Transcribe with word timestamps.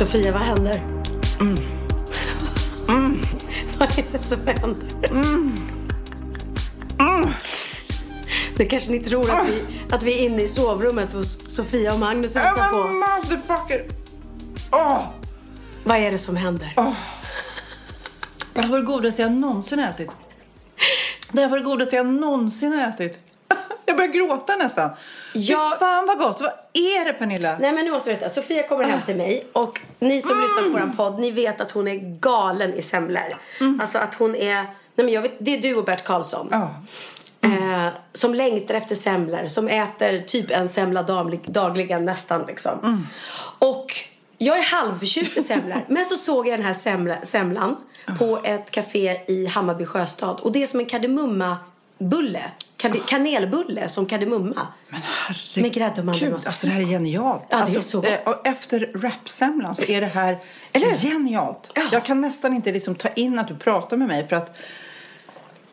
Sofia, 0.00 0.32
vad 0.32 0.42
händer? 0.42 0.82
Mm. 1.40 1.58
vad 3.78 3.98
är 3.98 4.04
det 4.12 4.18
som 4.18 4.46
händer? 4.46 4.88
Det 8.56 8.64
kanske 8.64 8.90
ni 8.90 9.00
tror 9.00 9.30
att 9.30 9.48
vi, 9.48 9.62
att 9.90 10.02
vi 10.02 10.12
är 10.12 10.24
inne 10.24 10.42
i 10.42 10.48
sovrummet 10.48 11.12
hos 11.12 11.54
Sofia 11.54 11.92
och 11.92 11.98
Magnus 11.98 12.36
och 12.36 12.42
hälsar 12.42 12.70
på. 12.70 12.88
Motherfucker! 12.88 13.84
Åh! 14.72 15.04
Vad 15.84 15.96
är 15.96 16.10
det 16.10 16.18
som 16.18 16.36
händer? 16.36 16.72
Det 18.52 18.60
här 18.60 18.68
var 18.68 18.78
det 18.78 18.84
godaste 18.84 19.22
jag 19.22 19.32
någonsin 19.32 19.78
ätit. 19.78 20.10
Det 21.32 21.40
här 21.40 21.48
var 21.48 21.58
det 21.58 21.64
godaste 21.64 21.96
jag 21.96 22.06
någonsin 22.06 22.72
ätit. 22.72 23.29
Jag 23.86 23.96
börjar 23.96 24.12
gråta 24.12 24.56
nästan. 24.56 24.90
Ja. 25.32 25.72
Fy 25.74 25.78
fan 25.78 26.06
vad 26.06 26.18
gott. 26.18 26.40
Vad 26.40 26.52
är 26.72 27.04
det 27.04 27.12
Pernilla? 27.12 27.58
Nej 27.60 27.72
men 27.72 27.84
nu 27.84 27.90
måste 27.90 28.10
vi 28.10 28.16
veta. 28.16 28.28
Sofia 28.28 28.68
kommer 28.68 28.84
hem 28.84 29.00
till 29.06 29.16
mig 29.16 29.46
och 29.52 29.80
ni 29.98 30.22
som 30.22 30.40
lyssnar 30.40 30.62
på 30.62 30.68
vår 30.68 30.96
podd, 30.96 31.20
ni 31.20 31.30
vet 31.30 31.60
att 31.60 31.70
hon 31.70 31.88
är 31.88 32.18
galen 32.20 32.74
i 32.74 32.82
semlor. 32.82 33.36
Alltså 33.80 33.98
att 33.98 34.14
hon 34.14 34.34
är, 34.34 34.54
nej 34.54 34.72
men 34.94 35.08
jag 35.08 35.22
vet, 35.22 35.32
det 35.38 35.56
är 35.56 35.62
du 35.62 35.74
och 35.74 35.84
Bert 35.84 36.04
Karlsson. 36.04 36.48
Ja. 36.50 36.74
Eh, 37.42 37.88
som 38.12 38.34
längtar 38.34 38.74
efter 38.74 38.94
semlor, 38.94 39.46
som 39.46 39.68
äter 39.68 40.20
typ 40.20 40.50
en 40.50 40.68
semla 40.68 41.02
daglig, 41.02 41.40
dagligen 41.46 42.04
nästan 42.04 42.44
liksom. 42.46 43.06
Och 43.58 43.94
jag 44.38 44.58
är 44.58 44.62
halvförtjust 44.62 45.36
i 45.36 45.42
semlor. 45.42 45.84
men 45.88 46.04
så 46.04 46.16
såg 46.16 46.48
jag 46.48 46.58
den 46.58 46.66
här 46.66 46.74
semla, 46.74 47.16
semlan 47.22 47.76
på 48.18 48.40
ett 48.44 48.70
café 48.70 49.20
i 49.28 49.46
Hammarby 49.46 49.86
sjöstad. 49.86 50.40
Och 50.40 50.52
det 50.52 50.62
är 50.62 50.66
som 50.66 50.80
en 50.80 50.86
Kade, 52.76 52.98
kanelbulle 53.06 53.88
som 53.88 54.06
kardemumma. 54.06 54.66
Men 54.88 55.00
herregud. 55.04 55.62
Med 55.62 55.72
grädde 55.72 56.00
och 56.00 56.04
mandelmassa. 56.06 56.48
Alltså 56.50 56.66
det 56.66 56.72
här 56.72 56.80
är 56.80 56.84
genialt. 56.86 57.42
Ja, 57.48 57.56
det 57.56 57.62
är 57.62 57.66
alltså, 57.66 57.82
så 57.82 58.00
gott. 58.00 58.10
eh, 58.10 58.18
och 58.32 58.46
efter 58.46 58.90
rapsemlan 58.94 59.74
så 59.74 59.84
är 59.84 60.00
det 60.00 60.06
här 60.06 60.38
Eller 60.72 60.88
genialt. 60.88 61.70
Ja. 61.74 61.82
Jag 61.92 62.04
kan 62.04 62.20
nästan 62.20 62.54
inte 62.54 62.72
liksom 62.72 62.94
ta 62.94 63.08
in 63.08 63.38
att 63.38 63.48
du 63.48 63.54
pratar 63.56 63.96
med 63.96 64.08
mig 64.08 64.28
för 64.28 64.36
att 64.36 64.56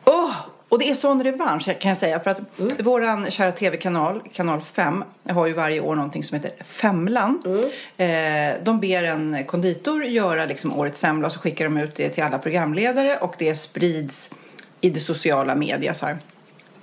Åh! 0.04 0.32
Och 0.68 0.78
det 0.78 0.90
är 0.90 0.94
sån 0.94 1.24
revansch 1.24 1.80
kan 1.80 1.88
jag 1.88 1.98
säga. 1.98 2.20
För 2.20 2.30
att 2.30 2.58
Mm. 2.60 2.72
våran 2.78 3.30
kära 3.30 3.52
tv-kanal, 3.52 4.22
kanal 4.32 4.60
5, 4.60 5.04
har 5.30 5.46
ju 5.46 5.52
varje 5.52 5.80
år 5.80 5.94
någonting 5.94 6.22
som 6.24 6.40
heter 6.40 6.64
Femlan. 6.64 7.42
Mm. 7.46 8.54
Eh, 8.56 8.62
de 8.64 8.80
ber 8.80 9.02
en 9.02 9.44
konditor 9.46 10.04
göra 10.04 10.44
liksom 10.44 10.72
årets 10.78 11.00
semla 11.00 11.26
och 11.26 11.32
så 11.32 11.38
skickar 11.38 11.64
de 11.64 11.76
ut 11.76 11.96
det 11.96 12.08
till 12.08 12.22
alla 12.24 12.38
programledare 12.38 13.16
och 13.16 13.34
det 13.38 13.54
sprids 13.54 14.30
i 14.80 14.90
det 14.90 15.00
sociala 15.00 15.54
media 15.54 15.94
så 15.94 16.06
här. 16.06 16.18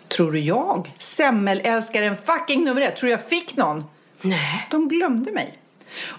Tror 0.08 0.32
du 0.32 0.40
jag, 0.40 0.94
semmelälskaren 0.98 2.18
fucking 2.26 2.64
nummer 2.64 2.82
ett, 2.82 2.96
tror 2.96 3.12
jag 3.12 3.22
fick 3.22 3.56
någon? 3.56 3.84
Nej. 4.22 4.68
De 4.72 4.88
glömde 4.88 5.32
mig. 5.32 5.58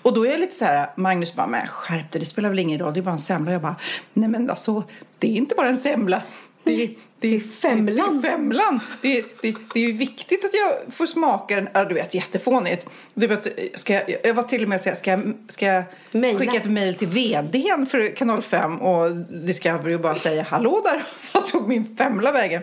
Och 0.02 0.14
då 0.14 0.26
är 0.26 0.30
jag 0.30 0.40
lite 0.40 0.54
så 0.54 0.64
här, 0.64 0.90
Magnus 0.96 1.34
bara, 1.34 1.46
men 1.46 1.66
skärp 1.66 2.12
dig, 2.12 2.20
det 2.20 2.26
spelar 2.26 2.48
väl 2.48 2.58
ingen 2.58 2.78
roll, 2.78 2.94
det 2.94 3.00
är 3.00 3.02
bara 3.02 3.10
en 3.12 3.18
semla. 3.18 3.52
Jag 3.52 3.62
bara, 3.62 3.76
nej 4.12 4.28
men 4.28 4.50
alltså, 4.50 4.82
det 5.18 5.32
är 5.32 5.36
inte 5.36 5.54
bara 5.54 5.68
en 5.68 5.76
semla. 5.76 6.22
Det 6.66 6.82
är, 6.84 6.90
det 7.20 7.36
är 7.36 7.40
femlan. 7.40 8.20
Det 8.22 8.28
är 8.28 8.32
femlan. 8.32 8.80
Det 9.02 9.18
är, 9.18 9.24
det, 9.42 9.54
det 9.74 9.84
är 9.84 9.92
viktigt 9.92 10.44
att 10.44 10.50
jag 10.54 10.94
får 10.94 11.06
smaka 11.06 11.56
den. 11.56 11.68
Ja, 11.72 11.84
du 11.84 11.94
vet, 11.94 12.14
jättefånigt. 12.14 12.86
Du 13.14 13.26
vet, 13.26 13.78
ska 13.78 13.92
jag, 13.92 14.16
jag 14.24 14.34
var 14.34 14.42
till 14.42 14.62
och 14.62 14.68
med 14.68 14.80
så 14.80 14.88
här, 14.88 14.96
ska 14.96 15.10
jag, 15.10 15.34
ska 15.48 15.66
jag 15.66 15.84
Maila. 16.12 16.38
skicka 16.38 16.56
ett 16.56 16.70
mejl 16.70 16.94
till 16.94 17.08
vdn 17.08 17.86
för 17.86 18.16
kanal 18.16 18.42
5 18.42 18.80
och 18.80 19.16
Discovery 19.16 19.94
och 19.94 20.00
bara 20.00 20.14
säga 20.14 20.42
hallå 20.42 20.80
där, 20.84 21.02
vad 21.32 21.46
tog 21.46 21.68
min 21.68 21.96
femla 21.96 22.32
vägen? 22.32 22.62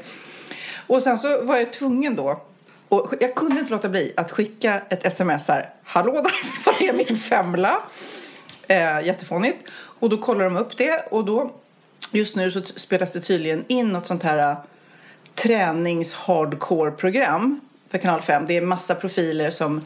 Och 0.88 1.04
sen 1.04 1.18
så 1.18 1.42
var 1.42 1.58
jag 1.58 1.74
tvungen 1.74 2.16
då 2.16 2.42
och 2.90 3.14
jag 3.20 3.36
kunde 3.36 3.60
inte 3.60 3.72
låta 3.72 3.90
bli 3.90 4.14
att 4.18 4.32
skicka 4.32 4.82
ett 4.90 5.06
sms 5.06 5.48
här. 5.48 5.70
Hallå 5.84 6.14
där, 6.14 6.66
var 6.66 6.90
är 6.90 6.94
min 6.94 7.18
femla? 7.18 7.84
Eh, 8.68 9.06
jättefånigt. 9.06 9.68
Och 9.72 10.10
då 10.10 10.18
kollar 10.18 10.44
de 10.46 10.58
upp 10.58 10.78
det 10.78 11.08
och 11.12 11.26
då 11.26 11.52
just 12.12 12.36
nu 12.36 12.52
så 12.52 12.62
spelas 12.62 13.12
det 13.12 13.20
tydligen 13.20 13.66
in 13.68 13.90
något 13.90 14.08
sånt 14.08 14.24
här 14.24 14.52
eh, 14.52 14.58
tränings-hardcore-program 15.36 17.60
för 17.94 17.98
kanal 17.98 18.22
5. 18.22 18.46
Det 18.48 18.58
är 18.58 18.62
massa 18.62 18.96
profiler 18.96 19.50
som, 19.50 19.82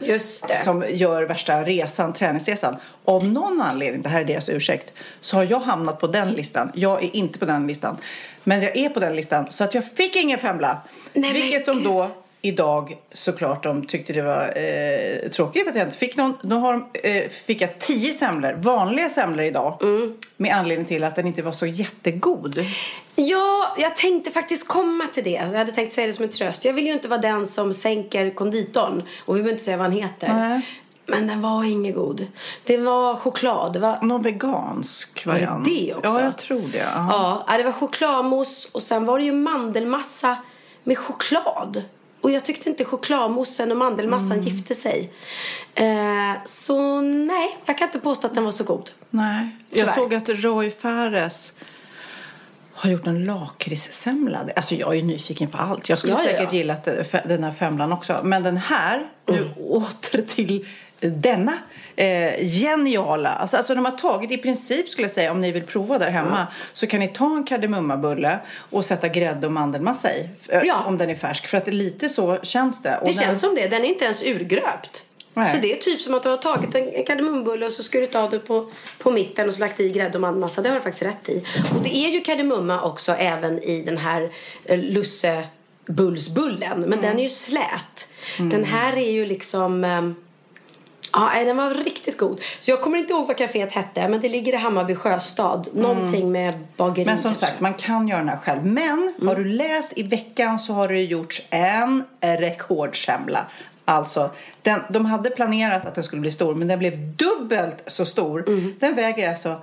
som 0.64 0.84
gör 0.90 1.22
värsta 1.22 1.62
resan, 1.62 2.12
träningsresan. 2.12 2.76
Av 3.04 3.28
någon 3.28 3.62
anledning, 3.62 4.02
det 4.02 4.08
här 4.08 4.20
är 4.20 4.24
deras 4.24 4.48
ursäkt, 4.48 4.92
så 5.20 5.36
har 5.36 5.46
jag 5.50 5.60
hamnat 5.60 6.00
på 6.00 6.06
den 6.06 6.32
listan. 6.32 6.70
Jag 6.74 7.04
är 7.04 7.16
inte 7.16 7.38
på 7.38 7.44
den 7.44 7.66
listan. 7.66 7.96
Men 8.44 8.62
jag 8.62 8.76
är 8.76 8.88
på 8.88 9.00
den 9.00 9.16
listan 9.16 9.46
så 9.50 9.64
att 9.64 9.74
jag 9.74 9.92
fick 9.92 10.16
ingen 10.16 10.38
femla. 10.38 10.78
Nej, 11.12 11.32
vilket 11.32 11.66
de 11.66 11.84
då 11.84 12.10
idag 12.42 12.96
såklart 13.12 13.62
de 13.62 13.86
tyckte 13.86 14.12
det 14.12 14.22
var 14.22 14.52
eh, 14.58 15.30
tråkigt 15.30 15.68
att 15.68 15.74
jag 15.76 15.86
inte 15.86 15.96
fick 15.96 16.16
någon. 16.16 16.34
Då 16.42 16.56
har, 16.56 16.72
de, 16.72 17.08
eh, 17.08 17.28
fick 17.28 17.62
jag 17.62 17.78
tio 17.78 18.12
semlor, 18.12 18.52
vanliga 18.52 19.08
semlor 19.08 19.44
idag. 19.44 19.78
Mm. 19.82 20.14
Med 20.36 20.54
anledning 20.56 20.86
till 20.86 21.04
att 21.04 21.14
den 21.14 21.26
inte 21.26 21.42
var 21.42 21.52
så 21.52 21.66
jättegod. 21.66 22.54
Ja, 23.16 23.76
jag 23.78 23.96
tänkte 23.96 24.30
faktiskt 24.30 24.68
komma 24.68 25.06
till 25.06 25.24
det. 25.24 25.30
Jag 25.30 25.58
hade 25.58 25.72
tänkt 25.72 25.92
säga 25.92 26.06
det 26.06 26.12
som 26.12 26.24
en 26.24 26.30
tröst. 26.30 26.64
Jag 26.64 26.72
vill 26.72 26.86
ju 26.86 26.92
inte 26.92 27.08
vara 27.08 27.20
den 27.20 27.46
som 27.46 27.72
sänker 27.72 28.30
konditorn. 28.30 29.02
Och 29.24 29.36
vi 29.36 29.38
behöver 29.38 29.50
inte 29.50 29.64
säga 29.64 29.76
vad 29.76 29.86
han 29.86 29.96
heter. 29.96 30.28
Nej. 30.28 30.62
Men 31.06 31.26
den 31.26 31.42
var 31.42 31.64
ingen 31.64 31.94
god. 31.94 32.26
Det 32.64 32.76
var 32.76 33.16
choklad. 33.16 33.72
Det 33.72 33.78
var... 33.78 33.98
Någon 34.02 34.22
vegansk 34.22 35.26
Var 35.26 35.34
det 35.34 35.40
variant. 35.40 35.64
det 35.64 35.94
också? 35.94 36.10
Ja, 36.10 36.20
jag 36.20 36.38
tror 36.38 36.62
det. 36.72 36.86
Ja. 36.94 37.44
Ja, 37.48 37.58
det 37.58 37.64
var 37.64 37.72
chokladmousse 37.72 38.68
och 38.72 38.82
sen 38.82 39.04
var 39.04 39.18
det 39.18 39.24
ju 39.24 39.32
mandelmassa 39.32 40.36
med 40.84 40.98
choklad. 40.98 41.82
Och 42.20 42.30
jag 42.30 42.44
tyckte 42.44 42.68
inte 42.68 42.84
chokladmoussen 42.84 43.70
och 43.70 43.76
mandelmassan 43.76 44.32
Mm. 44.32 44.44
gifte 44.44 44.74
sig. 44.74 45.12
Eh, 45.74 45.84
så 46.44 47.00
nej, 47.00 47.56
jag 47.66 47.78
kan 47.78 47.88
inte 47.88 47.98
påstå 48.00 48.26
att 48.26 48.34
den 48.34 48.44
var 48.44 48.50
så 48.52 48.64
god. 48.64 48.90
Nej. 49.10 49.56
Jag 49.70 49.78
Tyvärr. 49.78 49.92
såg 49.94 50.14
att 50.14 50.28
Roy 50.28 50.70
Fares 50.70 51.52
har 52.74 52.90
gjort 52.90 53.06
en 53.06 53.24
lakritssemla. 53.24 54.38
Alltså 54.56 54.74
jag 54.74 54.90
är 54.92 54.96
ju 54.96 55.02
nyfiken 55.02 55.48
på 55.48 55.58
allt. 55.58 55.88
Jag 55.88 55.98
skulle 55.98 56.12
Ja, 56.12 56.18
säkert 56.18 56.52
ja. 56.52 56.58
gilla 56.58 56.74
att 56.74 56.84
det- 56.84 57.02
fe- 57.02 57.28
den 57.28 57.44
här 57.44 57.50
femlan 57.52 57.92
också. 57.92 58.20
Men 58.24 58.42
den 58.42 58.56
här, 58.56 59.06
nu 59.26 59.50
åter 59.58 60.22
till 60.22 60.66
denna 61.00 61.52
eh, 61.96 62.44
geniala. 62.46 63.28
Alltså, 63.28 63.56
alltså 63.56 63.74
de 63.74 63.84
har 63.84 63.92
tagit 63.92 64.30
i 64.30 64.38
princip 64.38 64.88
skulle 64.88 65.04
jag 65.04 65.10
säga 65.12 65.30
om 65.32 65.40
ni 65.40 65.52
vill 65.52 65.62
prova 65.62 65.98
där 65.98 66.10
hemma 66.10 66.46
så 66.72 66.86
kan 66.86 67.00
ni 67.00 67.08
ta 67.08 67.36
en 67.36 67.44
kardemummabulle 67.44 68.38
och 68.70 68.84
sätta 68.84 69.08
grädde 69.08 69.46
och 69.46 69.52
mandelmassa 69.52 70.12
i. 70.14 70.28
eh, 70.48 70.60
Ja. 70.64 70.82
Om 70.86 70.98
den 70.98 71.10
är 71.10 71.14
färsk. 71.14 71.46
För 71.46 71.56
att 71.58 71.66
lite 71.66 72.08
så 72.08 72.38
känns 72.42 72.82
det. 72.82 72.96
Och 72.98 73.06
Det 73.06 73.12
den- 73.12 73.20
känns 73.20 73.40
som 73.40 73.54
det. 73.54 73.66
Den 73.68 73.84
är 73.84 73.88
inte 73.88 74.04
ens 74.04 74.22
urgröpt. 74.26 75.04
Nej. 75.34 75.50
Så 75.50 75.56
det 75.56 75.72
är 75.72 75.76
typ 75.76 76.00
som 76.00 76.14
att 76.14 76.22
du 76.22 76.28
har 76.28 76.36
tagit 76.36 76.74
en, 76.74 77.04
kardemumbulle 77.04 77.66
och 77.66 77.72
så 77.72 77.82
skurit 77.82 78.14
av 78.14 78.30
det 78.30 78.38
på, 78.38 78.66
på 78.98 79.10
mitten 79.10 79.48
och 79.48 79.54
så 79.54 79.60
lagt 79.60 79.80
i 79.80 79.88
grädde 79.92 80.14
och 80.14 80.20
mandelmassa. 80.20 80.62
Det 80.62 80.68
har 80.68 80.76
du 80.76 80.82
faktiskt 80.82 81.04
rätt 81.04 81.28
i. 81.28 81.44
Och 81.76 81.82
det 81.82 81.96
är 81.96 82.08
ju 82.08 82.20
kardemumma 82.20 82.82
också 82.82 83.12
även 83.12 83.62
i 83.62 83.82
den 83.82 83.98
här 83.98 84.28
eh, 84.64 84.78
lussebullsbullen. 84.78 86.80
Men 86.80 87.00
den 87.00 87.18
är 87.18 87.22
ju 87.22 87.28
slät. 87.28 88.08
Den 88.38 88.64
här 88.64 88.96
är 88.96 89.10
ju 89.10 89.26
liksom... 89.26 89.84
Ja, 91.12 91.30
nej, 91.34 91.44
den 91.44 91.56
var 91.56 91.74
riktigt 91.74 92.18
god. 92.18 92.40
Så 92.60 92.70
jag 92.70 92.80
kommer 92.80 92.98
inte 92.98 93.12
ihåg 93.12 93.26
vad 93.26 93.36
kaféet 93.36 93.70
hette, 93.70 94.08
men 94.08 94.20
det 94.20 94.28
ligger 94.28 94.52
i 94.52 94.56
Hammarby 94.56 94.94
sjöstad. 94.94 95.68
Någonting 95.72 96.32
med 96.32 96.52
bageri. 96.76 97.06
Men 97.06 97.18
som 97.18 97.34
sagt, 97.34 97.60
man 97.60 97.74
kan 97.74 98.08
göra 98.08 98.18
den 98.18 98.28
här 98.28 98.36
själv. 98.36 98.66
Men 98.66 99.14
har 99.22 99.36
du 99.36 99.44
läst 99.44 99.92
i 99.96 100.02
veckan 100.02 100.58
så 100.58 100.72
har 100.72 100.88
det 100.88 101.02
gjorts 101.02 101.42
en 101.50 102.04
rekordsemla. 102.20 103.46
Alltså, 103.84 104.30
den, 104.62 104.80
de 104.90 105.06
hade 105.06 105.30
planerat 105.30 105.86
att 105.86 105.94
den 105.94 106.04
skulle 106.04 106.20
bli 106.20 106.30
stor, 106.30 106.54
men 106.54 106.68
den 106.68 106.78
blev 106.78 107.16
dubbelt 107.16 107.82
så 107.86 108.04
stor. 108.04 108.44
Den 108.80 108.94
väger 108.94 109.28
alltså 109.28 109.62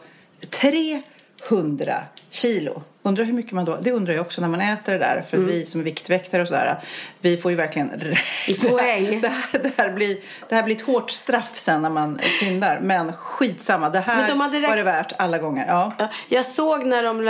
300 0.50 2.04
kilo. 2.30 2.82
Undrar 3.06 3.26
hur 3.26 3.34
mycket 3.34 3.52
man 3.52 3.66
då... 3.66 3.78
Det 3.82 3.92
undrar 3.92 4.14
jag 4.14 4.22
också 4.22 4.42
när 4.42 4.48
man 4.48 4.62
äter 4.62 4.94
det 4.94 5.00
där. 5.00 5.24
För 5.30 5.38
vi 5.38 5.66
som 5.66 5.82
är 5.82 5.86
viktväktare 5.86 6.42
och 6.42 6.48
sådär, 6.48 6.80
vi 7.22 7.38
får 7.38 7.52
ju 7.52 7.58
verkligen... 7.58 7.90
Poäng. 8.70 9.22
Det 9.22 9.28
här, 9.28 9.60
det, 9.64 9.72
här 9.78 9.90
blir, 9.92 10.18
det 10.50 10.56
här 10.56 10.64
blir 10.64 10.76
ett 10.76 10.82
hårt 10.82 11.12
straff 11.12 11.52
sen 11.56 11.82
när 11.82 11.90
man 11.90 12.20
syndar. 12.40 12.80
Men 12.82 13.14
skitsamma, 13.14 13.90
det 13.90 14.00
här 14.00 14.28
de 14.28 14.40
var 14.40 14.76
det 14.76 14.84
värt 14.84 15.14
alla 15.18 15.38
gånger. 15.38 15.66
Ja. 15.68 15.96
Ja, 16.00 16.10
jag 16.30 16.46
såg 16.46 16.86
när 16.86 17.04
de, 17.04 17.22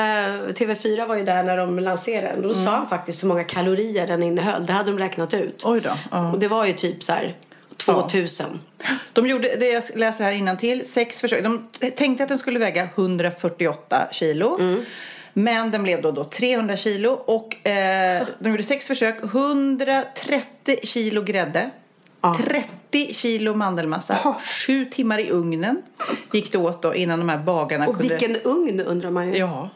TV4 0.53 1.07
var 1.07 1.15
ju 1.15 1.23
där 1.23 1.43
när 1.43 1.57
de 1.57 1.79
lanserade 1.79 2.27
den. 2.27 2.41
Då 2.41 2.53
sa 2.53 2.71
han 2.71 2.87
faktiskt 2.87 3.23
hur 3.23 3.27
många 3.27 3.43
kalorier 3.43 4.07
den 4.07 4.23
innehöll. 4.23 4.65
Det 4.65 4.73
hade 4.73 4.91
de 4.91 4.99
räknat 4.99 5.33
ut. 5.33 5.63
Oj 5.65 5.81
då. 5.81 5.91
Ja. 6.11 6.31
Och 6.31 6.39
det 6.39 6.47
var 6.47 6.65
ju 6.65 6.73
typ 6.73 7.03
så 7.03 7.13
här 7.13 7.35
2000. 7.77 8.45
De 9.13 9.27
gjorde, 9.27 9.55
det 9.55 9.69
jag 9.69 9.83
läser 9.95 10.23
här 10.23 10.31
innan 10.31 10.57
till 10.57 10.89
sex 10.89 11.21
försök. 11.21 11.43
De 11.43 11.67
tänkte 11.95 12.23
att 12.23 12.29
den 12.29 12.37
skulle 12.37 12.59
väga 12.59 12.87
148 12.95 14.07
kilo. 14.11 14.59
Men 15.37 15.71
den 15.71 15.83
blev 15.83 16.01
då, 16.01 16.11
då 16.11 16.23
300 16.23 16.75
kilo 16.75 17.09
och 17.09 17.67
eh, 17.67 18.27
de 18.39 18.49
gjorde 18.49 18.63
sex 18.63 18.87
försök. 18.87 19.23
130 19.23 20.77
kilo 20.83 21.21
grädde. 21.21 21.69
30 22.37 23.13
kilo 23.13 23.53
mandelmassa. 23.53 24.35
Sju 24.67 24.85
timmar 24.85 25.19
i 25.19 25.29
ugnen 25.29 25.81
gick 26.33 26.51
det 26.51 26.57
åt 26.57 26.81
då 26.81 26.95
innan 26.95 27.19
de 27.19 27.29
här 27.29 27.37
bagarna 27.37 27.87
Och 27.87 27.95
kunde... 27.95 28.09
vilken 28.09 28.35
ugn 28.35 28.79
undrar 28.79 29.11
man 29.11 29.27
ju. 29.27 29.37
Ja. 29.37 29.69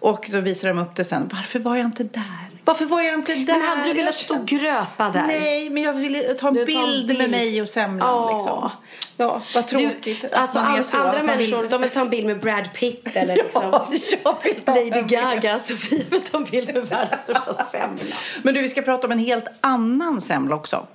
Och 0.00 0.28
då 0.32 0.40
visade 0.40 0.72
de 0.72 0.78
upp 0.82 0.96
det 0.96 1.04
sen. 1.04 1.30
Varför 1.32 1.58
var 1.58 1.76
jag 1.76 1.84
inte 1.86 2.04
där? 2.04 2.53
Varför 2.64 2.84
var 2.84 3.02
jag 3.02 3.14
inte 3.14 3.34
där? 3.34 3.58
Men 3.58 3.68
hade 3.68 3.82
du 3.84 3.92
velat 3.92 4.14
stå 4.14 4.34
och 4.34 4.46
gröpa 4.46 5.10
där? 5.10 5.26
Nej, 5.26 5.70
men 5.70 5.82
jag 5.82 5.92
ville 5.92 6.18
ta 6.22 6.28
en 6.30 6.36
tar 6.54 6.60
en 6.60 6.66
bild, 6.66 7.06
bild. 7.06 7.18
med 7.18 7.30
mig 7.30 7.62
och 7.62 7.68
semlan. 7.68 8.08
Ja. 8.08 8.32
Liksom. 8.32 8.70
Ja, 9.16 9.42
vad 9.54 9.66
tråkigt. 9.66 10.20
Du, 10.20 10.26
att 10.26 10.32
alltså 10.32 10.60
man 10.60 10.78
är 10.78 10.82
så, 10.82 10.96
andra 10.96 11.12
man 11.12 11.38
vill- 11.38 11.50
människor 11.50 11.68
de 11.68 11.80
vill 11.80 11.90
ta 11.90 12.00
en 12.00 12.10
bild 12.10 12.26
med 12.26 12.40
Brad 12.40 12.72
Pitt 12.74 13.08
eller 13.16 13.36
liksom 13.36 13.62
Ja, 13.72 13.88
jag 14.24 14.36
vill 14.44 14.60
ta 14.64 14.74
Lady 14.74 14.90
bild. 14.90 15.08
Gaga. 15.08 15.58
Sofia 15.58 16.04
vill 16.10 16.20
ta 16.20 16.36
en 16.38 16.44
bild 16.44 16.74
med 16.74 16.88
världens 16.88 17.20
största 17.22 17.54
semla. 17.64 18.16
Men 18.42 18.54
du, 18.54 18.60
vi 18.60 18.68
ska 18.68 18.82
prata 18.82 19.06
om 19.06 19.12
en 19.12 19.18
helt 19.18 19.46
annan 19.60 20.20
semla 20.20 20.54
också. 20.54 20.86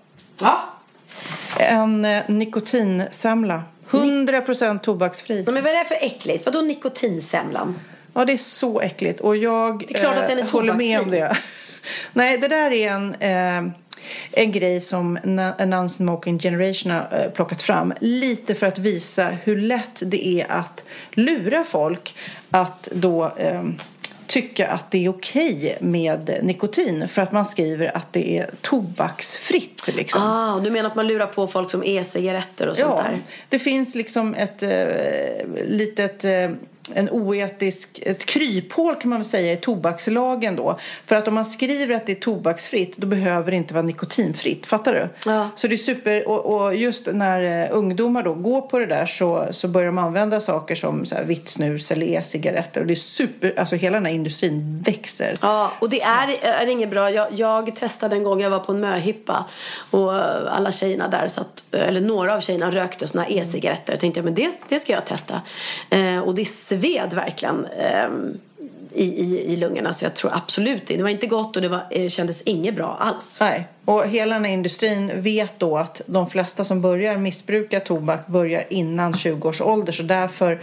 Ja. 0.42 0.63
En 1.57 2.06
eh, 2.06 2.24
nikotinsemla. 2.27 3.63
100% 3.89 4.80
tobaksfri. 4.80 5.44
Men 5.45 5.54
vad 5.63 5.65
är 5.65 5.77
det 5.77 5.86
för 5.86 5.98
äckligt? 6.06 6.45
Vadå 6.45 6.62
nikotinsemlan? 6.62 7.75
Ja, 8.19 8.25
det 8.25 8.33
är 8.33 8.38
så 8.38 8.81
äckligt. 8.81 9.19
Och 9.19 9.38
jag 9.38 9.80
Det 9.88 9.94
är 9.94 10.00
klart 10.00 10.18
att 10.18 10.27
den 10.27 10.39
är 10.39 10.44
eh, 10.44 10.50
håller 10.50 10.74
med 10.74 11.01
om 11.01 11.12
det. 11.12 11.38
Nej, 12.13 12.38
det 12.38 12.48
där 12.48 12.71
är 12.71 12.92
en, 12.92 13.16
eh, 13.19 13.71
en 14.31 14.51
grej 14.51 14.81
som 14.81 15.18
Non-Smoking 15.57 16.39
Generation 16.39 16.92
har 16.92 17.07
eh, 17.12 17.31
plockat 17.31 17.62
fram. 17.62 17.94
Lite 18.00 18.56
för 18.56 18.68
att 18.68 18.80
visa 18.80 19.27
hur 19.44 19.62
lätt 19.62 20.01
det 20.01 20.27
är 20.27 20.51
att 20.51 20.83
lura 21.12 21.63
folk 21.63 22.16
att 22.50 22.89
då 22.92 23.31
eh, 23.38 23.63
tycka 24.27 24.68
att 24.68 24.92
det 24.92 25.06
är 25.06 25.10
okej 25.10 25.77
med 25.81 26.39
nikotin. 26.42 27.07
För 27.07 27.22
att 27.22 27.31
man 27.31 27.45
skriver 27.45 27.98
att 27.98 28.13
det 28.13 28.38
är 28.38 28.50
tobaksfritt. 28.62 29.89
Liksom. 29.95 30.22
Ah, 30.22 30.54
och 30.54 30.63
du 30.63 30.69
menar 30.69 30.89
att 30.89 30.95
man 30.95 31.07
lurar 31.07 31.27
på 31.27 31.48
folk 31.48 31.72
som 31.72 31.83
e-cigaretter 31.83 32.69
och 32.69 32.77
sånt 32.77 32.94
Ja, 32.98 33.04
där? 33.04 33.22
det 33.50 33.60
finns 33.60 33.95
liksom 33.95 34.33
ett 34.33 34.63
eh, 34.63 34.88
litet 35.65 36.25
eh, 36.25 36.50
en 36.94 37.09
oetisk, 37.09 38.00
ett 38.06 38.25
kryphål 38.25 38.95
kan 38.95 39.09
man 39.09 39.19
väl 39.19 39.25
säga 39.25 39.53
i 39.53 39.57
tobakslagen 39.57 40.56
då. 40.56 40.80
För 41.06 41.15
att 41.15 41.27
om 41.27 41.33
man 41.33 41.45
skriver 41.45 41.95
att 41.95 42.06
det 42.06 42.12
är 42.12 42.15
tobaksfritt 42.15 42.97
då 42.97 43.07
behöver 43.07 43.51
det 43.51 43.57
inte 43.57 43.74
vara 43.74 43.83
nikotinfritt. 43.83 44.65
Fattar 44.65 44.94
du? 44.94 45.30
Ja. 45.31 45.50
Så 45.56 45.68
det 45.68 45.75
är 45.75 45.77
super, 45.77 46.27
och, 46.27 46.45
och 46.45 46.75
just 46.75 47.07
när 47.12 47.63
eh, 47.63 47.77
ungdomar 47.77 48.24
då 48.24 48.33
går 48.33 48.62
på 48.62 48.80
det 48.80 48.86
där 48.86 49.06
så, 49.06 49.47
så 49.51 49.68
börjar 49.68 49.86
de 49.86 49.97
använda 49.97 50.39
saker 50.39 50.75
som 50.75 51.06
så 51.06 51.15
här, 51.15 51.24
vitt 51.24 51.50
snus 51.50 51.91
eller 51.91 52.06
e-cigaretter. 52.06 52.81
Och 52.81 52.88
det 52.88 52.94
är 52.94 52.95
super, 52.95 53.53
alltså 53.57 53.75
hela 53.75 53.97
den 53.97 54.06
här 54.06 54.13
industrin 54.13 54.83
växer. 54.86 55.33
Ja, 55.41 55.71
och 55.80 55.89
det 55.89 56.01
är, 56.01 56.47
är 56.47 56.68
inget 56.68 56.89
bra. 56.89 57.12
Jag, 57.12 57.27
jag 57.31 57.75
testade 57.75 58.15
en 58.15 58.24
gång, 58.24 58.41
jag 58.41 58.50
var 58.50 58.59
på 58.59 58.71
en 58.71 58.80
möhippa 58.80 59.45
och 59.91 60.13
alla 60.56 60.71
tjejerna 60.71 61.07
där 61.07 61.27
satt, 61.27 61.63
eller 61.71 62.01
några 62.01 62.36
av 62.36 62.39
tjejerna 62.39 62.71
rökte 62.71 63.07
såna 63.07 63.24
här 63.24 63.31
e-cigaretter. 63.31 63.94
Jag 63.94 64.00
tänkte, 64.00 64.21
men 64.21 64.36
det, 64.36 64.51
det 64.69 64.80
ska 64.80 64.94
jag 64.94 65.06
testa. 65.06 65.41
Eh, 65.89 66.19
och 66.19 66.36
det 66.36 66.45
sved 66.80 67.14
verkligen 67.14 67.66
eh, 67.66 68.10
i, 68.94 69.04
i, 69.04 69.54
i 69.54 69.56
lungorna 69.56 69.94
så 69.94 70.06
jag 70.06 70.16
tror 70.16 70.31
absolut 70.36 70.88
det. 70.88 70.98
Det 70.98 71.04
var 71.04 71.10
inte 71.10 71.28
gott 71.28 71.56
och 71.56 71.62
det 71.62 71.68
var, 71.68 71.88
eh, 71.92 72.08
kändes 72.08 72.42
inget 72.42 72.76
bra 72.76 72.98
alls. 73.00 73.38
Nej, 73.42 73.68
och 73.89 74.07
hela 74.07 74.36
den 74.36 74.45
här 74.45 74.51
industrin 74.51 75.12
vet 75.15 75.59
då 75.59 75.77
att 75.77 76.01
de 76.06 76.30
flesta 76.30 76.63
som 76.63 76.81
börjar 76.81 77.18
missbruka 77.18 77.80
tobak 77.80 78.27
börjar 78.27 78.63
innan 78.69 79.13
20 79.13 79.50
års 79.50 79.62
ålder. 79.62 79.91
Så 79.91 80.03
därför 80.03 80.62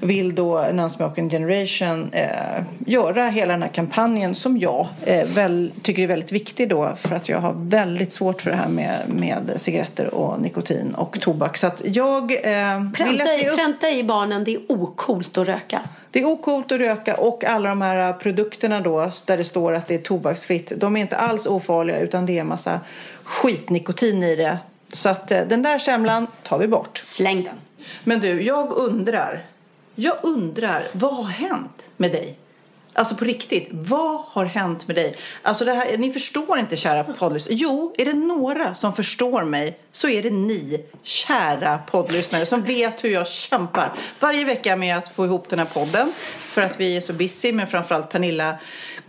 vill 0.00 0.34
då 0.34 0.58
Non-Smoking 0.72 1.30
Generation 1.30 2.10
eh, 2.12 2.62
göra 2.86 3.26
hela 3.26 3.52
den 3.52 3.62
här 3.62 3.68
kampanjen 3.68 4.34
som 4.34 4.58
jag 4.58 4.88
eh, 5.04 5.28
väl, 5.28 5.72
tycker 5.82 6.02
är 6.02 6.06
väldigt 6.06 6.32
viktig 6.32 6.68
då 6.68 6.92
för 6.96 7.16
att 7.16 7.28
jag 7.28 7.38
har 7.38 7.54
väldigt 7.56 8.12
svårt 8.12 8.42
för 8.42 8.50
det 8.50 8.56
här 8.56 8.68
med, 8.68 8.98
med 9.06 9.52
cigaretter 9.56 10.14
och 10.14 10.40
nikotin 10.40 10.94
och 10.94 11.20
tobak. 11.20 11.56
Så 11.56 11.66
att 11.66 11.82
jag 11.84 12.32
eh, 12.32 12.90
Pränta 12.96 13.24
att 13.24 13.40
i, 13.40 13.44
pränta 13.56 13.90
i 13.90 14.04
barnen, 14.04 14.44
det 14.44 14.54
är 14.54 14.60
okult 14.68 15.38
att 15.38 15.46
röka. 15.46 15.80
det 16.10 16.20
är 16.20 16.24
okult 16.24 16.72
att 16.72 16.80
röka 16.80 17.14
och 17.14 17.44
alla 17.44 17.68
de 17.68 17.82
här 17.82 18.12
produkterna 18.12 18.80
då 18.80 19.10
där 19.26 19.36
det 19.36 19.44
står 19.44 19.72
att 19.72 19.86
det 19.86 19.94
är 19.94 19.98
tobaksfritt. 19.98 20.72
De 20.76 20.96
är 20.96 21.00
inte 21.00 21.16
alls 21.16 21.46
ofarliga 21.46 21.98
utan 21.98 22.26
det 22.26 22.38
är 22.38 22.49
massa 22.50 22.80
skitnikotin 23.24 24.22
i 24.22 24.36
det. 24.36 24.58
Så 24.92 25.08
att 25.08 25.30
eh, 25.30 25.40
den 25.46 25.62
där 25.62 25.78
semlan 25.78 26.26
tar 26.42 26.58
vi 26.58 26.68
bort. 26.68 26.98
Släng 26.98 27.44
den. 27.44 27.56
Men 28.04 28.20
du, 28.20 28.42
jag 28.42 28.72
undrar. 28.72 29.44
Jag 29.94 30.16
undrar, 30.22 30.82
vad 30.92 31.14
har 31.14 31.24
hänt 31.24 31.90
med 31.96 32.12
dig? 32.12 32.36
Alltså 32.92 33.16
på 33.16 33.24
riktigt, 33.24 33.68
vad 33.70 34.20
har 34.20 34.44
hänt 34.44 34.86
med 34.86 34.96
dig? 34.96 35.16
Alltså 35.42 35.64
det 35.64 35.72
här, 35.72 35.98
ni 35.98 36.10
förstår 36.10 36.58
inte 36.58 36.76
kära 36.76 37.04
poddlyssnare. 37.04 37.54
Jo, 37.56 37.94
är 37.98 38.04
det 38.04 38.14
några 38.14 38.74
som 38.74 38.92
förstår 38.92 39.44
mig 39.44 39.78
så 39.92 40.08
är 40.08 40.22
det 40.22 40.30
ni, 40.30 40.84
kära 41.02 41.78
poddlyssnare, 41.78 42.46
som 42.46 42.62
vet 42.62 43.04
hur 43.04 43.08
jag 43.08 43.28
kämpar 43.28 43.92
varje 44.20 44.44
vecka 44.44 44.76
med 44.76 44.98
att 44.98 45.08
få 45.08 45.24
ihop 45.24 45.48
den 45.48 45.58
här 45.58 45.66
podden. 45.66 46.12
För 46.38 46.62
att 46.62 46.80
vi 46.80 46.96
är 46.96 47.00
så 47.00 47.12
busy, 47.12 47.52
men 47.52 47.66
framförallt 47.66 48.10
Pernilla 48.10 48.58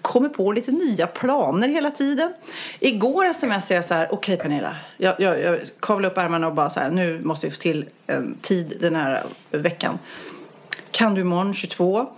kommer 0.02 0.30
på 0.30 0.52
lite 0.52 0.72
nya 0.72 1.08
planer 1.08 1.68
hela 1.68 1.92
tiden. 1.92 2.34
Igår 2.80 3.34
smsade 3.34 3.76
jag 3.76 3.86
så 3.86 3.94
här, 3.94 4.14
okej 4.14 4.38
Pernilla, 4.38 4.76
jag, 4.98 5.16
jag, 5.20 5.42
jag 5.42 5.60
kavlade 5.80 6.12
upp 6.12 6.18
ärmarna 6.18 6.48
och 6.48 6.54
bara 6.54 6.70
så 6.70 6.80
här, 6.80 6.90
nu 6.90 7.22
måste 7.24 7.48
vi 7.48 7.52
få 7.52 7.62
till 7.62 7.86
en 8.08 8.38
tid 8.42 8.78
den 8.80 8.96
här 8.96 9.24
veckan. 9.52 10.00
Kan 10.92 11.14
du 11.14 11.22
imorgon 11.22 11.54
22? 11.54 12.10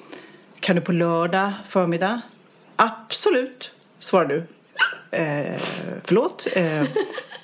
Kan 0.64 0.76
du 0.76 0.82
på 0.82 0.92
lördag 0.92 1.52
förmiddag? 1.68 2.22
Absolut, 2.76 3.72
svarar 4.00 4.26
du. 4.26 4.44
Eh, 5.18 5.58
förlåt. 6.04 6.48
Eh, 6.54 6.84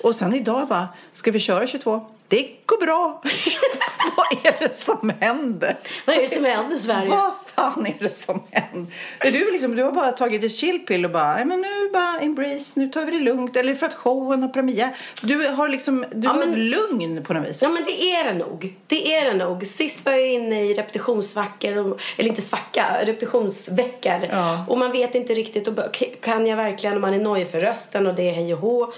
och 0.02 0.14
sen 0.14 0.34
idag 0.34 0.68
bara, 0.68 0.88
ska 1.12 1.30
vi 1.30 1.38
köra 1.38 1.66
22? 1.66 2.06
Det 2.30 2.48
går 2.66 2.78
bra. 2.86 3.22
Vad 4.16 4.46
är 4.46 4.58
det 4.58 4.68
som 4.74 5.12
händer? 5.20 5.76
Vad 6.06 6.16
är 6.16 6.20
det 6.20 6.28
som 6.28 6.44
händer 6.44 6.76
i 6.76 6.78
Sverige? 6.78 7.08
Vad 7.10 7.32
fan 7.54 7.86
är 7.86 7.94
det 7.98 8.08
som 8.08 8.42
händer? 8.50 8.92
Är 9.18 9.30
du, 9.30 9.52
liksom, 9.52 9.76
du 9.76 9.82
har 9.82 9.92
bara 9.92 10.12
tagit 10.12 10.44
ett 10.44 10.52
chillpill 10.52 11.04
och 11.04 11.10
bara, 11.10 11.34
"Nej, 11.34 11.44
men 11.44 11.60
nu 11.60 11.90
bara 11.92 12.18
embrace, 12.20 12.80
nu 12.80 12.88
tar 12.88 13.04
vi 13.04 13.10
det 13.10 13.24
lugnt. 13.24 13.56
Eller 13.56 13.74
för 13.74 13.86
att 13.86 13.94
showen 13.94 14.42
har 14.42 14.48
premiär. 14.48 14.96
Du 15.22 15.48
har 15.48 15.68
liksom, 15.68 16.04
du 16.12 16.26
Ja, 16.26 16.30
har 16.32 16.38
men- 16.38 16.50
ett 16.50 16.58
lugn 16.58 17.24
på 17.24 17.32
något 17.34 17.48
vis. 17.48 17.62
Ja 17.62 17.68
men 17.68 17.84
det 17.84 18.02
är 18.12 18.24
det 18.24 18.34
nog. 18.34 18.74
Det 18.86 19.14
är 19.14 19.24
det 19.24 19.34
nog. 19.44 19.66
Sist 19.66 20.04
var 20.06 20.12
jag 20.12 20.28
inne 20.28 20.62
i 20.64 20.74
repetitionsvackor, 20.74 21.76
och, 21.78 22.00
eller 22.16 22.28
inte 22.28 22.42
svacka, 22.42 22.86
repetitionsveckor. 23.04 24.28
Ja. 24.32 24.64
Och 24.68 24.78
man 24.78 24.92
vet 24.92 25.14
inte 25.14 25.34
riktigt, 25.34 25.68
och, 25.68 25.74
kan 26.20 26.46
jag 26.46 26.56
verkligen, 26.56 26.94
och 26.94 27.00
man 27.00 27.14
är 27.14 27.18
nojig 27.18 27.48
för 27.50 27.60
rösten 27.60 28.06
och 28.06 28.14
det 28.14 28.28
är 28.28 28.32
hej 28.32 28.54
och 28.54 28.60
hå. 28.60 28.92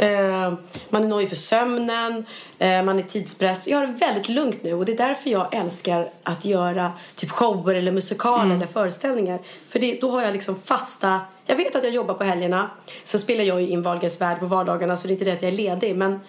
Eh, 0.00 0.52
man 0.90 1.04
är 1.04 1.08
nojig 1.08 1.28
för 1.28 1.36
sömnen, 1.36 2.24
eh, 2.58 2.82
man 2.82 2.98
är 2.98 3.02
tidspress. 3.02 3.68
Jag 3.68 3.78
har 3.78 3.86
det 3.86 3.92
väldigt 3.92 4.28
lugnt 4.28 4.62
nu 4.62 4.74
och 4.74 4.84
det 4.84 4.92
är 4.92 4.96
därför 4.96 5.30
jag 5.30 5.54
älskar 5.54 6.08
att 6.22 6.44
göra 6.44 6.92
typ 7.14 7.30
shower 7.30 7.74
eller 7.74 7.92
musikaler 7.92 8.54
eller 8.54 8.66
föreställningar. 8.66 9.38
För 9.68 9.78
det, 9.78 10.00
då 10.00 10.10
har 10.10 10.22
jag 10.22 10.32
liksom 10.32 10.56
fasta, 10.56 11.20
jag 11.46 11.56
vet 11.56 11.76
att 11.76 11.84
jag 11.84 11.92
jobbar 11.92 12.14
på 12.14 12.24
helgerna. 12.24 12.70
Sen 13.04 13.20
spelar 13.20 13.44
jag 13.44 13.60
ju 13.60 13.68
in 13.68 13.82
Wahlgrens 13.82 14.20
värld 14.20 14.40
på 14.40 14.46
vardagarna 14.46 14.96
så 14.96 15.06
det 15.06 15.10
är 15.10 15.12
inte 15.12 15.24
det 15.24 15.32
att 15.32 15.42
jag 15.42 15.52
är 15.52 15.56
ledig. 15.56 15.96
Men 15.96 16.20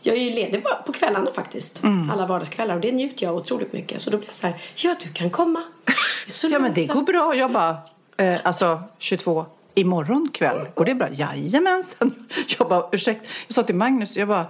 jag 0.00 0.16
är 0.16 0.20
ju 0.20 0.30
ledig 0.30 0.62
bara 0.62 0.74
på 0.74 0.92
kvällarna 0.92 1.30
faktiskt. 1.30 1.80
Alla 2.12 2.26
vardagskvällar 2.26 2.74
och 2.74 2.80
det 2.80 2.92
njuter 2.92 3.26
jag 3.26 3.36
otroligt 3.36 3.72
mycket. 3.72 4.02
Så 4.02 4.10
då 4.10 4.16
blir 4.16 4.28
jag 4.28 4.34
så 4.34 4.46
här, 4.46 4.56
ja 4.74 4.94
du 5.02 5.12
kan 5.12 5.30
komma. 5.30 5.62
Ja, 6.50 6.58
men 6.58 6.74
det 6.74 6.86
går 6.86 7.02
bra. 7.02 7.34
Jag 7.34 7.52
bara, 7.52 7.76
eh, 8.16 8.38
alltså 8.42 8.82
22 8.98 9.46
imorgon 9.74 10.28
kväll. 10.34 10.68
Går 10.74 10.84
det 10.84 10.94
bra? 10.94 11.08
Jajamensan. 11.12 12.14
Jag 12.58 12.68
bara, 12.68 12.84
ursäkta. 12.92 13.28
Jag 13.46 13.54
sa 13.54 13.62
till 13.62 13.74
Magnus, 13.74 14.16
jag 14.16 14.28
bara, 14.28 14.46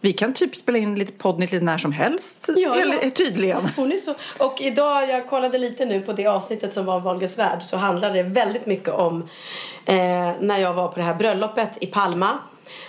Vi 0.00 0.12
kan 0.12 0.34
typ 0.34 0.56
spela 0.56 0.78
in 0.78 0.98
lite 0.98 1.12
podd 1.12 1.40
lite 1.40 1.60
när 1.60 1.78
som 1.78 1.92
helst. 1.92 2.50
Ja, 2.56 2.76
ja. 2.76 3.10
Tydligen. 3.10 3.68
Hon 3.76 3.92
är 3.92 3.96
så, 3.96 4.14
och 4.38 4.60
idag, 4.60 5.08
jag 5.08 5.28
kollade 5.28 5.58
lite 5.58 5.84
nu 5.84 6.00
på 6.00 6.12
det 6.12 6.26
avsnittet 6.26 6.74
som 6.74 6.84
var 6.84 7.00
Wahlgrens 7.00 7.38
värld 7.38 7.62
så 7.62 7.76
handlade 7.76 8.14
det 8.14 8.22
väldigt 8.22 8.66
mycket 8.66 8.94
om 8.94 9.28
eh, 9.84 9.96
när 10.40 10.58
jag 10.58 10.74
var 10.74 10.88
på 10.88 10.96
det 10.96 11.02
här 11.02 11.14
bröllopet 11.14 11.78
i 11.80 11.86
Palma. 11.86 12.38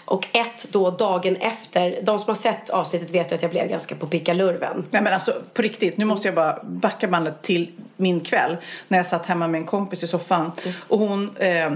Och 0.05 0.27
ett 0.31 0.67
då 0.71 0.91
dagen 0.91 1.35
efter, 1.35 1.99
de 2.03 2.19
som 2.19 2.27
har 2.27 2.35
sett 2.35 2.69
avsnittet 2.69 3.09
vet 3.09 3.31
ju 3.31 3.35
att 3.35 3.41
jag 3.41 3.51
blev 3.51 3.67
ganska 3.67 3.95
på 3.95 4.07
pickalurven. 4.07 4.85
Nej 4.89 5.01
men 5.01 5.13
alltså 5.13 5.33
på 5.53 5.61
riktigt, 5.61 5.97
nu 5.97 6.05
måste 6.05 6.27
jag 6.27 6.35
bara 6.35 6.59
backa 6.63 7.07
bandet 7.07 7.41
till 7.41 7.71
min 7.97 8.21
kväll. 8.21 8.57
När 8.87 8.97
jag 8.97 9.07
satt 9.07 9.25
hemma 9.25 9.47
med 9.47 9.59
en 9.59 9.67
kompis 9.67 10.03
i 10.03 10.07
soffan. 10.07 10.51
Och 10.87 10.99
hon 10.99 11.37
eh, 11.37 11.71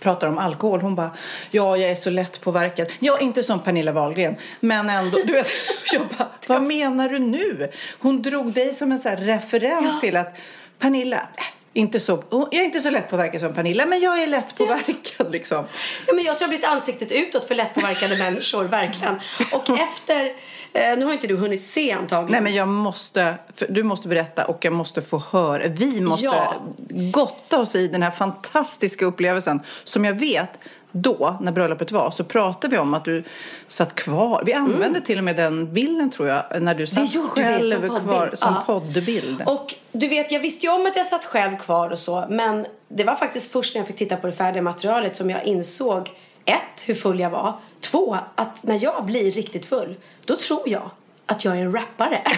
pratar 0.00 0.26
om 0.26 0.38
alkohol. 0.38 0.80
Hon 0.80 0.94
bara, 0.94 1.10
ja 1.50 1.76
jag 1.76 1.90
är 1.90 1.94
så 1.94 2.10
lätt 2.10 2.40
påverkad. 2.40 2.92
Ja, 2.98 3.18
inte 3.18 3.42
som 3.42 3.60
Pernilla 3.60 3.92
Wahlgren. 3.92 4.36
Men 4.60 4.90
ändå, 4.90 5.18
du 5.24 5.32
vet. 5.32 5.48
Jag 5.92 6.02
bara, 6.18 6.28
vad 6.48 6.62
menar 6.62 7.08
du 7.08 7.18
nu? 7.18 7.70
Hon 7.98 8.22
drog 8.22 8.52
dig 8.52 8.74
som 8.74 8.92
en 8.92 8.98
så 8.98 9.08
referens 9.08 10.00
till 10.00 10.16
att 10.16 10.36
Pernilla, 10.78 11.16
äh, 11.16 11.44
inte 11.72 12.00
så, 12.00 12.22
jag 12.30 12.54
är 12.54 12.62
inte 12.64 12.80
så 12.80 12.90
lätt 12.90 13.10
påverkad 13.10 13.40
som 13.40 13.52
Pernilla, 13.52 13.86
men 13.86 14.00
jag 14.00 14.22
är 14.22 14.26
lätt 14.26 14.54
påverkad 14.56 15.32
liksom. 15.32 15.64
Ja, 16.06 16.12
men 16.14 16.24
jag 16.24 16.38
tror 16.38 16.40
jag 16.40 16.46
har 16.46 16.48
blivit 16.48 16.66
ansiktet 16.66 17.12
utåt 17.12 17.48
för 17.48 17.54
lättpåverkade 17.54 18.16
människor, 18.18 18.64
verkligen. 18.64 19.20
Och 19.52 19.70
efter, 19.78 20.24
eh, 20.72 20.96
nu 20.98 21.04
har 21.04 21.12
inte 21.12 21.26
du 21.26 21.36
hunnit 21.36 21.62
se 21.62 21.92
antagligen. 21.92 22.32
Nej 22.32 22.40
men 22.40 22.54
jag 22.54 22.68
måste, 22.68 23.34
du 23.68 23.82
måste 23.82 24.08
berätta 24.08 24.44
och 24.44 24.64
jag 24.64 24.72
måste 24.72 25.02
få 25.02 25.22
höra. 25.32 25.68
Vi 25.68 26.00
måste 26.00 26.24
Ja. 26.24 26.54
gotta 26.88 27.60
oss 27.60 27.74
i 27.74 27.88
den 27.88 28.02
här 28.02 28.10
fantastiska 28.10 29.04
upplevelsen 29.04 29.60
som 29.84 30.04
jag 30.04 30.14
vet 30.14 30.50
då, 30.92 31.36
när 31.40 31.52
bröllopet 31.52 31.92
var, 31.92 32.10
så 32.10 32.24
pratade 32.24 32.76
vi 32.76 32.78
om 32.80 32.94
att 32.94 33.04
du 33.04 33.24
satt 33.66 33.94
kvar. 33.94 34.42
Vi 34.46 34.52
använde 34.52 35.00
till 35.00 35.18
och 35.18 35.24
med 35.24 35.36
den 35.36 35.72
bilden 35.74 36.10
tror 36.10 36.28
jag, 36.28 36.62
när 36.62 36.74
du 36.74 36.86
satt 36.86 37.16
själv 37.30 37.70
som 37.70 37.80
poddbild. 37.80 38.02
kvar 38.02 38.30
som 38.34 38.54
Ja. 38.54 38.62
poddbild. 38.66 39.42
Och 39.46 39.74
du 39.92 40.08
vet, 40.08 40.32
jag 40.32 40.40
visste 40.40 40.66
ju 40.66 40.72
om 40.72 40.86
att 40.86 40.96
jag 40.96 41.06
satt 41.06 41.24
själv 41.24 41.56
kvar 41.56 41.90
och 41.90 41.98
så. 41.98 42.26
Men 42.30 42.66
det 42.88 43.04
var 43.04 43.14
faktiskt 43.14 43.52
först 43.52 43.74
när 43.74 43.80
jag 43.80 43.86
fick 43.86 43.96
titta 43.96 44.16
på 44.16 44.26
det 44.26 44.32
färdiga 44.32 44.62
materialet 44.62 45.16
som 45.16 45.30
jag 45.30 45.44
insåg 45.44 46.10
ett, 46.44 46.82
hur 46.86 46.94
full 46.94 47.20
jag 47.20 47.30
var. 47.30 47.52
Två, 47.80 48.16
att 48.34 48.62
när 48.64 48.82
jag 48.84 49.04
blir 49.04 49.32
riktigt 49.32 49.66
full, 49.66 49.96
då 50.24 50.36
tror 50.36 50.62
jag 50.68 50.90
att 51.26 51.44
jag 51.44 51.56
är 51.56 51.60
en 51.60 51.72
rappare. 51.72 52.22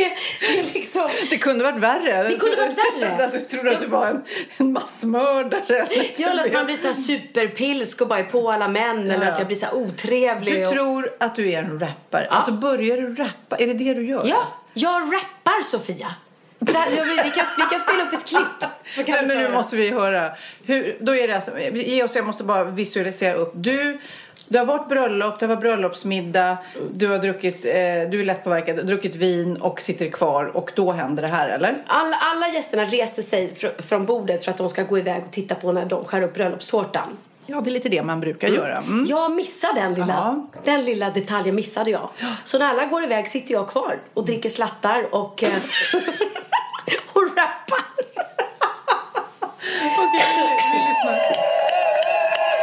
det, 0.00 0.56
det 0.62 0.74
liksom... 0.74 1.08
Det 1.30 1.38
kunde 1.38 1.64
varit 1.64 1.78
värre. 1.78 2.24
Det 2.28 2.36
kunde 2.36 2.56
varit 2.56 2.78
värre. 2.78 3.24
Att 3.24 3.32
du 3.32 3.38
trodde 3.38 3.70
att 3.70 3.80
du 3.80 3.86
var 3.86 4.06
en, 4.06 4.22
en 4.56 4.72
massmördare. 4.72 5.62
eller 5.68 6.10
Ja, 6.16 6.28
eller 6.30 6.46
att 6.46 6.52
man 6.52 6.66
blir 6.66 6.76
så 6.76 6.86
här 6.86 6.94
superpilsk 6.94 8.00
och 8.00 8.08
bara 8.08 8.18
är 8.18 8.24
på 8.24 8.50
alla 8.52 8.68
män. 8.68 9.10
Eller 9.10 9.26
Ja. 9.26 9.32
att 9.32 9.38
jag 9.38 9.46
blir 9.46 9.56
så 9.56 9.66
otrevlig. 9.72 10.54
Du 10.54 10.62
och... 10.66 10.72
tror 10.72 11.10
att 11.20 11.34
du 11.34 11.50
är 11.52 11.62
en 11.62 11.80
rappare. 11.80 12.26
Alltså 12.30 12.52
börjar 12.52 12.96
du 12.96 13.14
rappa? 13.14 13.56
Är 13.56 13.66
det 13.66 13.74
det 13.74 13.94
du 13.94 14.06
gör? 14.06 14.26
Ja, 14.26 14.48
jag 14.74 15.02
rappar 15.02 15.62
Sofia. 15.62 16.14
Där, 16.58 16.74
ja, 16.96 17.04
vi, 17.04 17.10
vi, 17.10 17.30
kan, 17.30 17.44
vi 17.56 17.62
kan 17.70 17.80
spela 17.80 18.02
upp 18.02 18.12
ett 18.12 18.26
klipp. 18.26 18.70
Så 18.96 19.04
kan 19.04 19.14
Nej, 19.14 19.26
men 19.26 19.38
nu 19.38 19.52
måste 19.52 19.76
vi 19.76 19.90
höra. 19.90 20.32
Hur, 20.66 20.96
då 21.00 21.16
är 21.16 21.28
det 21.28 21.34
alltså, 21.34 21.58
ge 21.72 22.02
oss, 22.02 22.16
jag 22.16 22.26
måste 22.26 22.44
bara 22.44 22.64
visualisera 22.64 23.34
upp. 23.34 23.52
Du, 23.54 23.98
det 24.50 24.58
har 24.58 24.66
varit 24.66 24.88
bröllop, 24.88 25.38
det 25.38 25.46
varit 25.46 25.60
bröllopsmiddag, 25.60 26.56
du 26.92 27.08
har 27.08 27.18
druckit, 27.18 27.64
eh, 27.64 27.70
du 28.10 28.20
är 28.20 28.24
lättpåverkad, 28.24 28.86
druckit 28.86 29.14
vin 29.14 29.56
och 29.56 29.80
sitter 29.80 30.10
kvar 30.10 30.44
och 30.56 30.72
då 30.74 30.92
händer 30.92 31.22
det 31.22 31.28
här 31.28 31.48
eller? 31.48 31.74
Alla, 31.86 32.16
alla 32.16 32.48
gästerna 32.48 32.84
reser 32.84 33.22
sig 33.22 33.52
fr- 33.54 33.82
från 33.82 34.06
bordet 34.06 34.44
för 34.44 34.50
att 34.50 34.58
de 34.58 34.68
ska 34.68 34.82
gå 34.82 34.98
iväg 34.98 35.22
och 35.26 35.32
titta 35.32 35.54
på 35.54 35.72
när 35.72 35.84
de 35.86 36.04
skär 36.04 36.22
upp 36.22 36.34
bröllopstårtan. 36.34 37.16
Ja, 37.46 37.60
det 37.60 37.70
är 37.70 37.72
lite 37.72 37.88
det 37.88 38.02
man 38.02 38.20
brukar 38.20 38.48
göra. 38.48 38.76
Mm. 38.76 39.06
Jag 39.08 39.32
missade 39.32 39.80
den 39.80 39.94
lilla, 39.94 40.46
den 40.64 40.84
lilla 40.84 41.10
detaljen 41.10 41.54
missade 41.54 41.90
jag. 41.90 42.08
Så 42.44 42.58
när 42.58 42.66
alla 42.66 42.84
går 42.84 43.04
iväg 43.04 43.28
sitter 43.28 43.54
jag 43.54 43.68
kvar 43.68 43.98
och 44.14 44.24
dricker 44.26 44.48
slattar 44.48 45.14
och, 45.14 45.42
eh, 45.42 45.48
och 47.12 47.22
rappar. 47.36 47.84
Vi 50.72 50.78
lyssnar. 50.88 51.69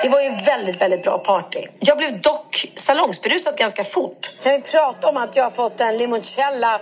Det 0.04 0.10
var 0.10 0.22
ju 0.22 0.30
väldigt, 0.46 0.82
väldigt 0.82 1.04
bra 1.04 1.18
party. 1.18 1.68
Jag 1.80 1.98
blev 1.98 2.22
dock 2.22 2.66
salongsberusad 2.76 3.58
ganska 3.58 3.84
fort. 3.84 4.32
Kan 4.44 4.52
vi 4.52 4.62
prata 4.62 5.10
om 5.10 5.18
att 5.18 5.36
jag 5.36 5.44
har 5.44 5.50
fått 5.50 5.80
en 5.80 5.98
limoncella 5.98 6.74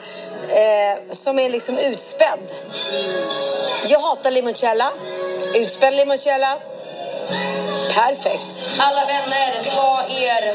eh, 0.50 1.12
som 1.12 1.40
är 1.40 1.50
liksom 1.50 1.78
utspädd? 1.78 2.40
Jag 3.88 4.00
hatar 4.00 4.32
limoncella, 4.32 4.92
Utspädd 5.56 5.94
limoncella. 5.94 6.60
Perfekt. 7.96 8.66
Alla 8.80 9.06
vänner, 9.06 9.54
ta 9.76 10.04
er 10.10 10.54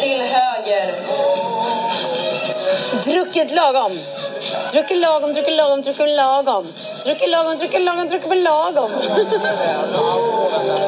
till 0.00 0.20
höger. 0.20 0.94
Druckit 3.04 3.50
lagom. 3.50 4.00
Druckit 4.72 4.98
lagom, 4.98 5.32
druckit 5.32 5.56
lagom, 5.56 5.82
druckit 5.82 6.16
lagom. 6.16 6.72
Druckit 7.04 7.30
lagom, 7.30 7.56
druckit 7.56 7.82
lagom, 7.82 8.08
druckit 8.08 8.36
lagom. 8.36 8.90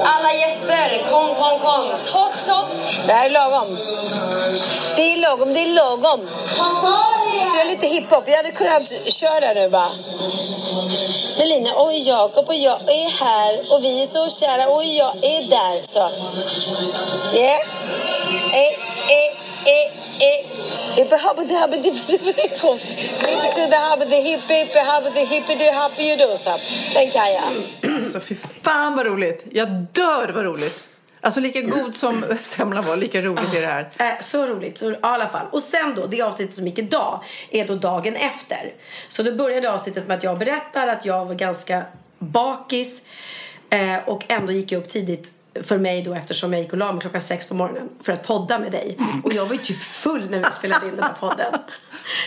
Alla 0.05 0.33
gäster, 0.35 1.11
kom, 1.11 1.35
kom, 1.35 1.61
kom. 1.61 1.91
Hopp, 2.13 2.35
hopp. 2.49 2.67
Det 3.07 3.13
här 3.13 3.27
är 3.27 3.31
lagom. 3.31 3.79
Det 4.97 5.13
är 5.13 5.17
lagom, 5.17 5.55
det 5.55 5.61
är 5.61 5.75
lagom. 5.75 6.29
Så 7.45 7.57
jag 7.57 7.67
är 7.67 7.71
lite 7.71 7.87
hiphop. 7.87 8.25
Jag 8.27 8.37
hade 8.37 8.51
kunnat 8.51 8.93
köra 9.07 9.53
nu 9.53 9.69
bara. 9.69 9.91
Melina 11.39 11.75
och 11.75 11.95
Jakob 11.95 12.49
och 12.49 12.55
jag 12.55 12.81
är 12.81 13.25
här 13.25 13.75
och 13.75 13.85
vi 13.85 14.03
är 14.03 14.07
så 14.07 14.29
kära 14.29 14.69
och 14.69 14.85
jag 14.97 15.17
är 15.17 15.43
där. 15.51 15.87
Så. 15.87 15.99
Yeah. 17.37 17.61
Eh, 18.53 18.75
eh, 19.17 19.33
eh, 19.67 20.29
eh. 20.29 20.59
Hippe 20.97 21.17
happity 21.17 21.55
happity 21.55 21.91
kom. 22.61 22.79
Hippe 22.79 23.71
the 23.71 23.77
happity 23.77 24.17
hippe 24.17 24.55
hippe 24.55 24.81
happity 24.81 25.25
hippity 25.25 25.71
happy 25.71 26.03
you 26.03 26.17
do 26.17 26.37
så. 26.37 26.51
Den 26.95 27.11
kan 27.11 27.33
jag. 27.33 27.45
Alltså 27.99 28.21
fy 28.21 28.35
fan 28.35 28.97
vad 28.97 29.07
roligt. 29.07 29.45
Jag 29.51 29.69
dör 29.93 30.33
vad 30.35 30.45
roligt. 30.45 30.85
Alltså 31.21 31.41
lika 31.41 31.61
god 31.61 31.97
som 31.97 32.25
semlan 32.43 32.85
var, 32.85 32.97
lika 32.97 33.23
roligt 33.23 33.55
är 33.55 33.61
det 33.61 33.67
här. 33.67 33.91
Äh, 33.99 34.21
så 34.21 34.47
roligt. 34.47 34.79
Så, 34.79 34.91
i 34.91 34.97
alla 35.01 35.27
fall. 35.27 35.47
Och 35.53 35.63
sen 35.63 35.95
då, 35.95 36.07
det 36.07 36.23
avsnittet 36.23 36.55
som 36.55 36.67
gick 36.67 36.79
idag 36.79 37.25
är 37.51 37.67
då 37.67 37.75
dagen 37.75 38.17
efter. 38.17 38.73
Så 39.09 39.23
då 39.23 39.33
började 39.33 39.73
avsnittet 39.73 40.07
med 40.09 40.17
att 40.17 40.23
jag 40.23 40.39
berättar 40.39 40.89
att 40.89 41.07
jag 41.07 41.25
var 41.25 41.35
ganska 41.35 41.83
bakis 42.19 43.03
eh, 43.71 44.09
och 44.09 44.25
ändå 44.29 44.53
gick 44.53 44.73
jag 44.73 44.83
upp 44.83 44.89
tidigt 44.89 45.33
för 45.63 45.79
mig 45.79 46.03
då 46.03 46.15
eftersom 46.15 46.53
jag 46.53 46.63
gick 46.63 46.73
och 46.73 46.79
la 46.79 46.93
mig 46.93 47.01
klockan 47.01 47.21
sex 47.21 47.49
på 47.49 47.55
morgonen 47.55 47.89
för 48.01 48.13
att 48.13 48.27
podda 48.27 48.59
med 48.59 48.73
dig. 48.73 48.99
Och 49.25 49.33
jag 49.33 49.47
var 49.47 49.53
ju 49.53 49.59
typ 49.59 49.83
full 49.83 50.31
när 50.31 50.39
vi 50.39 50.45
spelade 50.53 50.87
in 50.87 50.93
den 50.97 51.05
här 51.05 51.15
podden. 51.21 51.55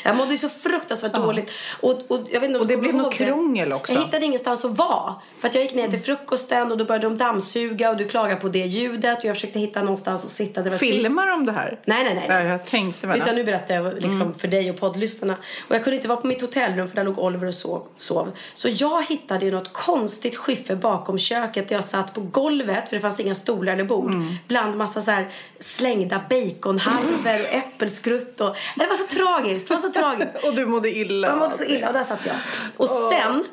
Jag 0.04 0.16
mådde 0.16 0.32
ju 0.32 0.38
så 0.38 0.50
fruktansvärt 0.50 1.14
dåligt. 1.14 1.52
Och, 1.82 2.12
och, 2.12 2.20
jag 2.32 2.40
vet 2.40 2.50
inte 2.50 2.60
Och 2.60 2.68
det 2.68 2.78
blev 2.78 2.96
något 2.96 3.14
krångel 3.14 3.74
också. 3.74 3.94
Jag 3.94 4.02
hittade 4.02 4.26
ingenstans 4.26 4.66
att 4.66 4.78
vara. 4.78 5.16
För 5.38 5.48
att 5.48 5.56
jag 5.56 5.64
gick 5.64 5.74
ner 5.76 5.88
till 5.88 6.00
frukosten 6.00 6.72
och 6.72 6.78
då 6.78 6.86
började 6.86 7.08
de 7.08 7.18
dammsuga 7.18 7.90
och 7.90 7.98
du 7.98 8.08
klagade 8.08 8.42
på 8.42 8.50
det 8.50 8.66
ljudet 8.66 9.20
och 9.20 9.26
jag 9.26 9.36
försökte 9.36 9.60
hitta 9.60 9.82
någonstans 9.82 10.24
att 10.24 10.30
sitta. 10.30 10.62
Det 10.62 10.70
var 10.70 10.78
tyst. 10.78 11.04
Filmar 11.04 11.28
de 11.28 11.46
det 11.46 11.52
här? 11.52 11.80
Nej, 11.86 12.04
nej, 12.04 12.16
nej. 12.16 12.26
Ja, 12.30 12.44
jag 12.44 12.66
tänkte 12.66 13.08
väl. 13.08 13.22
Utan 13.22 13.36
nu 13.36 13.44
berättar 13.44 13.76
jag 13.76 13.94
liksom 13.94 14.22
Mm. 14.22 14.34
för 14.34 14.48
dig 14.48 14.70
och 14.70 14.80
poddlyssnarna. 14.80 15.36
Och 15.68 15.76
jag 15.76 15.84
kunde 15.84 15.96
inte 15.96 16.08
vara 16.08 16.22
på 16.22 16.28
mitt 16.28 16.42
hotellrum 16.42 16.88
för 16.88 16.96
där 16.96 17.04
låg 17.04 17.20
Oliver 17.20 17.48
och 17.48 17.54
sov. 17.98 18.32
Så 18.54 18.70
jag 18.70 19.06
hittade 19.06 19.46
ju 19.46 19.52
något 19.52 19.74
konstigt 19.74 20.36
skiffer 20.36 20.76
bakom 20.76 21.18
köket 21.18 21.70
där 21.70 21.76
jag 21.76 21.84
satt 21.84 22.14
på 22.14 22.22
golvet 22.22 22.90
för 22.90 22.96
det 22.96 23.02
fanns 23.02 23.20
inga 23.22 23.36
stolar 23.36 23.74
eller 23.74 23.84
bord. 23.84 24.12
Mm. 24.12 24.34
Bland 24.48 24.78
massa 24.78 25.02
så 25.02 25.24
slängda 25.60 26.22
baconhalvor 26.30 27.42
och 27.42 27.54
äppelskrutt. 27.54 28.42
Och... 28.42 28.56
Det 28.76 28.88
var 28.88 28.96
så 28.96 29.16
tragiskt. 29.16 29.68
Det 29.68 29.74
var 29.74 29.82
så 29.82 29.92
tragiskt. 29.92 30.36
Och 30.44 30.56
du 30.56 30.66
mådde 30.66 30.90
illa. 30.90 31.28
Jag 31.28 31.38
mådde 31.38 31.58
så 31.58 31.64
illa 31.64 31.88
och 31.88 31.94
där 31.94 32.04
satt 32.04 32.26
jag. 32.26 32.36
Och 32.78 32.90
sen 32.90 33.46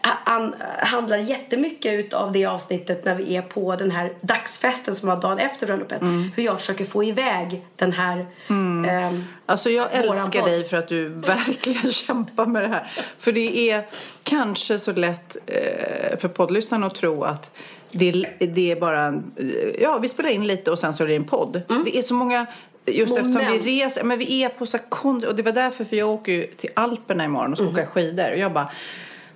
han 0.00 0.54
handlar 0.78 1.16
jättemycket 1.16 2.12
av 2.12 2.32
det 2.32 2.46
avsnittet 2.46 3.04
när 3.04 3.14
vi 3.14 3.36
är 3.36 3.42
på 3.42 3.76
den 3.76 3.90
här 3.90 4.12
dagsfesten 4.20 4.94
som 4.94 5.08
var 5.08 5.16
dagen 5.20 5.38
efter 5.38 5.66
bröllopet. 5.66 6.02
Mm. 6.02 6.30
Hur 6.36 6.42
jag 6.42 6.60
försöker 6.60 6.84
få 6.84 7.04
iväg 7.04 7.66
den 7.76 7.92
här 7.92 8.26
ehm, 8.48 9.24
Alltså 9.46 9.70
jag 9.70 9.88
älskar 9.92 10.40
podd. 10.40 10.50
dig 10.50 10.64
för 10.64 10.76
att 10.76 10.88
du 10.88 11.08
verkligen 11.08 11.90
kämpar 11.92 12.46
med 12.46 12.62
det 12.62 12.68
här. 12.68 12.92
För 13.18 13.32
det 13.32 13.70
är 13.70 13.86
kanske 14.22 14.78
så 14.78 14.92
lätt 14.92 15.36
eh, 15.46 16.18
för 16.18 16.28
poddlyssnarna 16.28 16.86
att 16.86 16.94
tro 16.94 17.24
att 17.24 17.58
det, 17.94 18.26
det 18.38 18.70
är 18.72 18.76
bara 18.80 19.00
en, 19.04 19.32
ja 19.80 19.98
vi 20.02 20.08
spelar 20.08 20.30
in 20.30 20.46
lite 20.46 20.70
och 20.70 20.78
sen 20.78 20.92
så 20.92 21.02
är 21.02 21.06
det 21.08 21.16
en 21.16 21.24
podd. 21.24 21.62
Det 21.84 21.98
är 21.98 22.02
så 22.02 22.14
många 22.14 22.46
Just 22.86 23.12
eftersom 23.12 23.30
Mm. 23.40 23.44
Moment. 23.46 23.64
vi 23.66 23.82
reser, 23.84 24.04
men 24.04 24.18
vi 24.18 24.42
är 24.44 24.48
på 24.48 24.66
så 24.66 24.78
konst, 24.88 25.26
och 25.26 25.36
det 25.36 25.42
var 25.42 25.52
därför 25.52 25.84
för 25.84 25.96
jag 25.96 26.08
åker 26.10 26.32
ju 26.32 26.46
till 26.46 26.70
Alperna 26.74 27.24
imorgon 27.24 27.50
och 27.52 27.58
ska 27.58 27.66
Mm. 27.66 27.74
åka 27.74 27.86
skidor 27.86 28.32
och 28.32 28.38
jag 28.38 28.52
bara 28.52 28.70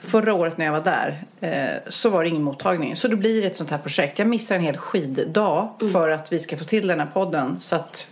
Förra 0.00 0.34
året 0.34 0.58
när 0.58 0.64
jag 0.64 0.72
var 0.72 0.80
där 0.80 1.24
eh, 1.40 1.90
så 1.90 2.10
var 2.10 2.22
det 2.22 2.28
ingen 2.28 2.42
mottagning. 2.42 2.96
Så 2.96 3.08
då 3.08 3.16
blir 3.16 3.40
det 3.40 3.46
ett 3.46 3.56
sånt 3.56 3.70
här 3.70 3.78
projekt. 3.78 4.18
Jag 4.18 4.28
missar 4.28 4.54
en 4.56 4.62
hel 4.62 4.76
skiddag 4.76 5.68
Mm. 5.80 5.92
för 5.92 6.08
att 6.10 6.32
vi 6.32 6.38
ska 6.38 6.56
få 6.56 6.64
till 6.64 6.86
den 6.86 7.00
här 7.00 7.06
podden. 7.14 7.56
Så 7.60 7.76
att 7.76 8.06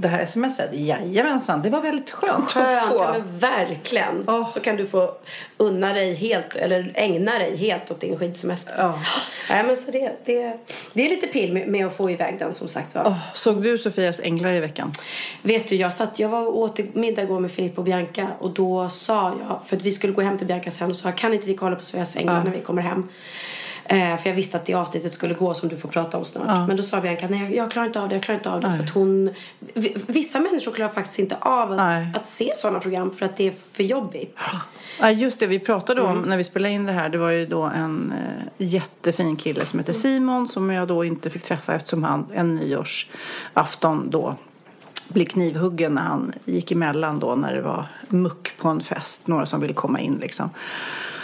det 0.00 0.08
här 0.08 0.26
smset. 0.26 0.70
Jajamensan, 0.72 1.62
det 1.62 1.70
var 1.70 1.80
väldigt 1.80 2.10
skönt, 2.10 2.52
Skönt, 2.52 2.82
att 2.82 2.88
få. 2.88 3.04
ja, 3.04 3.12
men 3.12 3.38
verkligen. 3.38 4.24
Ja. 4.26 4.50
Så 4.54 4.60
kan 4.60 4.76
du 4.76 4.86
få 4.86 5.14
unna 5.56 5.92
dig 5.92 6.14
helt, 6.14 6.56
eller 6.56 6.92
ägna 6.94 7.38
dig 7.38 7.56
helt 7.56 7.90
åt 7.90 8.00
din 8.00 8.18
skidsemester. 8.18 8.74
Ja. 8.78 8.98
Nej, 9.50 9.64
men 9.64 9.76
så 9.76 9.90
det, 9.90 10.12
det, 10.24 10.56
det 10.92 11.06
är 11.06 11.08
lite 11.10 11.26
pill 11.26 11.52
med, 11.52 11.68
med 11.68 11.86
att 11.86 11.96
få 11.96 12.10
iväg 12.10 12.38
den 12.38 12.54
som 12.54 12.68
sagt 12.68 12.94
var. 12.94 13.06
Åh, 13.06 13.18
såg 13.34 13.62
du 13.62 13.78
Sofias 13.78 14.20
änglar 14.20 14.52
i 14.52 14.60
veckan? 14.60 14.92
Vet 15.42 15.68
du, 15.68 15.76
jag, 15.76 15.92
satt, 15.92 16.18
jag 16.18 16.28
var 16.28 16.46
åt 16.46 16.94
middag 16.94 17.22
igår 17.22 17.40
med 17.40 17.50
Filippa 17.50 17.80
och 17.80 17.84
Bianca 17.84 18.26
och 18.38 18.50
då 18.50 18.88
sa 18.88 19.32
jag, 19.48 19.66
för 19.66 19.76
att 19.76 19.82
vi 19.82 19.92
skulle 19.92 20.12
gå 20.12 20.22
hem 20.22 20.38
till 20.38 20.46
Bianca 20.46 20.70
sen 20.70 20.90
och 20.90 20.96
sa 20.96 21.12
kan 21.12 21.34
inte 21.34 21.46
vi 21.46 21.54
kolla 21.54 21.76
på 21.76 21.84
Sofias 21.84 22.16
änglar 22.16 22.44
när 22.44 22.50
vi 22.50 22.60
kommer 22.60 22.82
hem? 22.82 23.08
Eh, 23.92 24.16
för 24.16 24.28
jag 24.30 24.36
visste 24.36 24.56
att 24.56 24.66
det 24.66 24.74
avsnittet 24.74 25.14
skulle 25.14 25.34
gå 25.34 25.54
som 25.54 25.68
du 25.68 25.76
får 25.76 25.88
prata 25.88 26.18
om 26.18 26.24
snart. 26.24 26.68
Men 26.68 26.76
då 26.76 26.82
sa 26.82 27.00
Bianca, 27.00 27.26
nej 27.30 27.56
jag, 27.56 27.70
klarar 27.70 27.86
inte 27.86 28.00
av 28.00 28.08
det, 28.08 28.14
jag 28.14 28.22
klarar 28.22 28.38
inte 28.38 28.50
av 28.50 28.60
det. 28.60 28.70
För 28.76 28.82
att 28.84 28.90
hon, 28.90 29.30
vi- 29.74 29.96
vissa 30.06 30.40
människor 30.40 30.72
klarar 30.72 30.88
faktiskt 30.90 31.18
inte 31.18 31.36
av 31.40 31.72
att, 31.72 32.16
att 32.16 32.26
se 32.26 32.52
sådana 32.54 32.80
program 32.80 33.10
för 33.10 33.26
att 33.26 33.36
det 33.36 33.46
är 33.46 33.50
för 33.50 33.82
jobbigt. 33.82 34.38
Ja, 35.00 35.10
just 35.10 35.40
det 35.40 35.46
vi 35.46 35.58
pratade 35.58 36.02
om 36.02 36.10
Mm. 36.16 36.28
när 36.28 36.36
vi 36.36 36.44
spelade 36.44 36.74
in 36.74 36.86
det 36.86 36.92
här. 36.92 37.08
Det 37.08 37.18
var 37.18 37.30
ju 37.30 37.46
då 37.46 37.62
en 37.62 38.12
eh, 38.12 38.44
jättefin 38.66 39.36
kille 39.36 39.66
som 39.66 39.78
heter 39.78 39.92
Simon 39.92 40.48
som 40.48 40.70
jag 40.70 40.88
då 40.88 41.04
inte 41.04 41.30
fick 41.30 41.42
träffa 41.42 41.74
eftersom 41.74 42.04
han 42.04 42.26
en 42.34 42.54
nyårsafton 42.54 44.10
då 44.10 44.36
blev 45.08 45.24
knivhuggen 45.24 45.94
när 45.94 46.02
han 46.02 46.32
gick 46.44 46.72
emellan 46.72 47.18
då 47.18 47.34
när 47.34 47.54
det 47.54 47.62
var 47.62 47.86
muck 48.08 48.52
på 48.58 48.68
en 48.68 48.80
fest. 48.80 49.26
Några 49.26 49.46
som 49.46 49.60
ville 49.60 49.72
komma 49.74 50.00
in 50.00 50.18
liksom. 50.20 50.50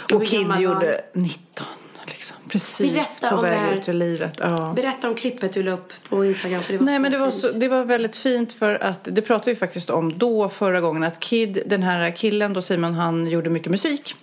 hur 0.09 0.15
Och 0.17 0.25
Kid 0.25 0.47
gjorde 0.59 1.01
19 1.13 1.65
liksom. 2.07 2.37
Precis 2.49 2.93
Berätta 2.93 3.29
på 3.29 3.35
om 3.35 3.43
det 3.43 3.49
väg 3.49 3.59
här. 3.59 3.73
ut 3.73 3.89
ur 3.89 3.93
livet. 3.93 4.37
Ja. 4.39 4.73
Berätta 4.75 5.07
om 5.09 5.15
klippet 5.15 5.53
du 5.53 5.63
la 5.63 5.71
upp 5.71 5.93
på 6.09 6.25
Instagram 6.25 6.61
för 6.61 6.73
det 6.73 6.79
var 6.79 6.85
Nej 6.85 6.99
men 6.99 7.11
det 7.11 7.17
var, 7.17 7.31
så, 7.31 7.49
det 7.49 7.67
var 7.67 7.85
väldigt 7.85 8.17
fint 8.17 8.53
för 8.53 8.83
att 8.83 8.99
det 9.03 9.21
pratade 9.21 9.51
vi 9.51 9.55
faktiskt 9.55 9.89
om 9.89 10.17
då 10.17 10.49
förra 10.49 10.81
gången 10.81 11.03
att 11.03 11.19
Kid, 11.19 11.63
den 11.65 11.83
här 11.83 12.11
killen 12.15 12.53
då 12.53 12.61
Simon, 12.61 12.93
han 12.93 13.27
gjorde 13.27 13.49
mycket 13.49 13.71
musik. 13.71 14.15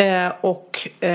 Eh, 0.00 0.32
och 0.40 0.88
eh, 1.00 1.10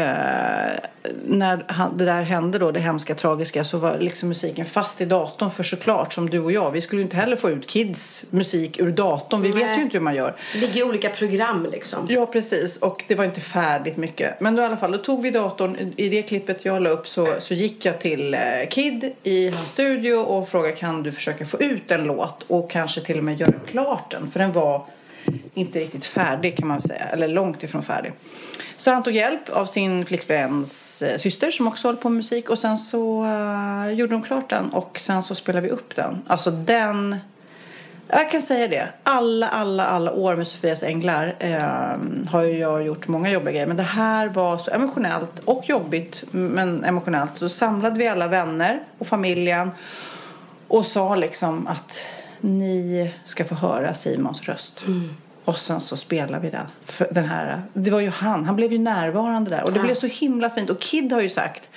när 1.26 1.66
han, 1.68 1.98
det 1.98 2.06
där 2.06 2.22
hände 2.22 2.60
då, 2.60 2.72
det 2.72 2.80
hemska, 2.80 3.16
tragiska, 3.16 3.64
så 3.64 3.78
var 3.78 3.98
liksom 4.00 4.30
musiken 4.30 4.66
fast 4.66 5.02
i 5.02 5.06
datorn 5.06 5.52
för 5.52 5.64
såklart 5.64 6.14
som 6.14 6.30
du 6.30 6.40
och 6.40 6.52
jag. 6.52 6.72
Vi 6.72 6.82
skulle 6.82 7.00
ju 7.02 7.04
inte 7.04 7.18
heller 7.18 7.36
få 7.36 7.50
ut 7.50 7.68
Kids 7.68 8.26
musik 8.30 8.80
ur 8.80 8.92
datorn. 8.92 9.42
Vi 9.42 9.50
vet 9.50 9.68
Nej. 9.68 9.78
ju 9.78 9.84
inte 9.84 9.98
hur 9.98 10.04
man 10.04 10.16
gör. 10.16 10.34
Det 10.54 10.60
ligger 10.60 10.80
i 10.80 10.84
olika 10.84 11.10
program 11.10 11.68
liksom. 11.72 12.08
Ja, 12.10 12.26
precis. 12.26 12.78
Och 12.78 13.04
det 13.08 13.16
var 13.16 13.26
inte 13.26 13.42
färdigt 13.42 13.98
mycket. 13.98 14.42
Men 14.42 14.56
då, 14.56 14.62
i 14.62 14.66
alla 14.66 14.78
fall, 14.78 14.92
då 14.92 14.98
tog 14.98 15.22
vi 15.22 15.32
datorn. 15.32 15.76
I- 15.76 16.06
I 16.06 16.10
det 16.10 16.22
klippet 16.22 16.66
jag 16.66 16.82
la 16.82 16.90
upp 16.90 17.08
så, 17.08 17.28
så 17.40 17.54
gick 17.54 17.86
jag 17.86 18.00
till 18.00 18.34
eh, 18.34 18.40
Kid 18.70 19.12
i 19.24 19.46
hans 19.46 19.68
studio 19.70 20.16
och 20.16 20.48
frågade 20.50 20.76
kan 20.76 21.04
du 21.04 21.12
försöka 21.12 21.46
få 21.46 21.62
ut 21.62 21.92
en 21.92 22.04
låt 22.04 22.44
och 22.48 22.72
kanske 22.72 23.02
till 23.02 23.18
och 23.18 23.24
med 23.24 23.40
göra 23.40 23.52
klart 23.72 24.12
den. 24.12 24.32
För 24.32 24.40
den 24.40 24.52
var 24.52 24.86
inte 25.54 25.80
riktigt 25.80 26.06
färdig 26.06 26.58
kan 26.58 26.68
man 26.68 26.78
väl 26.78 26.84
säga. 26.84 27.06
Eller 27.06 27.28
långt 27.28 27.64
ifrån 27.64 27.84
färdig. 27.84 28.14
Så 28.78 28.92
han 28.92 29.04
tog 29.04 29.16
hjälp 29.16 29.50
av 29.50 29.66
sin 29.66 30.06
flickväns 30.06 31.02
eh, 31.02 31.18
syster 31.18 31.52
som 31.52 31.68
också 31.68 31.88
håller 31.88 32.00
på 32.00 32.10
med 32.10 32.18
musik. 32.18 32.50
Och 32.50 32.60
sen 32.60 32.78
så 32.78 33.24
uh, 33.24 33.92
gjorde 33.94 34.14
de 34.14 34.22
klart 34.22 34.50
den 34.50 34.70
och 34.70 35.00
sen 35.00 35.24
så 35.24 35.36
spelade 35.36 35.68
vi 35.68 35.74
upp 35.74 35.96
den. 35.96 36.22
Alltså 36.28 36.52
den 36.52 37.16
jag 38.08 38.32
kan 38.32 38.42
säga 38.42 38.68
det. 38.68 38.88
Alla, 39.04 39.48
alla, 39.48 39.86
alla 39.86 40.12
år 40.12 40.36
med 40.36 40.48
Sofias 40.48 40.84
änglar 40.84 41.36
uh, 41.44 42.30
har 42.32 42.44
ju 42.44 42.58
jag 42.58 42.86
gjort 42.86 43.08
många 43.08 43.32
jobbiga 43.32 43.52
grejer. 43.52 43.68
Men 43.68 43.78
det 43.78 43.84
här 43.84 44.28
var 44.28 44.58
så 44.58 44.72
emotionellt 44.72 45.40
och 45.46 45.64
jobbigt, 45.66 46.24
men 46.32 46.84
emotionellt. 46.84 47.40
Då 47.40 47.50
samlade 47.50 48.00
vi 48.00 48.08
alla 48.08 48.28
vänner 48.28 48.80
och 48.98 49.08
familjen 49.08 49.72
och 50.68 50.86
sa 50.86 51.16
liksom 51.16 51.68
att 51.68 52.06
ni 52.42 53.12
ska 53.24 53.46
få 53.46 53.56
höra 53.56 53.94
Simons 53.94 54.44
röst. 54.44 54.84
Och 55.46 55.60
sen 55.60 55.82
så 55.82 55.98
spelar 55.98 56.40
vi 56.40 56.50
den. 56.50 56.66
För 56.86 57.08
den 57.12 57.26
här, 57.26 57.62
det 57.74 57.92
var 57.92 58.00
ju 58.00 58.10
han, 58.10 58.46
han 58.46 58.56
blev 58.56 58.72
ju 58.72 58.78
närvarande 58.78 59.50
där. 59.50 59.64
Och 59.64 59.74
det 59.74 59.80
blev 59.80 59.96
så 59.96 60.08
himla 60.08 60.50
fint. 60.50 60.70
Och 60.70 60.80
Kid 60.80 61.12
har 61.12 61.22
ju 61.22 61.30
sagt, 61.30 61.70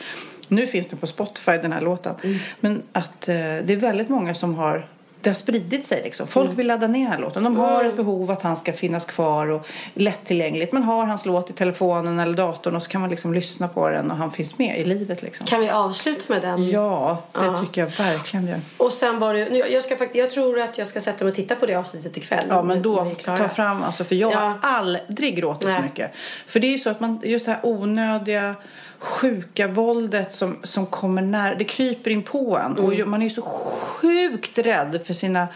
nu 0.49 0.67
finns 0.67 0.89
den 0.89 0.99
på 0.99 1.07
Spotify 1.07 1.53
den 1.53 1.73
här 1.73 1.81
låten. 1.81 2.15
Men 2.61 2.83
att 2.93 3.29
eh, 3.29 3.35
det 3.35 3.71
är 3.73 3.77
väldigt 3.77 4.09
många 4.09 4.35
som 4.35 4.55
har 4.55 4.89
det 5.21 5.29
har 5.31 5.35
spridit 5.35 5.87
sig 5.87 6.01
liksom. 6.05 6.27
Folk 6.27 6.51
vill 6.59 6.67
ladda 6.67 6.87
ner 6.87 7.03
den 7.03 7.13
här 7.13 7.19
låten. 7.19 7.43
De 7.45 7.57
har 7.57 7.85
ett 7.85 7.97
behov 7.97 8.31
att 8.31 8.43
han 8.43 8.57
ska 8.57 8.73
finnas 8.73 9.05
kvar 9.05 9.47
och 9.47 9.67
lättillgängligt. 9.95 10.73
Man 10.73 10.83
har 10.83 11.07
hans 11.07 11.27
låt 11.27 11.51
i 11.51 11.53
telefonen 11.53 12.19
eller 12.19 12.37
datorn 12.37 12.77
och 12.77 12.83
så 12.83 12.91
kan 12.91 13.01
man 13.01 13.11
liksom 13.11 13.35
lyssna 13.35 13.69
på 13.69 13.89
den 13.89 14.11
och 14.11 14.17
han 14.17 14.31
finns 14.31 14.59
med 14.59 14.79
i 14.81 14.85
livet 14.85 15.23
liksom. 15.23 15.47
Kan 15.47 15.61
vi 15.61 15.71
avsluta 15.71 16.23
med 16.27 16.43
den? 16.43 16.71
Ja, 16.71 17.23
det 17.33 17.57
tycker 17.61 17.81
jag 17.81 17.91
verkligen 18.05 18.47
gör. 18.47 18.61
Och 18.77 18.93
sen 18.93 19.19
var 19.19 19.35
det, 19.35 19.49
jag, 19.71 19.83
ska 19.83 19.97
jag 20.13 20.31
tror 20.31 20.61
att 20.61 20.79
jag 20.79 20.87
ska 20.87 21.01
sätta 21.01 21.25
mig 21.25 21.31
och 21.31 21.37
titta 21.37 21.55
på 21.57 21.67
det 21.67 21.75
avsnittet 21.75 22.17
ikväll. 22.17 22.45
Ja, 22.49 22.63
men 22.63 22.83
då 22.83 23.11
ta 23.25 23.49
fram, 23.49 23.83
alltså 23.83 24.05
för 24.05 24.15
jag 24.15 24.33
Ja. 24.33 24.39
har 24.39 24.59
aldrig 24.63 25.37
gråtit 25.37 25.69
så 25.77 25.83
mycket. 25.83 26.11
För 26.47 26.61
det 26.61 26.67
är 26.67 26.73
ju 26.73 26.79
så 26.79 26.91
att 26.91 27.01
man, 27.01 27.21
just 27.25 27.47
det 27.47 27.53
här 27.53 27.61
onödiga, 27.63 28.55
sjuka 28.99 29.69
våldet 29.69 30.35
som, 30.35 30.57
som 30.63 30.87
kommer 30.87 31.23
nära, 31.23 31.55
det 31.55 31.65
kryper 31.65 32.11
in 32.11 32.23
på 32.23 32.57
en. 32.59 32.79
Och 32.79 32.95
Mm. 32.95 33.11
man 33.11 33.23
är 33.23 33.29
så 33.29 33.43
sjukt 33.43 34.59
rädd 34.59 35.01
för 35.07 35.15
sina 35.15 35.49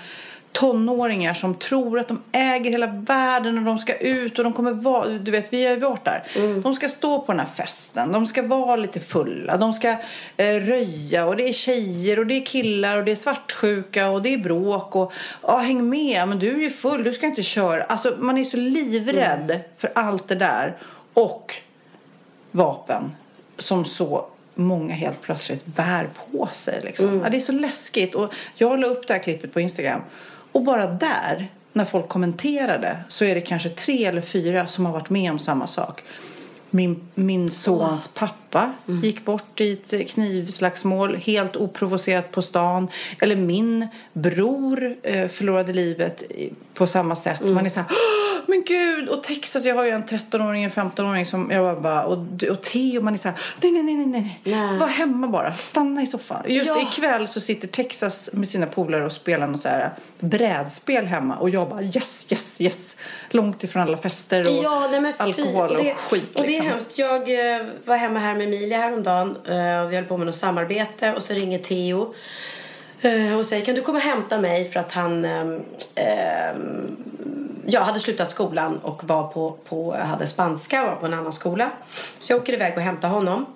tonåringar 0.52 1.34
som 1.34 1.54
tror 1.54 1.98
att 1.98 2.08
de 2.08 2.22
äger 2.32 2.70
hela 2.70 2.86
världen 2.86 3.58
och 3.58 3.64
de 3.64 3.78
ska 3.78 3.96
ut 3.96 4.38
och 4.38 4.44
de 4.44 4.52
kommer 4.52 4.72
vara, 4.72 5.08
du 5.08 5.30
vet 5.30 5.52
vi 5.52 5.66
har 5.66 5.74
ju 5.74 5.80
varit 5.80 6.04
där. 6.04 6.22
Mm. 6.36 6.62
De 6.62 6.74
ska 6.74 6.88
stå 6.88 7.20
på 7.20 7.32
den 7.32 7.38
här 7.40 7.46
festen, 7.54 8.12
de 8.12 8.26
ska 8.26 8.42
vara 8.42 8.76
lite 8.76 9.00
fulla, 9.00 9.56
de 9.56 9.72
ska 9.72 9.88
eh, 10.36 10.54
röja 10.60 11.26
och 11.26 11.36
det 11.36 11.48
är 11.48 11.52
tjejer 11.52 12.18
och 12.18 12.26
det 12.26 12.34
är 12.34 12.46
killar 12.46 12.96
och 12.98 13.04
det 13.04 13.10
är 13.12 13.16
svartsjuka 13.16 14.08
och 14.08 14.22
det 14.22 14.34
är 14.34 14.38
bråk 14.38 14.96
och 14.96 15.12
ja, 15.42 15.58
häng 15.58 15.88
med, 15.88 16.28
men 16.28 16.38
du 16.38 16.54
är 16.54 16.60
ju 16.60 16.70
full, 16.70 17.04
du 17.04 17.12
ska 17.12 17.26
inte 17.26 17.42
köra. 17.42 17.82
Alltså 17.84 18.14
man 18.18 18.38
är 18.38 18.44
så 18.44 18.56
livrädd 18.56 19.50
Mm. 19.50 19.62
för 19.78 19.92
allt 19.94 20.28
det 20.28 20.34
där 20.34 20.76
och 21.14 21.54
vapen 22.50 23.10
som 23.62 23.84
så 23.84 24.26
många 24.54 24.94
helt 24.94 25.22
plötsligt 25.22 25.66
bär 25.66 26.08
på 26.30 26.46
sig. 26.46 26.80
Liksom. 26.84 27.08
Mm. 27.08 27.20
Ja, 27.22 27.30
det 27.30 27.36
är 27.36 27.40
så 27.40 27.52
läskigt. 27.52 28.14
Och 28.14 28.34
jag 28.54 28.80
la 28.80 28.86
upp 28.86 29.06
det 29.06 29.14
här 29.14 29.20
klippet 29.22 29.52
på 29.52 29.60
Instagram. 29.60 30.00
Och 30.52 30.62
bara 30.62 30.86
där, 30.86 31.48
när 31.72 31.84
folk 31.84 32.08
kommenterade, 32.08 32.96
så 33.08 33.24
är 33.24 33.34
det 33.34 33.40
kanske 33.40 33.68
tre 33.68 34.04
eller 34.04 34.20
fyra 34.20 34.66
som 34.66 34.86
har 34.86 34.92
varit 34.92 35.10
med 35.10 35.30
om 35.30 35.38
samma 35.38 35.66
sak. 35.66 36.02
Min, 36.70 37.08
min 37.14 37.50
sons 37.50 38.08
pappa 38.14 38.41
gick 39.02 39.24
bort 39.24 39.60
i 39.60 39.72
ett 39.72 40.08
knivslagsmål 40.10 41.16
helt 41.16 41.56
oprovocerat 41.56 42.30
på 42.30 42.42
stan. 42.42 42.88
Eller 43.20 43.36
min 43.36 43.88
bror 44.12 44.96
eh, 45.02 45.28
förlorade 45.28 45.72
livet 45.72 46.22
på 46.74 46.86
samma 46.86 47.16
sätt. 47.16 47.40
Man 47.40 47.66
är 47.66 47.70
så 47.70 47.80
här, 47.80 47.88
"Åh, 47.90 48.40
men 48.46 48.64
gud! 48.64 49.08
Och 49.08 49.22
Texas, 49.22 49.64
jag 49.64 49.74
har 49.74 49.84
ju 49.84 49.90
en 49.90 50.04
13-åring 50.04 50.66
och 50.66 50.76
en 50.78 50.90
15-åring 50.90 51.26
som 51.26 51.50
jag 51.50 51.62
var 51.62 51.80
bara, 51.80 52.04
och, 52.04 52.18
och 52.50 52.62
Theo, 52.62 53.00
man 53.02 53.14
är 53.14 53.18
så 53.18 53.28
här, 53.28 53.38
nej, 53.62 53.72
nej, 53.72 53.82
nej, 53.82 53.94
nej, 53.96 54.06
nej. 54.06 54.40
Nej. 54.44 54.78
Var 54.78 54.86
hemma 54.88 55.28
bara, 55.28 55.52
stanna 55.52 56.02
i 56.02 56.06
soffan. 56.06 56.42
Just 56.46 56.66
Ja. 56.68 56.82
ikväll 56.82 57.28
så 57.28 57.40
sitter 57.40 57.68
Texas 57.68 58.30
med 58.32 58.48
sina 58.48 58.66
polare 58.66 59.04
och 59.04 59.12
spelar 59.12 59.46
något 59.46 59.60
så 59.60 59.68
här 59.68 59.90
brädspel 60.20 61.04
hemma. 61.06 61.36
Och 61.36 61.50
jag 61.50 61.68
bara, 61.68 61.82
yes, 61.82 62.26
yes, 62.32 62.60
yes. 62.60 62.96
Långt 63.30 63.64
ifrån 63.64 63.82
alla 63.82 63.96
fester 63.96 64.46
och 64.48 64.64
Ja, 64.64 64.88
nej 64.92 65.14
alkohol 65.16 65.70
och, 65.70 65.84
det, 65.84 65.94
skit. 65.94 66.30
Och 66.34 66.40
det 66.40 66.46
är 66.46 66.48
liksom. 66.48 66.66
hemskt. 66.66 66.98
Jag 66.98 67.54
eh, 67.56 67.62
var 67.84 67.96
hemma 67.96 68.18
här 68.18 68.34
med 68.34 68.41
med 68.46 68.54
Emilia 68.54 68.78
häromdagen 68.78 69.36
eh, 69.46 69.80
och 69.80 69.92
vi 69.92 69.96
höll 69.96 70.04
på 70.04 70.16
med 70.16 70.26
något 70.26 70.34
samarbete 70.34 71.12
och 71.12 71.22
så 71.22 71.34
ringer 71.34 71.58
Theo 71.58 72.14
eh, 73.00 73.38
och 73.38 73.46
säger 73.46 73.64
kan 73.64 73.74
du 73.74 73.80
komma 73.80 73.98
och 73.98 74.04
hämta 74.04 74.40
mig 74.40 74.64
för 74.70 74.80
att 74.80 74.92
han 74.92 75.24
ehm, 75.24 75.62
ehm 75.94 76.96
jag 77.66 77.80
hade 77.80 77.98
slutat 77.98 78.30
skolan 78.30 78.78
och 78.78 79.04
var 79.04 79.28
på, 79.28 79.56
på, 79.64 79.96
hade 79.96 80.26
spanska 80.26 80.82
och 80.82 80.88
var 80.88 80.96
på 80.96 81.06
en 81.06 81.14
annan 81.14 81.32
skola. 81.32 81.70
Så 82.18 82.32
jag 82.32 82.40
åker 82.42 82.52
iväg 82.52 82.76
och 82.76 82.82
hämtar 82.82 83.08
honom. 83.08 83.46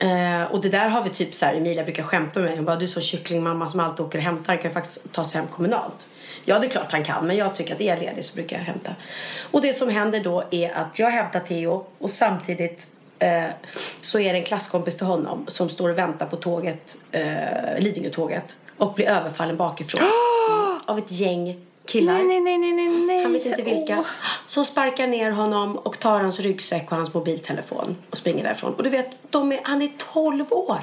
Eh, 0.00 0.52
och 0.52 0.60
det 0.60 0.68
där 0.68 0.88
har 0.88 1.02
vi 1.02 1.10
typ 1.10 1.34
så 1.34 1.46
här, 1.46 1.54
Emilia 1.54 1.84
brukar 1.84 2.02
skämta 2.02 2.40
med 2.40 2.48
mig. 2.48 2.56
Hon 2.56 2.64
bara, 2.64 2.76
du 2.76 2.84
är 2.84 2.88
så 2.88 3.00
kycklingmamma 3.00 3.68
som 3.68 3.80
alltid 3.80 4.06
åker 4.06 4.18
och 4.18 4.24
hämtar. 4.24 4.52
Han 4.52 4.58
kan 4.58 4.70
ju 4.70 4.74
faktiskt 4.74 5.12
ta 5.12 5.24
sig 5.24 5.40
hem 5.40 5.50
kommunalt. 5.50 6.08
Ja, 6.44 6.58
det 6.58 6.66
är 6.66 6.70
klart 6.70 6.92
han 6.92 7.04
kan, 7.04 7.26
men 7.26 7.36
jag 7.36 7.54
tycker 7.54 7.74
att 7.74 7.80
är 7.80 7.84
jag 7.84 7.98
ledig 7.98 8.24
så 8.24 8.34
brukar 8.34 8.56
jag 8.56 8.64
hämta. 8.64 8.94
Och 9.50 9.62
det 9.62 9.72
som 9.72 9.88
händer 9.88 10.20
då 10.20 10.44
är 10.50 10.70
att 10.70 10.98
jag 10.98 11.10
hämtar 11.10 11.40
Theo 11.40 11.86
och 11.98 12.10
samtidigt 12.10 12.86
så 14.00 14.18
är 14.18 14.32
det 14.32 14.38
en 14.38 14.44
klasskompis 14.44 14.96
till 14.96 15.06
honom 15.06 15.44
som 15.48 15.68
står 15.68 15.88
och 15.88 15.98
väntar 15.98 16.26
på 16.26 16.36
tåget, 16.36 16.96
eh, 17.12 17.78
Lidingö-tåget 17.78 18.56
och 18.76 18.94
blir 18.94 19.08
överfallen 19.08 19.56
bakifrån 19.56 20.08
av 20.86 20.98
ett 20.98 21.12
gäng 21.12 21.66
killar. 21.86 22.12
Nej, 22.12 22.40
nej, 22.40 22.58
nej, 22.58 22.72
nej, 22.72 22.88
nej. 22.88 23.22
Han 23.22 23.32
vet 23.32 23.46
inte 23.46 23.62
vilka. 23.62 23.98
Åh. 23.98 24.06
Som 24.46 24.64
sparkar 24.64 25.06
ner 25.06 25.30
honom 25.30 25.76
och 25.78 25.98
tar 25.98 26.20
hans 26.20 26.40
ryggsäck 26.40 26.90
och 26.90 26.96
hans 26.96 27.14
mobiltelefon 27.14 27.96
och 28.10 28.16
springer 28.18 28.44
därifrån. 28.44 28.74
Och 28.74 28.82
du 28.82 28.90
vet, 28.90 29.16
de 29.30 29.52
är, 29.52 29.60
han 29.62 29.82
är 29.82 29.90
12 30.12 30.52
år. 30.52 30.80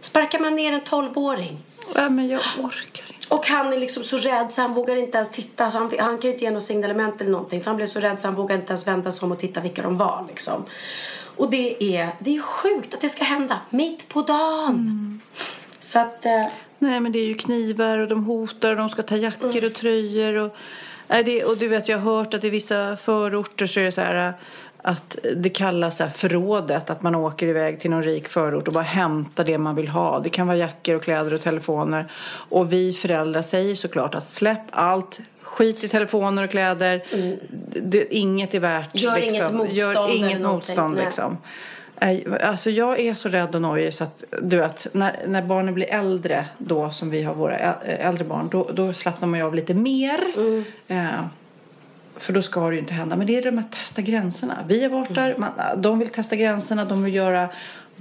Sparkar 0.00 0.38
man 0.38 0.56
ner 0.56 0.72
en 0.72 0.80
12-åring 0.80 1.58
Ja, 1.94 2.08
men 2.08 2.28
jag 2.28 2.40
orkar 2.58 3.04
inte. 3.14 3.34
och 3.34 3.46
han 3.46 3.72
är 3.72 3.78
liksom 3.78 4.02
så 4.02 4.16
rädd 4.16 4.52
så 4.52 4.62
han 4.62 4.74
vågar 4.74 4.96
inte 4.96 5.18
ens 5.18 5.30
titta. 5.30 5.70
Så 5.70 5.78
han, 5.78 5.92
han 5.98 6.18
kan 6.18 6.30
ju 6.30 6.32
inte 6.32 6.44
ge 6.44 6.50
något 6.50 6.62
signalement 6.62 7.20
eller 7.20 7.30
någonting. 7.30 7.60
För 7.60 7.70
han 7.70 7.76
blev 7.76 7.86
så 7.86 8.00
rädd 8.00 8.20
så 8.20 8.28
han 8.28 8.34
vågar 8.34 8.56
inte 8.56 8.70
ens 8.70 8.86
vända 8.86 9.12
sig 9.12 9.26
om 9.26 9.32
och 9.32 9.38
titta 9.38 9.60
vilka 9.60 9.82
de 9.82 9.96
var 9.96 10.24
liksom. 10.28 10.64
Och 11.36 11.50
det 11.50 11.96
är, 11.96 12.08
det 12.18 12.36
är 12.36 12.42
sjukt 12.42 12.94
att 12.94 13.00
det 13.00 13.08
ska 13.08 13.24
hända 13.24 13.60
mitt 13.70 14.08
på 14.08 14.22
dagen. 14.22 15.20
Så 15.80 15.98
att... 15.98 16.26
Eh, 16.26 16.46
Nej, 16.78 17.00
men 17.00 17.12
det 17.12 17.18
är 17.18 17.26
ju 17.26 17.34
knivar 17.34 17.98
och 17.98 18.08
de 18.08 18.24
hotar 18.24 18.70
och 18.70 18.76
de 18.76 18.88
ska 18.88 19.02
ta 19.02 19.16
jackor 19.16 19.64
och 19.64 19.74
tröjor. 19.74 20.34
Och, 20.34 20.56
är 21.08 21.22
det, 21.22 21.44
och 21.44 21.56
du 21.56 21.68
vet, 21.68 21.88
jag 21.88 21.98
har 21.98 22.16
hört 22.16 22.34
att 22.34 22.44
i 22.44 22.50
vissa 22.50 22.96
förorter 22.96 23.66
så 23.66 23.80
är 23.80 23.84
det 23.84 23.92
så 23.92 24.00
här 24.00 24.34
att 24.82 25.18
det 25.36 25.48
kallas 25.48 25.96
så 25.96 26.04
här 26.04 26.10
förrådet, 26.10 26.90
att 26.90 27.02
man 27.02 27.14
åker 27.14 27.46
iväg 27.46 27.80
till 27.80 27.90
någon 27.90 28.02
rik 28.02 28.28
förort 28.28 28.68
och 28.68 28.74
bara 28.74 28.84
hämtar 28.84 29.44
det 29.44 29.58
man 29.58 29.74
vill 29.74 29.88
ha. 29.88 30.20
Det 30.20 30.28
kan 30.28 30.46
vara 30.46 30.56
jackor 30.56 30.94
och 30.94 31.02
kläder 31.02 31.34
och 31.34 31.40
telefoner. 31.40 32.12
Och 32.48 32.72
vi 32.72 32.92
föräldrar 32.92 33.42
säger 33.42 33.74
såklart 33.74 34.14
att 34.14 34.26
släpp 34.26 34.60
allt, 34.70 35.20
skit 35.56 35.84
i 35.84 35.88
telefoner 35.88 36.42
och 36.42 36.50
kläder. 36.50 37.02
Det, 37.82 38.14
inget 38.14 38.54
är 38.54 38.60
värt. 38.60 38.90
Gör 38.92 39.16
inget 39.18 39.32
liksom. 39.32 39.56
motstånd 39.56 39.78
Gör 39.78 40.16
inget 40.16 40.40
motstånd 40.40 40.96
liksom. 40.96 41.38
Nej, 42.00 42.26
Alltså 42.42 42.70
jag 42.70 43.00
är 43.00 43.14
så 43.14 43.28
rädd 43.28 43.54
och 43.54 43.62
nojig 43.62 43.94
så 43.94 44.04
att 44.04 44.24
du 44.42 44.56
vet, 44.56 44.86
när, 44.92 45.16
när 45.26 45.42
barnen 45.42 45.74
blir 45.74 45.86
äldre 45.94 46.44
då 46.58 46.90
som 46.90 47.10
vi 47.10 47.22
har 47.22 47.34
våra 47.34 47.58
ä- 47.58 47.74
äldre 47.82 48.24
barn 48.24 48.48
då, 48.52 48.70
då 48.72 48.92
slappnar 48.92 49.28
man 49.28 49.40
ju 49.40 49.46
av 49.46 49.54
lite 49.54 49.74
mer. 49.74 50.20
Mm. 50.36 50.64
Eh, 50.88 51.06
för 52.16 52.32
då 52.32 52.42
ska 52.42 52.68
det 52.68 52.74
ju 52.74 52.80
inte 52.80 52.94
hända. 52.94 53.16
Men 53.16 53.26
det 53.26 53.36
är 53.36 53.42
det 53.42 53.50
med 53.50 53.64
att 53.64 53.72
testa 53.72 54.02
gränserna. 54.02 54.54
Vi 54.68 54.82
har 54.82 54.90
varit 54.90 55.14
där, 55.14 55.34
man, 55.36 55.50
de 55.76 55.98
vill 55.98 56.08
testa 56.08 56.36
gränserna, 56.36 56.84
de 56.84 57.04
vill 57.04 57.14
göra 57.14 57.48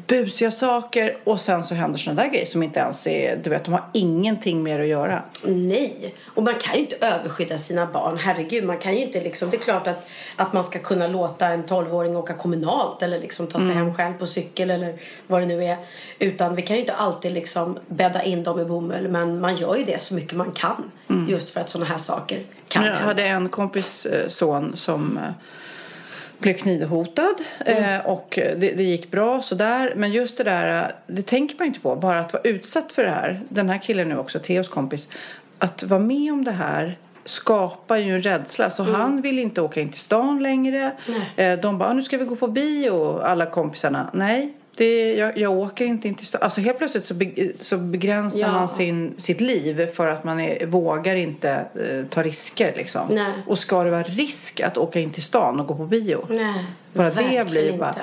busiga 0.08 0.52
saker 0.52 1.18
och 1.24 1.40
sen 1.42 1.64
så 1.64 1.76
händer 1.76 1.98
sådana 2.00 2.22
där 2.24 2.30
grejer 2.30 2.46
som 2.46 2.64
inte 2.64 2.80
ens 2.80 3.08
är, 3.08 3.36
du 3.44 3.50
vet, 3.50 3.64
de 3.66 3.74
har 3.74 3.84
ingenting 3.94 4.64
mer 4.64 4.80
att 4.80 4.88
göra. 4.88 5.22
Nej, 5.44 6.16
och 6.26 6.44
man 6.44 6.56
kan 6.56 6.74
ju 6.76 6.80
inte 6.80 6.96
överskydda 7.06 7.58
sina 7.58 7.86
barn. 7.86 8.18
Herregud, 8.18 8.64
man 8.64 8.78
kan 8.78 8.94
ju 8.96 9.02
inte 9.02 9.22
liksom, 9.22 9.50
det 9.50 9.58
är 9.58 9.62
klart 9.62 9.88
att, 9.88 10.10
att 10.36 10.54
man 10.54 10.64
ska 10.64 10.80
kunna 10.80 11.08
låta 11.08 11.48
en 11.48 11.64
12-åring 11.66 12.18
åka 12.18 12.34
kommunalt 12.34 13.02
eller 13.04 13.20
liksom 13.20 13.48
ta 13.48 13.60
sig 13.60 13.66
Mm. 13.72 13.78
hem 13.78 13.94
själv 13.96 14.14
på 14.14 14.28
cykel 14.28 14.72
eller 14.72 14.94
vad 15.28 15.42
det 15.42 15.46
nu 15.46 15.64
är. 15.66 15.78
Utan 16.20 16.56
vi 16.56 16.62
kan 16.62 16.76
ju 16.76 16.80
inte 16.82 16.94
alltid 16.94 17.32
liksom 17.32 17.80
bädda 17.88 18.24
in 18.24 18.44
dem 18.44 18.60
i 18.60 18.66
bomull, 18.66 19.08
men 19.08 19.40
man 19.42 19.56
gör 19.56 19.76
ju 19.76 19.84
det 19.84 20.02
så 20.02 20.14
mycket 20.14 20.34
man 20.34 20.52
kan. 20.52 20.92
Just 21.30 21.50
för 21.50 21.62
att 21.62 21.70
sådana 21.70 21.90
här 21.90 21.98
saker 21.98 22.44
kan 22.68 22.84
Jag 22.84 22.92
hända. 22.92 23.06
hade 23.08 23.24
en 23.24 23.50
kompis 23.50 24.06
eh, 24.06 24.28
son 24.28 24.72
som 24.76 25.18
eh, 25.18 25.24
blev 26.40 26.54
knivhotad 26.54 27.36
eh, 27.66 28.06
och 28.06 28.34
det, 28.36 28.56
det 28.78 28.84
gick 28.84 29.12
bra 29.12 29.42
sådär. 29.42 29.94
Men 29.96 30.12
just 30.12 30.38
det 30.38 30.44
där, 30.44 30.96
det 31.08 31.22
tänker 31.22 31.56
man 31.60 31.68
inte 31.68 31.80
på. 31.80 31.96
Bara 31.96 32.20
att 32.20 32.34
vara 32.34 32.44
utsatt 32.44 32.92
för 32.92 33.04
det 33.04 33.10
här. 33.12 33.42
Den 33.50 33.70
här 33.70 33.78
killen 33.78 34.10
nu 34.10 34.18
också, 34.18 34.40
Theos 34.40 34.68
kompis. 34.70 35.08
Att 35.60 35.84
vara 35.84 36.00
med 36.00 36.34
om 36.34 36.44
det 36.44 36.52
här 36.52 36.98
skapar 37.26 37.98
ju 37.98 38.16
en 38.16 38.22
rädsla. 38.22 38.70
Så 38.70 38.84
han 38.84 39.22
vill 39.22 39.40
inte 39.40 39.62
åka 39.62 39.82
in 39.82 39.90
till 39.90 40.00
stan 40.00 40.44
längre. 40.44 40.92
Eh, 41.36 41.60
de 41.60 41.78
bara, 41.78 41.90
"Ah, 41.90 41.94
nu 41.94 42.02
ska 42.04 42.18
vi 42.18 42.26
gå 42.26 42.36
på 42.36 42.48
bio, 42.48 43.20
alla 43.20 43.46
kompisarna. 43.46 44.10
Nej. 44.14 44.54
Det, 44.78 45.14
jag, 45.14 45.38
jag 45.38 45.52
åker 45.54 45.86
inte 45.86 46.08
in 46.08 46.16
till 46.16 46.26
stan. 46.28 46.42
Alltså 46.42 46.62
helt 46.62 46.78
plötsligt 46.78 47.06
så, 47.06 47.14
be, 47.14 47.32
så 47.60 47.78
begränsar 47.78 48.40
Ja. 48.40 48.52
man 48.52 48.68
sin, 48.68 49.14
sitt 49.18 49.42
liv 49.42 49.88
för 49.94 50.08
att 50.08 50.24
man 50.24 50.40
är, 50.40 50.66
vågar 50.66 51.16
inte 51.16 51.50
eh, 51.52 52.06
ta 52.10 52.24
risker. 52.24 52.74
Liksom. 52.78 53.02
Nej. 53.12 53.32
Och 53.48 53.60
ska 53.60 53.84
det 53.84 53.90
vara 53.92 54.04
risk 54.04 54.60
att 54.62 54.78
åka 54.78 55.00
in 55.00 55.10
till 55.10 55.24
stan 55.24 55.60
och 55.60 55.68
gå 55.68 55.76
på 55.76 55.86
bio? 55.86 56.26
Nej, 56.30 56.66
Bara 56.94 57.10
det 57.10 57.46
blir 57.50 57.78
bara- 57.78 57.90
inte. 57.90 58.02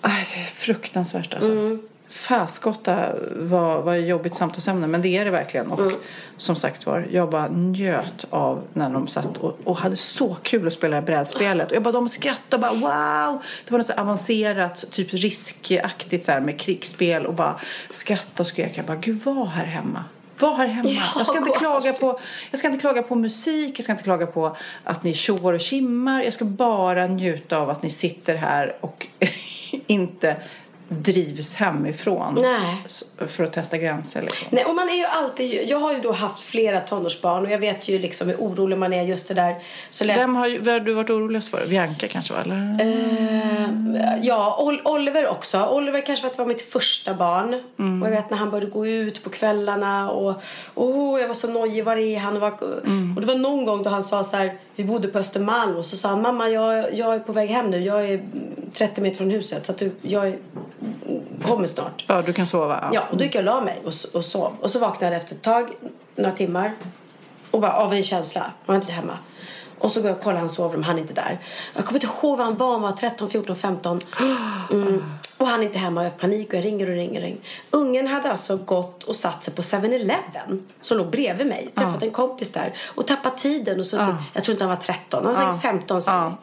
Aj, 0.00 0.26
det 0.34 0.40
är 0.40 0.44
fruktansvärt 0.44 1.34
alltså. 1.34 1.50
Mm. 1.52 1.82
Fäskotta 2.10 3.12
var, 3.36 3.82
var 3.82 3.94
jobbigt 3.94 4.34
samtalsämne 4.34 4.86
men 4.86 5.02
det 5.02 5.08
är 5.08 5.24
det 5.24 5.30
verkligen. 5.30 5.66
Och 5.70 5.80
Mm. 5.80 5.94
som 6.36 6.56
sagt 6.56 6.86
var, 6.86 7.08
jag 7.10 7.30
bara 7.30 7.48
njöt 7.48 8.24
av 8.30 8.62
när 8.72 8.90
de 8.90 9.06
satt 9.08 9.36
och, 9.36 9.58
och 9.64 9.76
hade 9.76 9.96
så 9.96 10.36
kul 10.42 10.66
att 10.66 10.72
spela 10.72 10.90
det 10.90 11.00
här 11.00 11.06
brädspelet. 11.06 11.70
Och 11.70 11.76
jag 11.76 11.82
bara, 11.82 11.92
de 11.92 12.08
skrattade 12.08 12.68
och 12.68 12.78
bara 12.78 13.30
wow! 13.32 13.42
Det 13.64 13.70
var 13.70 13.78
något 13.78 13.86
så 13.86 13.92
avancerat, 13.92 14.84
typ 14.90 15.12
riskaktigt 15.12 16.24
så 16.24 16.32
här 16.32 16.40
med 16.40 16.60
krigsspel 16.60 17.26
och 17.26 17.34
bara 17.34 17.60
skratta 17.90 18.42
och 18.42 18.46
skrek. 18.46 18.78
Jag 18.78 18.84
bara, 18.84 18.96
gud 18.96 19.24
var 19.24 19.46
här 19.46 19.64
hemma. 19.64 20.04
Var 20.38 20.54
här 20.54 20.66
hemma. 20.66 20.88
Ja, 20.88 21.02
jag, 21.16 21.26
ska 21.26 21.38
inte 21.38 21.58
klaga 21.58 21.92
på, 21.92 22.20
jag 22.50 22.58
ska 22.58 22.68
inte 22.68 22.80
klaga 22.80 23.02
på 23.02 23.14
musik, 23.14 23.78
jag 23.78 23.84
ska 23.84 23.92
inte 23.92 24.04
klaga 24.04 24.26
på 24.26 24.56
att 24.84 25.02
ni 25.02 25.14
tjoar 25.14 25.52
och 25.52 25.60
kimmar. 25.60 26.22
Jag 26.22 26.32
ska 26.32 26.44
bara 26.44 27.06
njuta 27.06 27.58
av 27.58 27.70
att 27.70 27.82
ni 27.82 27.90
sitter 27.90 28.34
här 28.34 28.76
och 28.80 29.06
inte 29.86 30.36
drivs 30.92 31.54
hemifrån 31.54 32.38
Nej. 32.42 32.76
för 33.28 33.44
att 33.44 33.52
testa 33.52 33.78
gränser. 33.78 34.22
Liksom. 34.22 34.48
Nej, 34.50 34.64
och 34.64 34.74
man 34.74 34.88
är 34.88 34.94
ju 34.94 35.04
alltid, 35.04 35.68
jag 35.68 35.78
har 35.78 35.92
ju 35.92 36.00
då 36.00 36.12
haft 36.12 36.42
flera 36.42 36.80
tonårsbarn 36.80 37.46
och 37.46 37.50
jag 37.52 37.58
vet 37.58 37.88
ju 37.88 37.98
liksom 37.98 38.28
hur 38.28 38.36
orolig 38.36 38.78
man 38.78 38.92
är 38.92 39.02
just 39.02 39.28
det 39.28 39.34
där. 39.34 39.54
Så 39.90 40.04
läs, 40.04 40.16
Vem 40.18 40.36
har, 40.36 40.48
vem 40.48 40.72
har 40.72 40.80
du 40.80 40.92
varit 40.94 41.10
oroligast 41.10 41.48
för? 41.48 41.66
Bianca 41.66 42.08
kanske? 42.08 42.34
va, 42.34 42.40
Eller? 42.44 42.80
Eh, 42.80 44.18
ja, 44.22 44.56
Ol- 44.60 44.80
Oliver 44.84 45.28
också. 45.28 45.66
Oliver 45.66 46.06
kanske 46.06 46.20
för 46.20 46.26
att 46.30 46.36
det 46.36 46.42
var 46.42 46.48
mitt 46.48 46.62
första 46.72 47.14
barn. 47.14 47.54
Och 48.02 48.06
jag 48.08 48.10
vet 48.16 48.30
när 48.30 48.38
han 48.38 48.50
började 48.50 48.70
gå 48.70 48.86
ut 48.86 49.24
på 49.24 49.30
kvällarna 49.30 50.10
och 50.10 50.42
oh, 50.74 51.20
jag 51.20 51.28
var 51.28 51.34
så 51.34 51.48
nojig, 51.48 51.84
var 51.84 51.96
är 51.96 52.18
han? 52.18 52.34
Och, 52.34 52.40
var, 52.40 52.50
och 53.14 53.20
det 53.20 53.26
var 53.26 53.34
någon 53.34 53.64
gång 53.64 53.82
då 53.82 53.90
han 53.90 54.02
sa 54.04 54.24
så 54.24 54.36
här, 54.36 54.54
vi 54.76 54.84
bodde 54.84 55.08
på 55.08 55.18
Östermalm 55.18 55.76
och 55.76 55.86
så 55.86 55.96
sa 55.96 56.08
han, 56.08 56.22
mamma 56.22 56.48
jag, 56.48 56.94
jag 56.94 57.14
är 57.14 57.18
på 57.18 57.32
väg 57.32 57.48
hem 57.50 57.70
nu, 57.70 57.84
jag 57.84 58.04
är 58.04 58.14
mm, 58.14 58.24
30 58.72 59.00
meter 59.00 59.16
från 59.16 59.30
huset 59.30 59.66
så 59.66 59.72
att 59.72 59.78
du, 59.78 59.92
jag 60.02 60.26
är, 60.28 60.36
kommer 61.42 61.66
snart. 61.66 62.04
Ja, 62.06 62.22
du 62.22 62.32
kan 62.32 62.46
sova. 62.46 62.90
Ja, 62.92 63.02
och 63.10 63.16
då 63.16 63.24
gick 63.24 63.34
jag 63.34 63.40
och 63.40 63.44
la 63.44 63.60
mig 63.60 63.80
och, 63.84 63.92
och 64.14 64.24
sov. 64.24 64.52
Och 64.60 64.70
så 64.70 64.78
vaknade 64.78 65.14
jag 65.14 65.22
efter 65.22 65.34
ett 65.34 65.42
tag, 65.42 65.70
några 66.16 66.32
timmar. 66.32 66.74
Och 67.50 67.60
bara 67.60 67.72
av 67.72 67.92
en 67.92 68.02
känsla, 68.02 68.52
han 68.66 68.76
är 68.76 68.80
inte 68.80 68.92
hemma. 68.92 69.18
Och 69.80 69.92
så 69.92 70.00
går 70.00 70.10
jag 70.10 70.16
och 70.16 70.24
kollar 70.24 70.40
hans 70.40 70.54
sovrum, 70.54 70.82
han 70.82 70.96
är 70.96 71.00
inte 71.00 71.14
där. 71.14 71.38
Jag 71.74 71.84
kommer 71.84 72.04
inte 72.04 72.12
ihåg 72.22 72.38
var 72.38 72.44
han 72.44 72.54
var, 72.54 72.72
han 72.72 72.82
var 72.82 72.92
13, 72.92 73.30
14, 73.30 73.56
15. 73.56 74.00
Mm. 74.70 75.04
Och 75.38 75.46
han 75.46 75.60
är 75.60 75.64
inte 75.64 75.78
hemma, 75.78 76.04
jag 76.04 76.10
har 76.10 76.18
panik 76.18 76.48
och 76.48 76.54
jag 76.54 76.64
ringer 76.64 76.88
och 76.88 76.94
ringer 76.94 77.20
och 77.20 77.24
ringer. 77.24 77.40
Ungen 77.70 78.06
hade 78.06 78.30
alltså 78.30 78.56
gått 78.56 79.02
och 79.02 79.16
satt 79.16 79.44
sig 79.44 79.54
på 79.54 79.62
7-Eleven 79.62 80.66
som 80.80 80.98
låg 80.98 81.10
bredvid 81.10 81.46
mig. 81.46 81.70
Träffat 81.74 82.02
en 82.02 82.10
kompis 82.10 82.52
där 82.52 82.74
och 82.94 83.06
tappat 83.06 83.38
tiden 83.38 83.80
och 83.80 83.86
suttit, 83.86 84.06
jag 84.32 84.44
tror 84.44 84.52
inte 84.52 84.64
han 84.64 84.68
var 84.68 84.76
13, 84.76 85.24
han 85.24 85.34
var 85.34 85.52
säkert 85.52 85.62
15 85.62 86.02
sa. 86.02 86.34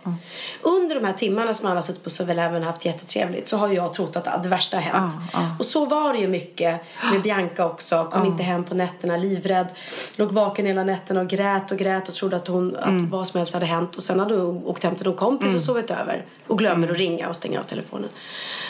Under 0.62 0.96
de 0.96 1.06
här 1.06 1.14
timmarna 1.14 1.54
som 1.54 1.68
han 1.68 1.76
har 1.78 1.82
suttit 1.82 2.04
på 2.04 2.10
7-Eleven 2.10 2.62
och 2.62 2.68
haft 2.68 2.86
jättetrevligt 2.86 3.48
så 3.48 3.58
har 3.58 3.70
jag 3.70 3.94
trott 3.94 4.16
att 4.16 4.44
det 4.44 4.50
värsta 4.50 4.78
har 4.78 4.82
hänt. 4.82 5.14
Och 5.60 5.66
så 5.66 5.86
var 5.86 6.14
det 6.14 6.20
ju 6.20 6.28
mycket 6.28 6.82
med 7.12 7.22
Bianca 7.22 7.66
också. 7.66 8.08
Kom 8.12 8.26
inte 8.26 8.44
hem 8.44 8.64
på 8.64 8.76
nätterna, 8.76 9.18
livrädd. 9.18 9.68
Låg 10.16 10.32
vaken 10.32 10.66
hela 10.66 10.84
nätterna 10.84 11.22
och 11.22 11.28
grät 11.28 11.72
och 11.72 11.78
grät 11.78 12.10
och 12.10 12.16
trodde 12.16 12.36
att, 12.36 12.48
hon, 12.48 12.76
att 12.76 13.12
vad 13.28 13.32
som 13.32 13.40
helst 13.40 13.54
hade 13.54 13.66
hänt. 13.66 13.96
Och 13.96 14.04
sen 14.04 14.20
hade 14.20 14.36
hon 14.36 14.66
åkt 14.66 14.84
hem 14.84 14.96
till 14.96 15.06
någon 15.06 15.16
kompis 15.16 15.56
och 15.56 15.62
sovit 15.62 15.92
över. 15.92 16.26
Och 16.48 16.58
glömmer 16.58 16.92
att 16.92 16.98
ringa 16.98 17.30
och 17.30 17.36
stänga 17.36 17.60
av 17.60 17.64
telefonen. 17.64 18.10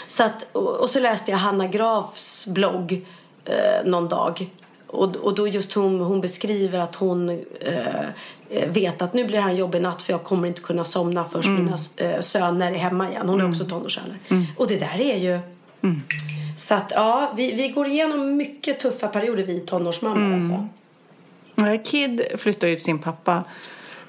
Så 0.08 0.24
att, 0.24 0.46
och, 0.52 0.90
så 0.90 1.00
läste 1.00 1.32
jag 1.32 1.38
Hanna 1.38 1.68
Grafs 1.68 2.48
blogg 2.48 3.06
eh, 3.46 3.86
någon 3.86 4.10
dag. 4.10 4.50
Och, 4.88 5.16
och 5.16 5.36
då 5.36 5.48
just 5.48 5.74
hon, 5.74 6.00
hon 6.00 6.22
beskriver 6.22 6.80
att 6.80 6.96
hon 6.96 7.30
eh, 7.60 8.66
vet 8.68 9.02
att 9.02 9.14
nu 9.14 9.26
blir 9.26 9.38
det 9.38 9.44
här 9.44 9.50
en 9.50 9.56
jobbig 9.56 9.82
natt 9.82 10.02
för 10.02 10.14
jag 10.14 10.24
kommer 10.24 10.48
inte 10.48 10.62
kunna 10.62 10.86
somna 10.86 11.26
först 11.26 11.50
mina 11.50 11.78
eh, 11.98 12.20
söner 12.20 12.72
är 12.72 12.78
hemma 12.78 13.10
igen. 13.10 13.30
Hon 13.30 13.42
är 13.42 13.50
också 13.50 13.66
tonårssöner. 13.66 14.18
Och 14.58 14.68
det 14.68 14.78
där 14.78 15.02
är 15.02 15.18
ju... 15.18 15.40
Så 16.58 16.74
att 16.74 16.92
ja, 16.96 17.34
vi, 17.36 17.52
vi 17.52 17.68
går 17.68 17.88
igenom 17.88 18.36
mycket 18.36 18.80
tuffa 18.80 19.08
perioder 19.08 19.44
vi 19.44 19.60
tonårsmammor 19.60 20.36
alltså. 20.36 20.68
Nej, 21.56 21.82
Kid 21.86 22.22
flyttade 22.38 22.70
ju 22.70 22.76
till 22.76 22.86
sin 22.86 23.00
pappa 23.00 23.44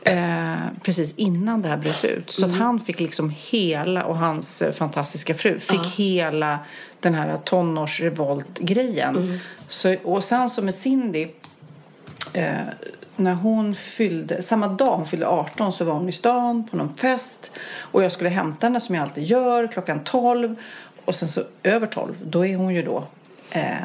eh, 0.09 0.57
precis 0.83 1.15
innan 1.17 1.63
det 1.63 1.69
här 1.69 1.77
bröt 1.77 2.05
ut. 2.05 2.31
Så 2.31 2.47
att 2.47 2.57
han 2.57 2.81
fick 2.81 3.01
liksom 3.01 3.33
hela, 3.37 4.05
och 4.05 4.19
hans 4.19 4.63
eh, 4.63 4.73
fantastiska 4.73 5.35
fru, 5.35 5.59
fick 5.59 5.87
hela 5.87 6.59
den 7.01 7.15
här 7.15 7.37
tonårsrevolt-grejen. 7.37 9.41
Så, 9.69 9.97
och 10.05 10.25
sen 10.25 10.49
så 10.49 10.63
med 10.63 10.75
Cindy, 10.75 11.29
eh, 12.33 12.57
när 13.17 13.35
hon 13.35 13.75
fyllde, 13.75 14.43
samma 14.43 14.69
dag 14.69 14.97
hon 14.97 15.07
fyllde 15.07 15.27
18 15.27 15.73
så 15.73 15.85
var 15.85 15.95
hon 15.95 16.09
i 16.09 16.13
stan 16.13 16.69
på 16.71 16.77
någon 16.77 16.97
fest. 16.97 17.53
Och 17.79 18.03
jag 18.03 18.13
skulle 18.13 18.31
hämta 18.31 18.67
henne 18.67 18.81
som 18.81 18.95
jag 18.95 19.03
alltid 19.03 19.25
gör 19.25 19.67
klockan 19.67 20.05
12. 20.05 20.57
Och 21.05 21.15
sen 21.15 21.29
så 21.29 21.43
över 21.63 21.87
12, 21.87 22.15
då 22.25 22.47
är 22.47 22.57
hon 22.57 22.75
ju 22.75 22.83
då 22.83 23.07
eh, 23.51 23.77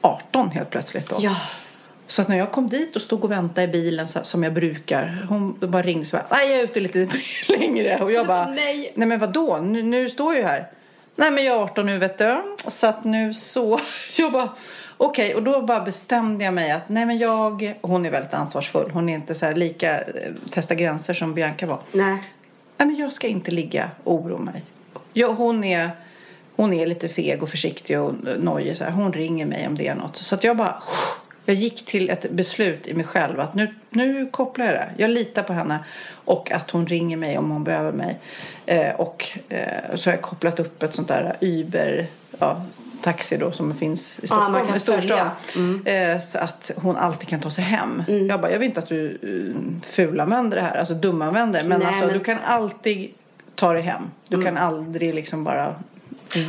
18 0.00 0.50
helt 0.50 0.70
plötsligt 0.70 1.10
då. 1.10 1.16
Ja. 1.20 1.36
Så 2.06 2.22
att 2.22 2.28
när 2.28 2.36
jag 2.36 2.52
kom 2.52 2.68
dit 2.68 2.96
och 2.96 3.02
stod 3.02 3.24
och 3.24 3.30
väntade 3.30 3.62
i 3.62 3.68
bilen 3.68 4.08
så, 4.08 4.20
som 4.22 4.42
jag 4.42 4.52
brukar. 4.52 5.26
Hon 5.28 5.58
bara 5.60 5.82
ringde 5.82 6.04
så 6.04 6.16
bara, 6.16 6.26
nej 6.30 6.50
jag 6.50 6.60
är 6.60 6.64
ute 6.64 6.80
lite 6.80 7.08
längre. 7.48 7.98
Och 8.02 8.12
jag 8.12 8.26
bara, 8.26 8.46
Nej. 8.50 8.92
nej 8.94 9.08
men 9.08 9.18
vadå? 9.18 9.58
Nu, 9.58 9.82
nu 9.82 10.10
står 10.10 10.34
jag 10.34 10.42
ju 10.42 10.48
här. 10.48 10.70
Nej 11.16 11.30
men 11.30 11.44
jag 11.44 11.56
är 11.56 11.60
18 11.62 11.86
nu 11.86 11.98
vet 11.98 12.18
du. 12.18 12.42
Så 12.66 12.86
att 12.86 13.04
nu 13.04 13.34
så, 13.34 13.78
jag 14.18 14.32
bara, 14.32 14.48
okej. 14.96 15.34
Och 15.34 15.42
då 15.42 15.62
bara 15.62 15.80
bestämde 15.80 16.44
jag 16.44 16.54
mig 16.54 16.70
att, 16.70 16.88
nej 16.88 17.06
men 17.06 17.18
jag, 17.18 17.74
hon 17.80 18.06
är 18.06 18.10
väldigt 18.10 18.34
ansvarsfull. 18.34 18.90
Hon 18.90 19.08
är 19.08 19.14
inte 19.14 19.34
så 19.34 19.46
här 19.46 19.54
lika, 19.54 20.00
eh, 20.00 20.32
testa 20.50 20.74
gränser 20.74 21.14
som 21.14 21.34
Bianca 21.34 21.66
var. 21.66 21.80
Nej. 21.92 22.16
Nej, 22.76 22.88
men 22.88 22.96
jag 22.96 23.12
ska 23.12 23.26
inte 23.26 23.50
ligga 23.50 23.90
och 24.04 24.14
oroa 24.14 24.38
mig. 24.38 24.62
Jag, 25.12 25.28
hon, 25.28 25.64
är, 25.64 25.90
hon 26.56 26.72
är 26.72 26.86
lite 26.86 27.08
feg 27.08 27.42
och 27.42 27.48
försiktig 27.48 28.00
och 28.00 28.14
nojig. 28.38 28.76
Så 28.76 28.84
här. 28.84 28.90
Hon 28.90 29.12
ringer 29.12 29.46
mig 29.46 29.66
om 29.66 29.78
det 29.78 29.88
är 29.88 29.94
något. 29.94 30.16
Så 30.16 30.34
att 30.34 30.44
jag 30.44 30.56
bara 30.56 30.82
Jag 31.44 31.56
gick 31.56 31.84
till 31.84 32.10
ett 32.10 32.30
beslut 32.30 32.86
i 32.86 32.94
mig 32.94 33.04
själv 33.04 33.40
att 33.40 33.54
nu, 33.54 33.74
nu 33.90 34.28
kopplar 34.30 34.66
jag 34.66 34.74
det. 34.74 34.88
Jag 34.96 35.10
litar 35.10 35.42
på 35.42 35.52
henne 35.52 35.78
och 36.24 36.52
att 36.52 36.70
hon 36.70 36.86
ringer 36.86 37.16
mig 37.16 37.38
om 37.38 37.50
hon 37.50 37.64
behöver 37.64 37.92
mig. 37.92 38.18
Eh, 38.66 38.94
och 38.94 39.38
eh, 39.48 39.94
så 39.94 40.10
har 40.10 40.14
jag 40.14 40.22
kopplat 40.22 40.60
upp 40.60 40.82
ett 40.82 40.94
sånt 40.94 41.08
där 41.08 41.36
Uber, 41.40 42.06
ja, 42.38 42.62
taxi 43.02 43.36
då 43.36 43.50
som 43.50 43.74
finns 43.74 44.20
i 44.22 44.26
Stockholm, 44.26 44.66
kan 44.66 44.76
i 44.76 44.80
storstan. 44.80 45.30
följa. 45.46 46.12
Eh, 46.12 46.20
så 46.20 46.38
att 46.38 46.70
hon 46.76 46.96
alltid 46.96 47.28
kan 47.28 47.40
ta 47.40 47.50
sig 47.50 47.64
hem. 47.64 48.02
Jag 48.28 48.40
bara, 48.40 48.52
jag 48.52 48.58
vill 48.58 48.68
inte 48.68 48.80
att 48.80 48.88
du 48.88 49.18
uh, 49.22 49.56
fulanvänder 49.82 50.56
det 50.56 50.62
här, 50.62 50.76
alltså 50.76 50.94
dumanvänder 50.94 51.62
det. 51.62 51.68
Men 51.68 51.78
Nej, 51.78 51.88
alltså 51.88 52.04
men- 52.04 52.18
du 52.18 52.24
kan 52.24 52.38
alltid 52.44 53.10
ta 53.54 53.72
dig 53.72 53.82
hem. 53.82 54.02
Du 54.28 54.42
kan 54.42 54.56
aldrig 54.58 55.14
liksom 55.14 55.44
bara... 55.44 55.74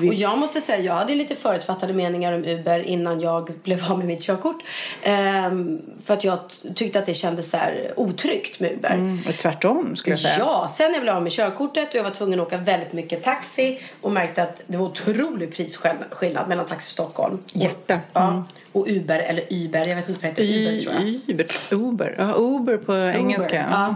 Och 0.07 0.13
jag 0.13 0.37
måste 0.37 0.61
säga, 0.61 0.79
jag 0.79 0.93
hade 0.93 1.15
lite 1.15 1.35
förutfattade 1.35 1.93
meningar 1.93 2.33
om 2.33 2.45
Uber 2.45 2.79
innan 2.79 3.21
jag 3.21 3.51
blev 3.63 3.91
av 3.91 3.97
med 3.97 4.07
mitt 4.07 4.21
körkort. 4.21 4.63
Ehm, 5.03 5.81
för 6.03 6.13
att 6.13 6.23
jag 6.23 6.39
tyckte 6.75 6.99
att 6.99 7.05
det 7.05 7.13
kändes 7.13 7.49
så 7.49 7.57
här 7.57 7.93
otryggt 7.95 8.59
med 8.59 8.71
Uber. 8.71 8.93
Mm, 8.93 9.23
tvärtom 9.37 9.95
skulle 9.95 10.13
jag 10.13 10.19
säga. 10.19 10.35
Ja, 10.39 10.67
sen 10.77 10.93
jag 10.93 11.01
blev 11.01 11.15
av 11.15 11.23
med 11.23 11.31
körkortet 11.31 11.89
och 11.89 11.95
jag 11.95 12.03
var 12.03 12.11
tvungen 12.11 12.39
att 12.39 12.47
åka 12.47 12.57
väldigt 12.57 12.93
mycket 12.93 13.23
taxi 13.23 13.79
och 14.01 14.11
märkte 14.11 14.43
att 14.43 14.61
det 14.67 14.77
var 14.77 14.85
otrolig 14.85 15.55
prisskillnad 15.55 16.47
mellan 16.47 16.65
Taxi 16.65 16.91
Stockholm 16.91 17.37
och, 17.55 17.61
Jätte. 17.61 17.93
Mm. 17.93 18.03
ja, 18.13 18.43
och 18.71 18.87
Uber 18.87 19.19
eller 19.19 19.43
Uber, 19.49 19.87
jag 19.87 19.95
vet 19.95 20.09
inte 20.09 20.27
vad 20.27 20.35
det 20.35 20.43
heter, 20.43 20.71
Uber 20.71 20.79
tror 20.81 20.95
jag. 20.95 21.29
Uber, 21.29 21.47
Uber. 21.71 22.15
Ja, 22.17 22.33
Uber 22.37 22.77
på 22.77 22.95
engelska. 22.95 23.65
Uber, 23.65 23.71
Ja. 23.71 23.95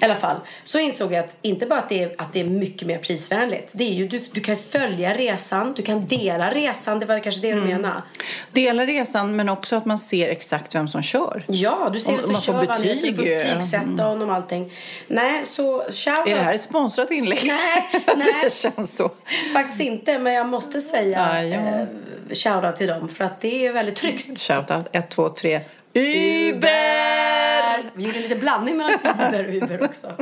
I 0.00 0.04
alla 0.04 0.14
fall, 0.14 0.36
så 0.64 0.78
insåg 0.78 1.12
jag 1.12 1.24
att 1.24 1.36
inte 1.42 1.66
bara 1.66 1.78
att 1.78 1.88
det, 1.88 2.02
är, 2.02 2.14
att 2.18 2.32
det 2.32 2.40
är 2.40 2.44
mycket 2.44 2.88
mer 2.88 2.98
prisvänligt. 2.98 3.70
Det 3.74 3.84
är 3.84 3.92
ju, 3.94 4.08
du, 4.08 4.18
du 4.32 4.40
kan 4.40 4.56
följa 4.56 5.14
resan, 5.14 5.72
du 5.76 5.82
kan 5.82 6.06
dela 6.06 6.50
resan, 6.50 7.00
det 7.00 7.06
var 7.06 7.18
kanske 7.20 7.40
det 7.40 7.54
Mm. 7.54 7.66
du 7.66 7.72
menade. 7.72 8.02
Dela 8.52 8.86
resan 8.86 9.36
men 9.36 9.48
också 9.48 9.76
att 9.76 9.84
man 9.84 9.98
ser 9.98 10.28
exakt 10.28 10.74
vem 10.74 10.88
som 10.88 11.02
kör. 11.02 11.44
Ja, 11.46 11.90
du 11.92 12.00
ser 12.00 12.12
vem 12.12 12.20
som 12.20 12.32
man 12.32 12.42
får 12.42 12.52
kör, 12.52 12.66
han 12.66 12.82
heter, 12.82 12.94
betyg, 12.94 13.16
får 13.16 13.26
ja. 13.26 13.38
betygsätta 13.44 14.02
honom 14.04 14.28
och 14.28 14.34
allting. 14.34 14.72
Nej, 15.08 15.44
så 15.44 15.78
shout 15.90 16.28
Är 16.28 16.34
det 16.34 16.42
här 16.42 16.54
ett 16.54 16.62
sponsrat 16.62 17.10
inlägg? 17.10 17.38
Nej, 17.44 18.02
nej. 18.16 18.26
det 18.42 18.52
känns 18.54 18.96
så. 18.96 19.10
Faktiskt 19.52 19.80
inte, 19.80 20.18
men 20.18 20.32
jag 20.32 20.46
måste 20.48 20.80
säga 20.80 21.42
Ja, 21.42 21.42
ja. 21.42 21.80
eh, 21.80 21.86
shoutout 22.34 22.76
till 22.76 22.86
dem 22.86 23.08
för 23.08 23.24
att 23.24 23.40
det 23.40 23.66
är 23.66 23.72
väldigt 23.72 23.96
tryggt. 23.96 24.40
Shoutout, 24.40 24.86
ett, 24.92 25.10
två, 25.10 25.28
tre. 25.28 25.60
Uber! 25.94 27.90
Vi 27.94 28.04
gjorde 28.04 28.18
lite 28.18 28.36
blandning 28.36 28.76
mellan 28.76 28.94
Uber 28.94 29.48
och 29.48 29.54
Uber 29.54 29.84
också. 29.84 30.12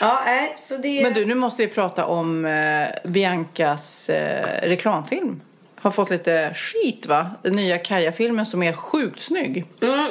Ja, 0.00 0.22
nej, 0.24 0.56
så 0.58 0.76
det... 0.76 1.02
Men 1.02 1.14
du, 1.14 1.26
nu 1.26 1.34
måste 1.34 1.62
vi 1.66 1.72
prata 1.72 2.06
om 2.06 2.44
eh, 2.44 2.88
Biancas 3.04 4.08
eh, 4.08 4.68
reklamfilm. 4.68 5.40
Har 5.76 5.90
fått 5.90 6.10
lite 6.10 6.54
skit 6.54 7.06
va? 7.06 7.30
Den 7.42 7.56
nya 7.56 7.78
Kaja-filmen 7.78 8.46
som 8.46 8.62
är 8.62 8.72
sjukt 8.72 9.20
snygg. 9.20 9.64
Mm. 9.82 10.06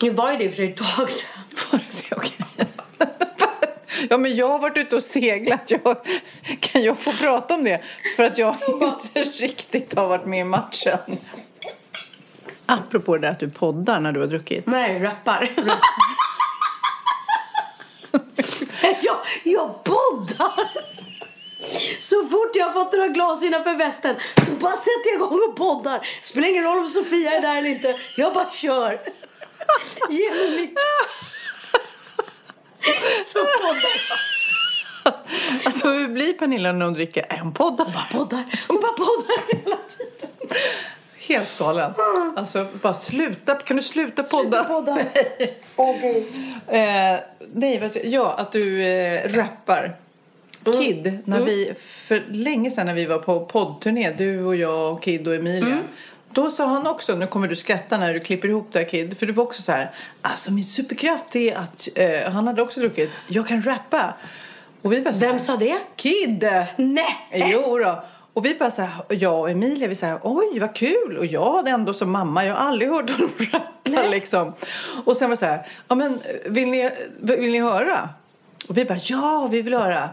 Nu 0.00 0.10
var 0.10 0.32
ju 0.32 0.38
det 0.38 0.50
för 0.50 0.62
ett 0.62 0.76
tag 0.76 1.10
sedan. 1.10 1.42
Var 1.70 1.78
det 1.78 2.08
det? 2.08 2.16
Okej. 2.16 2.66
Ja, 4.10 4.18
men 4.18 4.36
jag 4.36 4.48
har 4.48 4.58
varit 4.58 4.76
ute 4.76 4.96
och 4.96 5.02
seglat. 5.02 5.70
Jag, 5.70 5.96
kan 6.60 6.82
jag 6.82 6.98
få 6.98 7.24
prata 7.24 7.54
om 7.54 7.64
det? 7.64 7.80
För 8.16 8.24
att 8.24 8.38
jag 8.38 8.56
inte 8.82 9.22
riktigt 9.22 9.94
har 9.96 10.08
varit 10.08 10.26
med 10.26 10.40
i 10.40 10.44
matchen. 10.44 10.98
Apropå 12.66 13.16
det 13.16 13.20
där 13.26 13.30
att 13.30 13.40
du 13.40 13.50
poddar 13.50 14.00
när 14.00 14.12
du 14.12 14.20
har 14.20 14.26
druckit. 14.26 14.66
Nej, 14.66 15.00
rappar. 15.00 15.50
jag, 19.02 19.16
jag 19.44 19.84
poddar! 19.84 20.70
Så 21.98 22.26
fort 22.26 22.50
jag 22.54 22.66
har 22.66 22.72
fått 22.72 22.92
några 22.92 23.08
glas 23.08 23.42
innanför 23.42 23.74
västen 23.74 24.16
då 24.36 24.52
bara 24.52 24.72
sätter 24.72 25.06
jag 25.06 25.14
igång 25.14 25.40
och 25.48 25.56
poddar. 25.56 26.06
Spelar 26.22 26.48
ingen 26.48 26.64
roll 26.64 26.78
om 26.78 26.86
Sofia 26.86 27.32
är 27.32 27.42
där 27.42 27.56
eller 27.56 27.68
inte. 27.68 27.96
Jag 28.16 28.34
bara 28.34 28.50
kör. 28.50 29.00
Ge 30.10 30.30
mig 30.30 30.60
mitt. 30.60 30.78
Så 33.26 33.38
poddar 33.38 33.74
jag. 33.74 33.84
Alltså 35.64 35.88
hur 35.88 36.08
blir 36.08 36.32
Pernilla 36.32 36.72
när 36.72 36.84
hon 36.84 36.94
dricker? 36.94 37.26
Är 37.28 37.38
hon 37.38 37.54
poddar? 37.54 37.84
Bara 37.84 38.06
poddar. 38.12 38.44
Hon 38.68 38.80
bara 38.80 38.92
poddar 38.92 39.46
hela 39.48 39.76
tiden. 39.76 40.30
Helt 41.28 41.58
galen. 41.58 41.92
Alltså 42.36 42.66
bara 42.82 42.94
sluta. 42.94 43.54
Kan 43.54 43.76
du 43.76 43.82
sluta 43.82 44.22
podda? 44.22 44.64
Poddar. 44.64 45.08
Åh 45.76 45.96
gud. 46.00 46.24
Eh, 46.68 47.18
nej, 47.52 47.78
vad 47.80 47.90
ja, 48.04 48.34
att 48.38 48.52
du 48.52 48.82
eh, 48.82 49.32
rappar. 49.32 49.96
Kid, 50.72 51.18
när 51.24 51.40
vi, 51.40 51.74
för 51.78 52.22
länge 52.30 52.70
sedan 52.70 52.86
när 52.86 52.94
vi 52.94 53.06
var 53.06 53.18
på 53.18 53.46
poddturné, 53.46 54.12
du 54.12 54.44
och 54.44 54.56
jag 54.56 54.92
och 54.92 55.02
Kid 55.02 55.28
och 55.28 55.34
Emilia. 55.34 55.78
Då 56.30 56.50
sa 56.50 56.66
han 56.66 56.86
också, 56.86 57.14
nu 57.14 57.26
kommer 57.26 57.48
du 57.48 57.56
skratta 57.56 57.98
när 57.98 58.14
du 58.14 58.20
klipper 58.20 58.48
ihop 58.48 58.68
det 58.72 58.78
här 58.78 58.86
Kid, 58.86 59.18
för 59.18 59.26
det 59.26 59.32
var 59.32 59.44
också 59.44 59.62
så 59.62 59.72
här, 59.72 59.90
alltså 60.22 60.52
min 60.52 60.64
superkraft 60.64 61.36
är 61.36 61.56
att, 61.56 61.88
eh, 61.94 62.32
han 62.32 62.46
hade 62.46 62.62
också 62.62 62.80
druckit, 62.80 63.10
jag 63.28 63.48
kan 63.48 63.62
rappa. 63.62 64.14
Och 64.82 64.92
vi 64.92 65.00
bara 65.00 65.14
Vem 65.14 65.38
sa 65.38 65.56
det? 65.56 65.78
Kid! 65.96 66.44
Nej. 66.76 67.16
Jo 67.32 67.78
då. 67.78 68.04
Och 68.34 68.44
vi 68.44 68.54
bara 68.54 68.70
så 68.70 68.82
här, 68.82 69.04
jag 69.08 69.40
och 69.40 69.50
Emilia, 69.50 69.88
vi 69.88 69.94
säger 69.94 70.18
oj 70.22 70.58
vad 70.58 70.74
kul. 70.74 71.18
Och 71.18 71.26
jag 71.26 71.68
ändå 71.68 71.94
som 71.94 72.12
mamma, 72.12 72.44
jag 72.44 72.54
har 72.54 72.68
aldrig 72.68 72.90
hört 72.90 73.10
honom 73.10 73.30
rappa 73.52 74.02
liksom. 74.10 74.52
Och 75.04 75.16
sen 75.16 75.28
var 75.28 75.36
det 75.36 75.40
så 75.40 75.46
här, 75.46 75.66
ja 75.88 75.94
men 75.94 76.20
vill 76.46 76.68
ni, 76.68 76.90
vill 77.20 77.52
ni 77.52 77.60
höra? 77.60 78.08
Och 78.68 78.78
vi 78.78 78.84
bara, 78.84 78.98
ja 79.02 79.48
vi 79.50 79.62
vill 79.62 79.74
höra. 79.74 80.08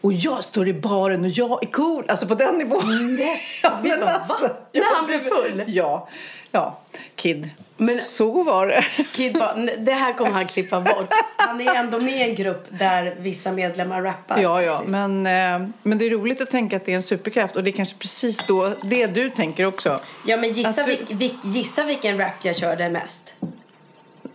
Och 0.00 0.12
jag 0.12 0.44
står 0.44 0.68
i 0.68 0.74
baren 0.74 1.24
och 1.24 1.30
jag 1.30 1.62
är 1.62 1.70
cool. 1.70 2.04
Alltså 2.08 2.26
på 2.26 2.34
den 2.34 2.58
nivån. 2.58 3.18
ja, 3.62 3.78
Vi 3.82 3.88
men 3.88 4.02
alltså? 4.02 4.50
När 4.72 4.96
han 4.96 5.06
blev 5.06 5.20
full? 5.20 5.64
Ja, 5.66 6.08
ja, 6.52 6.78
Kid. 7.16 7.50
Men- 7.76 7.98
så 8.00 8.42
var 8.42 8.66
det. 8.66 8.84
Kid 9.12 9.36
"Nej, 9.56 9.76
det 9.78 9.92
här 9.92 10.12
kommer 10.12 10.30
han 10.30 10.46
klippa 10.46 10.80
bort. 10.80 11.08
Han 11.36 11.60
är 11.60 11.74
ändå 11.74 12.00
med 12.00 12.14
i 12.16 12.22
en 12.22 12.34
grupp 12.34 12.66
där 12.68 13.14
vissa 13.18 13.52
medlemmar 13.52 14.02
rappar. 14.02 14.38
Ja, 14.42 14.62
ja, 14.62 14.72
faktiskt. 14.72 14.92
men, 14.92 15.26
eh, 15.26 15.68
men 15.82 15.98
det 15.98 16.06
är 16.06 16.10
roligt 16.10 16.40
att 16.40 16.50
tänka 16.50 16.76
att 16.76 16.84
det 16.84 16.92
är 16.92 16.96
en 16.96 17.02
superkraft 17.02 17.56
och 17.56 17.64
det 17.64 17.70
är 17.70 17.72
kanske 17.72 17.96
precis 17.98 18.44
då 18.46 18.74
det 18.82 19.06
du 19.06 19.30
tänker 19.30 19.64
också. 19.64 20.00
Ja, 20.26 20.36
men 20.36 20.52
gissa, 20.52 20.82
du- 20.84 20.98
vilk, 21.14 21.34
gissa 21.44 21.84
vilken 21.84 22.18
rap 22.18 22.44
jag 22.44 22.56
körde 22.56 22.88
mest. 22.88 23.34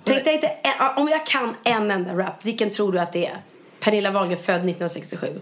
Tänk 0.04 0.24
dig 0.24 0.34
inte, 0.34 0.52
om 0.98 1.08
jag 1.08 1.26
kan 1.26 1.56
en 1.64 1.92
enda 1.92 2.14
rap, 2.14 2.46
vilken 2.46 2.70
tror 2.70 2.92
du 2.92 3.00
att 3.00 3.14
det 3.14 3.26
är? 3.26 3.38
Pernilla 3.80 4.12
Wahlgren 4.12 4.38
född 4.38 4.56
1967. 4.56 5.42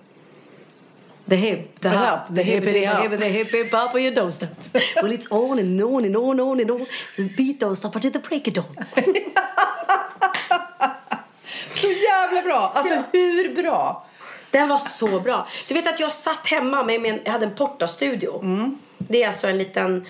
The 1.30 1.36
hip, 1.36 1.80
the 1.80 1.90
hop, 1.90 2.28
the 2.36 2.44
hip, 2.44 2.64
the 2.64 2.72
hip, 2.72 3.20
the 3.20 3.28
hip, 3.30 3.52
hip, 3.52 3.72
hop, 3.72 3.96
and 3.96 4.04
you 4.04 4.12
don't 4.12 4.32
stop. 4.32 4.50
Well, 5.02 5.12
it's 5.12 5.28
on 5.32 5.60
and 5.60 5.82
on 5.82 6.06
and 6.06 6.16
on 6.18 6.40
and 6.40 6.42
on 6.42 6.60
and 6.60 6.72
on. 6.72 6.86
The 7.18 7.30
beat 7.38 7.60
don't 7.60 7.76
stop 7.76 7.96
until 7.96 8.12
the 8.12 8.20
break 8.20 8.48
of 8.48 8.54
dawn. 8.54 8.76
Så 11.70 11.88
jävla 11.88 12.42
bra! 12.42 12.72
Alltså 12.76 12.94
Ja. 12.94 13.04
hur 13.12 13.56
bra? 13.56 14.06
Den 14.52 14.70
var 14.70 14.78
så 14.78 15.20
bra. 15.20 15.48
Du 15.68 15.74
vet 15.74 15.88
att 15.88 16.00
jag 16.00 16.14
satt 16.14 16.48
hemma 16.48 16.84
med, 16.84 17.06
en, 17.06 17.20
jag 17.24 17.32
hade 17.32 17.46
en 17.46 17.56
portastudio. 17.56 18.40
Mm. 18.42 18.78
Det 18.98 19.24
är 19.24 19.28
alltså 19.28 19.48
en 19.48 19.58
liten, 19.58 20.06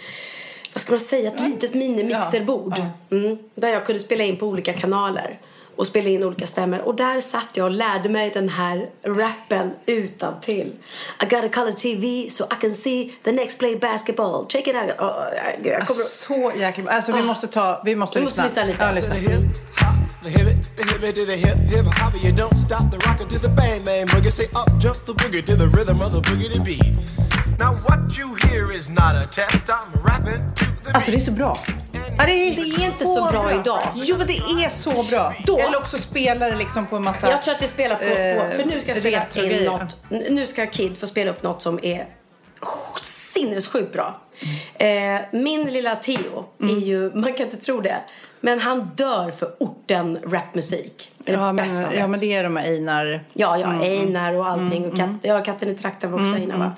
vad 0.73 0.81
ska 0.81 0.91
man 0.91 0.99
säga, 0.99 1.31
ett 1.33 1.39
litet 1.39 1.73
minimixerbord. 1.73 2.81
Mm, 3.11 3.37
där 3.55 3.69
jag 3.69 3.85
kunde 3.85 3.99
spela 3.99 4.23
in 4.23 4.37
på 4.37 4.45
olika 4.47 4.73
kanaler 4.73 5.39
och 5.81 5.87
spela 5.87 6.09
in 6.09 6.23
olika 6.23 6.47
stämmor. 6.47 6.79
Och 6.79 6.95
där 6.95 7.19
satt 7.19 7.49
jag 7.53 7.65
och 7.65 7.71
lärde 7.71 8.09
mig 8.09 8.29
den 8.33 8.49
här 8.49 8.89
rappen 9.03 9.71
utan 9.85 10.39
till. 10.39 10.73
I 11.21 11.25
got 11.25 11.43
a 11.43 11.49
color 11.53 11.71
TV 11.71 12.29
so 12.29 12.43
I 12.43 12.55
can 12.61 12.71
see 12.71 13.13
the 13.23 13.31
next 13.31 13.59
play 13.59 13.75
basketball. 13.75 14.45
Check 14.49 14.67
it 14.67 14.75
out. 14.75 14.99
Oh, 14.99 15.23
jag 15.63 15.87
kommer... 15.87 16.03
Så 16.03 16.51
jäkla. 16.59 16.91
Alltså 16.91 17.13
vi 17.13 17.23
måste 17.23 17.47
ta, 17.47 17.81
vi 17.85 17.95
måste 17.95 18.19
Vi 18.19 18.25
måste 18.25 18.43
lyssna 18.43 18.63
lite. 18.63 18.83
Ja, 18.83 18.91
lyssna. 18.91 19.15
the 19.15 19.21
hip 19.21 19.49
the 20.23 20.29
hip 20.29 20.47
it, 20.47 20.77
the 20.77 20.83
hip 20.83 21.03
it 21.03 21.15
to 21.15 21.25
the 21.25 21.37
hip 21.37 21.57
hip 21.57 21.85
hop. 21.93 22.13
You 22.23 22.31
don't 22.31 22.57
stop 22.57 22.91
the 22.91 22.97
rocker 23.07 23.25
to 23.25 23.39
the 23.39 23.49
bang 23.49 23.83
bang 23.83 24.05
boogie. 24.05 24.31
Say 24.31 24.47
up 24.55 24.69
jump 24.77 24.97
the 25.05 25.13
boogie 25.13 25.45
to 25.45 25.55
the 25.55 25.67
rhythm 25.67 26.01
of 26.01 26.11
the 26.11 26.21
boogie 26.21 26.53
to 26.53 26.61
beat. 26.61 26.93
Now 27.57 27.73
what 27.87 28.17
you 28.17 28.35
hear 28.43 28.71
is 28.71 28.89
not 28.89 29.15
a 29.15 29.25
test. 29.25 29.69
I'm 29.69 29.91
rapping 30.03 30.53
to 30.55 30.65
the 30.83 30.91
Alltså 30.93 31.11
det 31.11 31.17
är 31.17 31.19
så 31.19 31.31
bra. 31.31 31.57
Det, 32.25 32.31
är 32.31 32.55
Det 32.55 32.61
är 32.83 32.85
inte 32.85 33.05
så 33.05 33.25
bra 33.31 33.59
idag. 33.59 33.81
Jo 33.95 34.17
men 34.17 34.27
det 34.27 34.33
är 34.65 34.69
så 34.69 35.03
bra. 35.03 35.33
Då- 35.45 35.57
Eller 35.59 35.77
också 35.77 35.97
spelar 35.97 36.51
det 36.51 36.57
liksom 36.57 36.85
på 36.87 36.95
en 36.95 37.03
massa... 37.03 37.29
Jag 37.29 37.43
tror 37.43 37.53
att 37.53 37.59
det 37.59 37.67
spelar 37.67 37.95
på, 37.95 38.03
eh, 38.03 38.49
på 38.51 38.55
för 38.57 38.65
nu 38.65 38.79
ska 38.79 38.89
jag 38.91 38.97
spela 38.97 39.17
in 39.17 39.23
retrogrejer. 39.23 39.71
något. 39.71 39.95
Nu 40.29 40.47
ska 40.47 40.67
Kid 40.67 40.97
få 40.97 41.07
spela 41.07 41.31
upp 41.31 41.43
något 41.43 41.61
som 41.61 41.79
är 41.83 42.05
sinnessjukt 43.33 43.93
bra. 43.93 44.21
Eh, 44.73 45.19
min 45.31 45.63
lilla 45.65 45.95
Theo 45.95 46.45
Mm. 46.61 46.75
är 46.75 46.79
ju, 46.79 47.11
man 47.15 47.33
kan 47.33 47.45
inte 47.45 47.57
tro 47.57 47.81
det, 47.81 47.97
men 48.39 48.59
han 48.59 48.91
dör 48.95 49.31
för 49.31 49.51
orten 49.59 50.17
rapmusik. 50.23 51.09
Det 51.17 51.31
är 51.31 51.37
det 51.37 51.43
Ja 51.43 51.53
bästa 51.53 51.75
han 51.75 51.83
men, 51.89 51.97
ja 51.99 52.07
men 52.07 52.19
det 52.19 52.33
är 52.33 52.43
de 52.43 52.55
här 52.55 52.65
Einar... 52.65 53.23
Ja, 53.33 53.57
ja, 53.57 53.65
Mm, 53.67 53.81
Einar 53.81 54.33
och 54.33 54.47
allting. 54.47 54.85
och 54.91 54.97
katt, 54.97 55.09
ja, 55.21 55.43
katten 55.43 55.69
i 55.69 55.75
trakten 55.75 56.11
var 56.11 56.19
också 56.19 56.35
Einar 56.35 56.57
va? 56.57 56.71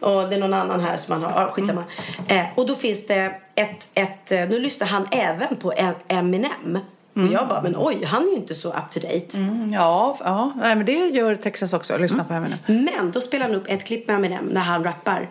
Och 0.00 0.28
det 0.30 0.36
är 0.36 0.40
någon 0.40 0.54
annan 0.54 0.80
här 0.80 0.96
som 0.96 1.20
man 1.20 1.30
har. 1.32 1.42
Ja, 1.42 1.50
skitsamma. 1.50 1.84
Mm. 2.28 2.46
Eh, 2.46 2.52
och 2.54 2.66
då 2.66 2.74
finns 2.74 3.06
det 3.06 3.34
ett, 3.54 3.88
ett 3.94 4.32
eh, 4.32 4.48
nu 4.48 4.58
lyssnar 4.60 4.86
han 4.86 5.08
även 5.10 5.56
på 5.56 5.72
Em- 5.72 5.94
Eminem. 6.08 6.78
Mm. 7.16 7.28
Och 7.28 7.34
jag 7.34 7.48
bara, 7.48 7.62
men 7.62 7.74
oj, 7.78 8.04
han 8.04 8.22
är 8.22 8.30
ju 8.30 8.36
inte 8.36 8.54
så 8.54 8.68
up 8.68 8.90
to 8.90 9.00
date. 9.00 9.26
Ja, 9.72 10.18
ja. 10.24 10.52
Nej, 10.56 10.76
men 10.76 10.86
det 10.86 10.92
gör 10.92 11.34
Texas 11.34 11.72
också. 11.72 11.98
Lyssna 11.98 12.24
på 12.24 12.34
henne. 12.34 12.58
Men 12.66 13.10
då 13.10 13.20
spelar 13.20 13.46
han 13.46 13.54
upp 13.54 13.64
ett 13.66 13.84
klipp 13.84 14.06
med 14.06 14.16
Eminem 14.16 14.44
när 14.44 14.60
han 14.60 14.84
rappar. 14.84 15.22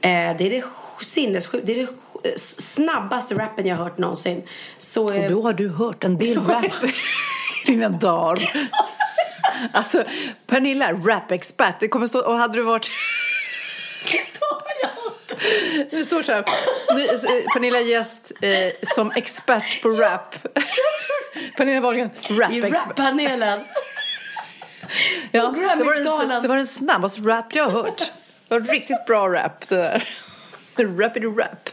Eh, 0.00 0.10
det 0.10 0.46
är 0.46 0.50
det 0.50 0.64
sinnessjukt. 1.00 1.66
Det 1.66 1.80
är 1.80 1.88
det 2.22 2.40
snabbaste 2.40 3.34
rappen 3.34 3.66
jag 3.66 3.76
har 3.76 3.84
hört 3.84 3.98
någonsin. 3.98 4.42
Så, 4.78 5.10
eh, 5.10 5.24
Och 5.24 5.30
då 5.30 5.42
har 5.42 5.52
du 5.52 5.68
hört 5.68 6.04
en 6.04 6.18
del 6.18 6.38
rap 6.46 6.64
i 7.66 7.70
dina 7.70 7.88
dagar. 7.88 8.52
Alltså, 9.72 10.04
Pernilla, 10.46 10.92
rap-expert. 10.92 11.74
Det 11.80 11.88
kommer 11.88 12.06
stå, 12.06 12.20
och 12.20 12.36
hade 12.36 12.54
du 12.54 12.62
varit... 12.62 12.90
Det 15.90 16.04
står 16.04 16.22
så 16.22 16.32
här, 16.32 16.38
eh, 16.38 17.44
Pernilla 17.54 17.80
gäst 17.80 18.32
eh, 18.42 18.50
som 18.82 19.10
expert 19.10 19.82
på 19.82 19.88
rap. 19.88 20.34
Pernilla 21.56 21.80
Wahlgren, 21.80 22.10
I 22.50 22.60
rap-panelen. 22.60 23.60
Ja, 25.32 25.42
det, 25.54 25.60
var 25.84 26.28
den, 26.28 26.42
det 26.42 26.48
var 26.48 26.56
den 26.56 26.66
snabbaste 26.66 27.20
rap 27.22 27.54
jag 27.54 27.64
har 27.64 27.70
hört. 27.70 28.12
Det 28.48 28.54
var 28.54 28.60
riktigt 28.60 29.06
bra 29.06 29.28
rap. 29.28 29.64
Sådär. 29.64 30.08
Rapid 30.76 31.24
rap. 31.38 31.70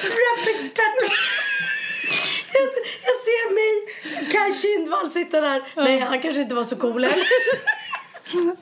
Rap-expert. 0.00 0.96
Jag, 2.52 2.62
jag 3.04 3.16
ser 3.24 3.54
mig, 3.54 3.72
Kaj 4.32 4.52
Kindvall 4.62 5.10
sitta 5.10 5.40
där. 5.40 5.62
Nej, 5.76 5.98
han 5.98 6.20
kanske 6.22 6.40
inte 6.40 6.54
var 6.54 6.64
så 6.64 6.76
cool 6.76 7.04
heller. 7.04 7.26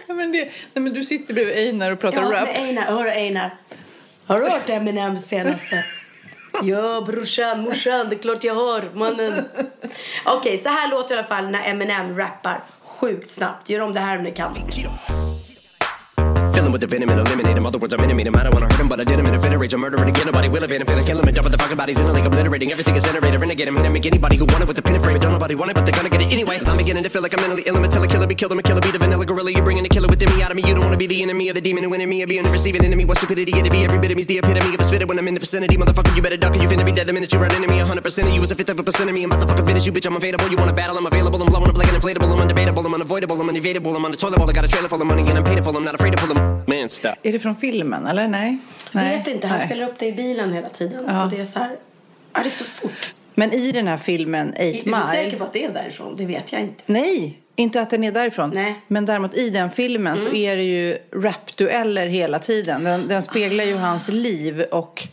Ja, 0.06 0.14
men 0.14 0.32
det, 0.32 0.44
nej, 0.44 0.52
men 0.72 0.94
du 0.94 1.04
sitter 1.04 1.34
bredvid 1.34 1.56
Einar 1.56 1.90
och 1.90 2.00
pratar 2.00 2.22
Ja, 2.22 2.32
rap. 2.32 2.48
med 2.48 2.56
Einar. 2.56 2.84
Hör 2.84 3.06
Einar? 3.06 3.56
Har 4.28 4.38
du 4.38 4.50
hört 4.50 4.68
Eminems 4.68 5.28
senaste? 5.28 5.84
Ja, 6.62 7.04
brorsan, 7.06 7.60
morsan, 7.60 8.08
det 8.08 8.16
är 8.16 8.18
klart 8.18 8.44
jag 8.44 8.54
har, 8.54 8.90
mannen. 8.94 9.44
Okej, 10.26 10.58
så 10.58 10.68
här 10.68 10.90
låter 10.90 11.14
i 11.14 11.18
alla 11.18 11.26
fall 11.26 11.50
när 11.50 11.70
Eminem 11.70 12.18
rappar 12.18 12.60
sjukt 12.82 13.30
snabbt. 13.30 13.68
Gör 13.68 13.80
om 13.80 13.94
det 13.94 14.00
här 14.00 14.18
om 14.18 14.24
ni 14.24 14.30
kan. 14.30 14.54
Fill 16.58 16.66
him 16.66 16.72
with 16.72 16.80
the 16.80 16.88
venom 16.88 17.08
and 17.10 17.20
eliminate 17.20 17.56
him. 17.56 17.66
Other 17.66 17.78
words, 17.78 17.94
I'm 17.94 18.00
intimate 18.00 18.26
him. 18.26 18.34
I 18.34 18.42
don't 18.42 18.52
wanna 18.52 18.66
hurt 18.66 18.80
him, 18.80 18.88
but 18.88 18.98
I 18.98 19.04
did 19.04 19.16
him 19.16 19.26
in 19.26 19.32
a 19.32 19.38
fit 19.38 19.52
of 19.52 19.60
rage. 19.60 19.74
I'm 19.74 19.80
murdering 19.80 20.08
again. 20.08 20.26
Nobody 20.26 20.48
will 20.48 20.64
evade 20.64 20.80
him. 20.80 20.88
Feeling 20.88 21.06
kill 21.06 21.20
him 21.20 21.28
and 21.28 21.36
dumping 21.36 21.52
the 21.52 21.58
fucking 21.58 21.76
bodies 21.76 22.00
in 22.00 22.06
a 22.06 22.12
lake, 22.12 22.24
obliterating 22.24 22.72
everything 22.72 22.96
is 22.96 23.04
generated. 23.04 23.40
Renegade 23.40 23.68
him, 23.68 23.76
hit 23.76 23.86
him, 23.86 23.92
make 23.92 24.06
anybody 24.06 24.36
who 24.36 24.44
wanted 24.46 24.62
it 24.62 24.66
with 24.66 24.76
the 24.76 24.82
pin 24.82 24.96
and 24.96 25.04
frame. 25.04 25.20
Don't 25.20 25.30
nobody 25.30 25.54
want 25.54 25.70
it, 25.70 25.74
but 25.74 25.86
they're 25.86 25.94
gonna 25.94 26.10
get 26.10 26.20
it 26.20 26.32
anyway. 26.32 26.58
i 26.58 26.68
I'm 26.68 26.76
beginning 26.76 27.04
to 27.04 27.10
feel 27.10 27.22
like 27.22 27.32
I'm 27.32 27.42
mentally 27.42 27.62
ill. 27.64 27.76
I'm 27.76 27.84
a 27.84 28.08
killer, 28.08 28.26
be 28.26 28.34
killed. 28.34 28.50
I'm 28.50 28.58
a 28.58 28.62
killer, 28.64 28.80
be 28.80 28.90
the 28.90 28.98
vanilla 28.98 29.24
gorilla. 29.24 29.52
You're 29.52 29.62
bringing 29.62 29.84
the 29.84 29.88
killer 29.88 30.08
within 30.08 30.34
me 30.34 30.42
out 30.42 30.50
of 30.50 30.56
me. 30.56 30.66
You 30.66 30.74
don't 30.74 30.82
wanna 30.82 30.96
be 30.96 31.06
the 31.06 31.22
enemy 31.22 31.48
of 31.48 31.54
the 31.54 31.60
demon 31.60 31.84
who 31.84 31.90
me. 31.90 32.24
Or 32.24 32.26
being 32.26 32.42
the 32.42 32.50
receiving 32.50 32.84
enemy. 32.84 33.04
What 33.04 33.18
stupidity 33.18 33.56
it'd 33.56 33.70
be. 33.70 33.84
Every 33.84 34.00
bit 34.00 34.10
of 34.10 34.16
me's 34.16 34.26
the 34.26 34.38
epitome 34.38 34.74
of 34.74 34.80
a 34.80 34.82
spitter 34.82 35.06
when 35.06 35.16
I'm 35.16 35.28
in 35.28 35.34
the 35.34 35.40
vicinity. 35.40 35.76
Motherfucker, 35.76 36.16
you 36.16 36.22
better 36.22 36.36
duck 36.36 36.56
or 36.56 36.58
you 36.58 36.66
finna 36.66 36.84
be 36.84 36.90
dead 36.90 37.06
the 37.06 37.12
minute 37.12 37.32
you 37.32 37.38
run 37.38 37.54
into 37.54 37.68
me. 37.68 37.78
100% 37.78 38.02
of 38.02 38.34
you 38.34 38.42
is 38.42 38.50
a 38.50 38.56
fifth 38.56 38.70
of 38.70 38.80
a 38.80 38.82
percent 38.82 39.08
of 39.08 39.14
me. 39.14 39.22
I'm 39.22 39.30
about 39.30 39.42
to 39.42 39.46
fucking 39.46 39.64
finish 39.64 39.86
you, 39.86 39.92
bitch. 39.92 40.06
I'm 40.06 40.16
available. 40.16 40.50
You 40.50 40.56
wanna 40.56 40.72
battle? 40.72 40.98
I'm 40.98 41.06
available. 41.06 41.40
I'm 41.40 41.46
blowing 41.46 41.70
up 41.70 41.78
like 41.78 41.86
an 41.86 42.00
inflatable. 42.00 42.26
I'm 42.34 42.42
undebatable. 42.42 42.84
I'm 42.84 42.94
unavoidable. 42.94 43.40
I'm 43.40 43.48
unevadable. 43.48 43.94
I'm 43.94 44.04
on 44.04 44.10
the 44.10 44.16
toilet 44.16 44.40
I 44.40 44.52
got 44.52 44.64
a 44.64 44.68
trailer 44.68 44.88
full 44.88 45.00
of 45.00 45.06
money 45.06 45.22
and 45.22 45.38
I'm 45.38 45.44
paid 45.44 45.62
for. 45.62 45.70
I'm 45.76 45.84
not 45.84 45.94
afraid 45.94 46.16
to 46.16 46.18
pull 46.18 46.34
them. 46.34 46.47
Man, 46.66 46.88
stop. 46.88 47.14
Är 47.22 47.32
det 47.32 47.38
från 47.38 47.56
filmen, 47.56 48.06
eller? 48.06 48.28
Nej. 48.28 48.58
Jag 48.92 49.02
Nej. 49.02 49.18
vet 49.18 49.28
inte, 49.28 49.46
han 49.46 49.56
Nej. 49.58 49.66
spelar 49.66 49.88
upp 49.88 49.98
det 49.98 50.06
i 50.06 50.12
bilen 50.12 50.52
hela 50.52 50.68
tiden. 50.68 51.04
Ja. 51.08 51.24
Och 51.24 51.30
det 51.30 51.40
är 51.40 51.44
så 51.44 51.58
här, 51.58 51.76
ja 52.32 52.40
det 52.42 52.48
är 52.48 52.50
så 52.50 52.64
fort. 52.64 53.14
Men 53.34 53.52
i 53.52 53.72
den 53.72 53.88
här 53.88 53.96
filmen, 53.96 54.54
Eight 54.56 54.86
Är 54.86 54.90
du 54.96 55.02
säker 55.02 55.24
Mile... 55.24 55.38
på 55.38 55.44
att 55.44 55.52
det 55.52 55.64
är 55.64 55.72
därifrån? 55.72 56.14
Det 56.16 56.26
vet 56.26 56.52
jag 56.52 56.60
inte. 56.60 56.82
Nej, 56.86 57.38
inte 57.56 57.80
att 57.80 57.90
den 57.90 58.04
är 58.04 58.12
därifrån. 58.12 58.50
Nej. 58.54 58.80
Men 58.88 59.06
däremot 59.06 59.34
i 59.34 59.50
den 59.50 59.70
filmen 59.70 60.18
så 60.18 60.32
är 60.32 60.56
det 60.56 60.62
ju 60.62 60.98
rapdueller 61.12 62.06
hela 62.06 62.38
tiden. 62.38 62.84
Den, 62.84 63.08
den 63.08 63.22
speglar 63.22 63.64
ju 63.64 63.76
hans 63.76 64.08
liv 64.08 64.64
och 64.70 65.08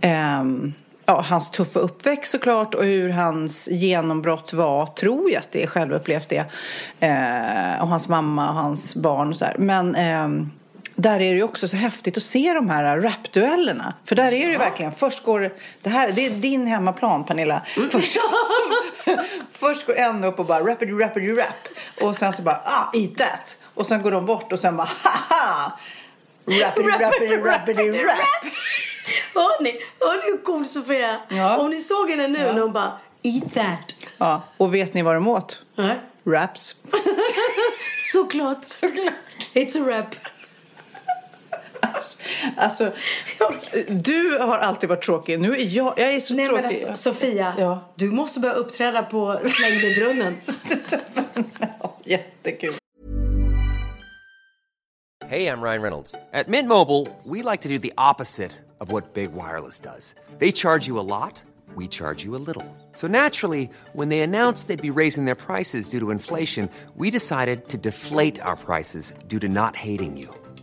ehm, 0.00 0.72
ja, 1.06 1.24
hans 1.28 1.50
tuffa 1.50 1.80
uppväxt 1.80 2.32
såklart 2.32 2.74
och 2.74 2.84
hur 2.84 3.08
hans 3.08 3.68
genombrott 3.70 4.52
var, 4.52 4.86
tror 4.86 5.30
jag 5.30 5.40
att 5.40 5.52
det 5.52 5.62
är 5.62 5.66
självupplevt 5.66 6.28
det. 6.28 6.44
Eh, 7.00 7.82
och 7.82 7.88
hans 7.88 8.08
mamma 8.08 8.48
och 8.48 8.54
hans 8.54 8.96
barn 8.96 9.28
och 9.28 9.36
sådär. 9.36 9.56
Men 9.58 9.94
ehm, 9.94 10.50
där 10.96 11.20
är 11.20 11.34
det 11.34 11.42
också 11.42 11.68
så 11.68 11.76
häftigt 11.76 12.16
att 12.16 12.22
se 12.22 12.52
de 12.52 12.70
här 12.70 12.98
rapduellerna. 13.00 13.94
För 14.04 14.16
där 14.16 14.26
är 14.26 14.30
det 14.46 14.52
ju 14.52 14.58
verkligen, 14.58 14.92
först 14.92 15.24
går 15.24 15.50
det 15.82 15.90
här, 15.90 16.12
det 16.12 16.26
är 16.26 16.30
din 16.30 16.66
hemmaplan 16.66 17.24
Pernilla. 17.24 17.62
Först, 17.90 18.18
först 19.52 19.86
går 19.86 19.96
en 19.96 20.24
upp 20.24 20.38
och 20.38 20.46
bara 20.46 20.60
rapid 20.60 21.00
rapid 21.00 21.38
rap. 21.38 21.68
Och 22.00 22.16
sen 22.16 22.32
så 22.32 22.42
bara 22.42 22.62
ah, 22.64 22.90
eat 22.96 23.16
that. 23.16 23.56
Och 23.74 23.86
sen 23.86 24.02
går 24.02 24.10
de 24.10 24.26
bort 24.26 24.52
och 24.52 24.58
sen 24.58 24.76
bara 24.76 24.88
haha. 25.02 25.72
Rapid 26.46 26.86
rapid 26.86 27.44
rapid 27.44 27.94
rap. 27.94 28.44
Hör 29.34 29.62
ni? 29.62 29.78
Hör 30.00 30.14
ni 30.14 30.30
hur 30.30 30.44
cool 30.44 30.66
Sofia 30.66 31.08
är? 31.08 31.36
Ja. 31.36 31.56
Om 31.56 31.70
ni 31.70 31.80
såg 31.80 32.10
henne 32.10 32.28
nu 32.28 32.38
Ja. 32.38 32.52
när 32.52 32.60
hon 32.60 32.72
bara 32.72 32.98
eat 33.22 33.54
that. 33.54 33.94
Ja, 34.18 34.42
och 34.56 34.74
vet 34.74 34.94
ni 34.94 35.02
vad 35.02 35.14
de 35.14 35.28
åt? 35.28 35.62
Nej. 35.76 36.00
Raps. 36.26 36.74
Såklart. 38.12 38.64
Såklart. 38.64 39.12
It's 39.54 39.82
a 39.82 39.98
rap. 39.98 40.14
Alltså, 42.56 42.92
du 43.88 44.38
har 44.38 44.58
alltid 44.58 44.88
varit 44.88 45.02
tråkig. 45.02 45.40
Nu 45.40 45.52
är 45.52 45.76
jag, 45.76 45.94
jag 45.96 46.14
är 46.14 46.20
så 46.20 46.34
Nej 46.34 46.44
men 46.52 46.62
tråkig. 46.62 46.86
alltså, 46.86 47.12
Sofia, 47.12 47.54
Ja. 47.58 47.92
du 47.94 48.10
måste 48.10 48.40
börja 48.40 48.54
uppträda 48.54 49.02
på 49.02 49.40
Släng 49.44 49.70
dig 49.80 49.92
i 49.92 50.00
brunnen. 50.00 50.36
Jättekul. 52.04 52.74
Hey, 55.26 55.46
I'm 55.46 55.62
Ryan 55.62 55.82
Reynolds. 55.82 56.14
At 56.32 56.48
Mint 56.48 56.68
Mobile, 56.68 57.06
we 57.24 57.42
like 57.42 57.62
to 57.62 57.68
do 57.68 57.78
the 57.78 57.92
opposite 57.96 58.50
of 58.80 58.92
what 58.92 59.14
Big 59.14 59.32
Wireless 59.32 59.80
does. 59.80 60.14
They 60.38 60.52
charge 60.52 60.86
you 60.86 60.98
a 61.00 61.02
lot, 61.02 61.42
we 61.76 61.88
charge 61.88 62.24
you 62.26 62.36
a 62.36 62.42
little. 62.46 62.64
So 62.92 63.06
naturally, 63.08 63.70
when 63.94 64.08
they 64.10 64.20
announced 64.20 64.68
they'd 64.68 64.92
be 64.94 65.00
raising 65.02 65.24
their 65.24 65.34
prices 65.34 65.88
due 65.88 65.98
to 66.00 66.10
inflation, 66.10 66.68
we 66.94 67.10
decided 67.10 67.68
to 67.70 67.78
deflate 67.78 68.38
our 68.42 68.56
prices 68.56 69.14
due 69.28 69.38
to 69.40 69.48
not 69.48 69.74
hating 69.76 70.16
you. 70.18 70.28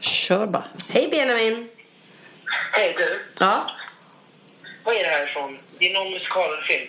kör 0.00 0.46
bara. 0.46 0.64
Hej 0.90 1.08
Benjamin! 1.10 1.68
Hej 2.72 2.94
du, 2.98 3.20
Ja? 3.40 3.70
vad 4.84 4.94
är 4.94 5.02
det 5.02 5.08
här 5.08 5.24
ifrån? 5.28 5.58
Det 5.78 5.90
är 5.90 5.94
någon 5.94 6.10
musikal 6.10 6.52
eller 6.52 6.62
film. 6.62 6.88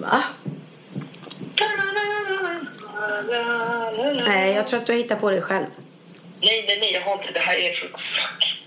Va? 0.00 0.22
Nej, 4.26 4.54
jag 4.54 4.66
tror 4.66 4.80
att 4.80 4.86
du 4.86 4.92
har 4.92 4.98
hittat 4.98 5.20
på 5.20 5.30
det 5.30 5.40
själv. 5.40 5.66
Nej, 6.44 6.64
nej, 6.68 6.78
nej, 6.80 6.92
jag 6.92 7.00
har 7.00 7.20
inte. 7.20 7.32
Det 7.32 7.40
här 7.40 7.56
är 7.56 7.72
för... 7.74 7.86
Fuck. 7.88 8.60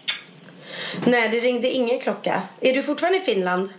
Nej, 1.05 1.29
det 1.29 1.39
ringde 1.39 1.69
ingen 1.69 1.99
klocka. 1.99 2.41
Är 2.61 2.73
du 2.73 2.83
fortfarande 2.83 3.17
i 3.17 3.21
Finland? 3.21 3.69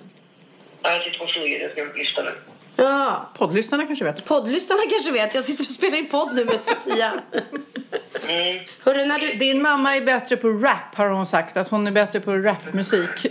Ja, 0.83 0.93
Jag 0.93 1.03
sitter 1.05 1.19
på 1.19 1.27
flyget, 1.27 1.61
jag 1.77 1.87
ska 1.89 1.99
lyssna 1.99 2.23
nu. 2.23 2.35
Ja. 2.77 3.31
Poddlyssnarna 3.39 3.87
kanske 3.87 4.05
vet. 4.05 4.25
Poddlyssnarna 4.25 4.83
kanske 4.91 5.11
vet. 5.11 5.35
Jag 5.35 5.45
sitter 5.45 5.65
och 5.65 5.71
spelar 5.73 5.99
in 5.99 6.09
podd 6.09 6.35
nu 6.35 6.45
med 6.45 6.61
Sofia. 6.61 7.13
Mm. 8.29 8.65
Hörru, 8.85 9.05
när 9.07 9.19
du... 9.19 9.33
Din 9.35 9.63
mamma 9.63 9.97
är 9.97 10.01
bättre 10.01 10.37
på 10.37 10.49
rap 10.49 10.95
har 10.95 11.09
hon 11.11 11.27
sagt, 11.27 11.57
att 11.57 11.69
hon 11.69 11.87
är 11.87 11.91
bättre 11.91 12.21
på 12.21 12.33
rapmusik. 12.37 13.27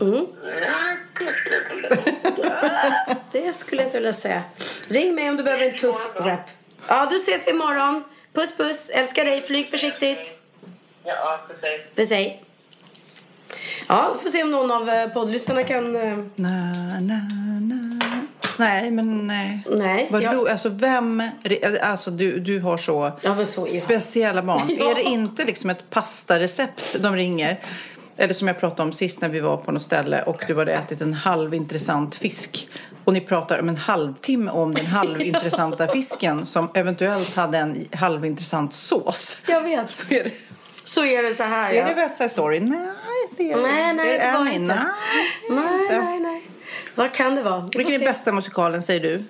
Mm. 0.00 0.26
Det 3.32 3.52
skulle 3.52 3.82
jag 3.82 3.86
inte 3.88 3.98
vilja. 3.98 4.12
Säga. 4.12 4.42
Ring 4.88 5.14
mig 5.14 5.28
om 5.28 5.36
du 5.36 5.42
behöver 5.42 5.64
en 5.64 5.76
tuff 5.76 6.06
rap. 6.16 6.50
Ja, 6.88 7.08
då 7.10 7.16
ses 7.16 7.46
vi 7.46 7.50
imorgon. 7.50 8.04
Puss, 8.36 8.56
puss. 8.56 8.88
Älskar 8.90 9.24
dig. 9.24 9.42
Flyg 9.42 9.68
försiktigt. 9.68 10.38
Ja. 11.04 11.40
Puss, 11.94 12.10
hej. 12.10 12.42
Ja, 13.88 14.12
vi 14.16 14.22
får 14.22 14.30
se 14.30 14.42
om 14.42 14.50
någon 14.50 14.70
av 14.70 14.88
eh, 14.90 15.08
poddlyssnarna 15.08 15.62
kan... 15.62 15.96
eh, 15.96 16.18
Na, 16.34 16.72
na, 17.00 17.28
na. 17.60 18.00
Nej, 18.58 18.90
men 18.90 19.26
nej. 19.26 19.62
Nej, 19.70 20.08
Vad 20.10 20.22
jag- 20.22 20.48
alltså 20.48 20.68
vem, 20.68 21.22
alltså 21.82 22.10
du, 22.10 22.38
du 22.40 22.60
har 22.60 22.76
så, 22.76 23.12
Ja, 23.22 23.44
så 23.44 23.66
speciella 23.66 24.42
barn. 24.42 24.70
Ja. 24.78 24.90
Är 24.90 24.94
det 24.94 25.02
inte 25.02 25.44
liksom 25.44 25.70
ett 25.70 25.90
pastarecept 25.90 26.96
de 27.02 27.16
ringer? 27.16 27.60
Eller 28.16 28.34
som 28.34 28.48
jag 28.48 28.58
pratade 28.60 28.82
om 28.82 28.92
sist 28.92 29.20
när 29.20 29.28
vi 29.28 29.40
var 29.40 29.56
på 29.56 29.72
något 29.72 29.82
ställe 29.82 30.22
och 30.22 30.44
du 30.46 30.56
hade 30.58 30.72
ätit 30.72 31.00
en 31.00 31.12
halvintressant 31.12 32.14
fisk. 32.14 32.68
Och 33.04 33.12
ni 33.12 33.20
pratar 33.20 33.58
om 33.58 33.68
en 33.68 33.76
halvtimme 33.76 34.50
om 34.50 34.74
den 34.74 34.86
halvintressanta 34.86 35.88
fisken 35.92 36.46
som 36.46 36.68
eventuellt 36.74 37.36
hade 37.36 37.58
en 37.58 37.88
halvintressant 37.92 38.74
sås. 38.74 39.38
Jag 39.48 39.60
vet. 39.62 39.90
Så 39.90 40.14
är 40.14 40.24
det, 40.24 40.30
Så 40.84 41.04
är 41.04 41.22
det 41.22 41.34
så 41.34 41.42
här, 41.42 41.70
är 41.72 41.74
ja. 41.76 41.88
det 41.88 41.94
West 41.94 42.16
Side 42.16 42.30
Story? 42.30 42.60
Nej, 42.60 42.78
det 43.36 43.52
är 43.52 43.60
Nej, 43.60 43.94
nej, 43.94 44.08
är 44.08 44.12
det 44.12 44.18
det 44.26 44.32
var 44.32 44.40
Annie? 44.40 44.54
inte. 44.54 44.74
Nej, 44.74 44.84
Nej, 45.50 45.82
inte. 45.82 46.00
nej, 46.00 46.20
nej. 46.20 46.42
Vad 46.94 47.12
kan 47.14 47.34
det 47.34 47.42
vara? 47.42 47.60
Vi 47.72 47.78
Vilken 47.78 47.94
är 47.94 47.98
se. 47.98 48.04
bästa 48.04 48.32
musikalen 48.32 48.82
säger 48.82 49.00
du? 49.00 49.24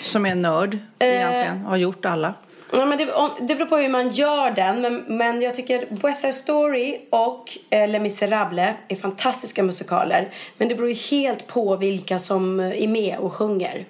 Som 0.00 0.26
är 0.26 0.34
nörd 0.34 0.78
egentligen, 0.98 1.60
har 1.64 1.76
gjort 1.76 2.04
alla. 2.04 2.34
Ja, 2.72 2.84
men 2.84 2.98
det, 2.98 3.12
om, 3.12 3.30
det 3.40 3.54
beror 3.54 3.66
på 3.66 3.76
hur 3.76 3.88
man 3.88 4.08
gör 4.08 4.50
den. 4.50 4.80
Men, 4.80 5.04
men 5.06 5.42
jag 5.42 5.54
tycker 5.54 5.86
West 5.90 6.20
Side 6.20 6.34
Story 6.34 7.00
och 7.10 7.58
eh, 7.70 7.88
Les 7.88 8.02
Misérables 8.02 8.74
är 8.88 8.96
fantastiska 8.96 9.62
musikaler. 9.62 10.32
Men 10.58 10.68
det 10.68 10.74
beror 10.74 10.88
ju 10.88 10.94
helt 10.94 11.46
på 11.46 11.76
vilka 11.76 12.18
som 12.18 12.60
är 12.60 12.88
med 12.88 13.18
och 13.18 13.32
sjunger. 13.32 13.86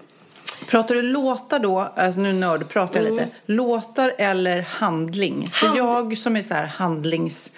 Pratar 0.69 0.95
du 0.95 1.03
låtar 1.03 1.59
då, 1.59 1.93
alltså 1.97 2.21
nu 2.21 2.33
nördpratar 2.33 3.01
jag 3.01 3.13
lite, 3.13 3.29
låtar 3.47 4.15
eller 4.19 4.63
handling? 4.63 5.47
För 5.47 5.67
Hand- 5.67 5.79
jag 5.79 6.19
som 6.19 6.37
är 6.37 6.43
så 6.43 6.55
här 6.55 6.67
handlings... 6.67 7.53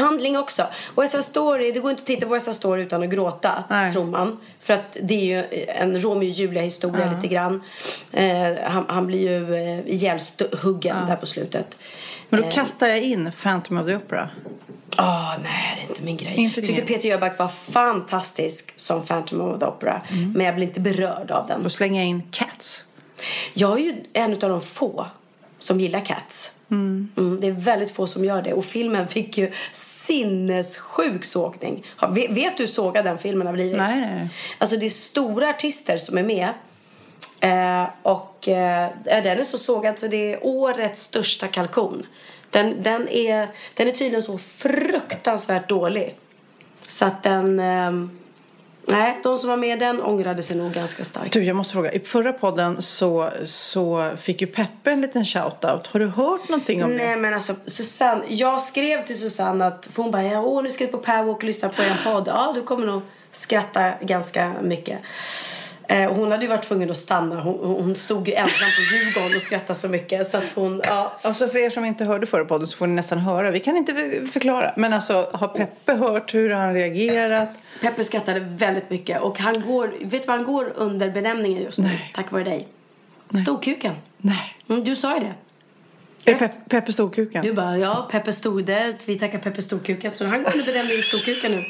Handling 0.00 0.38
också. 0.38 0.66
West 0.96 1.12
Side 1.12 1.24
Story, 1.24 1.72
det 1.72 1.80
går 1.80 1.90
inte 1.90 2.00
att 2.00 2.06
titta 2.06 2.26
på 2.26 2.40
Side 2.40 2.54
Story 2.54 2.82
utan 2.82 3.02
att 3.02 3.10
gråta, 3.10 3.64
Nej. 3.70 3.92
tror 3.92 4.04
man. 4.04 4.40
För 4.60 4.74
att 4.74 4.96
det 5.02 5.14
är 5.14 5.24
ju 5.24 5.64
en 5.68 6.02
Romeo 6.02 6.16
och 6.16 6.24
Julia-historia 6.24 7.12
lite 7.14 7.34
grann. 7.34 7.62
Eh, 8.12 8.54
han, 8.64 8.84
han 8.88 9.06
blir 9.06 9.20
ju 9.20 9.54
eh, 9.54 9.86
ihjälhuggen 9.86 11.06
där 11.06 11.16
på 11.16 11.26
slutet. 11.26 11.78
Men 12.28 12.42
då 12.42 12.50
kastar 12.50 12.86
jag 12.86 13.02
in 13.02 13.32
Phantom 13.42 13.78
of 13.78 13.86
the 13.86 13.96
Opera. 13.96 14.28
Ah, 14.96 15.36
nej, 15.42 15.76
det 15.76 15.86
är 15.86 15.88
inte 15.88 16.04
min 16.04 16.16
grej. 16.16 16.34
Inte 16.36 16.62
tyckte. 16.62 16.82
Peter 16.82 17.08
Jöback 17.08 17.38
var 17.38 17.48
fantastisk 17.48 18.72
som 18.76 19.02
Phantom 19.02 19.40
of 19.40 19.60
the 19.60 19.66
Opera. 19.66 20.00
Men 20.34 20.46
jag 20.46 20.54
blir 20.54 20.66
inte 20.66 20.80
berörd 20.80 21.30
av 21.30 21.46
den. 21.46 21.70
Slänger 21.70 22.00
jag 22.00 22.08
in 22.08 22.22
Cats. 22.30 22.84
Jag 23.54 23.72
är 23.78 23.82
ju 23.82 23.94
en 24.12 24.32
av 24.32 24.38
de 24.38 24.60
få 24.60 25.06
som 25.58 25.80
gillar 25.80 26.00
Cats. 26.00 26.52
Mm, 26.70 27.38
det 27.40 27.46
är 27.46 27.52
väldigt 27.52 27.90
få 27.90 28.06
som 28.06 28.24
gör 28.24 28.42
det. 28.42 28.52
Och 28.52 28.64
filmen 28.64 29.08
fick 29.08 29.38
ju 29.38 29.52
sinnessjuk 29.72 31.24
sågning. 31.24 31.86
Vet, 32.10 32.56
du 32.56 32.62
hur 32.62 32.66
sågad 32.66 33.04
den 33.04 33.18
filmen 33.18 33.46
har 33.46 33.54
blivit? 33.54 33.78
Nej, 33.78 34.00
nej, 34.00 34.14
nej. 34.14 34.28
Alltså 34.58 34.76
det 34.76 34.86
är 34.86 34.90
stora 34.90 35.48
artister 35.48 35.96
som 35.96 36.18
är 36.18 36.22
med. 36.22 36.48
Eh, 37.40 37.88
och 38.02 38.48
eh, 38.48 38.88
den 39.04 39.26
är 39.26 39.44
så 39.44 39.58
sågad 39.58 39.98
så 39.98 40.06
det 40.06 40.32
är 40.32 40.38
årets 40.46 41.02
största 41.02 41.48
kalkon. 41.48 42.06
Den, 42.50 42.82
den, 42.82 43.08
är, 43.08 43.48
den 43.74 43.88
är 43.88 43.92
tydligen 43.92 44.22
så 44.22 44.38
fruktansvärt 44.38 45.68
dålig. 45.68 46.16
Så 46.88 47.04
att 47.04 47.22
den... 47.22 47.60
ehm, 47.60 48.19
nej, 48.90 49.18
de 49.22 49.38
som 49.38 49.50
var 49.50 49.56
med 49.56 49.76
i 49.76 49.80
den 49.80 50.00
ångrade 50.02 50.42
sig 50.42 50.56
nog 50.56 50.72
ganska 50.72 51.04
starkt. 51.04 51.32
Du, 51.32 51.44
jag 51.44 51.56
måste 51.56 51.72
fråga. 51.72 51.92
I 51.92 52.00
förra 52.00 52.32
podden 52.32 52.82
så, 52.82 53.30
så 53.44 54.10
fick 54.16 54.40
ju 54.40 54.46
Peppe 54.46 54.90
en 54.90 55.00
liten 55.00 55.24
shoutout. 55.24 55.86
Har 55.86 56.00
du 56.00 56.06
hört 56.06 56.48
någonting 56.48 56.84
om 56.84 56.90
Nej 56.94 57.08
det? 57.08 57.16
men 57.16 57.34
alltså 57.34 57.54
Susanne, 57.66 58.24
jag 58.28 58.60
skrev 58.60 59.04
till 59.04 59.18
Susanne 59.18 59.66
att 59.66 59.88
för 59.92 60.02
hon 60.02 60.12
bara 60.12 60.24
ja, 60.24 60.40
åh 60.40 60.62
nu 60.62 60.70
ska 60.70 60.84
jag 60.84 60.90
på 60.90 60.98
Powerwalk 60.98 61.36
och 61.36 61.44
lyssna 61.44 61.68
på 61.68 61.82
en 61.82 61.96
podd. 62.04 62.28
Ja 62.28 62.52
du 62.54 62.62
kommer 62.62 62.86
nog 62.86 63.02
skratta 63.32 63.92
ganska 64.00 64.52
mycket. 64.62 64.98
Eh, 65.90 66.12
hon 66.12 66.30
hade 66.30 66.42
ju 66.44 66.48
varit 66.48 66.62
tvungen 66.62 66.90
att 66.90 66.96
stanna. 66.96 67.40
Hon, 67.40 67.58
hon 67.82 67.96
stod 67.96 68.28
ju 68.28 68.34
ensam 68.34 68.68
på 68.76 68.94
Djurgården 68.96 69.36
och 69.36 69.42
skrattade 69.42 69.78
så 69.78 69.88
mycket 69.88 70.26
så 70.26 70.36
att 70.36 70.50
hon, 70.54 70.80
ja. 70.84 71.12
Alltså 71.22 71.48
för 71.48 71.58
er 71.58 71.70
som 71.70 71.84
inte 71.84 72.04
hörde 72.04 72.26
förra 72.26 72.44
podden 72.44 72.66
så 72.66 72.76
får 72.76 72.86
ni 72.86 72.94
nästan 72.94 73.18
höra. 73.18 73.50
Vi 73.50 73.60
kan 73.60 73.76
inte 73.76 73.94
för- 73.94 74.26
förklara. 74.32 74.72
Men 74.76 74.92
alltså 74.92 75.30
har 75.32 75.48
Peppe 75.48 75.92
hört 75.94 76.34
hur 76.34 76.50
han 76.50 76.74
reagerat? 76.74 77.48
Peppe 77.80 78.04
skrattade 78.04 78.40
väldigt 78.40 78.90
mycket 78.90 79.20
och 79.20 79.38
han 79.38 79.62
går, 79.66 79.94
vet 80.00 80.22
du 80.22 80.26
vad 80.26 80.36
han 80.36 80.44
går 80.44 80.72
under 80.76 81.10
benämningen 81.10 81.62
just 81.62 81.78
nu? 81.78 81.90
Tack 82.14 82.32
vare 82.32 82.44
dig. 82.44 82.68
Storkuken. 83.42 83.94
Nej. 84.18 84.56
Mm, 84.68 84.84
du 84.84 84.96
sa 84.96 85.14
ju 85.14 85.20
det. 85.20 85.34
Är 86.30 86.34
det 86.34 86.40
Pe- 86.46 86.68
Peppe 86.68 86.92
Storkuken? 86.92 87.42
Du 87.42 87.52
bara, 87.52 87.78
ja, 87.78 88.08
Peppe 88.10 88.32
Stordet, 88.32 89.08
vi 89.08 89.18
tackar 89.18 89.38
Peppe 89.38 89.62
Storkuken. 89.62 90.12
Så 90.12 90.26
han 90.26 90.42
går 90.42 90.52
under 90.52 90.66
benämningen 90.66 91.02
Storkuken 91.02 91.52
nu. 91.52 91.62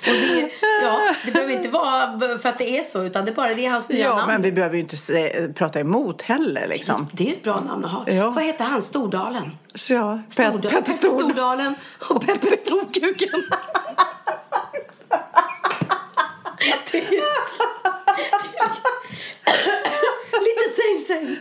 Och 0.00 0.12
det, 0.12 0.50
ja, 0.82 1.14
det 1.24 1.32
behöver 1.32 1.52
inte 1.52 1.68
vara 1.68 2.38
för 2.38 2.48
att 2.48 2.58
det 2.58 2.78
är 2.78 2.82
så, 2.82 3.02
utan 3.04 3.24
det 3.24 3.30
är 3.30 3.34
bara 3.34 3.54
det 3.54 3.66
är 3.66 3.70
hans 3.70 3.88
nya 3.88 4.04
Ja, 4.04 4.16
namn. 4.16 4.26
men 4.32 4.42
vi 4.42 4.52
behöver 4.52 4.74
ju 4.74 4.80
inte 4.80 4.96
se, 4.96 5.48
prata 5.54 5.80
emot 5.80 6.22
heller 6.22 6.66
liksom. 6.68 7.08
Det 7.12 7.28
är 7.28 7.32
ett 7.32 7.42
bra 7.42 7.60
namn 7.60 7.84
att 7.84 7.90
ha. 7.90 8.10
Ja. 8.10 8.30
Vad 8.30 8.44
heter 8.44 8.64
han? 8.64 8.82
Stordalen? 8.82 9.50
Så 9.74 9.94
ja, 9.94 10.22
Pe- 10.28 10.32
Stordalen. 10.32 10.60
Petter 10.82 10.92
Stord. 10.92 11.10
Stordalen 11.10 11.74
och 12.08 12.26
Peppe 12.26 12.56
Storkuken. 12.56 13.42
Det 16.92 16.98
är 16.98 17.12
ju- 17.12 17.20
Lite 20.40 20.64
same 20.76 20.98
same. 21.20 21.36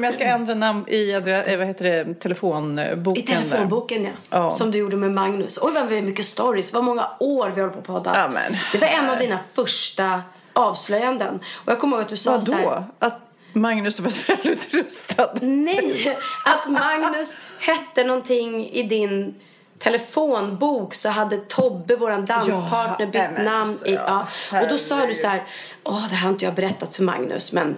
Men 0.00 0.04
jag 0.04 0.14
ska 0.14 0.24
ändra 0.34 0.54
namn 0.54 0.84
i 0.88 1.12
eh, 1.12 1.20
vad 1.58 1.66
heter 1.66 1.84
det, 1.84 2.14
telefonboken. 2.14 3.16
I 3.16 3.26
telefonboken 3.26 4.04
ja. 4.04 4.10
Ja. 4.30 4.50
Som 4.50 4.70
du 4.70 4.78
gjorde 4.78 4.96
med 4.96 5.12
Magnus. 5.12 5.58
Oj 5.62 5.72
vad 5.74 5.86
vi 5.86 5.94
har 5.94 6.02
mycket 6.02 6.26
stories. 6.26 6.72
Vad 6.72 6.84
många 6.84 7.08
år 7.20 7.52
vi 7.54 7.60
håller 7.60 7.72
på 7.74 7.78
att 7.78 7.86
podda. 7.86 8.18
Ja, 8.18 8.28
men- 8.28 8.56
Det 8.72 8.78
var 8.78 8.88
en 8.88 9.10
av 9.10 9.18
dina 9.18 9.38
första 9.54 10.22
avslöjanden. 10.52 11.34
Och 11.54 11.72
jag 11.72 11.78
kommer 11.78 11.96
ihåg 11.96 12.02
att 12.04 12.10
du 12.10 12.16
sa 12.16 12.30
Vadå? 12.30 12.46
så 12.46 12.52
här. 12.52 12.84
Att 12.98 13.20
Magnus 13.52 14.00
var 14.00 14.36
välutrustad? 14.36 15.30
Nej, 15.40 16.18
att 16.44 16.70
Magnus 16.70 17.32
hette 17.60 18.04
någonting 18.04 18.66
i 18.70 18.82
din 18.82 19.34
telefonbok 19.78 20.94
så 20.94 21.08
hade 21.08 21.36
Tobbe, 21.36 21.96
våran 21.96 22.24
danspartner, 22.24 22.96
Ja, 22.98 23.06
bytt 23.06 23.22
men 23.36 23.44
namn. 23.44 23.68
alltså, 23.70 23.86
i, 23.86 23.94
ja, 23.94 24.26
ja. 24.52 24.62
Och 24.62 24.68
då 24.68 24.78
sa 24.78 25.06
du 25.06 25.14
så 25.14 25.26
här, 25.28 25.42
åh 25.84 26.08
det 26.08 26.14
här 26.14 26.22
har 26.26 26.30
inte 26.30 26.44
jag 26.44 26.54
berättat 26.54 26.94
för 26.94 27.02
Magnus 27.02 27.52
men 27.52 27.68
äh, 27.70 27.76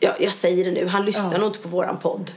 jag, 0.00 0.14
jag 0.20 0.32
säger 0.32 0.64
det 0.64 0.70
nu, 0.70 0.86
han 0.86 1.04
lyssnar 1.04 1.32
Ja. 1.32 1.38
nog 1.38 1.48
inte 1.48 1.58
på 1.58 1.68
våran 1.68 1.96
podd. 1.98 2.30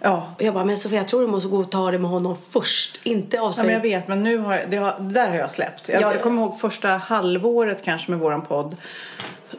Ja. 0.00 0.34
Och 0.36 0.42
jag 0.42 0.54
bara, 0.54 0.64
men 0.64 0.76
Sofia 0.78 0.98
jag 0.98 1.08
tror 1.08 1.20
du 1.20 1.26
måste 1.26 1.48
gå 1.48 1.56
och 1.58 1.70
ta 1.70 1.90
det 1.90 1.98
med 1.98 2.10
honom 2.10 2.36
först, 2.50 3.00
inte 3.02 3.36
Ja, 3.36 3.42
avslöja. 3.42 3.66
men 3.66 3.74
jag 3.74 3.82
vet, 3.82 4.08
men 4.08 4.22
nu 4.22 4.38
har 4.38 4.54
jag, 4.54 4.70
det 4.70 4.76
har, 4.76 4.96
där 5.00 5.28
har 5.28 5.36
jag 5.36 5.50
släppt. 5.50 5.88
Jag, 5.88 5.96
Ja, 6.02 6.06
ja. 6.06 6.12
jag 6.14 6.22
kommer 6.22 6.42
ihåg 6.42 6.60
första 6.60 6.88
halvåret 6.88 7.84
kanske 7.84 8.10
med 8.10 8.20
våran 8.20 8.42
podd. 8.42 8.76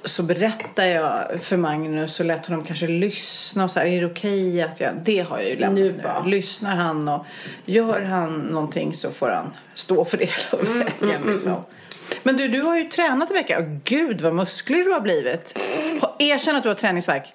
Så 0.04 0.24
berättade 0.24 0.90
jag 0.90 1.42
för 1.42 1.58
Magnus 1.58 2.20
och 2.20 2.26
lät 2.26 2.46
honom 2.46 2.64
kanske 2.64 2.88
lyssna 2.88 3.64
och 3.64 3.72
så 3.72 3.80
här, 3.80 3.86
är 3.86 4.02
det 4.02 4.08
okej 4.08 4.62
att 4.62 4.80
jag, 4.80 4.94
det 5.04 5.20
har 5.20 5.40
jag 5.40 5.50
ju 5.50 5.56
lämnat 5.56 5.80
Nu 5.80 6.02
nu. 6.24 6.30
Lyssnar 6.30 6.76
han 6.76 7.08
och 7.08 7.26
gör 7.66 8.02
han 8.02 8.40
någonting 8.40 8.94
så 8.94 9.12
får 9.12 9.30
han 9.30 9.54
stå 9.74 10.06
för 10.06 10.18
det 10.18 10.26
hela 10.52 10.64
Mm, 10.64 10.80
vägen 10.80 11.22
liksom. 11.34 11.56
Men 12.24 12.38
du, 12.38 12.48
du 12.48 12.62
har 12.62 12.76
ju 12.78 12.84
tränat 12.84 13.32
i 13.32 13.34
veckan. 13.34 13.82
Gud 13.84 14.22
vad 14.22 14.34
musklig 14.34 14.86
du 14.86 14.92
har 14.92 15.02
blivit. 15.02 15.60
Erkänn 16.20 16.56
att 16.56 16.64
du 16.64 16.70
har 16.70 16.76
träningsvärk. 16.76 17.34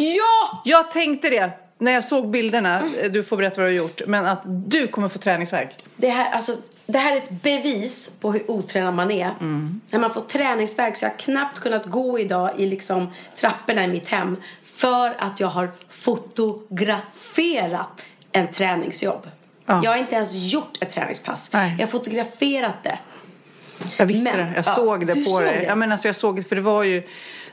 Ja! 0.00 0.62
Jag 0.64 0.90
tänkte 0.90 1.30
det 1.30 1.50
när 1.78 1.92
jag 1.92 2.04
såg 2.04 2.30
bilderna. 2.30 2.90
Du 3.10 3.22
får 3.22 3.36
berätta 3.36 3.60
vad 3.60 3.70
du 3.70 3.74
har 3.74 3.84
gjort. 3.84 4.00
Men 4.06 4.26
att 4.26 4.42
du 4.44 4.86
kommer 4.86 5.08
få 5.08 5.18
träningsvärk. 5.18 5.76
Det 5.96 6.08
här, 6.08 6.30
alltså, 6.30 6.56
det 6.86 6.98
här 6.98 7.12
är 7.12 7.16
ett 7.16 7.30
bevis 7.30 8.10
på 8.20 8.32
hur 8.32 8.50
otränad 8.50 8.94
man 8.94 9.10
är. 9.10 9.34
Mm. 9.40 9.80
När 9.90 9.98
man 9.98 10.14
får 10.14 10.20
träningsvärk 10.20 10.96
så 10.96 11.04
jag 11.04 11.10
har 11.10 11.18
knappt 11.18 11.58
kunnat 11.58 11.86
gå 11.86 12.18
idag 12.18 12.50
i 12.56 12.66
liksom 12.66 13.12
trapporna 13.36 13.84
i 13.84 13.88
mitt 13.88 14.08
hem 14.08 14.36
för 14.64 15.14
att 15.18 15.40
jag 15.40 15.48
har 15.48 15.70
fotograferat 15.88 18.02
en 18.32 18.48
träningsjobb. 18.48 19.30
Ja. 19.66 19.80
Jag 19.84 19.90
har 19.90 19.98
inte 19.98 20.14
ens 20.14 20.52
gjort 20.52 20.78
ett 20.80 20.90
träningspass. 20.90 21.50
Nej. 21.52 21.74
Jag 21.78 21.86
har 21.86 21.90
fotograferat 21.90 22.82
det. 22.82 22.98
Jag 23.96 24.06
visste 24.06 24.24
Men, 24.24 24.36
det. 24.36 24.52
Jag 24.54 24.66
ja, 24.66 24.74
såg 24.74 25.06
det 25.06 25.24
på 25.24 25.40
dig. 25.40 25.56
det. 25.56 25.62
Ja, 25.62 25.74
men 25.74 25.92
alltså 25.92 26.08
jag 26.08 26.16
såg 26.16 26.36
det, 26.36 26.42
för 26.42 26.56
det 26.56 26.62
var 26.62 26.82
ju 26.82 27.02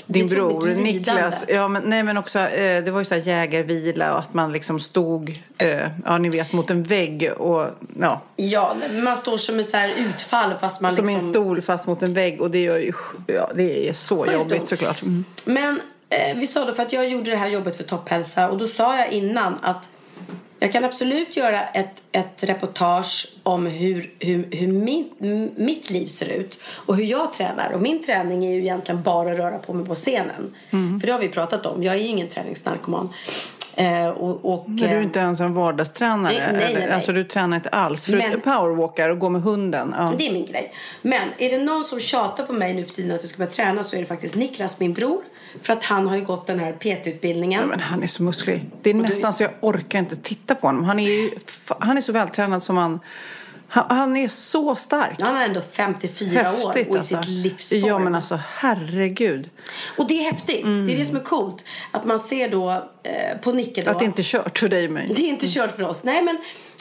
din 0.07 0.27
bror. 0.27 0.67
Niklas. 0.83 1.45
Ja, 1.47 1.67
men, 1.67 1.83
nej, 1.85 2.03
men 2.03 2.17
också, 2.17 2.39
eh, 2.39 2.83
det 2.83 2.91
var 2.91 2.99
ju 2.99 3.05
så 3.05 3.15
här 3.15 3.21
jägarvila 3.21 4.13
och 4.13 4.19
att 4.19 4.33
man 4.33 4.51
liksom 4.51 4.79
stod, 4.79 5.39
eh, 5.57 5.87
ja 6.05 6.17
ni 6.17 6.29
vet, 6.29 6.53
mot 6.53 6.69
en 6.69 6.83
vägg 6.83 7.31
och 7.37 7.67
ja, 7.99 8.21
Ja, 8.35 8.75
man 9.03 9.15
står 9.15 9.37
som 9.37 9.57
en 9.57 9.65
så 9.65 9.77
här 9.77 9.93
utfall 9.97 10.53
fast 10.53 10.81
man 10.81 10.91
som 10.91 11.05
liksom... 11.05 11.27
en 11.27 11.33
stol 11.33 11.61
fast 11.61 11.87
mot 11.87 12.03
en 12.03 12.13
vägg 12.13 12.41
och 12.41 12.51
det 12.51 12.61
gör 12.61 12.77
ju, 12.77 12.93
ja 13.27 13.51
det 13.55 13.89
är 13.89 13.93
så 13.93 14.23
Sjukt 14.23 14.33
jobbigt 14.33 14.67
såklart. 14.67 15.01
Mm. 15.01 15.25
Men 15.45 15.81
eh, 16.09 16.37
vi 16.37 16.47
sa 16.47 16.65
då, 16.65 16.73
för 16.73 16.83
att 16.83 16.93
jag 16.93 17.09
gjorde 17.09 17.31
det 17.31 17.37
här 17.37 17.47
jobbet 17.47 17.77
för 17.77 17.83
Topphälsa 17.83 18.49
och 18.49 18.57
då 18.57 18.67
sa 18.67 18.97
jag 18.97 19.11
innan 19.11 19.57
att 19.61 19.89
jag 20.59 20.71
kan 20.71 20.83
absolut 20.83 21.37
göra 21.37 21.63
ett, 21.63 22.03
ett 22.11 22.43
reportage 22.43 23.27
om 23.43 23.65
hur, 23.65 24.11
hur, 24.19 24.47
hur 24.51 24.67
min, 24.67 25.09
mitt 25.55 25.89
liv 25.89 26.07
ser 26.07 26.29
ut 26.29 26.59
och 26.65 26.95
hur 26.95 27.03
jag 27.03 27.33
tränar. 27.33 27.71
Och 27.71 27.81
min 27.81 28.03
träning 28.03 28.45
är 28.45 28.51
ju 28.51 28.59
egentligen 28.59 29.01
bara 29.01 29.31
att 29.31 29.37
röra 29.37 29.57
på 29.57 29.73
mig 29.73 29.85
på 29.85 29.95
scenen. 29.95 30.55
Mm. 30.69 30.99
För 30.99 31.07
det 31.07 31.13
har 31.13 31.19
vi 31.19 31.29
pratat 31.29 31.65
om. 31.65 31.83
Jag 31.83 31.95
är 31.95 31.99
ju 31.99 32.07
ingen 32.07 32.27
träningsnarkoman. 32.27 33.09
Eh, 33.77 34.07
och, 34.07 34.53
och, 34.53 34.63
Men 34.67 34.75
du 34.75 34.85
är 34.85 34.97
eh, 34.97 35.03
inte 35.03 35.19
ens 35.19 35.39
en 35.39 35.53
vardagstränare? 35.53 36.33
Nej, 36.33 36.53
nej, 36.53 36.63
eller? 36.63 36.79
nej. 36.79 36.91
Alltså 36.91 37.11
du 37.11 37.23
tränar 37.23 37.57
inte 37.57 37.69
alls? 37.69 38.05
För 38.05 38.17
Men- 38.17 38.31
du 38.31 38.39
powerwalkar 38.39 39.09
och 39.09 39.19
går 39.19 39.29
med 39.29 39.41
hunden? 39.41 39.95
Ja. 39.97 40.13
Det 40.17 40.27
är 40.27 40.33
min 40.33 40.45
grej. 40.45 40.73
Men 41.01 41.29
är 41.37 41.49
det 41.49 41.57
någon 41.57 41.85
som 41.85 41.99
tjatar 41.99 42.45
på 42.45 42.53
mig 42.53 42.73
nu 42.73 42.85
för 42.85 42.93
tiden 42.93 43.15
att 43.15 43.21
jag 43.21 43.29
ska 43.29 43.37
börja 43.37 43.51
träna 43.51 43.83
så 43.83 43.95
är 43.95 43.99
det 43.99 44.05
faktiskt 44.05 44.35
Niklas, 44.35 44.79
min 44.79 44.93
bror. 44.93 45.21
För 45.61 45.73
att 45.73 45.83
han 45.83 46.07
har 46.07 46.15
ju 46.15 46.23
gått 46.23 46.47
den 46.47 46.59
här 46.59 46.71
PT-utbildningen. 46.73 47.67
Men 47.67 47.79
han 47.79 48.03
är 48.03 48.07
så 48.07 48.23
musklig. 48.23 48.65
Det 48.81 48.89
är 48.89 48.93
nästan 48.93 49.33
så 49.33 49.43
jag 49.43 49.51
orkar 49.61 49.99
inte 49.99 50.15
titta 50.15 50.55
på 50.55 50.67
honom. 50.67 50.83
Han 50.83 50.99
är 50.99 51.09
ju, 51.09 51.31
han 51.79 51.97
är 51.97 52.01
så 52.01 52.11
vältränad 52.11 52.63
som 52.63 52.77
han... 52.77 52.99
Han, 53.69 53.97
han 53.97 54.17
är 54.17 54.27
så 54.27 54.75
stark. 54.75 55.21
Han 55.21 55.37
är 55.37 55.45
ändå 55.45 55.61
54 55.61 56.51
år 56.63 56.69
och 56.69 56.77
i 56.77 56.89
alltså. 56.89 57.17
sitt 57.17 57.27
livsform. 57.27 57.85
Ja 57.85 57.99
men 57.99 58.15
alltså 58.15 58.39
herregud. 58.55 59.49
Och 59.97 60.07
det 60.07 60.19
är 60.19 60.23
häftigt. 60.31 60.63
Det 60.63 60.93
är 60.93 60.97
det 60.97 61.05
som 61.05 61.15
är 61.15 61.23
coolt. 61.23 61.63
Att 61.91 62.05
man 62.05 62.19
ser 62.19 62.49
då 62.49 62.89
eh, 63.03 63.37
på 63.41 63.51
Nicke 63.51 63.83
då. 63.83 63.91
Att 63.91 63.99
det 63.99 64.05
inte 64.05 64.21
är 64.21 64.23
kört 64.23 64.59
för 64.59 64.67
dig 64.67 64.85
och 64.85 64.91
mig. 64.91 65.11
Det 65.15 65.21
är 65.21 65.29
inte 65.29 65.47
kört 65.47 65.75
för 65.75 65.83
oss. 65.83 66.03
Nej 66.03 66.23
men 66.23 66.37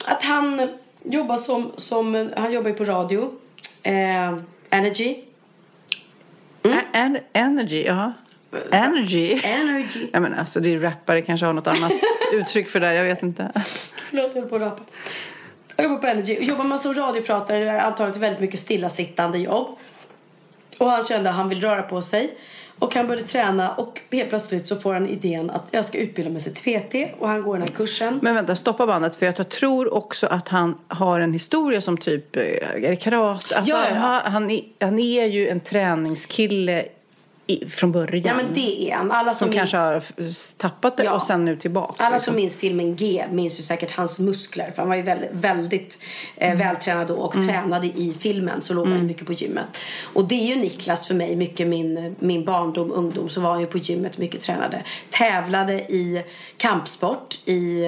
att 0.07 0.23
han 0.23 0.69
jobbar 1.03 1.37
som, 1.37 1.71
som 1.77 2.31
han 2.37 2.51
jobbar 2.51 2.69
ju 2.69 2.75
på 2.75 2.85
radio. 2.85 3.31
Eh, 3.83 4.37
Energy. 4.69 5.23
Mm. 6.63 6.77
En, 6.93 7.17
energy, 7.33 7.83
ja. 7.83 8.13
Energy. 8.71 9.39
Energy. 9.43 10.07
Ja 10.13 10.19
men 10.19 10.33
alltså 10.33 10.59
det 10.59 10.73
är 10.73 10.79
rappare 10.79 11.21
kanske 11.21 11.45
har 11.45 11.53
något 11.53 11.67
annat 11.67 11.91
uttryck 12.33 12.69
för 12.69 12.79
det. 12.79 12.93
Jag 12.93 13.03
vet 13.03 13.23
inte. 13.23 13.51
Förlåt, 14.09 14.35
jag 14.35 14.41
höll 14.41 14.49
på 14.49 14.55
att 14.55 14.61
rapa. 14.61 14.83
Jag 15.77 15.83
jobbar 15.83 15.97
på 15.97 16.07
Energy. 16.07 16.37
Jobbar 16.41 16.63
man 16.63 16.79
som 16.79 16.93
radiopratare 16.93 17.69
är 17.69 17.79
antagligen 17.79 18.21
väldigt 18.21 18.39
mycket 18.39 18.59
stillasittande 18.59 19.37
jobb. 19.37 19.67
Och 20.77 20.89
han 20.89 21.03
kände 21.03 21.29
att 21.29 21.35
han 21.35 21.49
vill 21.49 21.61
röra 21.61 21.81
på 21.81 22.01
sig. 22.01 22.37
Och 22.79 22.95
han 22.95 23.07
började 23.07 23.27
träna 23.27 23.71
och 23.71 24.01
helt 24.11 24.29
plötsligt 24.29 24.67
så 24.67 24.75
får 24.75 24.93
han 24.93 25.07
idén 25.09 25.49
att 25.49 25.63
jag 25.71 25.85
ska 25.85 25.97
utbilda 25.97 26.31
mig 26.31 26.41
till 26.41 26.79
PT 26.79 27.19
och 27.19 27.27
han 27.27 27.43
går 27.43 27.53
den 27.53 27.61
här 27.61 27.75
kursen. 27.75 28.19
Men 28.21 28.35
vänta, 28.35 28.55
stoppa 28.55 28.87
bandet 28.87 29.15
för 29.15 29.25
jag 29.25 29.49
tror 29.49 29.93
också 29.93 30.27
att 30.27 30.47
han 30.47 30.77
har 30.87 31.19
en 31.19 31.33
historia 31.33 31.81
som 31.81 31.97
typ, 31.97 32.35
eh, 32.35 32.43
är 32.43 32.89
det 32.89 32.95
karate? 32.95 33.57
Alltså, 33.57 33.73
Ja, 33.73 33.83
ja, 33.89 33.95
ja. 33.95 33.99
Han, 33.99 34.33
han, 34.33 34.51
är, 34.51 34.61
han 34.79 34.99
är 34.99 35.25
ju 35.25 35.49
en 35.49 35.59
träningskille 35.59 36.85
i, 37.47 37.69
från 37.69 37.91
början. 37.91 38.25
Ja 38.25 38.33
men 38.35 38.53
det 38.53 38.91
är 38.91 38.95
han. 38.95 39.11
Alla 39.11 39.31
som, 39.31 39.37
som 39.37 39.49
minns, 39.49 39.57
kanske 39.59 39.77
har 39.77 40.03
tappat 40.57 40.97
det 40.97 41.03
Ja. 41.03 41.11
och 41.11 41.21
sen 41.21 41.45
nu 41.45 41.55
tillbaks. 41.55 41.99
alla 42.01 42.09
liksom. 42.15 42.25
som 42.31 42.35
minns 42.35 42.55
filmen 42.55 42.95
G 42.95 43.25
minns 43.31 43.59
ju 43.59 43.63
säkert 43.63 43.91
hans 43.91 44.19
muskler. 44.19 44.71
För 44.71 44.77
han 44.81 44.89
var 44.89 44.95
ju 44.95 45.01
väldigt, 45.01 45.29
väldigt 45.31 45.99
eh, 46.35 46.51
Mm. 46.51 46.67
vältränad 46.67 47.07
då 47.07 47.13
och 47.15 47.33
tränade 47.47 47.87
i 47.87 48.15
filmen. 48.19 48.61
Så 48.61 48.73
låg 48.73 48.87
han 48.87 48.97
ju 48.97 49.03
mycket 49.03 49.25
på 49.27 49.33
gymmet. 49.33 49.77
Och 50.13 50.27
det 50.27 50.35
är 50.35 50.55
ju 50.55 50.61
Niklas 50.61 51.07
för 51.07 51.15
mig. 51.15 51.35
Mycket 51.35 51.67
min, 51.67 52.15
min 52.19 52.45
barndom, 52.45 52.91
ungdom. 52.91 53.29
Så 53.29 53.41
var 53.41 53.49
han 53.51 53.59
ju 53.59 53.65
på 53.65 53.77
gymmet 53.77 54.17
mycket 54.17 54.41
tränade. 54.41 54.83
Tävlade 55.09 55.73
i 55.73 56.23
kampsport 56.57 57.39
i 57.45 57.83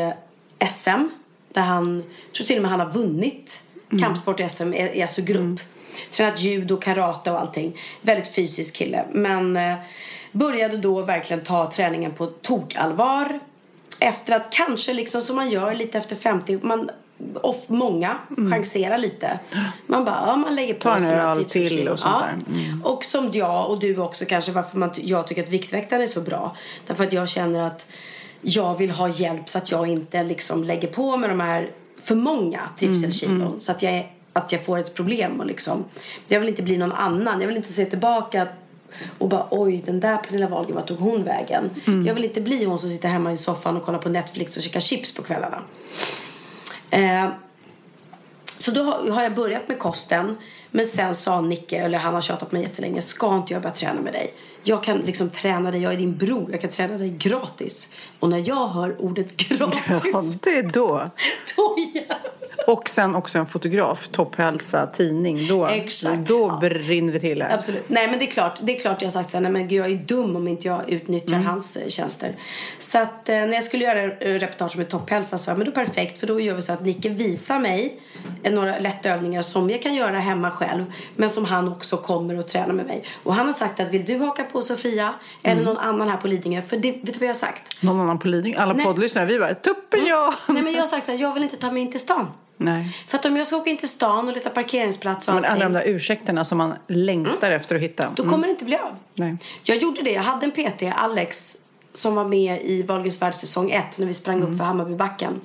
SM. 0.69 0.89
Där 1.53 1.61
han, 1.61 2.03
jag 2.25 2.33
tror 2.33 2.45
till 2.45 2.55
och 2.55 2.61
med 2.61 2.71
han 2.71 2.79
har 2.79 2.89
vunnit 2.89 3.63
Mm. 3.91 4.03
kampsport 4.03 4.39
i 4.39 4.49
SM, 4.49 4.73
i, 4.73 4.97
i 4.97 5.01
alltså 5.01 5.21
grupp. 5.21 5.59
Tränat 6.11 6.41
judo, 6.41 6.77
karate 6.77 7.31
och 7.31 7.39
allting. 7.39 7.77
Väldigt 8.01 8.35
fysisk 8.35 8.75
kille. 8.75 9.05
Men 9.11 9.57
eh, 9.57 9.75
började 10.31 10.77
då 10.77 11.01
verkligen 11.01 11.43
ta 11.43 11.71
träningen 11.71 12.11
på 12.11 12.25
tokallvar. 12.25 13.39
Efter 13.99 14.35
att 14.35 14.51
kanske 14.51 14.93
liksom 14.93 15.21
som 15.21 15.35
man 15.35 15.49
gör 15.49 15.75
lite 15.75 15.97
efter 15.97 16.15
50, 16.15 16.59
man 16.61 16.89
of, 17.41 17.55
många 17.67 18.17
chanserar 18.51 18.97
lite. 18.97 19.39
Man 19.87 20.05
bara, 20.05 20.23
ja, 20.27 20.35
man 20.35 20.55
lägger 20.55 20.73
på 20.73 20.89
Mm. 20.89 21.01
Tar 21.01 21.07
sig 21.07 21.17
några 21.17 21.35
tripsen 21.35 21.67
till 21.67 21.87
och 21.87 21.99
sånt 21.99 22.15
där. 22.19 22.61
Mm. 22.61 22.85
Och 22.85 23.03
som 23.05 23.29
jag 23.33 23.69
och 23.69 23.79
du 23.79 23.97
också 23.97 24.25
kanske 24.25 24.51
varför 24.51 24.77
man, 24.77 24.91
jag 24.95 25.27
tycker 25.27 25.43
att 25.43 25.49
Viktväktaren 25.49 26.01
är 26.01 26.07
så 26.07 26.21
bra. 26.21 26.55
Därför 26.87 27.03
att 27.03 27.13
jag 27.13 27.29
känner 27.29 27.67
att 27.67 27.87
jag 28.41 28.77
vill 28.77 28.91
ha 28.91 29.09
hjälp 29.09 29.49
så 29.49 29.57
att 29.57 29.71
jag 29.71 29.87
inte 29.87 30.23
liksom 30.23 30.63
lägger 30.63 30.87
på 30.87 31.17
med 31.17 31.29
de 31.29 31.39
här 31.39 31.69
för 32.01 32.15
många 32.15 32.59
trivselkilon. 32.79 33.41
Mm, 33.41 33.59
Så 33.59 33.71
att 33.71 33.83
jag, 33.83 34.09
att 34.33 34.51
jag 34.51 34.65
får 34.65 34.77
ett 34.77 34.95
problem. 34.95 35.39
Och 35.39 35.45
liksom, 35.45 35.85
jag 36.27 36.39
vill 36.39 36.49
inte 36.49 36.63
bli 36.63 36.77
någon 36.77 36.91
annan. 36.91 37.41
Jag 37.41 37.47
vill 37.47 37.57
inte 37.57 37.73
se 37.73 37.85
tillbaka 37.85 38.47
och 39.17 39.29
bara 39.29 39.47
oj 39.51 39.83
den 39.85 39.99
där 39.99 40.17
Pernilla 40.17 40.47
Wahlgren, 40.47 40.75
vart 40.75 40.87
tog 40.87 40.99
hon 40.99 41.23
vägen? 41.23 41.69
Mm. 41.87 42.05
Jag 42.05 42.13
vill 42.13 42.25
inte 42.25 42.41
bli 42.41 42.65
hon 42.65 42.79
som 42.79 42.89
sitter 42.89 43.09
hemma 43.09 43.33
i 43.33 43.37
soffan 43.37 43.77
och 43.77 43.83
kollar 43.85 43.99
på 43.99 44.09
Netflix 44.09 44.57
och 44.57 44.63
käkar 44.63 44.79
chips 44.79 45.13
på 45.13 45.21
kvällarna. 45.21 45.61
Eh, 46.89 47.29
så 48.59 48.71
då 48.71 48.83
har, 48.83 49.23
jag 49.23 49.35
börjat 49.35 49.67
med 49.67 49.79
kosten. 49.79 50.37
Men 50.71 50.85
sen 50.85 51.15
sa 51.15 51.41
Nicke, 51.41 51.77
eller 51.77 51.97
han 51.97 52.13
har 52.13 52.21
tjatat 52.21 52.51
mig 52.51 52.61
jättelänge, 52.61 53.01
ska 53.01 53.37
inte 53.37 53.53
jag 53.53 53.61
börja 53.61 53.75
träna 53.75 54.01
med 54.01 54.13
dig? 54.13 54.33
Jag 54.63 54.83
kan 54.83 54.97
liksom 54.97 55.29
träna 55.29 55.71
dig, 55.71 55.81
jag 55.81 55.93
är 55.93 55.97
din 55.97 56.17
bror, 56.17 56.51
jag 56.51 56.61
kan 56.61 56.69
träna 56.69 56.97
dig 56.97 57.09
gratis. 57.09 57.93
Och 58.19 58.29
när 58.29 58.47
jag 58.47 58.67
hör 58.67 59.01
ordet 59.01 59.37
gratis, 59.37 60.09
Ja, 60.13 60.23
det 60.43 60.57
är 60.57 60.63
då. 60.63 61.09
då 61.57 61.75
jag 61.93 62.17
Och 62.67 62.89
sen 62.89 63.15
också 63.15 63.39
en 63.39 63.45
fotograf, 63.47 64.07
Topphälsa 64.07 64.87
tidning. 64.87 65.47
Då, 65.47 65.65
Exakt, 65.67 66.27
då 66.27 66.47
ja. 66.49 66.57
brinner 66.69 67.13
det 67.13 67.19
till 67.19 67.41
här. 67.41 67.57
Absolut. 67.57 67.83
Nej 67.89 68.07
men 68.07 68.19
det 68.19 68.25
är 68.25 68.31
klart, 68.31 68.59
det 68.61 68.75
är 68.75 68.79
klart 68.79 69.01
jag 69.01 69.05
har 69.07 69.11
sagt 69.11 69.29
så 69.29 69.37
här, 69.37 69.41
nej 69.41 69.51
men 69.51 69.67
gud, 69.67 69.79
jag 69.79 69.91
är 69.91 69.95
dum 69.95 70.35
om 70.35 70.47
inte 70.47 70.67
jag 70.67 70.89
utnyttjar 70.89 71.35
Mm. 71.35 71.47
hans 71.47 71.77
eh, 71.77 71.87
tjänster. 71.87 72.35
Så 72.79 72.97
att 72.97 73.29
eh, 73.29 73.35
när 73.35 73.53
jag 73.53 73.63
skulle 73.63 73.85
göra 73.85 74.01
eh, 74.03 74.33
reportage 74.39 74.77
med 74.77 74.89
Topphälsa 74.89 75.37
så 75.37 75.43
sa 75.43 75.51
jag, 75.51 75.57
men 75.57 75.65
då 75.65 75.71
perfekt 75.71 76.17
för 76.17 76.27
då 76.27 76.39
gör 76.39 76.55
vi 76.55 76.61
så 76.61 76.73
att 76.73 76.85
Nicke 76.85 77.09
visar 77.09 77.59
mig 77.59 77.99
några 78.43 78.79
lätta 78.79 79.09
övningar 79.09 79.41
som 79.41 79.69
jag 79.69 79.81
kan 79.81 79.95
göra 79.95 80.19
hemma 80.19 80.51
själv 80.51 80.85
men 81.15 81.29
som 81.29 81.45
han 81.45 81.67
också 81.67 81.97
kommer 81.97 82.39
och 82.39 82.47
tränar 82.47 82.73
med 82.73 82.85
mig. 82.85 83.03
Och 83.23 83.33
han 83.35 83.45
har 83.45 83.53
sagt 83.53 83.79
att 83.79 83.89
vill 83.89 84.05
du 84.05 84.17
haka 84.17 84.43
på 84.53 84.61
Sofia 84.61 85.13
eller 85.43 85.61
Mm. 85.61 85.65
någon 85.73 85.77
annan 85.83 86.09
här 86.09 86.17
på 86.17 86.27
Lidingö, 86.27 86.61
för 86.61 86.77
det, 86.77 86.91
vet 86.91 87.05
du 87.05 87.11
vad 87.11 87.21
jag 87.21 87.27
har 87.27 87.33
sagt? 87.33 87.83
Någon 87.83 87.99
annan 88.01 88.19
på 88.19 88.27
Lidingö? 88.27 88.59
Alla 88.59 88.73
Nej. 88.73 88.85
poddlyssnare, 88.85 89.25
vi 89.25 89.39
bara 89.39 89.55
tuppen 89.55 90.05
ja! 90.05 90.33
Nej 90.47 90.61
men 90.63 90.73
jag 90.73 90.79
har 90.81 90.87
sagt 90.87 91.05
så 91.05 91.11
här, 91.11 91.19
jag 91.19 91.33
vill 91.33 91.43
inte 91.43 91.57
ta 91.57 91.71
mig 91.71 91.81
in 91.81 91.91
till 91.91 91.99
stan. 91.99 92.27
Nej. 92.57 92.89
För 93.07 93.17
att 93.17 93.25
om 93.25 93.37
jag 93.37 93.47
ska 93.47 93.55
åka 93.57 93.69
in 93.69 93.77
till 93.77 93.89
stan 93.89 94.27
och 94.27 94.33
leta 94.33 94.49
parkeringsplats 94.49 95.27
och 95.27 95.33
Men 95.33 95.45
alla 95.45 95.55
de 95.59 95.75
allting, 95.75 95.91
där 95.91 95.95
ursäkterna 95.95 96.45
som 96.45 96.57
man 96.57 96.73
längtar 96.87 97.51
efter 97.51 97.75
att 97.75 97.81
hitta. 97.81 98.07
då 98.15 98.29
kommer 98.29 98.47
det 98.47 98.51
inte 98.51 98.65
bli 98.65 98.75
av. 98.75 98.95
Nej. 99.13 99.37
Jag 99.63 99.77
gjorde 99.77 100.01
det. 100.01 100.11
Jag 100.11 100.21
hade 100.23 100.45
en 100.45 100.51
PT, 100.51 100.83
Alex, 100.95 101.55
som 101.99 102.15
var 102.15 102.25
med 102.25 102.61
i 102.61 102.83
Wahlgrens 102.83 103.21
värld 103.21 103.33
säsong 103.33 103.71
1 103.71 103.97
när 103.97 104.05
vi 104.05 104.13
sprang 104.13 104.43
upp 104.43 104.57
för 104.57 104.63
Hammarbybacken. 104.63 105.41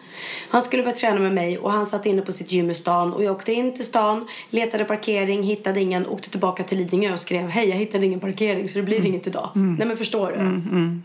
Han 0.51 0.63
skulle 0.63 0.83
börja 0.83 0.97
träna 0.97 1.21
med 1.21 1.33
mig 1.33 1.59
och 1.59 1.73
han 1.73 1.87
satt 1.87 2.07
inne 2.07 2.23
på 2.23 2.33
sitt 2.33 2.53
gym 2.53 2.71
i 2.71 2.75
stan 2.75 3.13
och 3.13 3.25
jag 3.25 3.33
åkte 3.37 3.53
in 3.53 3.75
till 3.75 3.85
stan, 3.85 4.29
letade 4.51 4.85
parkering, 4.85 5.43
hittade 5.43 5.81
ingen, 5.81 6.07
åkte 6.07 6.31
tillbaka 6.31 6.63
till 6.63 6.79
Lidingö 6.79 7.13
och 7.13 7.21
skrev 7.21 7.49
hej 7.49 7.69
jag 7.69 7.77
hittade 7.77 8.07
ingen 8.07 8.21
parkering 8.21 8.69
så 8.69 8.79
det 8.79 8.83
blir 8.85 9.07
inget 9.07 9.27
idag. 9.27 9.51
Nej 9.55 9.89
men 9.89 9.97
förstår 9.97 10.31
du? 10.31 10.61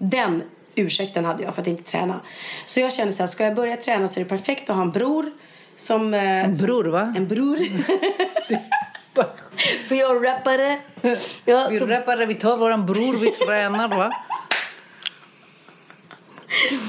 Den 0.06 0.44
ursäkten 0.76 1.26
hade 1.26 1.44
jag 1.44 1.56
för 1.56 1.62
att 1.62 1.68
inte 1.68 1.84
träna. 1.84 2.20
Så 2.66 2.80
jag 2.80 2.94
kände 2.94 3.14
så 3.14 3.24
här, 3.24 3.28
ska 3.28 3.44
jag 3.44 3.56
börja 3.56 3.76
träna 3.76 4.08
så 4.08 4.20
är 4.20 4.24
det 4.24 4.30
perfekt 4.30 4.70
att 4.70 4.76
ha 4.76 4.84
en 4.84 4.92
bror 4.92 5.32
som... 5.76 6.14
En 6.14 6.58
bror 6.58 6.84
va? 6.86 7.14
En 7.18 7.28
bror. 7.28 7.58
för 9.88 9.96
jag 9.96 10.16
är 10.16 10.20
rappare. 10.20 10.80
Ja, 11.46 11.68
Vi 11.72 11.80
så- 11.80 11.86
rappare, 11.86 12.26
vi 12.26 12.36
tar 12.36 12.58
våran 12.58 12.86
bror, 12.86 13.18
vi 13.18 13.32
tränar 13.32 13.88
va? 13.88 14.12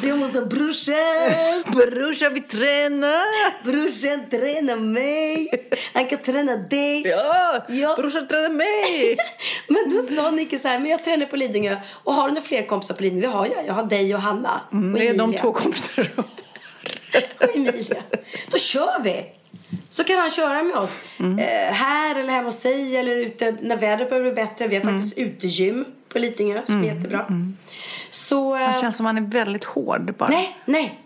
Jag 0.03 0.19
måste 0.19 0.41
brorsan, 0.41 1.63
Brorsan, 1.93 2.35
vi 2.35 2.41
tränar! 2.41 3.65
brorsan 3.65 4.31
träna 4.31 4.77
mig. 4.77 5.49
Han 5.93 6.07
kan 6.07 6.19
träna 6.19 6.57
dig. 6.57 7.03
Ja! 7.07 7.67
Ja. 7.69 7.95
Brorsan 7.97 8.29
tränar 8.29 8.51
mig! 8.51 9.17
Men 9.69 9.89
då 9.97 10.03
sa 10.03 10.31
Nicke 10.31 10.59
så 10.59 10.69
här, 10.69 10.79
men 10.79 10.91
jag 10.91 11.05
tränar 11.05 11.27
på 11.27 11.37
Lidingö. 11.37 11.77
Och 11.91 12.15
har 12.15 12.23
du 12.29 12.35
några 12.35 12.43
fler 12.47 12.67
kompisar 12.67 12.95
på 12.95 13.03
Lidingö? 13.03 13.27
Det 13.27 13.33
har 13.33 13.47
jag. 13.47 13.67
Jag 13.67 13.75
har 13.75 13.85
dig 13.85 14.15
och 14.15 14.21
Hanna. 14.21 14.61
och 14.69 14.73
Mm, 14.75 14.93
det 15.01 15.09
är 15.09 15.15
de 15.15 15.21
Emilia. 15.21 15.41
två 15.43 15.53
kompisar. 15.53 16.11
Och 17.41 17.57
Emilia. 17.57 18.03
Då 18.51 18.59
kör 18.59 19.03
vi. 19.03 19.25
Så 19.89 20.05
kan 20.05 20.19
han 20.19 20.31
köra 20.31 20.63
med 20.63 20.77
oss. 20.77 20.99
Mm. 21.19 21.39
Eh, 21.39 21.73
här 21.73 22.21
eller 22.21 22.33
hemma 22.33 22.49
hos 22.49 22.61
sig 22.61 22.97
eller 22.97 23.17
ute 23.17 23.57
när 23.63 23.77
vädret 23.77 24.09
börjar 24.11 24.23
bli 24.23 24.33
bättre. 24.33 24.67
Vi 24.69 24.77
har 24.77 24.83
faktiskt 24.83 25.19
utegym 25.19 25.85
på 26.09 26.19
Lidingö 26.19 26.63
som 26.67 26.85
är 26.85 26.95
jättebra. 26.95 27.27
Så... 28.11 28.57
eh, 28.57 28.75
Det 28.75 28.81
känns 28.81 28.97
som 28.97 29.07
han 29.07 29.17
är 29.19 29.23
väldigt 29.23 29.65
hård 29.65 30.15
bara. 30.19 30.31
Nej, 30.31 30.57
nej. 30.65 31.01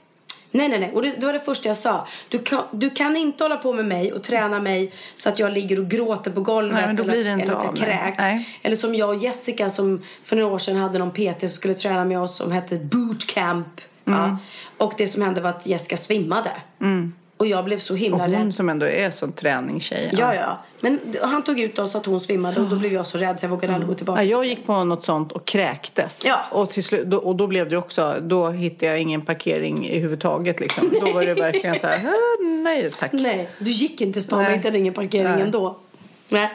Nej, 0.51 0.69
nej, 0.69 0.79
nej. 0.81 0.93
Och 0.95 1.03
det, 1.03 1.21
det 1.21 1.27
var 1.27 1.33
det 1.33 1.41
första 1.41 1.69
jag 1.69 1.77
sa. 1.77 2.07
Du 2.29 2.39
kan, 2.39 2.63
du 2.73 2.91
kan 2.91 3.17
inte 3.17 3.45
hålla 3.45 3.57
på 3.57 3.73
med 3.73 3.85
mig 3.85 4.13
och 4.13 4.23
träna 4.23 4.61
mig 4.61 4.93
så 5.15 5.29
att 5.29 5.39
jag 5.39 5.53
ligger 5.53 5.79
och 5.79 5.89
gråter 5.89 6.31
på 6.31 6.41
golvet 6.41 6.75
Nej, 6.87 7.05
eller, 7.05 7.15
eller 7.43 7.55
att 7.55 7.65
jag 7.65 7.77
kräks. 7.77 8.19
Nej. 8.19 8.49
Eller 8.63 8.77
som 8.77 8.95
jag 8.95 9.09
och 9.09 9.17
Jessica 9.17 9.71
som 9.71 10.03
för 10.23 10.37
några 10.37 10.55
år 10.55 10.59
sedan 10.59 10.77
hade 10.77 10.99
någon 10.99 11.11
PT 11.11 11.41
som 11.41 11.49
skulle 11.49 11.75
träna 11.75 12.05
med 12.05 12.21
oss 12.21 12.37
som 12.37 12.53
hette 12.53 12.77
bootcamp. 12.77 13.81
Mm. 14.07 14.19
Ja. 14.21 14.37
Och 14.79 14.93
det 14.97 15.09
som 15.09 15.23
hände 15.23 15.41
var 15.41 15.51
att 15.51 15.67
Jessica 15.67 15.97
svimmade. 15.97 16.51
Och 17.37 17.47
jag 17.47 17.65
blev 17.65 17.79
så 17.79 17.95
Och 17.95 17.99
himla 17.99 18.19
hon 18.19 18.31
rädd. 18.31 18.55
som 18.55 18.69
ändå 18.69 18.87
är 18.87 19.11
sån 19.11 19.33
träningstjej. 19.33 20.11
Ja, 20.19 20.35
ja. 20.35 20.59
Men 20.81 20.99
han 21.23 21.45
tog 21.45 21.61
ut 21.61 21.79
oss 21.79 21.97
att 21.97 22.07
hon 22.07 22.21
svimmade 22.21 22.61
och 22.61 22.67
då 22.69 22.77
blev 22.77 22.93
jag 22.93 23.07
så 23.07 23.19
rädd 23.19 23.41
så 23.41 23.45
jag 23.47 23.51
vågade 23.51 23.75
aldrig 23.75 23.89
gå 23.89 23.95
tillbaka. 23.95 24.23
Ja, 24.23 24.31
jag 24.31 24.45
gick 24.45 24.67
på 24.67 24.85
något 24.85 25.05
sånt 25.05 25.33
och 25.33 25.45
kräktes. 25.45 26.23
Ja. 26.27 26.41
Och, 26.51 26.71
till 26.71 26.85
slut, 26.85 27.07
då, 27.07 27.17
och 27.19 27.37
då 27.37 27.47
blev 27.47 27.69
det 27.69 27.77
också, 27.77 28.15
då 28.23 28.49
hittade 28.51 28.87
jag 28.93 29.01
ingen 29.01 29.21
parkering 29.23 29.87
i 29.89 29.99
huvudtaget 29.99 30.61
liksom. 30.61 30.91
Då 31.01 31.13
var 31.13 31.27
det 31.27 31.35
verkligen 31.35 31.79
så 31.79 31.87
här, 31.87 32.07
"Ah, 32.07 32.43
nej 32.45 32.91
tack. 32.91 33.13
Nej, 33.13 33.49
du 33.59 33.71
gick 33.71 34.01
inte 34.01 34.21
stan 34.21 34.43
Nej. 34.43 34.51
och 34.53 34.57
hittade 34.59 34.79
ingen 34.79 34.95
parkering 34.95 35.33
Nej. 35.33 35.43
ändå. 35.43 35.77
Nej. 36.29 36.51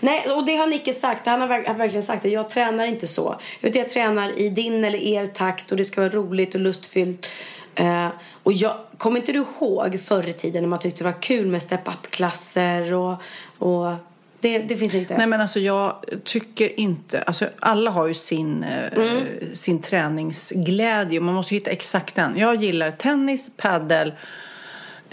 Nej, 0.00 0.26
och 0.36 0.44
det 0.46 0.56
har 0.56 0.66
Nicke 0.66 0.92
sagt. 0.92 1.26
Han 1.26 1.40
har, 1.40 1.48
verk- 1.48 1.66
har 1.66 1.74
verkligen 1.74 2.02
sagt 2.02 2.22
det. 2.22 2.28
Jag 2.28 2.50
tränar 2.50 2.84
inte 2.84 3.06
så. 3.06 3.36
Utan 3.60 3.82
jag 3.82 3.88
tränar 3.88 4.38
i 4.38 4.48
din 4.48 4.84
eller 4.84 4.98
er 4.98 5.26
takt 5.26 5.70
och 5.70 5.76
det 5.76 5.84
ska 5.84 6.00
vara 6.00 6.10
roligt 6.10 6.54
och 6.54 6.60
lustfyllt. 6.60 7.26
Eh, 7.74 8.08
och 8.42 8.52
jag, 8.52 8.76
kommer 8.98 9.20
inte 9.20 9.32
du 9.32 9.38
ihåg 9.38 10.00
förr 10.00 10.28
i 10.28 10.32
tiden 10.32 10.62
när 10.62 10.68
man 10.68 10.78
tyckte 10.78 11.04
det 11.04 11.10
var 11.12 11.22
kul 11.22 11.46
med 11.46 11.62
step-up-klasser 11.62 12.92
och, 12.92 13.22
och 13.58 13.94
det, 14.40 14.58
det 14.58 14.76
finns 14.76 14.94
inte. 14.94 15.16
Nej 15.16 15.26
men 15.26 15.40
alltså 15.40 15.60
jag 15.60 16.04
tycker 16.24 16.80
inte, 16.80 17.22
alltså 17.22 17.46
alla 17.60 17.90
har 17.90 18.06
ju 18.06 18.14
sin, 18.14 18.64
eh, 18.64 18.98
Mm. 18.98 19.22
sin 19.52 19.82
träningsglädje 19.82 21.18
och 21.18 21.24
man 21.24 21.34
måste 21.34 21.54
hitta 21.54 21.70
exakt 21.70 22.14
den. 22.14 22.38
Jag 22.38 22.54
gillar 22.62 22.90
tennis, 22.90 23.56
paddel 23.56 24.12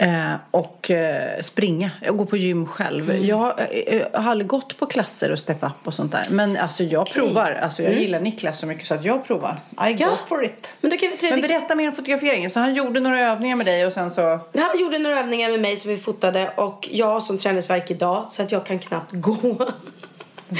eh, 0.02 0.34
och 0.50 0.90
eh, 0.90 1.40
springa. 1.40 1.90
Jag 2.02 2.16
går 2.16 2.24
på 2.24 2.36
gym 2.36 2.66
själv. 2.66 3.10
Mm. 3.10 3.26
Jag, 3.26 3.60
eh, 3.60 3.96
jag 4.12 4.20
har 4.20 4.30
aldrig 4.30 4.46
gått 4.48 4.76
på 4.78 4.86
klasser 4.86 5.32
och 5.32 5.38
step 5.38 5.62
up 5.62 5.72
och 5.86 5.94
sånt 5.94 6.12
där. 6.12 6.26
Men 6.30 6.56
alltså 6.56 6.84
jag 6.84 7.06
provar. 7.06 7.52
Alltså 7.62 7.82
jag 7.82 7.94
gillar 7.94 8.20
Niklas 8.20 8.58
så 8.58 8.66
mycket 8.66 8.86
så 8.86 8.94
att 8.94 9.04
jag 9.04 9.24
provar. 9.24 9.60
I 9.70 9.74
go 9.74 9.82
Mm. 9.84 9.98
Ja. 10.00 10.18
for 10.28 10.44
it. 10.44 10.68
Men 10.80 10.90
då 10.90 10.96
kan 10.96 11.10
vi. 11.20 11.30
Men 11.30 11.40
berätta 11.40 11.74
mer 11.74 11.88
om 11.88 11.94
fotograferingen. 11.94 12.50
Så 12.50 12.60
han 12.60 12.74
gjorde 12.74 13.00
några 13.00 13.20
övningar 13.20 13.56
med 13.56 13.66
dig 13.66 13.86
och 13.86 13.92
sen 13.92 14.10
så... 14.10 14.22
Han 14.58 14.78
gjorde 14.80 14.98
några 14.98 15.20
övningar 15.20 15.50
med 15.50 15.60
mig 15.60 15.76
som 15.76 15.90
vi 15.90 15.96
fotade 15.96 16.50
och 16.56 16.88
jag 16.92 17.06
har 17.06 17.20
som 17.20 17.38
träningsverk 17.38 17.90
idag 17.90 18.26
så 18.30 18.42
att 18.42 18.52
jag 18.52 18.66
kan 18.66 18.78
knappt 18.78 19.12
gå. 19.12 19.36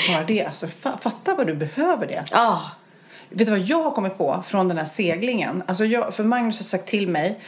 Bara 0.08 0.24
det, 0.26 0.44
alltså 0.44 0.66
fa- 0.66 0.98
fatta 1.00 1.34
vad 1.34 1.46
du 1.46 1.54
behöver 1.54 2.06
det. 2.06 2.24
Ja. 2.30 2.62
Vet 3.28 3.46
du 3.46 3.52
vad 3.52 3.60
jag 3.60 3.82
har 3.82 3.90
kommit 3.90 4.18
på 4.18 4.42
från 4.46 4.68
den 4.68 4.78
här 4.78 4.84
seglingen? 4.84 5.62
Alltså 5.66 5.84
jag, 5.84 6.14
för 6.14 6.24
Magnus 6.24 6.58
har 6.58 6.64
sagt 6.64 6.86
till 6.88 7.08
mig, 7.08 7.38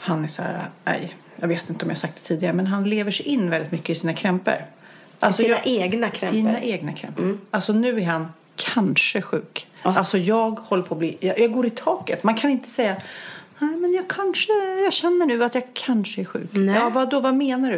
han 0.00 0.24
är 0.24 0.28
så 0.28 0.42
här, 0.42 0.70
nej, 0.84 1.16
jag 1.36 1.48
vet 1.48 1.70
inte 1.70 1.84
om 1.84 1.88
jag 1.88 1.98
sagt 1.98 2.14
det 2.14 2.20
tidigare, 2.20 2.52
men 2.52 2.66
han 2.66 2.84
lever 2.88 3.10
sig 3.10 3.26
in 3.26 3.50
väldigt 3.50 3.72
mycket 3.72 3.90
i 3.90 3.94
sina 3.94 4.14
krämpor. 4.14 4.64
Alltså 5.20 5.42
sina 5.42 5.56
jag- 5.56 5.66
egna 5.66 6.10
krämpor. 6.10 6.36
Sina 6.36 6.60
egna 6.60 6.92
krämpor. 6.92 7.38
Alltså 7.50 7.72
nu 7.72 8.00
är 8.00 8.04
han 8.06 8.32
kanske 8.56 9.22
sjuk. 9.22 9.66
Alltså 9.82 10.18
jag 10.18 10.50
håller 10.60 10.82
på 10.82 10.94
att 10.94 10.98
bli, 10.98 11.16
jag, 11.20 11.38
jag 11.38 11.52
går 11.52 11.66
i 11.66 11.70
taket. 11.70 12.22
Man 12.24 12.34
kan 12.34 12.50
inte 12.50 12.70
säga 12.70 12.96
Nej, 13.58 13.76
men 13.76 13.92
jag 13.92 14.08
kanske, 14.08 14.52
jag 14.84 14.92
känner 14.92 15.26
nu 15.26 15.44
att 15.44 15.54
jag 15.54 15.64
kanske 15.72 16.20
är 16.20 16.24
sjuk. 16.24 16.50
Ja, 16.52 16.88
vad 16.88 17.10
då, 17.10 17.20
vad 17.20 17.34
menar 17.34 17.70
du? 17.70 17.76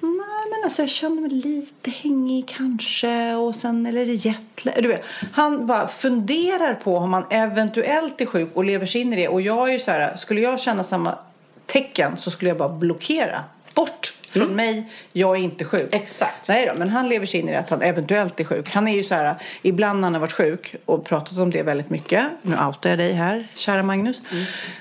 Nej, 0.00 0.50
men 0.50 0.64
alltså 0.64 0.82
jag 0.82 0.90
känner 0.90 1.22
mig 1.22 1.30
lite 1.30 1.90
hängig 1.90 2.48
kanske 2.48 3.34
och 3.34 3.56
sen 3.56 3.86
eller 3.86 4.26
jetlag. 4.26 4.74
Du 4.82 4.88
vet, 4.88 5.04
han 5.32 5.66
bara 5.66 5.88
funderar 5.88 6.74
på 6.74 6.96
om 6.96 7.10
man 7.10 7.24
eventuellt 7.30 8.20
är 8.20 8.26
sjuk 8.26 8.50
och 8.54 8.64
lever 8.64 8.86
sig 8.86 9.00
in 9.00 9.12
i 9.12 9.16
det. 9.16 9.28
Och 9.28 9.40
jag 9.40 9.68
är 9.68 9.72
ju 9.72 9.78
så 9.78 9.90
här, 9.90 10.16
skulle 10.16 10.40
jag 10.40 10.60
känna 10.60 10.84
samma 10.84 11.18
tecken 11.66 12.16
så 12.16 12.30
skulle 12.30 12.48
jag 12.48 12.58
bara 12.58 12.68
blockera. 12.68 13.44
Bort 13.74 14.12
från 14.28 14.56
mig, 14.56 14.92
jag 15.12 15.36
är 15.36 15.40
inte 15.40 15.64
sjuk. 15.64 15.88
Exakt. 15.92 16.48
Nej 16.48 16.66
då, 16.66 16.78
men 16.78 16.88
han 16.90 17.08
lever 17.08 17.26
sig 17.26 17.40
in 17.40 17.48
i 17.48 17.52
det 17.52 17.58
att 17.58 17.70
han 17.70 17.82
eventuellt 17.82 18.40
är 18.40 18.44
sjuk. 18.44 18.70
Han 18.70 18.88
är 18.88 18.96
ju 18.96 19.04
så 19.04 19.14
här, 19.14 19.34
ibland 19.62 20.00
när 20.00 20.06
han 20.06 20.14
har 20.14 20.20
varit 20.20 20.32
sjuk 20.32 20.74
och 20.84 21.04
pratat 21.04 21.38
om 21.38 21.50
det 21.50 21.62
väldigt 21.62 21.90
mycket. 21.90 22.24
Nu 22.42 22.56
outar 22.66 22.90
jag 22.90 22.98
dig 22.98 23.12
här, 23.12 23.46
kära 23.54 23.82
Magnus. 23.82 24.22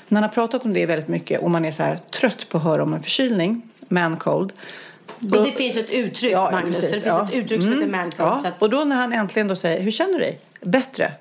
När 0.08 0.22
han 0.22 0.24
har 0.24 0.30
pratat 0.30 0.66
om 0.66 0.74
det 0.74 0.86
väldigt 0.86 1.08
mycket 1.08 1.42
och 1.42 1.52
man 1.52 1.66
är 1.66 1.72
så 1.72 1.84
här 1.84 1.98
trött 1.98 2.50
på 2.50 2.58
att 2.58 2.64
höra 2.64 2.84
om 2.84 2.94
en 2.94 3.04
förkylning, 3.04 3.62
man 3.88 4.18
cold. 4.18 4.54
Och 5.20 5.44
det 5.44 5.52
finns 5.52 5.78
ett 5.78 5.90
uttryck, 5.90 6.32
Ja, 6.34 6.46
ja, 6.46 6.52
Magnus. 6.52 6.76
precis, 6.82 6.92
det 6.92 7.10
finns 7.10 7.16
ja. 7.20 7.28
ett 7.28 7.34
uttryck 7.34 7.62
som 7.62 7.72
Mm, 7.72 7.82
heter 7.82 7.92
man 7.92 8.12
ja. 8.18 8.40
Så 8.40 8.48
att, 8.48 8.62
Och 8.62 8.70
då 8.70 8.84
när 8.84 8.96
han 8.96 9.14
äntligen 9.14 9.48
då 9.48 9.56
säger, 9.56 9.82
hur 9.82 9.92
känner 9.92 10.14
du 10.14 10.20
dig? 10.20 10.40
Bättre? 10.62 11.12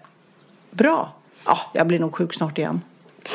Bra? 0.71 1.13
Ja, 1.47 1.59
jag 1.73 1.87
blir 1.87 1.99
nog 1.99 2.15
sjuk 2.15 2.35
snart 2.35 2.59
igen. 2.59 2.81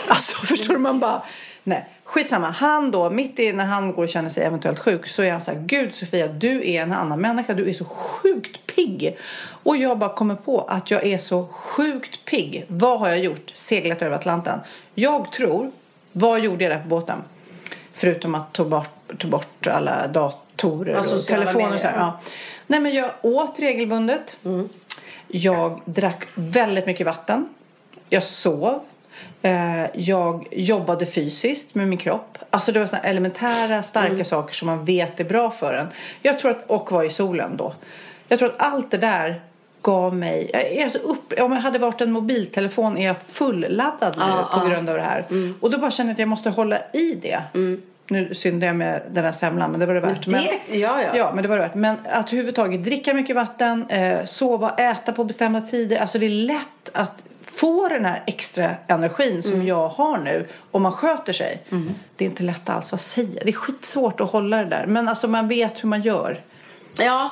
Alltså, 0.07 0.37
förstår 0.45 0.73
du? 0.73 0.79
Man 0.79 0.99
bara, 0.99 1.21
nej. 1.63 1.87
Skitsamma. 2.09 2.49
Han 2.49 2.91
då, 2.91 3.09
mitt 3.09 3.39
i 3.39 3.53
när 3.53 3.65
han 3.65 3.93
går 3.93 4.03
och 4.03 4.09
känner 4.09 4.29
sig 4.29 4.43
eventuellt 4.43 4.79
sjuk 4.79 5.07
så 5.07 5.21
är 5.21 5.31
han 5.31 5.41
så 5.41 5.51
här, 5.51 5.59
Gud 5.59 5.95
Sofia, 5.95 6.27
du 6.27 6.69
är 6.69 6.81
en 6.81 6.91
annan 6.91 7.21
människa. 7.21 7.53
Du 7.53 7.69
är 7.69 7.73
så 7.73 7.85
sjukt 7.85 8.65
pigg. 8.75 9.17
Och 9.63 9.77
jag 9.77 9.97
bara 9.97 10.13
kommer 10.13 10.35
på 10.35 10.61
att 10.61 10.91
jag 10.91 11.03
är 11.03 11.17
så 11.17 11.47
sjukt 11.47 12.25
pigg. 12.25 12.65
Vad 12.67 12.99
har 12.99 13.09
jag 13.09 13.19
gjort? 13.19 13.51
Seglat 13.53 14.01
över 14.01 14.15
Atlanten. 14.15 14.59
Jag 14.95 15.31
tror, 15.31 15.71
vad 16.11 16.39
gjorde 16.39 16.63
jag 16.63 16.71
där 16.71 16.81
på 16.81 16.87
båten? 16.87 17.17
Förutom 17.93 18.35
att 18.35 18.53
ta 18.53 18.65
bort, 18.65 19.11
ta 19.17 19.27
bort 19.27 19.67
alla 19.67 20.07
datorer 20.07 20.93
Ja, 20.93 21.15
och 21.15 21.23
telefoner 21.23 21.73
och 21.73 21.79
så 21.79 21.87
här. 21.87 21.97
Ja. 21.97 22.19
Nej 22.67 22.79
men 22.79 22.93
jag 22.93 23.11
åt 23.21 23.59
regelbundet. 23.59 24.37
Jag 25.27 25.81
drack 25.85 26.27
väldigt 26.35 26.85
mycket 26.85 27.05
vatten. 27.05 27.49
Jag 28.09 28.23
sov. 28.23 28.79
Eh, 29.41 29.85
jag 29.93 30.47
jobbade 30.51 31.05
fysiskt 31.05 31.75
med 31.75 31.87
min 31.87 31.99
kropp. 31.99 32.37
Alltså 32.49 32.71
det 32.71 32.79
var 32.79 32.87
såna 32.87 33.01
elementära, 33.01 33.83
starka 33.83 34.25
saker 34.25 34.53
som 34.53 34.65
man 34.65 34.85
vet 34.85 35.19
är 35.19 35.23
bra 35.23 35.51
för 35.51 35.73
en. 35.73 35.87
Jag 36.21 36.39
tror 36.39 36.51
att, 36.51 36.63
och 36.67 36.91
var 36.91 37.03
i 37.03 37.09
solen 37.09 37.57
då. 37.57 37.73
Jag 38.27 38.39
tror 38.39 38.49
att 38.49 38.61
allt 38.73 38.91
det 38.91 38.97
där 38.97 39.41
gav 39.81 40.15
mig... 40.15 40.49
Jag 40.53 40.85
är 40.85 40.89
så 40.89 40.97
upp, 40.97 41.33
om 41.39 41.51
jag 41.51 41.61
hade 41.61 41.79
varit 41.79 42.01
en 42.01 42.11
mobiltelefon 42.11 42.97
är 42.97 43.07
jag 43.07 43.15
fulladdad 43.27 44.15
nu 44.17 44.23
Ja, 44.23 44.61
på 44.63 44.69
grund 44.69 44.89
av 44.89 44.95
det 44.95 45.01
här. 45.01 45.25
Och 45.59 45.71
då 45.71 45.77
bara 45.77 45.91
känner 45.91 46.09
jag 46.09 46.13
att 46.13 46.19
jag 46.19 46.27
måste 46.27 46.49
hålla 46.49 46.79
i 46.93 47.19
det. 47.21 47.41
Nu 48.11 48.33
syndar 48.33 48.67
jag 48.67 48.75
med 48.75 49.01
den 49.11 49.23
här 49.23 49.31
semlan 49.31 49.71
men 49.71 49.79
det 49.79 49.85
var 49.85 49.93
det 49.93 49.99
värt. 49.99 50.25
det, 50.25 50.77
ja, 50.77 51.01
ja. 51.01 51.17
Ja, 51.17 51.31
men 51.33 51.43
det 51.43 51.49
var 51.49 51.55
det 51.57 51.61
värt. 51.61 51.75
Men 51.75 51.95
att 52.09 52.27
överhuvudtaget 52.27 52.83
dricka 52.83 53.13
mycket 53.13 53.35
vatten, 53.35 53.85
eh, 53.89 54.23
sova, 54.25 54.69
äta 54.69 55.11
på 55.11 55.23
bestämda 55.23 55.61
tider. 55.61 55.97
Alltså 55.97 56.19
det 56.19 56.25
är 56.25 56.29
lätt 56.29 56.89
att 56.93 57.23
få 57.59 57.87
den 57.87 58.05
här 58.05 58.23
extra 58.27 58.75
energin 58.87 59.41
som 59.43 59.65
jag 59.65 59.87
har 59.87 60.17
nu 60.17 60.47
om 60.71 60.81
man 60.81 60.91
sköter 60.91 61.33
sig. 61.33 61.63
Det 62.15 62.25
är 62.25 62.29
inte 62.29 62.43
lätt 62.43 62.69
alls. 62.69 62.91
Vad 62.91 63.01
säger 63.01 63.35
jag? 63.35 63.45
Det 63.45 63.49
är 63.51 63.53
skitsvårt 63.53 64.21
att 64.21 64.31
hålla 64.31 64.57
det 64.57 64.65
där. 64.69 64.85
Men 64.85 65.07
alltså 65.07 65.27
man 65.27 65.47
vet 65.47 65.83
hur 65.83 65.89
man 65.89 66.01
gör. 66.01 66.41
Ja. 66.99 67.29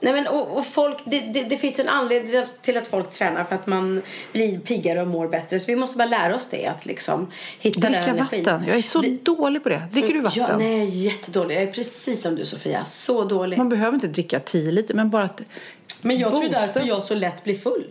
Nej, 0.00 0.12
men, 0.12 0.26
och, 0.26 0.58
och 0.58 0.66
folk, 0.66 0.96
det, 1.04 1.20
det, 1.20 1.42
det 1.42 1.56
finns 1.56 1.78
en 1.78 1.88
anledning 1.88 2.44
till 2.62 2.76
att 2.76 2.86
folk 2.86 3.10
tränar 3.10 3.44
för 3.44 3.54
att 3.54 3.66
man 3.66 4.02
blir 4.32 4.58
piggare 4.58 5.00
och 5.00 5.06
mår 5.08 5.28
bättre. 5.28 5.60
Så 5.60 5.66
vi 5.66 5.76
måste 5.76 5.98
bara 5.98 6.08
lära 6.08 6.36
oss 6.36 6.48
det. 6.50 6.66
Att 6.66 6.86
liksom 6.86 7.30
hitta 7.60 7.80
den 7.80 7.92
Dricka 7.92 8.10
energin. 8.10 8.44
vatten. 8.44 8.64
Jag 8.68 8.76
är 8.76 8.82
så 8.82 9.04
dålig 9.22 9.62
på 9.62 9.68
det. 9.68 9.82
Dricker 9.92 10.14
du 10.14 10.20
vatten? 10.20 10.46
Ja, 10.48 10.56
nej, 10.56 10.84
jättedålig. 10.84 11.56
Jag 11.56 11.62
är 11.62 11.72
precis 11.72 12.22
som 12.22 12.34
du 12.34 12.44
Sofia. 12.44 12.84
Så 12.84 13.24
dålig. 13.24 13.58
Man 13.58 13.68
behöver 13.68 13.94
inte 13.94 14.08
dricka 14.08 14.40
10 14.40 14.70
liter 14.70 14.94
men 14.94 15.10
bara 15.10 15.24
att 15.24 15.42
Men 16.02 16.18
jag 16.18 16.30
tror 16.30 16.42
boosta. 16.42 16.60
därför 16.60 16.80
jag 16.80 17.02
så 17.02 17.14
lätt 17.14 17.44
blir 17.44 17.58
full. 17.58 17.84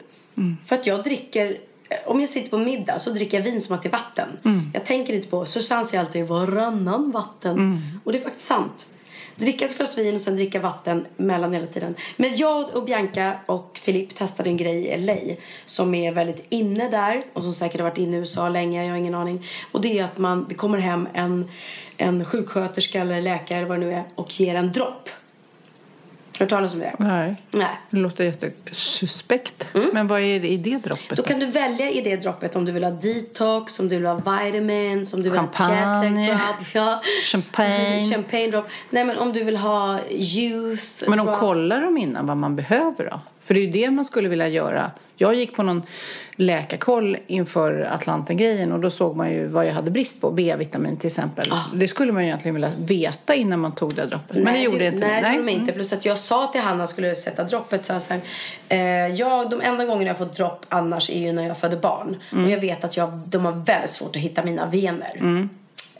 För 0.65 0.75
att 0.75 0.87
jag 0.87 1.03
dricker, 1.03 1.57
om 2.05 2.19
jag 2.19 2.29
sitter 2.29 2.49
på 2.49 2.57
middag 2.57 2.99
så 2.99 3.09
dricker 3.09 3.37
jag 3.37 3.45
vin 3.45 3.61
som 3.61 3.75
att 3.75 3.83
det 3.83 3.89
är 3.89 3.91
vatten. 3.91 4.29
Jag 4.73 4.85
tänker 4.85 5.13
inte 5.13 5.27
på, 5.27 5.45
Susanne 5.45 5.85
säger 5.85 6.03
alltid 6.03 6.27
varannan 6.27 7.11
vatten. 7.11 7.57
Och 8.03 8.11
det 8.11 8.17
är 8.17 8.23
faktiskt 8.23 8.47
sant. 8.47 8.87
Dricka 9.35 9.65
ett 9.65 9.77
glas 9.77 9.97
vin 9.97 10.15
och 10.15 10.21
sen 10.21 10.35
dricka 10.35 10.59
vatten 10.59 11.05
mellan 11.17 11.53
hela 11.53 11.67
tiden. 11.67 11.95
Men 12.17 12.35
jag 12.35 12.75
och 12.75 12.85
Bianca 12.85 13.33
och 13.45 13.79
Filip 13.81 14.15
testade 14.15 14.49
en 14.49 14.57
grej 14.57 14.87
i 14.87 14.97
LA 14.97 15.35
som 15.65 15.95
är 15.95 16.11
väldigt 16.11 16.45
inne 16.49 16.89
där 16.89 17.23
och 17.33 17.43
som 17.43 17.53
säkert 17.53 17.81
har 17.81 17.89
varit 17.89 17.97
inne 17.97 18.17
i 18.17 18.19
USA 18.19 18.49
länge, 18.49 18.83
jag 18.83 18.91
har 18.91 18.97
ingen 18.97 19.15
aning. 19.15 19.45
Och 19.71 19.81
det 19.81 19.99
är 19.99 20.03
att 20.03 20.17
man, 20.17 20.45
det 20.49 20.55
kommer 20.55 20.77
hem 20.77 21.07
en, 21.13 21.49
en 21.97 22.25
sjuksköterska 22.25 23.01
eller 23.01 23.21
läkare 23.21 23.57
eller 23.57 23.67
vad 23.67 23.79
det 23.79 23.85
nu 23.85 23.93
är 23.93 24.03
och 24.15 24.39
ger 24.39 24.55
en 24.55 24.71
dropp. 24.71 25.09
Har 26.41 26.45
du 26.45 26.49
talas 26.49 26.73
om 26.73 26.79
det? 26.79 26.93
Nej. 26.99 27.35
Nej. 27.51 27.79
Det 27.89 27.97
låter 27.97 28.23
jättesuspekt. 28.23 29.67
Men 29.93 30.07
vad 30.07 30.21
är 30.21 30.39
det 30.39 30.47
i 30.47 30.57
det 30.57 30.77
droppet? 30.77 31.17
Då 31.17 31.23
kan 31.23 31.39
du 31.39 31.45
välja 31.45 31.89
i 31.89 32.01
det 32.01 32.15
droppet 32.15 32.55
om 32.55 32.65
du 32.65 32.71
vill 32.71 32.83
ha 32.83 32.91
detox, 32.91 33.79
om 33.79 33.89
du 33.89 33.95
vill 33.95 34.05
ha 34.05 34.15
vitamins, 34.15 35.13
om 35.13 35.23
du 35.23 35.29
vill 35.29 35.39
Champagne. 35.39 35.75
ha 35.85 36.03
drop, 36.03 36.67
ja. 36.73 37.01
Champagne. 37.23 37.99
champagne 38.13 38.47
drop. 38.51 38.65
Nej 38.89 39.03
men 39.05 39.17
om 39.17 39.33
du 39.33 39.43
vill 39.43 39.57
ha 39.57 39.99
youth 40.09 40.83
Men 41.07 41.17
de 41.17 41.25
drop. 41.27 41.37
kollar 41.39 41.81
de 41.81 41.97
innan 41.97 42.25
vad 42.25 42.37
man 42.37 42.55
behöver 42.55 43.09
då? 43.09 43.19
För 43.41 43.53
det 43.53 43.59
är 43.59 43.65
ju 43.65 43.71
det 43.71 43.91
man 43.91 44.05
skulle 44.05 44.29
vilja 44.29 44.47
göra. 44.47 44.91
Jag 45.15 45.35
gick 45.35 45.55
på 45.55 45.63
någon 45.63 45.83
läkarkoll 46.35 47.17
inför 47.27 47.89
Atlanten-grejen 47.93 48.71
och 48.71 48.79
då 48.79 48.89
såg 48.89 49.15
man 49.15 49.31
ju 49.31 49.47
vad 49.47 49.65
jag 49.65 49.73
hade 49.73 49.91
brist 49.91 50.21
på. 50.21 50.31
B-vitamin 50.31 50.97
till 50.97 51.07
exempel. 51.07 51.51
Det 51.73 51.87
skulle 51.87 52.11
man 52.11 52.23
ju 52.23 52.27
egentligen 52.27 52.55
vilja 52.55 52.71
veta 52.77 53.35
innan 53.35 53.59
man 53.59 53.75
tog 53.75 53.95
det 53.95 54.05
droppet. 54.05 54.43
Men 54.43 54.53
det 54.53 54.59
gjorde 54.59 54.77
det, 54.77 54.85
inte 54.85 55.07
Nej, 55.07 55.21
det 55.21 55.35
gjorde 55.35 55.45
de 55.45 55.51
inte. 55.51 55.71
Plus 55.71 55.93
att 55.93 56.05
jag 56.05 56.17
sa 56.17 56.47
till 56.47 56.61
Hanna 56.61 56.87
skulle 56.87 57.15
sätta 57.15 57.43
droppet 57.43 57.85
så 57.85 57.93
här, 57.93 58.21
eh, 58.69 58.79
jag, 59.15 59.49
de 59.49 59.61
enda 59.61 59.85
gångerna 59.85 60.07
jag 60.07 60.17
fått 60.17 60.37
dropp 60.37 60.65
annars 60.69 61.09
är 61.09 61.19
ju 61.19 61.31
när 61.31 61.47
jag 61.47 61.57
födde 61.57 61.77
barn. 61.77 62.15
Mm. 62.31 62.45
Och 62.45 62.51
jag 62.51 62.61
vet 62.61 62.83
att 62.83 62.97
jag, 62.97 63.09
de 63.25 63.45
har 63.45 63.65
väldigt 63.65 63.91
svårt 63.91 64.15
att 64.15 64.21
hitta 64.21 64.43
mina 64.43 64.65
vener. 64.65 65.49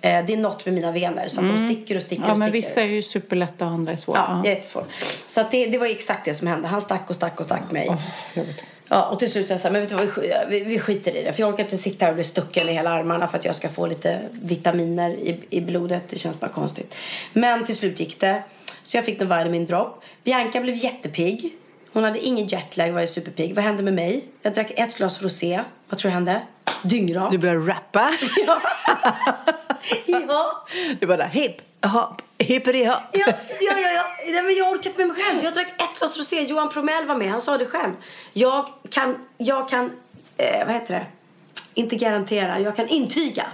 Eh, 0.01 0.25
det 0.25 0.33
är 0.33 0.37
något 0.37 0.65
med 0.65 0.73
mina 0.73 0.91
vener 0.91 1.27
så 1.27 1.41
att 1.41 1.47
de 1.47 1.57
sticker 1.57 1.95
och 1.95 2.01
sticker 2.01 2.23
Mm. 2.23 2.27
Ja, 2.27 2.33
och 2.33 2.39
men 2.39 2.47
sticker. 2.49 2.67
vissa 2.67 2.81
är 2.81 2.85
ju 2.85 3.01
superlätta 3.01 3.65
och 3.65 3.71
andra 3.71 3.91
är 3.91 3.95
svåra. 3.95 4.41
Ja, 4.43 4.49
jättesvårt. 4.49 4.87
Så 5.25 5.41
att 5.41 5.51
det, 5.51 5.65
det 5.65 5.77
var 5.77 5.85
exakt 5.85 6.25
det 6.25 6.33
som 6.33 6.47
hände. 6.47 6.67
Han 6.67 6.81
stack 6.81 7.09
och 7.09 7.15
stack 7.15 7.39
och 7.39 7.45
stack 7.45 7.71
mig. 7.71 7.91
jobbigt. 8.33 8.63
Ja, 8.87 9.05
och 9.05 9.19
till 9.19 9.31
slut 9.31 9.47
sa 9.47 9.53
jag 9.53 9.61
så 9.61 9.67
här, 9.67 9.71
men 9.71 9.81
vet 9.81 9.89
du 9.89 9.95
vad, 9.95 10.07
vi, 10.49 10.59
vi, 10.59 10.79
skiter 10.79 11.15
i 11.15 11.23
det. 11.23 11.33
För 11.33 11.41
jag 11.41 11.53
orkar 11.53 11.63
inte 11.63 11.77
sitta 11.77 12.05
här 12.05 12.11
och 12.11 12.15
bli 12.15 12.23
stucken 12.23 12.69
i 12.69 12.73
hela 12.73 12.89
armarna 12.89 13.27
för 13.27 13.37
att 13.37 13.45
jag 13.45 13.55
ska 13.55 13.69
få 13.69 13.85
lite 13.85 14.19
vitaminer 14.31 15.09
i, 15.09 15.39
i 15.49 15.61
blodet. 15.61 16.03
Det 16.09 16.17
känns 16.17 16.39
bara 16.39 16.51
konstigt. 16.51 16.95
Men 17.33 17.65
till 17.65 17.75
slut 17.77 17.99
gick 17.99 18.19
det. 18.19 18.43
Så 18.83 18.97
jag 18.97 19.05
fick 19.05 19.21
en 19.21 19.27
vitamin-dropp. 19.29 20.03
Bianca 20.23 20.59
blev 20.59 20.75
jättepigg. 20.75 21.53
Hon 21.93 22.03
hade 22.03 22.19
ingen 22.19 22.47
jetlag, 22.47 22.91
var 22.91 23.01
ju 23.01 23.07
superpigg. 23.07 23.55
Vad 23.55 23.63
hände 23.63 23.83
med 23.83 23.93
mig? 23.93 24.25
Jag 24.41 24.53
drack 24.53 24.71
ett 24.75 24.97
glas 24.97 25.21
rosé. 25.21 25.61
Vad 25.89 25.99
tror 25.99 26.09
du 26.09 26.13
hände? 26.13 26.41
Dyngrak. 26.83 27.31
Du 27.31 27.37
börjar 27.37 27.55
rappa. 27.55 28.09
ja. 28.47 28.61
Du 30.99 31.07
bara 31.07 31.23
hipp, 31.25 31.55
hopp, 31.85 32.21
hippity 32.37 32.85
hopp. 32.85 32.99
Ja, 33.11 33.25
ja, 33.27 33.79
ja, 33.79 33.91
ja. 33.95 34.03
Nej, 34.31 34.43
men 34.43 34.55
jag 34.55 34.71
orkar 34.71 34.89
inte 34.89 34.99
med 35.05 35.07
mig 35.07 35.23
själv. 35.25 35.43
Jag 35.43 35.53
drack 35.53 35.67
ett 35.67 35.99
glas 35.99 36.17
rosé. 36.17 36.43
Johan 36.43 36.69
Promell 36.69 37.05
var 37.05 37.15
med. 37.15 37.29
Han 37.31 37.41
sa 37.41 37.57
det 37.57 37.65
själv. 37.65 37.93
Jag 38.33 38.69
kan, 38.89 39.17
jag 39.37 39.69
kan 39.69 39.91
eh, 40.37 40.65
vad 40.65 40.73
heter 40.73 40.93
det? 40.93 41.05
Inte 41.73 41.95
garantera. 41.95 42.59
Jag 42.59 42.75
kan 42.75 42.87
intyga. 42.87 43.45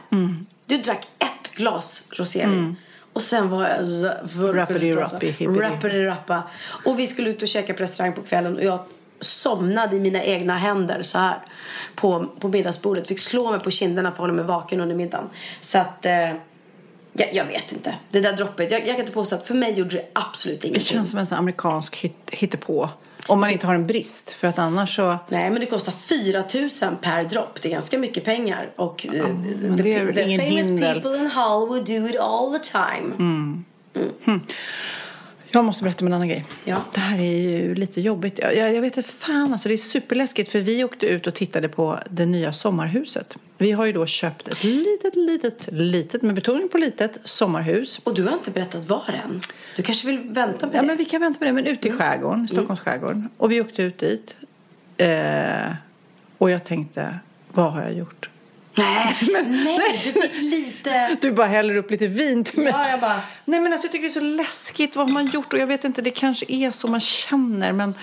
Du 0.65 0.78
drack 0.78 1.07
ett 1.19 1.55
glas 1.55 2.03
rosévin. 2.11 2.75
Och 3.13 3.21
sen 3.23 3.49
var 3.49 3.67
jag. 3.67 3.80
Rappity-rappa. 5.63 6.43
Och 6.86 6.99
vi 6.99 7.07
skulle 7.07 7.30
ut 7.30 7.41
och 7.41 7.47
käka 7.47 7.73
på 7.73 7.84
restaurang 7.84 8.13
på 8.13 8.21
kvällen. 8.21 8.55
Och 8.55 8.63
jag 8.63 8.80
somnade 9.20 9.95
i 9.95 9.99
mina 9.99 10.24
egna 10.24 10.57
händer 10.57 11.03
så 11.03 11.18
här 11.18 11.39
på, 11.95 12.28
på 12.39 12.47
middagsbordet. 12.47 13.07
Fick 13.07 13.20
slå 13.20 13.51
mig 13.51 13.59
på 13.59 13.72
kinderna 13.72 14.09
för 14.11 14.15
att 14.15 14.20
hålla 14.20 14.34
mig 14.34 14.45
vaken 14.45 14.82
under 14.82 14.95
middagen. 14.95 15.30
Så 15.61 15.78
att... 15.78 16.05
Eh, 16.05 16.32
jag, 17.20 17.34
jag 17.34 17.45
vet 17.45 17.72
inte. 17.72 17.95
Det 18.09 18.20
där 18.20 18.34
droppet. 18.34 18.72
Jag, 18.72 18.80
jag 18.80 18.88
kan 18.88 18.99
inte 18.99 19.11
påstå 19.11 19.36
att 19.36 19.47
för 19.47 19.55
mig 19.55 19.74
gjorde 19.74 19.95
det 19.95 20.05
absolut 20.13 20.61
Det 20.61 20.68
ingenting. 20.68 20.86
känns 20.88 21.09
som 21.09 21.20
en 21.20 21.26
sån 21.26 21.38
amerikansk 21.38 21.97
hit, 21.97 22.18
hittepå. 22.32 22.89
Om 23.28 23.39
man 23.39 23.49
inte 23.49 23.68
har 23.68 23.76
en 23.76 23.88
brist. 23.88 24.30
För 24.32 24.47
att 24.47 24.59
annars 24.59 24.95
så... 24.95 25.18
Nej, 25.30 25.49
men 25.49 25.59
det 25.59 25.65
kostar 25.65 25.91
4 25.91 26.43
000 26.89 26.95
per 27.01 27.24
dropp. 27.24 27.61
Det 27.61 27.68
är 27.68 27.72
ganska 27.72 27.97
mycket 27.97 28.24
pengar. 28.24 28.70
Och 28.76 29.07
eh, 29.13 29.28
men 29.28 29.78
the, 29.78 29.84
det 29.84 30.13
the 30.13 30.22
ingen 30.22 30.39
famous 30.41 30.65
hinder. 30.65 30.93
people 30.93 31.18
in 31.18 31.28
Hollywood 31.28 31.86
do 31.86 32.07
it 32.09 32.20
all 32.20 32.59
the 32.59 32.72
time. 32.72 33.13
Jag 35.52 35.66
måste 35.66 35.84
berätta 35.84 36.06
om 36.06 36.08
en 36.08 36.14
annan 36.14 36.28
grej. 36.28 36.45
Ja. 36.66 36.78
Det 36.93 37.00
här 37.00 37.18
är 37.18 37.38
ju 37.38 37.76
lite 37.76 38.02
jobbigt. 38.02 38.39
Jag, 38.39 38.56
jag, 38.56 38.74
jag 38.74 38.82
vet 38.82 38.98
inte 38.98 39.10
fan, 39.10 39.54
alltså 39.54 39.70
det 39.70 39.76
är 39.76 39.78
superläskigt 39.78 40.52
för 40.52 40.60
vi 40.60 40.84
åkte 40.84 41.06
ut 41.06 41.28
och 41.28 41.34
tittade 41.34 41.70
på 41.70 42.00
det 42.10 42.26
nya 42.26 42.54
sommarhuset. 42.54 43.38
Vi 43.58 43.72
har 43.72 43.86
ju 43.86 43.93
då 43.93 44.06
köpt 44.06 44.48
ett 44.48 44.64
litet, 44.64 45.16
litet, 45.16 45.68
litet, 45.72 46.22
med 46.22 46.36
betoning 46.36 46.70
på 46.70 46.78
litet, 46.78 47.20
sommarhus. 47.24 48.00
Och 48.04 48.14
du 48.16 48.24
har 48.24 48.34
inte 48.34 48.52
berättat 48.52 48.86
var 48.86 49.22
än. 49.26 49.41
Du 49.76 49.82
kanske 49.84 50.08
vill 50.08 50.20
vänta 50.20 50.66
med 50.66 50.76
Ja, 50.76 50.82
det? 50.82 50.88
men 50.88 50.98
vi 50.98 51.06
kan 51.06 51.22
vänta 51.22 51.39
med 51.39 51.50
det, 51.50 51.54
men 51.54 51.66
ute 51.66 51.88
i 51.88 51.91
skärgården, 51.91 52.45
i 52.45 52.48
Stockholms 52.48 52.80
skärgård. 52.80 53.22
Och 53.38 53.52
vi 53.52 53.62
åkte 53.62 53.84
ut 53.84 53.98
dit. 53.98 54.36
Eh, 54.98 55.72
och 56.38 56.52
jag 56.52 56.64
tänkte, 56.64 57.20
vad 57.54 57.74
har 57.74 57.82
jag 57.82 57.93
gjort? 57.93 58.30
Nej, 58.78 59.15
nej, 59.43 60.01
du 60.03 60.21
fick 60.21 60.41
lite... 60.41 61.17
Du 61.21 61.32
bara 61.32 61.47
häller 61.47 61.75
upp 61.75 61.91
lite 61.91 62.07
vin 62.07 62.43
till 62.43 62.59
mig. 62.59 62.73
Ja, 62.75 62.89
jag 62.89 62.99
bara... 62.99 63.21
Nej 63.45 63.59
men 63.59 63.73
alltså 63.73 63.86
jag 63.86 63.91
tycker 63.91 64.03
det 64.03 64.09
är 64.09 64.13
så 64.13 64.19
läskigt. 64.19 64.95
Vad 64.95 65.07
har 65.07 65.13
man 65.13 65.28
gjort? 65.28 65.53
Och 65.53 65.59
jag 65.59 65.67
vet 65.67 65.84
inte, 65.84 66.01
det 66.01 66.11
kanske 66.11 66.45
är 66.49 66.71
så 66.71 66.88
man 66.88 66.99
känner 66.99 67.71
men... 67.71 67.93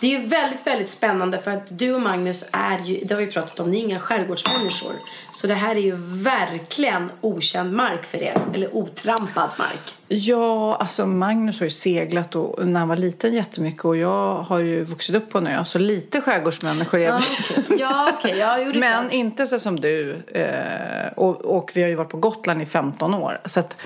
Det 0.00 0.14
är 0.14 0.20
ju 0.20 0.26
väldigt, 0.26 0.66
väldigt 0.66 0.90
spännande 0.90 1.38
för 1.38 1.50
att 1.50 1.78
du 1.78 1.94
och 1.94 2.00
Magnus 2.00 2.44
är 2.52 2.78
ju, 2.84 3.00
det 3.04 3.14
har 3.14 3.20
vi 3.20 3.26
pratat 3.26 3.60
om, 3.60 3.70
ni 3.70 3.78
är 3.80 3.84
inga 3.84 3.98
skärgårdsmänniskor. 4.00 4.92
Så 5.32 5.46
det 5.46 5.54
här 5.54 5.74
är 5.76 5.80
ju 5.80 5.94
verkligen 6.22 7.10
okänd 7.20 7.72
mark 7.72 8.04
för 8.04 8.22
er, 8.22 8.38
eller 8.54 8.76
otrampad 8.76 9.50
mark. 9.58 9.94
Ja, 10.08 10.76
alltså 10.80 11.06
Magnus 11.06 11.58
har 11.58 11.64
ju 11.66 11.70
seglat 11.70 12.36
och, 12.36 12.66
när 12.66 12.80
han 12.80 12.88
var 12.88 12.96
liten 12.96 13.34
jättemycket 13.34 13.84
och 13.84 13.96
jag 13.96 14.34
har 14.34 14.58
ju 14.58 14.84
vuxit 14.84 15.16
upp 15.16 15.30
på 15.30 15.38
en 15.38 15.46
ö 15.46 15.64
så 15.64 15.78
lite 15.78 16.20
skärgårdsmänniskor 16.20 17.00
är 17.00 17.04
Ja, 17.04 17.20
vi. 17.56 17.62
okej. 17.62 17.76
Ja, 17.80 18.12
okej. 18.18 18.38
Ja, 18.38 18.58
jo, 18.58 18.72
Men 18.74 19.00
klart. 19.02 19.12
inte 19.12 19.46
så 19.46 19.58
som 19.58 19.80
du. 19.80 20.16
Eh, 20.34 21.12
och, 21.16 21.36
och 21.44 21.70
vi 21.74 21.82
har 21.82 21.88
ju 21.88 21.94
varit 21.94 22.10
på 22.10 22.16
Gotland 22.16 22.62
i 22.62 22.66
15 22.66 23.14
år. 23.14 23.40
Så 23.44 23.60
att, 23.60 23.76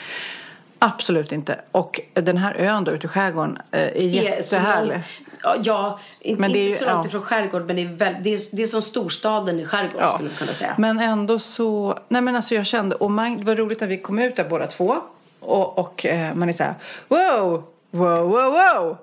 absolut 0.82 1.32
inte. 1.32 1.60
Och 1.72 2.00
den 2.14 2.36
här 2.36 2.54
ön 2.54 2.84
då 2.84 2.90
ute 2.90 3.06
i 3.06 3.08
skärgården 3.08 3.58
eh, 3.70 3.80
är 3.80 3.96
jättehärlig. 3.96 5.00
Ja, 5.42 5.56
Ja, 5.62 5.98
inte 6.20 6.58
ju- 6.58 6.76
så 6.76 6.84
långt 6.84 7.04
ja. 7.04 7.08
ifrån 7.08 7.22
skärgård 7.22 7.66
men 7.66 7.76
det 7.76 7.82
är, 7.82 7.86
väl, 7.86 8.14
det 8.22 8.34
är, 8.34 8.40
det 8.56 8.62
är 8.62 8.66
som 8.66 8.82
storstaden 8.82 9.60
i 9.60 9.64
skärgård 9.64 10.08
skulle 10.14 10.28
man 10.28 10.38
kunna 10.38 10.52
säga. 10.52 10.74
Men 10.78 10.98
ändå 10.98 11.38
så... 11.38 11.98
Nej 12.08 12.22
men 12.22 12.36
alltså 12.36 12.54
jag 12.54 12.66
kände... 12.66 12.96
Och 12.96 13.10
Mag, 13.10 13.38
det 13.38 13.44
var 13.44 13.54
roligt 13.54 13.80
när 13.80 13.88
vi 13.88 13.98
kom 13.98 14.18
ut 14.18 14.36
där 14.36 14.44
båda 14.44 14.66
två. 14.66 14.96
Och, 15.40 15.78
och 15.78 16.06
eh, 16.06 16.34
man 16.34 16.48
är 16.48 16.52
så 16.52 16.64
här... 16.64 16.74
Wow! 17.08 17.64
Wow, 17.90 18.28
wow, 18.30 18.52
wow! 18.52 18.96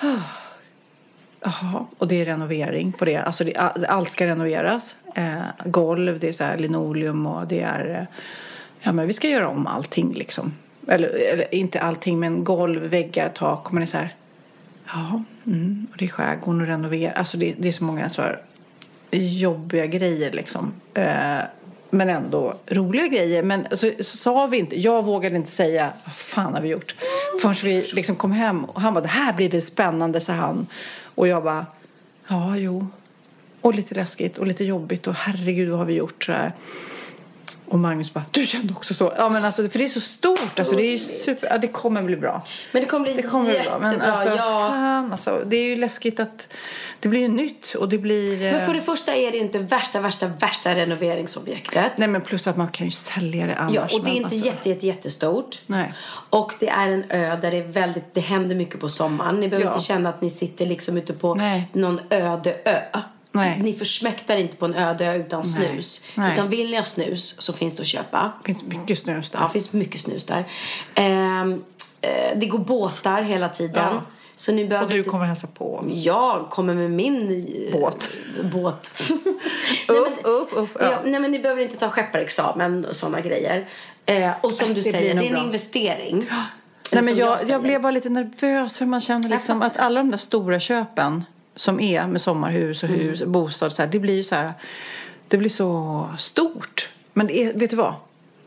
Jaha, 1.40 1.86
och 1.98 2.08
det 2.08 2.20
är 2.20 2.24
renovering 2.24 2.92
på 2.92 3.04
det. 3.04 3.16
Alltså 3.16 3.44
det, 3.44 3.56
allt 3.88 4.10
ska 4.10 4.26
renoveras. 4.26 4.96
Eh, 5.14 5.40
golv, 5.64 6.18
det 6.18 6.28
är 6.28 6.32
så 6.32 6.44
här 6.44 6.58
linoleum 6.58 7.26
och 7.26 7.46
det 7.46 7.60
är... 7.60 7.98
Eh, 8.00 8.06
ja 8.80 8.92
men 8.92 9.06
vi 9.06 9.12
ska 9.12 9.28
göra 9.28 9.48
om 9.48 9.66
allting 9.66 10.14
liksom. 10.14 10.52
Eller, 10.88 11.08
eller 11.08 11.54
inte 11.54 11.80
allting 11.80 12.20
men 12.20 12.44
golv, 12.44 12.82
väggar, 12.82 13.28
tak. 13.28 13.66
Och 13.66 13.74
man 13.74 13.82
är 13.82 13.86
så 13.86 13.96
här... 13.96 14.14
Ja, 14.86 15.22
mm, 15.46 15.86
och 15.92 15.96
det 15.98 16.04
är 16.04 16.08
skärgården 16.08 16.60
och 16.60 16.66
renovera. 16.66 17.12
Alltså 17.12 17.36
det, 17.36 17.54
det 17.58 17.68
är 17.68 17.72
så 17.72 17.84
många 17.84 18.10
så 18.10 18.22
här 18.22 18.40
jobbiga 19.10 19.86
grejer 19.86 20.32
liksom. 20.32 20.72
Eh, 20.94 21.40
men 21.90 22.08
ändå 22.08 22.54
roliga 22.66 23.06
grejer. 23.06 23.42
Men 23.42 23.66
så, 23.70 23.90
så 23.98 24.04
sa 24.04 24.46
vi 24.46 24.58
inte, 24.58 24.80
jag 24.80 25.04
vågade 25.04 25.36
inte 25.36 25.50
säga 25.50 25.92
vad 26.04 26.14
fan 26.14 26.54
har 26.54 26.60
vi 26.60 26.68
gjort? 26.68 26.94
Förrän 27.42 27.54
vi 27.64 27.90
liksom 27.92 28.16
kom 28.16 28.32
hem 28.32 28.64
och 28.64 28.80
han 28.80 28.94
bara 28.94 29.00
det 29.00 29.08
här 29.08 29.32
blir 29.32 29.50
väl 29.50 29.62
spännande 29.62 30.20
sa 30.20 30.32
han. 30.32 30.66
Och 31.14 31.28
jag 31.28 31.42
bara 31.42 31.66
ja 32.28 32.56
jo. 32.56 32.86
Och 33.60 33.74
lite 33.74 33.94
läskigt 33.94 34.38
och 34.38 34.46
lite 34.46 34.64
jobbigt 34.64 35.06
och 35.06 35.14
herregud 35.14 35.68
vad 35.68 35.78
har 35.78 35.86
vi 35.86 35.94
gjort 35.94 36.24
så 36.24 36.32
här. 36.32 36.52
Och 37.70 37.78
Magnus 37.78 38.14
bara, 38.14 38.24
du 38.30 38.46
kände 38.46 38.72
också 38.74 38.94
så. 38.94 39.12
Ja 39.16 39.28
men 39.28 39.44
alltså 39.44 39.68
för 39.68 39.78
det 39.78 39.84
är 39.84 39.88
så 39.88 40.00
stort. 40.00 40.58
Alltså 40.58 40.76
det 40.76 40.82
är 40.82 40.98
super, 40.98 41.48
ja 41.50 41.58
det 41.58 41.68
kommer 41.68 42.02
bli 42.02 42.16
bra. 42.16 42.42
Men 42.72 42.82
det 42.82 42.88
kommer 42.88 43.04
bli 43.04 43.14
Det 43.14 43.22
kommer 43.28 43.50
bli 43.50 43.60
bra. 43.60 43.78
Men 43.78 44.00
alltså 44.00 44.28
ja. 44.28 44.36
fan 44.36 45.12
alltså. 45.12 45.42
Det 45.46 45.56
är 45.56 45.62
ju 45.64 45.76
läskigt 45.76 46.20
att 46.20 46.52
det 47.00 47.08
blir 47.08 47.20
ju 47.20 47.28
nytt 47.28 47.74
och 47.78 47.88
det 47.88 47.98
blir... 47.98 48.42
eh, 48.46 48.52
Men 48.52 48.66
för 48.66 48.74
det 48.74 48.80
första 48.80 49.14
är 49.14 49.32
det 49.32 49.38
inte 49.38 49.58
värsta, 49.58 50.00
värsta, 50.00 50.26
värsta 50.26 50.74
renoveringsobjektet. 50.74 51.92
Nej 51.98 52.08
men 52.08 52.20
plus 52.20 52.46
att 52.46 52.56
man 52.56 52.68
kan 52.68 52.86
ju 52.86 52.90
sälja 52.90 53.46
det 53.46 53.54
annars. 53.56 53.74
Ja, 53.74 53.98
och 53.98 54.04
det 54.04 54.10
är 54.10 54.14
inte 54.14 54.24
alltså- 54.28 54.46
jätte, 54.48 54.68
jätte, 54.68 54.86
jättestort. 54.86 55.56
Nej. 55.66 55.92
Och 56.30 56.52
det 56.60 56.68
är 56.68 56.88
en 56.90 57.04
ö 57.10 57.36
där 57.42 57.50
det 57.50 57.56
är 57.56 57.68
väldigt, 57.68 58.14
det 58.14 58.20
händer 58.20 58.56
mycket 58.56 58.80
på 58.80 58.88
sommaren. 58.88 59.40
Ni 59.40 59.48
behöver 59.48 59.66
Ja. 59.68 59.72
inte 59.74 59.84
känna 59.84 60.08
att 60.08 60.20
ni 60.22 60.30
sitter 60.30 60.66
liksom 60.66 60.96
ute 60.96 61.12
på 61.12 61.34
Nej. 61.34 61.68
någon 61.72 62.00
öde 62.10 62.56
ö. 62.64 63.00
Nej. 63.32 63.58
Ni 63.62 63.72
försmäktar 63.72 64.36
inte 64.36 64.56
på 64.56 64.64
en 64.64 64.74
öde 64.74 65.06
ö 65.06 65.14
utan 65.16 65.40
Nej. 65.40 65.50
snus. 65.50 66.04
Nej. 66.14 66.32
Utan 66.32 66.48
vill 66.48 66.70
ni 66.70 66.76
ha 66.76 66.84
snus 66.84 67.40
så 67.42 67.52
finns 67.52 67.74
det 67.76 67.80
att 67.80 67.86
köpa. 67.86 68.32
Det 68.40 68.46
finns 68.46 68.64
mycket 68.64 68.98
snus 68.98 69.30
där. 69.30 69.38
Ja, 69.38 69.46
det 69.46 69.52
finns 69.52 69.72
mycket 69.72 70.00
snus 70.00 70.24
där. 70.24 70.44
Ehm, 70.94 71.64
eh, 72.00 72.38
det 72.38 72.46
går 72.46 72.58
båtar 72.58 73.22
hela 73.22 73.48
tiden. 73.48 73.84
Ja. 73.94 74.02
Så 74.36 74.52
ni 74.52 74.66
behöver 74.66 74.86
Och 74.98 75.04
du 75.04 75.10
kommer 75.10 75.24
hälsa 75.24 75.46
på. 75.46 75.84
Jag 75.90 76.50
kommer 76.50 76.74
med 76.74 76.90
min 76.90 77.44
eh, 77.72 77.80
Båt. 77.80 78.10
båt. 78.52 79.02
Uff, 79.88 80.18
uff, 80.24 80.48
uff. 80.56 80.70
Ja. 80.80 80.90
Ja. 80.90 80.98
nej, 81.04 81.20
men 81.20 81.30
ni 81.32 81.38
behöver 81.38 81.62
inte 81.62 81.76
ta 81.76 81.88
skepparexamen 81.88 82.84
och 82.84 82.96
sådana 82.96 83.20
grejer. 83.20 83.68
Eh, 84.06 84.30
och 84.40 84.50
som 84.52 84.68
du 84.68 84.74
Det 84.74 84.82
säger, 84.82 85.14
det 85.14 85.20
är 85.20 85.26
en 85.26 85.32
bra. 85.34 85.42
investering. 85.44 86.26
Nej, 86.92 87.02
men 87.02 87.16
jag, 87.16 87.38
säger. 87.40 87.52
jag 87.52 87.62
blev 87.62 87.82
bara 87.82 87.90
lite 87.90 88.08
nervös 88.08 88.78
för 88.78 88.86
man 88.86 89.00
känner 89.00 89.28
liksom 89.28 89.62
att 89.62 89.76
alla 89.76 90.00
de 90.00 90.10
där 90.10 90.18
stora 90.18 90.60
köpen 90.60 91.24
som 91.60 91.80
är 91.80 92.06
med 92.06 92.20
sommarhus 92.20 92.82
och 92.82 92.88
Mm. 92.88 93.00
hus, 93.00 93.22
bostad 93.22 93.72
så 93.72 93.82
här, 93.82 93.88
det 93.88 93.98
blir 93.98 94.14
ju 94.14 94.22
så 94.22 94.34
här, 94.34 94.52
det 95.28 95.38
blir 95.38 95.48
så 95.50 96.08
stort. 96.18 96.90
Men 97.12 97.26
det 97.26 97.44
är, 97.44 97.54
vet 97.54 97.70
du 97.70 97.76
vad? 97.76 97.94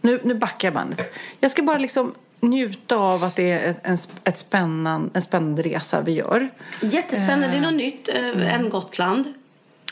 Nu, 0.01 0.19
nu 0.23 0.33
backar 0.33 0.67
jag 0.67 0.73
bandet. 0.73 1.13
Jag 1.39 1.51
ska 1.51 1.63
bara 1.63 1.77
liksom 1.77 2.13
njuta 2.39 2.95
av 2.95 3.23
att 3.23 3.35
det 3.35 3.51
är 3.51 3.69
ett, 3.69 3.79
en, 3.83 3.97
ett 4.23 4.37
spännande, 4.37 5.09
en 5.13 5.21
spännande 5.21 5.61
resa 5.61 6.01
vi 6.01 6.11
gör. 6.11 6.49
Jättespännande. 6.81 7.47
Det 7.47 7.57
är 7.57 7.61
något 7.61 7.73
nytt 7.73 8.09
eh, 8.09 8.53
än 8.53 8.69
Gotland. 8.69 9.33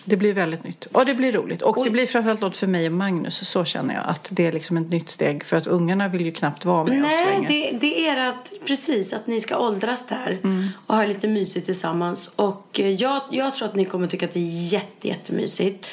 Det 0.06 0.18
blir 0.18 0.34
väldigt 0.34 0.64
nytt. 0.64 0.86
Och 0.86 1.06
det 1.06 1.14
blir 1.14 1.32
roligt. 1.32 1.62
Och 1.62 1.84
det 1.84 1.90
blir 1.90 2.08
framförallt 2.08 2.42
något 2.42 2.58
för 2.58 2.68
mig 2.68 2.86
och 2.86 2.94
Magnus. 2.94 3.50
Så 3.50 3.66
känner 3.66 3.96
jag 3.96 4.04
att 4.08 4.28
det 4.32 4.48
är 4.48 4.52
liksom 4.52 4.78
ett 4.78 4.90
nytt 4.90 5.10
steg. 5.10 5.44
För 5.44 5.58
att 5.58 5.68
ungarna 5.68 6.08
vill 6.08 6.26
ju 6.26 6.32
knappt 6.32 6.66
vara 6.66 6.84
med 6.84 7.06
oss 7.06 7.12
Nej, 7.12 7.26
längre. 7.26 7.48
det, 7.48 7.78
det 7.78 8.08
är 8.08 8.30
att, 8.30 8.54
precis 8.66 9.14
att 9.14 9.28
ni 9.28 9.42
ska 9.42 9.58
åldras 9.58 10.08
där 10.08 10.40
och 10.88 10.96
ha 10.96 11.06
lite 11.06 11.28
mysigt 11.28 11.66
tillsammans. 11.66 12.34
Och 12.36 12.80
eh, 12.80 12.90
jag, 12.90 13.22
jag 13.32 13.54
tror 13.56 13.68
att 13.68 13.76
ni 13.76 13.86
kommer 13.86 14.08
tycka 14.08 14.26
att 14.26 14.34
det 14.34 14.40
är 14.40 14.74
jätte, 14.74 15.08
jättemysigt. 15.08 15.88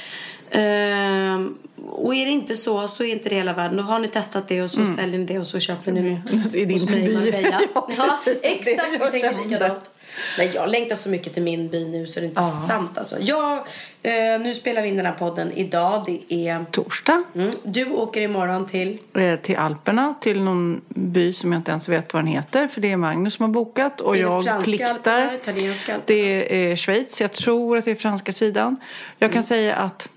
Ehm, 0.51 1.59
och 1.91 2.15
är 2.15 2.25
det 2.25 2.31
inte 2.31 2.57
så, 2.57 2.89
så 2.89 3.05
är 3.05 3.13
inte 3.13 3.29
det 3.29 3.35
hela 3.35 3.53
världen. 3.53 3.77
Då 3.77 3.83
har 3.83 3.99
ni 3.99 4.09
testat 4.09 4.49
det 4.49 4.63
och 4.63 4.71
så 4.71 4.85
säljer 4.85 5.19
ni 5.19 5.25
det 5.25 5.39
och 5.39 5.47
så 5.47 5.59
köper 5.59 5.93
ni 5.93 6.11
något 6.11 6.55
I 6.55 6.65
din 6.65 6.87
by. 6.87 7.31
Ja. 7.97 8.21
Det 8.25 8.43
det 8.43 8.49
exakt. 8.49 8.89
jag 9.01 9.11
tänker 9.11 9.45
likadant. 9.45 9.91
Nej, 10.39 10.51
jag 10.55 10.69
längtar 10.71 10.97
så 10.97 11.09
mycket 11.09 11.35
till 11.35 11.43
min 11.43 11.69
by 11.69 11.89
nu 11.89 12.07
så 12.07 12.21
det 12.21 12.27
är 12.27 12.29
inte 12.29 12.41
Ja. 12.41 12.65
sant 12.69 12.99
alltså. 12.99 13.17
Jag, 13.21 13.57
eh, 14.03 14.41
nu 14.41 14.55
spelar 14.55 14.83
vi 14.83 14.89
in 14.89 14.97
den 14.97 15.07
här 15.07 15.13
podden 15.13 15.53
idag. 15.53 16.05
Det 16.07 16.35
är... 16.49 16.65
Torsdag. 16.71 17.23
Mm, 17.35 17.51
du 17.65 17.91
åker 17.91 18.21
imorgon 18.21 18.67
till... 18.67 18.99
Eh, 19.15 19.37
till 19.37 19.57
Alperna, 19.57 20.15
till 20.21 20.41
någon 20.43 20.81
by 20.89 21.33
som 21.33 21.53
jag 21.53 21.59
inte 21.59 21.71
ens 21.71 21.89
vet 21.89 22.15
vad 22.15 22.23
den 22.23 22.33
heter. 22.33 22.67
För 22.69 22.81
det 22.81 22.93
är 22.93 22.97
Magnus 22.97 23.35
som 23.35 23.43
har 23.45 23.51
bokat 23.51 24.01
och 24.01 24.17
jag 24.17 24.45
franska 24.45 24.65
pliktar. 24.65 24.91
Alperna, 25.21 25.35
italienska 25.35 25.95
Alperna? 25.95 26.05
Det 26.07 26.71
är 26.73 26.77
Schweiz, 26.77 27.21
jag 27.21 27.33
tror 27.33 27.79
att 27.79 27.85
det 27.85 27.91
är 27.91 27.95
franska 27.95 28.33
sidan. 28.33 28.77
Jag 29.19 29.33
kan 29.33 29.43
säga 29.43 29.77
att 29.77 30.09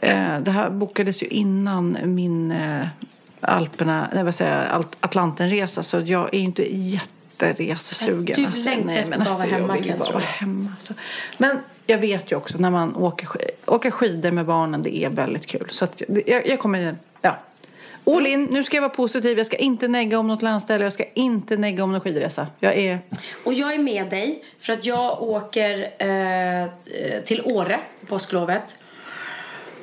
eh, 0.00 0.38
det 0.40 0.50
här 0.50 0.70
bokades 0.70 1.22
ju 1.22 1.26
innan 1.26 1.98
min 2.04 2.50
eh, 2.50 2.86
Alperna, 3.40 4.08
nej 4.14 4.24
vad 4.24 4.34
säger 4.34 4.68
jag, 4.72 4.84
Atlantenresa. 5.00 5.82
Så 5.82 6.00
jag 6.00 6.34
är 6.34 6.38
ju 6.38 6.44
inte 6.44 6.74
jätteresesugen. 7.46 8.52
Du 8.54 8.64
längtar 8.64 8.92
efter 8.92 9.12
att 9.12 9.24
bara 9.24 9.34
vara 9.34 9.46
jag 9.46 9.58
hemma, 9.58 9.74
vill 9.74 9.86
ju 9.86 9.96
bara 9.96 10.12
vara 10.12 10.22
hemma. 10.22 10.70
Alltså. 10.74 10.94
Men 11.38 11.58
jag 11.86 11.98
vet 11.98 12.32
ju 12.32 12.36
också 12.36 12.58
när 12.58 12.70
man 12.70 12.96
åker, 12.96 13.28
åker 13.66 13.90
skidor 13.90 14.30
med 14.30 14.46
barnen, 14.46 14.82
det 14.82 14.96
är 14.96 15.10
väldigt 15.10 15.46
kul. 15.46 15.66
Så 15.70 15.84
att 15.84 16.02
jag, 16.26 16.46
jag 16.46 16.58
kommer, 16.58 16.96
ja. 17.22 17.38
All 18.04 18.26
in, 18.26 18.44
nu 18.44 18.64
ska 18.64 18.76
jag 18.76 18.82
vara 18.82 18.94
positiv. 18.94 19.38
Jag 19.38 19.46
ska 19.46 19.56
inte 19.56 19.88
negga 19.88 20.18
om 20.18 20.28
något 20.28 20.42
landställe. 20.42 20.84
Jag 20.84 20.92
ska 20.92 21.04
inte 21.14 21.56
negga 21.56 21.84
om 21.84 21.92
någon 21.92 22.00
skidresa. 22.00 22.46
Jag 22.60 22.76
är... 22.76 22.98
Och 23.44 23.54
jag 23.54 23.74
är 23.74 23.78
med 23.78 24.10
dig 24.10 24.44
för 24.58 24.72
att 24.72 24.84
jag 24.84 25.22
åker 25.22 25.90
eh, 25.98 26.68
till 27.24 27.42
Åre 27.44 27.80
på 28.00 28.06
påsklovet. 28.06 28.76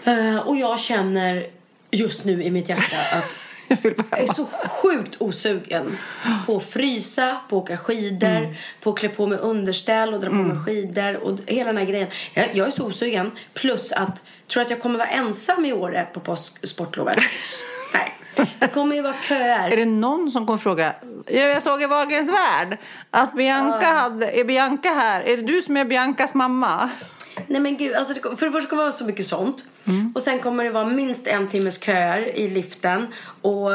Eh, 0.04 0.38
och 0.38 0.56
jag 0.56 0.80
känner 0.80 1.48
just 1.92 2.26
nu 2.26 2.44
i 2.44 2.52
mitt 2.52 2.70
hjärta 2.70 3.18
att 3.18 3.36
Jag 3.72 3.78
vill 3.84 3.94
vara 3.96 4.08
jag 4.12 4.20
är 4.20 4.24
hemma. 4.24 4.34
så 4.34 4.46
sjukt 4.70 5.16
osugen 5.20 5.98
på 6.46 6.58
att 6.58 6.64
frysa, 6.70 7.38
på 7.50 7.58
att 7.58 7.64
åka 7.64 7.78
skidor, 7.78 8.28
Mm. 8.30 8.54
på 8.82 8.90
att 8.90 9.00
klä 9.00 9.10
på 9.10 9.28
mig 9.28 9.38
underställ 9.38 10.14
och 10.14 10.20
dra 10.20 10.30
på 10.30 10.36
mig 10.36 10.58
skidor 10.66 11.16
och 11.24 11.40
hela 11.46 11.68
den 11.68 11.78
här 11.78 11.86
grejen. 11.86 12.08
Jag, 12.34 12.46
jag 12.54 12.68
är 12.68 12.72
så 12.72 12.86
osugen. 12.86 13.32
Plus 13.54 13.92
att, 13.92 14.24
tror 14.48 14.62
att 14.64 14.70
jag 14.70 14.82
kommer 14.82 14.98
vara 15.00 15.08
ensam 15.10 15.66
i 15.66 15.74
Åre 15.74 16.08
på 16.14 16.20
påsksportlovet? 16.20 17.18
Nej. 17.94 18.14
Det 18.60 18.68
kommer 18.68 18.96
ju 18.96 19.02
vara 19.02 19.16
köer. 19.28 19.70
Är 19.72 19.78
det 19.78 19.86
någon 19.86 20.32
som 20.32 20.46
kommer 20.46 20.60
fråga? 20.60 20.94
Ja, 21.26 21.40
Jag 21.42 21.64
såg 21.64 21.82
i 21.82 21.86
Wahlgrens 21.86 22.30
värld 22.32 22.78
att 23.12 23.34
Bianca 23.34 23.86
hade... 23.86 24.32
Är 24.32 24.44
Bianca 24.44 24.90
här? 24.90 25.22
Är 25.22 25.38
det 25.38 25.44
du 25.44 25.62
som 25.62 25.78
är 25.78 25.86
Biancas 25.86 26.34
mamma? 26.34 26.90
Nej 27.48 27.62
men 27.62 27.78
gud, 27.78 27.94
alltså 27.96 28.14
det, 28.14 28.22
för 28.22 28.46
det 28.46 28.52
första 28.52 28.70
kommer 28.70 28.84
det 28.84 28.86
vara 28.88 28.92
så 28.92 29.06
mycket 29.06 29.26
sånt. 29.26 29.66
Och 30.16 30.22
sen 30.22 30.40
kommer 30.40 30.64
det 30.64 30.70
vara 30.70 30.86
minst 30.86 31.28
en 31.28 31.48
timmes 31.48 31.84
köer 31.84 32.38
i 32.38 32.48
liften. 32.48 33.08
Och 33.42 33.72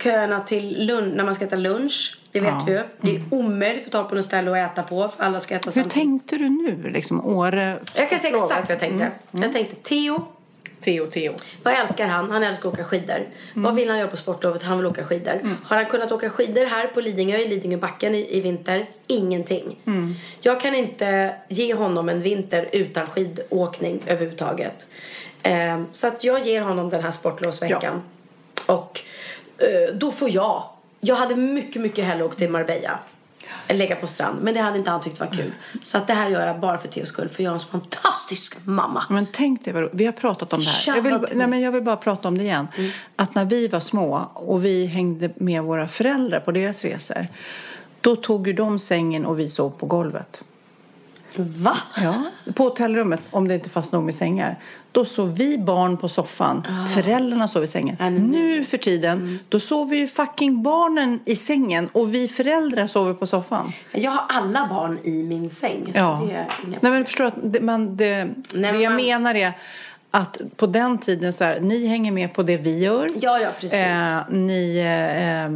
köerna 0.00 0.40
till 0.40 0.86
lunch, 0.86 1.14
när 1.16 1.24
man 1.24 1.34
ska 1.34 1.44
äta 1.44 1.56
lunch, 1.56 2.18
det 2.32 2.40
vet 2.40 2.50
Ja. 2.52 2.62
vi 2.66 2.72
ju. 2.72 2.80
Det 3.00 3.16
är 3.16 3.22
omöjligt 3.30 3.78
att 3.78 3.84
få 3.84 3.90
tag 3.90 4.08
på 4.08 4.14
något 4.14 4.24
ställe 4.24 4.64
att 4.64 4.72
äta 4.72 4.82
på 4.82 5.08
för 5.08 5.24
alla 5.24 5.40
ska 5.40 5.54
äta 5.54 5.64
Hur 5.64 5.72
samtidigt. 5.72 5.92
tänkte 5.94 6.36
du 6.38 6.48
nu? 6.48 6.90
Liksom 6.90 7.26
Åre? 7.26 7.78
Jag 7.94 8.08
kan 8.10 8.18
säga 8.18 8.32
exakt 8.34 8.50
vad 8.50 8.70
jag 8.70 8.78
tänkte. 8.78 9.10
Jag 9.30 9.52
tänkte 9.52 9.74
Theo, 9.76 10.24
Theo, 10.80 11.06
Theo. 11.06 11.34
Vad 11.62 11.74
älskar 11.74 12.06
han? 12.06 12.30
Han 12.30 12.42
älskar 12.42 12.68
att 12.68 12.74
åka 12.74 12.84
skidor. 12.84 13.26
Vad 13.54 13.74
vill 13.74 13.88
han 13.88 13.98
göra 13.98 14.08
på 14.08 14.16
sportlovet? 14.16 14.62
Han 14.62 14.76
vill 14.78 14.86
åka 14.86 15.04
skidor. 15.04 15.40
Har 15.64 15.76
han 15.76 15.86
kunnat 15.86 16.12
åka 16.12 16.30
skidor 16.30 16.66
här 16.66 16.86
på 16.86 17.00
Lidingö, 17.00 17.36
i 17.36 17.48
Lidingöbacken 17.48 18.14
i, 18.14 18.36
i 18.36 18.40
vinter? 18.40 18.86
Ingenting. 19.06 19.76
Jag 20.40 20.60
kan 20.60 20.74
inte 20.74 21.34
ge 21.48 21.74
honom 21.74 22.08
en 22.08 22.22
vinter 22.22 22.68
utan 22.72 23.06
skidåkning 23.06 24.00
överhuvudtaget. 24.06 24.86
Eh, 25.42 25.82
så 25.92 26.06
att 26.06 26.24
jag 26.24 26.46
ger 26.46 26.60
honom 26.60 26.90
den 26.90 27.02
här 27.02 27.10
sportlovsveckan. 27.10 28.02
Och 28.66 29.00
eh, 29.58 29.94
då 29.94 30.12
får 30.12 30.30
jag. 30.30 30.62
Jag 31.00 31.16
hade 31.16 31.36
mycket, 31.36 31.82
mycket 31.82 32.04
hellre 32.04 32.24
åkt 32.24 32.38
till 32.38 32.50
Marbella. 32.50 32.98
Lägga 33.68 33.96
på 33.96 34.06
strand. 34.06 34.38
Men 34.42 34.54
det 34.54 34.60
hade 34.60 34.78
inte 34.78 34.90
han 34.90 35.00
tyckt 35.00 35.20
var 35.20 35.26
kul. 35.26 35.52
Så 35.82 35.98
att 35.98 36.06
det 36.06 36.14
här 36.14 36.28
gör 36.28 36.46
jag 36.46 36.60
bara 36.60 36.78
för 36.78 36.88
Theos 36.88 37.08
skull. 37.08 37.28
För 37.28 37.42
jag 37.42 37.50
är 37.50 37.54
en 37.54 37.60
så 37.60 37.68
fantastisk 37.68 38.66
mamma. 38.66 39.04
Men 39.10 39.26
tänk 39.32 39.64
dig 39.64 39.72
vad 39.72 39.88
Vi 39.92 40.04
har 40.04 40.12
pratat 40.12 40.52
om 40.52 40.60
det 40.60 40.66
här. 40.70 40.96
Jag 40.96 41.02
vill, 41.02 41.18
nej, 41.32 41.46
men 41.46 41.60
jag 41.60 41.72
vill 41.72 41.82
bara 41.82 41.96
prata 41.96 42.28
om 42.28 42.38
det 42.38 42.44
igen. 42.44 42.68
Att 43.16 43.34
när 43.34 43.44
vi 43.44 43.68
var 43.68 43.80
små 43.80 44.30
och 44.34 44.64
vi 44.64 44.86
hängde 44.86 45.30
med 45.36 45.62
våra 45.62 45.88
föräldrar 45.88 46.40
på 46.40 46.52
deras 46.52 46.84
resor. 46.84 47.26
Då 48.00 48.16
tog 48.16 48.46
ju 48.46 48.52
de 48.52 48.78
sängen 48.78 49.26
och 49.26 49.38
vi 49.38 49.48
sov 49.48 49.70
på 49.70 49.86
golvet. 49.86 50.44
Va? 51.42 51.76
Ja, 51.96 52.14
på 52.54 52.62
hotellrummet 52.64 53.22
om 53.30 53.48
det 53.48 53.54
inte 53.54 53.70
fanns 53.70 53.92
nog 53.92 54.02
med 54.04 54.14
sängar. 54.14 54.58
Då 54.92 55.04
sov 55.04 55.34
vi 55.36 55.58
barn 55.58 55.96
på 55.96 56.08
soffan. 56.08 56.66
Föräldrarna 56.94 57.48
sov 57.48 57.64
i 57.64 57.66
sängen. 57.66 57.96
Nu 58.30 58.64
för 58.64 58.78
tiden, 58.78 59.38
då 59.48 59.60
sover 59.60 59.96
ju 59.96 60.06
fucking 60.06 60.62
barnen 60.62 61.20
i 61.24 61.36
sängen 61.36 61.88
och 61.92 62.14
vi 62.14 62.28
föräldrar 62.28 62.86
sover 62.86 63.14
på 63.14 63.26
soffan. 63.26 63.72
Jag 63.92 64.10
har 64.10 64.24
alla 64.28 64.66
barn 64.70 64.98
i 65.04 65.22
min 65.22 65.50
säng. 65.50 65.84
Så 65.84 65.90
Ja. 65.98 66.22
det 66.26 66.32
är 66.34 66.46
inga... 66.66 66.78
Nej 66.80 66.92
men 66.92 67.04
förstår 67.04 67.24
att 67.24 67.34
det, 67.42 67.60
man, 67.60 67.96
det, 67.96 68.24
Nej, 68.54 68.72
det 68.72 68.78
jag 68.78 68.92
man- 68.92 68.96
menar 69.02 69.34
är 69.34 69.52
att 70.10 70.38
på 70.56 70.66
den 70.66 70.98
tiden 70.98 71.32
så 71.32 71.44
här, 71.44 71.60
ni 71.60 71.86
hänger 71.86 72.12
med 72.12 72.34
på 72.34 72.42
det 72.42 72.56
vi 72.56 72.78
gör. 72.78 73.08
Ja, 73.20 73.38
ja, 73.40 73.48
precis. 73.60 73.74
Eh, 73.80 74.18
ni, 74.30 74.78
eh, 74.78 75.50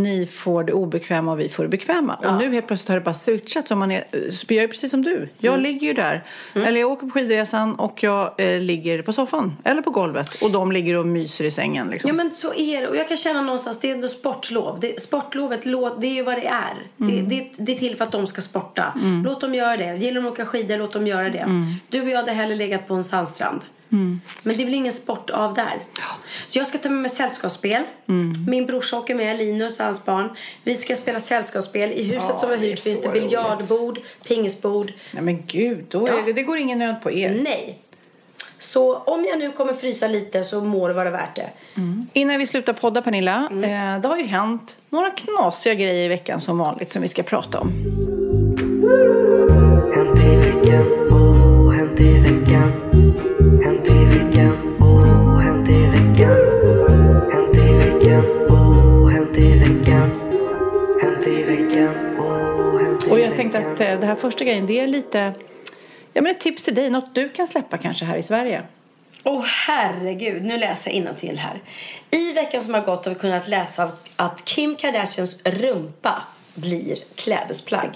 ni 0.00 0.26
får 0.26 0.64
det 0.64 0.72
obekväma 0.72 1.32
och 1.32 1.40
vi 1.40 1.48
får 1.48 1.62
det 1.62 1.68
bekväma. 1.68 2.14
Och 2.14 2.34
nu 2.34 2.52
helt 2.52 2.66
plötsligt 2.66 2.88
har 2.88 2.94
det 2.96 3.00
bara 3.04 3.14
switchat. 3.14 3.68
Så 3.68 3.76
man 3.76 3.90
är, 3.90 4.04
jag 4.48 4.64
är 4.64 4.68
precis 4.68 4.90
som 4.90 5.02
du. 5.02 5.28
Jag 5.38 5.52
Mm. 5.52 5.62
ligger 5.62 5.86
ju 5.86 5.92
där. 5.94 6.24
Eller 6.54 6.80
jag 6.80 6.90
åker 6.90 7.06
på 7.06 7.12
skidresan 7.12 7.74
och 7.74 8.02
jag 8.02 8.34
eh, 8.40 8.60
ligger 8.60 9.02
på 9.02 9.12
soffan. 9.12 9.56
Eller 9.64 9.82
på 9.82 9.90
golvet. 9.90 10.42
Och 10.42 10.50
de 10.50 10.72
ligger 10.72 10.96
och 10.96 11.06
myser 11.06 11.44
i 11.44 11.50
sängen. 11.50 11.88
Liksom. 11.90 12.08
Ja 12.08 12.14
men 12.14 12.30
så 12.30 12.54
är 12.54 12.80
det. 12.80 12.88
Och 12.88 12.96
jag 12.96 13.08
kan 13.08 13.16
känna 13.16 13.42
någonstans, 13.42 13.80
det 13.80 13.90
är 13.90 13.94
ändå 13.94 14.08
sportlov. 14.08 14.78
Det, 14.80 15.00
sportlovet, 15.00 15.62
det 16.00 16.06
är 16.06 16.14
ju 16.14 16.22
vad 16.22 16.34
det 16.36 16.46
är. 16.46 16.74
Mm. 17.00 17.28
Det, 17.28 17.36
det, 17.36 17.50
det 17.56 17.72
är 17.74 17.78
till 17.78 17.96
för 17.96 18.04
att 18.04 18.12
de 18.12 18.26
ska 18.26 18.40
sporta. 18.40 18.94
Låt 19.24 19.40
dem 19.40 19.54
göra 19.54 19.76
det. 19.76 19.96
Gillar 19.96 20.20
de 20.20 20.26
att 20.26 20.32
åka 20.32 20.44
skidor, 20.44 20.78
låt 20.78 20.92
dem 20.92 21.06
göra 21.06 21.30
det. 21.30 21.38
Mm. 21.38 21.66
Du 21.88 22.00
och 22.02 22.08
jag 22.08 22.16
hade 22.16 22.32
hellre 22.32 22.54
legat 22.54 22.88
på 22.88 22.94
en 22.94 23.04
sandstrand. 23.04 23.60
Men 23.90 24.20
det 24.44 24.54
blir 24.54 24.74
ingen 24.74 24.92
sport 24.92 25.30
av 25.30 25.54
där. 25.54 25.84
Så 26.48 26.58
jag 26.58 26.66
ska 26.66 26.78
ta 26.78 26.88
med 26.88 26.98
mig 27.02 27.10
sällskapsspel. 27.10 27.82
Mm. 28.08 28.32
Min 28.48 28.66
brorsa 28.66 28.98
åker 28.98 29.14
med, 29.14 29.38
Linus 29.38 29.78
och 29.80 29.84
hans 29.86 30.04
barn. 30.04 30.28
Vi 30.64 30.74
ska 30.74 30.96
spela 30.96 31.20
sällskapsspel. 31.20 31.92
I 31.92 32.02
huset 32.02 32.30
Ja, 32.32 32.38
som 32.38 32.48
vi 32.50 32.54
har 32.56 32.60
det 32.60 32.66
är 32.66 32.70
hyrt 32.70 32.80
finns 32.80 33.02
det 33.02 33.08
biljardbord, 33.08 33.98
pingisbord. 34.28 34.92
Nej 35.12 35.22
men 35.22 35.42
gud, 35.46 35.84
då 35.88 36.06
är, 36.06 36.12
Ja. 36.26 36.32
det 36.34 36.42
går 36.42 36.58
ingen 36.58 36.78
nöd 36.78 37.02
på 37.02 37.10
er. 37.12 37.40
Nej. 37.42 37.78
Så 38.58 38.96
om 38.96 39.24
jag 39.24 39.38
nu 39.38 39.52
kommer 39.52 39.72
frysa 39.74 40.08
lite 40.08 40.44
så 40.44 40.60
må 40.60 40.88
det 40.88 40.94
vara 40.94 41.10
värt 41.10 41.36
det. 41.36 41.50
Innan 42.12 42.38
vi 42.38 42.46
slutar 42.46 42.72
podda 42.72 43.02
Pernilla, 43.02 43.48
eh, 43.50 44.00
det 44.00 44.08
har 44.08 44.16
ju 44.18 44.24
hänt 44.26 44.76
några 44.90 45.10
knasiga 45.10 45.74
grejer 45.74 46.04
i 46.04 46.08
veckan 46.08 46.40
som 46.40 46.58
vanligt 46.58 46.90
som 46.90 47.02
vi 47.02 47.08
ska 47.08 47.22
prata 47.22 47.60
om. 47.60 47.68
Hänt 49.94 50.20
i 50.24 50.36
veckan, 50.36 50.86
oh, 51.10 51.72
hänt 51.72 52.00
i 52.00 52.18
veckan. 52.20 52.89
Hänt 53.64 53.88
i 53.88 54.04
veckan, 54.04 54.76
oh, 54.80 55.38
hänt 55.38 55.68
i 55.68 55.86
veckan. 55.86 56.36
Hänt 57.32 57.56
i 57.56 57.74
veckan, 57.74 58.24
oh, 58.48 59.08
hänt 59.10 59.38
i 59.38 59.58
veckan. 59.58 60.10
Hänt 61.02 61.26
i 61.26 61.42
veckan, 61.42 62.18
oh, 62.18 62.78
hänt 62.82 63.06
i 63.06 63.10
Och 63.10 63.18
jag 63.20 63.30
veckan. 63.30 63.36
tänkte 63.36 63.58
att 63.58 63.80
eh, 63.80 64.00
det 64.00 64.06
här 64.06 64.14
första 64.14 64.44
grejen, 64.44 64.66
det 64.66 64.80
är 64.80 64.86
lite 64.86 65.32
ja, 66.12 66.22
men 66.22 66.26
ett 66.26 66.40
tips 66.40 66.64
till 66.64 66.74
dig, 66.74 66.90
något 66.90 67.14
du 67.14 67.28
kan 67.28 67.46
släppa 67.46 67.78
kanske 67.78 68.04
här 68.04 68.16
i 68.16 68.22
Sverige. 68.22 68.62
Åh 69.24 69.44
herregud, 69.66 70.44
nu 70.44 70.58
läser 70.58 70.90
jag 70.90 71.18
till 71.18 71.38
här. 71.38 71.60
I 72.10 72.32
veckan 72.32 72.64
som 72.64 72.74
har 72.74 72.80
gått 72.80 73.04
har 73.04 73.14
vi 73.14 73.20
kunnat 73.20 73.48
läsa 73.48 73.84
av 73.84 73.90
att 74.16 74.44
Kim 74.44 74.76
Kardashians 74.76 75.42
rumpa 75.44 76.22
blir 76.54 76.96
klädesplagg. 77.14 77.90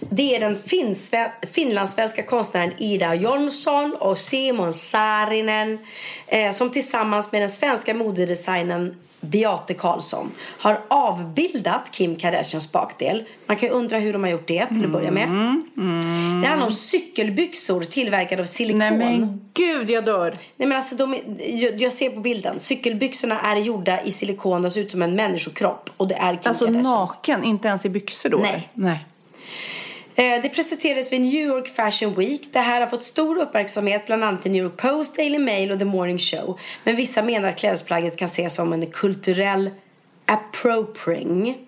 Det 0.00 0.36
är 0.36 0.40
den 0.40 0.54
finsve- 0.54 1.30
finlandssvenska 1.52 2.22
konstnären 2.22 2.72
Ida 2.78 3.14
Jonsson 3.14 3.94
och 3.94 4.18
Simon 4.18 4.72
Saarinen 4.72 5.78
eh, 6.26 6.52
som 6.52 6.70
tillsammans 6.70 7.32
med 7.32 7.42
den 7.42 7.50
svenska 7.50 7.94
modedesignern 7.94 8.94
Beate 9.20 9.74
Karlsson 9.74 10.30
har 10.58 10.80
avbildat 10.88 11.90
Kim 11.92 12.16
Kardashians 12.16 12.72
bakdel. 12.72 13.24
Man 13.46 13.56
kan 13.56 13.68
undra 13.68 13.98
hur 13.98 14.12
de 14.12 14.22
har 14.22 14.30
gjort 14.30 14.46
det 14.48 14.66
till 14.66 14.84
att 14.84 14.90
börja 14.90 15.10
med. 15.10 15.28
Det 16.42 16.48
handlar 16.48 16.66
om 16.66 16.72
cykelbyxor 16.72 17.84
tillverkade 17.84 18.42
av 18.42 18.46
silikon. 18.46 18.78
Nej 18.78 18.90
men 18.92 19.50
gud, 19.54 19.90
jag 19.90 20.04
dör! 20.04 20.34
Nej, 20.56 20.68
men 20.68 20.78
alltså, 20.78 20.94
de 20.94 21.16
jag, 21.38 21.80
jag 21.82 21.92
ser 21.92 22.10
på 22.10 22.20
bilden. 22.20 22.60
Cykelbyxorna 22.60 23.40
är 23.40 23.56
gjorda 23.56 24.02
i 24.02 24.10
silikon 24.10 24.64
och 24.64 24.72
ser 24.72 24.80
ut 24.80 24.90
som 24.90 25.02
en 25.02 25.16
människokropp. 25.16 25.90
Och 25.96 26.08
det 26.08 26.14
är 26.14 26.32
Kim 26.34 26.40
Alltså 26.44 26.64
Kardashians. 26.64 26.84
naken, 26.84 27.44
inte 27.44 27.68
ens 27.68 27.81
i 27.84 27.88
byxor 27.88 28.28
då? 28.28 28.38
Nej. 28.38 28.68
Nej. 28.74 29.06
Eh, 30.14 30.42
Det 30.42 30.48
presenterades 30.48 31.12
vid 31.12 31.20
New 31.20 31.34
York 31.34 31.68
Fashion 31.68 32.14
Week. 32.14 32.42
Det 32.52 32.58
här 32.58 32.80
har 32.80 32.86
fått 32.88 33.02
stor 33.02 33.38
uppmärksamhet 33.38 34.06
bland 34.06 34.24
annat 34.24 34.46
i 34.46 34.48
New 34.48 34.62
York 34.64 34.76
Post, 34.76 35.16
Daily 35.16 35.38
Mail 35.38 35.72
och 35.72 35.78
The 35.78 35.84
Morning 35.84 36.18
Show. 36.18 36.58
Men 36.84 36.96
vissa 36.96 37.22
menar 37.22 37.48
att 37.48 37.58
klädesplagget 37.58 38.16
kan 38.16 38.26
ses 38.26 38.54
som 38.54 38.72
en 38.72 38.86
kulturell 38.86 39.70
appropriering. 40.26 41.58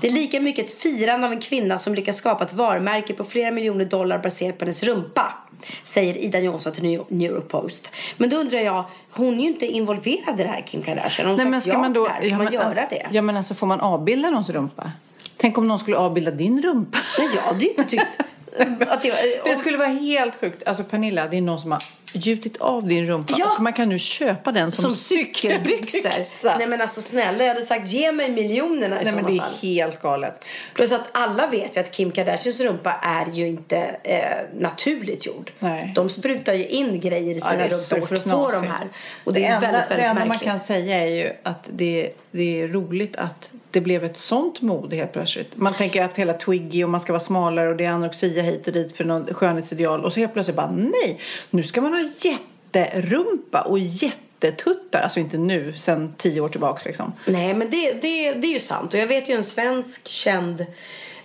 Det 0.00 0.06
är 0.06 0.12
lika 0.12 0.40
mycket 0.40 0.64
ett 0.66 0.82
firande 0.82 1.26
av 1.26 1.32
en 1.32 1.40
kvinna 1.40 1.78
som 1.78 1.94
lyckas 1.94 2.16
skapa 2.16 2.44
ett 2.44 2.52
varumärke 2.52 3.14
på 3.14 3.24
flera 3.24 3.50
miljoner 3.50 3.84
dollar 3.84 4.18
baserat 4.18 4.58
på 4.58 4.64
hennes 4.64 4.82
rumpa. 4.82 5.34
Säger 5.82 6.18
Ida 6.18 6.40
Jonsson 6.40 6.72
till 6.72 6.82
New 7.08 7.30
York 7.30 7.48
Post. 7.48 7.90
Men 8.16 8.30
då 8.30 8.36
undrar 8.36 8.58
jag, 8.58 8.84
hon 9.10 9.34
är 9.34 9.42
ju 9.42 9.48
inte 9.48 9.66
involverad 9.66 10.40
i 10.40 10.42
det 10.42 10.48
här 10.48 10.62
Kim 10.66 10.82
Kardashian. 10.82 11.28
Hon 11.28 11.38
ja 11.38 11.60
till 11.60 11.70
det 11.72 12.08
här. 12.08 12.20
Får 12.20 12.30
ja, 12.30 12.36
man 12.36 12.44
men, 12.44 12.54
göra 12.54 12.86
det? 12.90 13.08
Ja 13.10 13.22
men 13.22 13.36
alltså 13.36 13.54
får 13.54 13.66
man 13.66 13.80
avbilda 13.80 14.30
någons 14.30 14.50
rumpa? 14.50 14.92
Tänk 15.36 15.58
om 15.58 15.64
någon 15.64 15.78
skulle 15.78 15.96
avbilda 15.96 16.30
din 16.30 16.62
rumpa? 16.62 16.98
Nej, 17.18 17.28
jag 17.34 17.42
hade 17.42 17.64
ju 17.64 17.70
inte 17.70 17.84
tyckt 17.84 18.20
att 18.58 19.02
det 19.02 19.10
var... 19.10 19.44
Det 19.48 19.56
skulle 19.56 19.78
vara 19.78 19.88
helt 19.88 20.34
sjukt. 20.40 20.62
Alltså 20.68 20.84
Pernilla, 20.84 21.28
det 21.28 21.36
är 21.36 21.40
någon 21.40 21.58
som 21.60 21.72
har 21.72 21.82
gjutit 22.14 22.56
av 22.56 22.88
din 22.88 23.04
rumpa 23.06 23.34
Ja. 23.38 23.52
och 23.56 23.62
man 23.62 23.72
kan 23.72 23.88
nu 23.88 23.98
köpa 23.98 24.52
den 24.52 24.72
som, 24.72 24.82
Som 24.82 24.96
cykelbyxor. 24.96 26.58
Nej 26.58 26.66
men 26.66 26.80
alltså 26.80 27.00
snälla, 27.00 27.44
jag 27.44 27.48
hade 27.54 27.66
sagt 27.66 27.88
ge 27.88 28.12
mig 28.12 28.30
miljonerna 28.30 29.02
i 29.02 29.04
Nej 29.04 29.14
men 29.14 29.24
det 29.26 29.32
är 29.32 29.38
fall. 29.40 29.52
helt 29.62 30.02
galet. 30.02 30.46
Plus 30.74 30.92
att 30.92 31.08
alla 31.12 31.46
vet 31.46 31.76
ju 31.76 31.80
att 31.80 31.90
Kim 31.92 32.10
Kardashians 32.10 32.60
rumpa 32.60 32.92
är 33.02 33.26
ju 33.32 33.48
inte 33.48 33.76
eh, 34.04 34.20
naturligt 34.60 35.26
gjord. 35.26 35.50
Nej. 35.58 35.92
De 35.94 36.08
sprutar 36.08 36.54
ju 36.54 36.66
in 36.66 37.00
grejer 37.00 37.34
i 37.34 37.38
Ja, 37.38 37.50
sina 37.50 37.56
det 37.56 37.64
är 37.64 37.68
så 37.70 37.94
rumpor 37.94 38.06
för 38.06 38.16
att 38.16 38.22
få 38.22 38.28
knasigt. 38.48 38.62
de 38.62 38.68
här. 38.68 38.88
Och 39.24 39.32
det, 39.32 39.44
är 39.44 39.54
enda, 39.54 39.60
väldigt, 39.60 39.90
väldigt 39.90 39.98
det 40.04 40.10
enda 40.10 40.24
man 40.24 40.38
kan 40.38 40.58
säga 40.58 40.96
är 41.00 41.06
ju 41.06 41.32
att 41.42 41.70
det, 41.72 42.10
det 42.30 42.62
är 42.62 42.68
roligt 42.68 43.16
att 43.16 43.50
det 43.72 43.80
blev 43.80 44.04
ett 44.04 44.16
sånt 44.16 44.60
mode 44.60 44.96
helt 44.96 45.12
plötsligt. 45.12 45.56
Man 45.56 45.72
tänker 45.72 46.02
att 46.04 46.16
hela 46.16 46.32
Twiggy 46.32 46.84
och 46.84 46.90
man 46.90 47.00
ska 47.00 47.12
vara 47.12 47.20
smalare 47.20 47.68
och 47.68 47.76
det 47.76 47.84
är 47.84 47.90
anorexia 47.90 48.42
hit 48.42 48.66
och 48.66 48.72
dit 48.72 48.96
för 48.96 49.04
någon 49.04 49.34
skönhetsideal 49.34 50.04
och 50.04 50.12
så 50.12 50.20
helt 50.20 50.32
plötsligt 50.32 50.56
bara 50.56 50.70
nej, 50.70 51.20
nu 51.50 51.62
ska 51.62 51.80
man 51.80 51.92
ha 51.92 52.00
jätterumpa 52.18 53.60
och 53.62 53.78
jättetuttar. 53.78 55.00
Alltså 55.00 55.20
inte 55.20 55.38
nu, 55.38 55.72
sen 55.76 56.14
tio 56.16 56.40
år 56.40 56.48
tillbaks 56.48 56.84
liksom. 56.84 57.12
Nej 57.26 57.54
men 57.54 57.70
det, 57.70 57.92
det, 57.92 58.32
det 58.32 58.46
är 58.46 58.52
ju 58.52 58.58
sant. 58.60 58.94
Och 58.94 59.00
jag 59.00 59.06
vet 59.06 59.28
ju 59.30 59.34
en 59.34 59.44
svensk 59.44 60.08
känd 60.08 60.66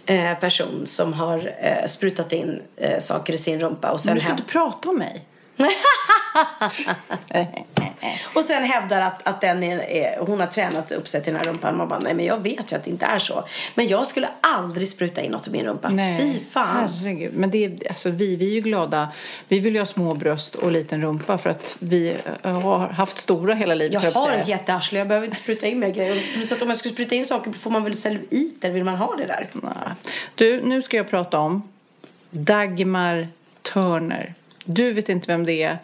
eh, 0.05 0.33
person 0.39 0.81
som 0.85 1.13
har 1.13 1.53
eh, 1.61 1.87
sprutat 1.87 2.33
in 2.33 2.61
eh, 2.75 2.99
saker 2.99 3.33
i 3.33 3.37
sin 3.37 3.59
rumpa. 3.59 3.87
Och 3.87 3.93
Men 3.93 3.99
sen 3.99 4.13
du 4.15 4.19
ska 4.19 4.29
häv- 4.29 4.37
inte 4.39 4.51
prata 4.51 4.89
om 4.89 4.97
mig. 4.97 5.25
Och 8.33 8.43
sen 8.43 8.63
hävdar 8.63 9.01
att, 9.01 9.27
att 9.27 9.41
den 9.41 9.63
är, 9.63 9.79
är, 9.79 10.19
hon 10.19 10.39
har 10.39 10.47
tränat 10.47 10.91
upp 10.91 11.07
sig 11.07 11.23
till 11.23 11.33
den 11.33 11.41
här 11.41 11.49
rumpan. 11.49 11.77
Man 11.77 11.89
bara, 11.89 11.99
nej 11.99 12.13
men 12.13 12.25
jag 12.25 12.43
vet 12.43 12.71
ju 12.71 12.75
att 12.75 12.83
det 12.83 12.89
inte 12.89 13.05
är 13.05 13.19
så. 13.19 13.43
Men 13.75 13.87
jag 13.87 14.07
skulle 14.07 14.29
aldrig 14.41 14.89
spruta 14.89 15.21
in 15.21 15.31
något 15.31 15.47
i 15.47 15.51
min 15.51 15.65
rumpa. 15.65 15.89
Fy 16.19 16.39
fan. 16.39 16.93
Herregud. 16.93 17.33
Men 17.33 17.51
det 17.51 17.65
är, 17.65 17.77
alltså, 17.89 18.09
vi, 18.09 18.35
vi 18.35 18.45
är 18.45 18.53
ju 18.53 18.61
glada. 18.61 19.11
Vi 19.47 19.59
vill 19.59 19.73
ju 19.73 19.79
ha 19.79 19.85
små 19.85 20.13
bröst 20.13 20.55
och 20.55 20.71
liten 20.71 21.01
rumpa 21.01 21.37
för 21.37 21.49
att 21.49 21.77
vi 21.79 22.15
eh, 22.43 22.59
har 22.61 22.89
haft 22.89 23.17
stora 23.17 23.53
hela 23.53 23.75
livet. 23.75 24.03
Jag 24.03 24.11
har 24.11 24.31
ett 24.31 24.47
jättearsle, 24.47 24.99
jag 24.99 25.07
behöver 25.07 25.25
inte 25.27 25.37
spruta 25.37 25.67
in 25.67 25.79
mer 25.79 25.89
grejer. 25.89 26.23
Plus 26.33 26.51
att 26.51 26.61
om 26.61 26.67
jag 26.67 26.77
skulle 26.77 26.93
spruta 26.93 27.15
in 27.15 27.25
saker 27.25 27.51
får 27.51 27.71
man 27.71 27.83
väl 27.83 27.93
celluliter, 27.93 28.71
vill 28.71 28.83
man 28.83 28.95
ha 28.95 29.15
det 29.15 29.25
där? 29.25 29.47
Nej. 29.53 29.73
Du, 30.35 30.61
nu 30.61 30.81
ska 30.81 30.97
jag 30.97 31.09
prata 31.09 31.39
om 31.39 31.69
Dagmar 32.29 33.27
Turner. 33.73 34.33
Du 34.67 34.93
vet 34.93 35.09
inte 35.09 35.27
vem 35.27 35.45
det 35.45 35.63
är. 35.63 35.77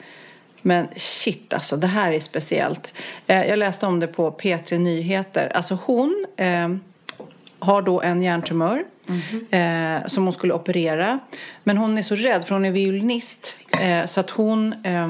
Men 0.62 0.88
shit 0.96 1.54
alltså, 1.54 1.78
det 1.78 1.88
här 1.88 2.12
är 2.12 2.20
speciellt. 2.20 2.94
Eh, 3.28 3.46
jag 3.46 3.60
läste 3.60 3.86
om 3.86 4.00
det 4.00 4.08
på 4.08 4.32
P3 4.32 4.78
Nyheter. 4.78 5.52
Alltså 5.56 5.78
hon 5.86 6.26
eh, 6.38 6.70
har 7.60 7.82
då 7.82 8.02
en 8.02 8.22
hjärntumör 8.22 8.84
eh, 9.50 10.08
som 10.08 10.24
hon 10.24 10.34
skulle 10.34 10.54
operera. 10.54 11.20
Men 11.64 11.78
hon 11.78 11.98
är 11.98 12.02
så 12.02 12.16
rädd 12.16 12.44
för 12.44 12.56
hon 12.56 12.66
är 12.66 12.72
violinist. 12.72 13.56
Eh, 13.82 14.06
så 14.06 14.20
att 14.20 14.30
hon 14.30 14.74
eh, 14.84 15.08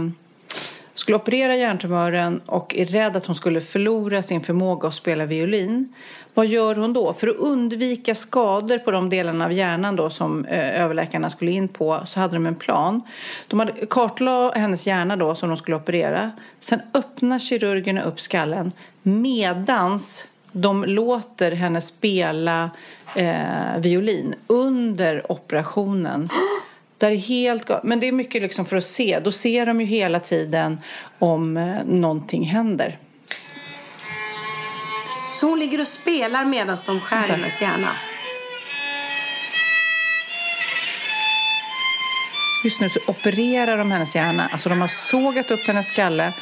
skulle 0.93 1.15
operera 1.15 1.55
hjärntumören 1.55 2.41
och 2.45 2.75
är 2.75 2.85
rädd 2.85 3.15
att 3.15 3.25
hon 3.25 3.35
skulle 3.35 3.61
förlora 3.61 4.21
sin 4.21 4.41
förmåga 4.41 4.87
att 4.87 4.93
spela 4.93 5.25
violin. 5.25 5.93
Vad 6.33 6.47
gör 6.47 6.75
hon 6.75 6.93
då? 6.93 7.13
För 7.13 7.27
att 7.27 7.35
undvika 7.35 8.15
skador 8.15 8.77
på 8.77 8.91
de 8.91 9.09
delarna 9.09 9.45
av 9.45 9.53
hjärnan 9.53 9.95
då 9.95 10.09
som 10.09 10.45
eh, 10.45 10.81
överläkarna 10.81 11.29
skulle 11.29 11.51
in 11.51 11.67
på 11.67 12.01
så 12.05 12.19
hade 12.19 12.33
de 12.33 12.45
en 12.45 12.55
plan. 12.55 13.01
De 13.47 13.59
hade 13.59 13.85
kartlade 13.85 14.59
hennes 14.59 14.87
hjärna 14.87 15.15
då 15.15 15.35
som 15.35 15.49
de 15.49 15.57
skulle 15.57 15.77
operera. 15.77 16.31
Sen 16.59 16.81
öppnar 16.93 17.39
kirurgerna 17.39 18.03
upp 18.03 18.19
skallen 18.19 18.71
medans 19.03 20.27
de 20.51 20.83
låter 20.83 21.51
henne 21.51 21.81
spela 21.81 22.69
eh, 23.15 23.79
violin 23.79 24.35
under 24.47 25.31
operationen. 25.31 26.29
Det 27.03 27.07
är 27.07 27.17
helt 27.17 27.69
Men 27.83 27.99
det 27.99 28.07
är 28.07 28.11
mycket 28.11 28.41
liksom 28.41 28.65
för 28.65 28.77
att 28.77 28.83
se. 28.83 29.19
Då 29.19 29.31
ser 29.31 29.65
de 29.65 29.81
ju 29.81 29.87
hela 29.87 30.19
tiden 30.19 30.81
om 31.19 31.57
eh, 31.57 31.85
någonting 31.85 32.43
händer. 32.43 32.97
Så 35.31 35.49
hon 35.49 35.59
ligger 35.59 35.81
och 35.81 35.87
spelar 35.87 36.45
medan 36.45 36.77
de 36.85 37.01
skär 37.01 37.27
hennes 37.27 37.61
hjärna. 37.61 37.89
Just 42.63 42.81
nu 42.81 42.89
så 42.89 42.99
opererar 43.07 43.77
de 43.77 43.91
hennes 43.91 44.15
hjärna. 44.15 44.49
Alltså 44.51 44.69
de 44.69 44.81
har 44.81 44.87
sågat 44.87 45.51
upp 45.51 45.67
hennes 45.67 45.87
skalle 45.87 46.33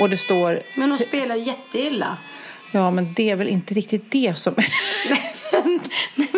och 0.00 0.10
det 0.10 0.16
står... 0.16 0.62
Men 0.74 0.90
hon 0.90 0.98
spelar 0.98 1.36
jätteilla. 1.36 2.16
Ja, 2.72 2.90
men 2.90 3.14
det 3.14 3.30
är 3.30 3.36
väl 3.36 3.48
inte 3.48 3.74
riktigt 3.74 4.10
det 4.10 4.38
som... 4.38 4.54
Men 6.14 6.30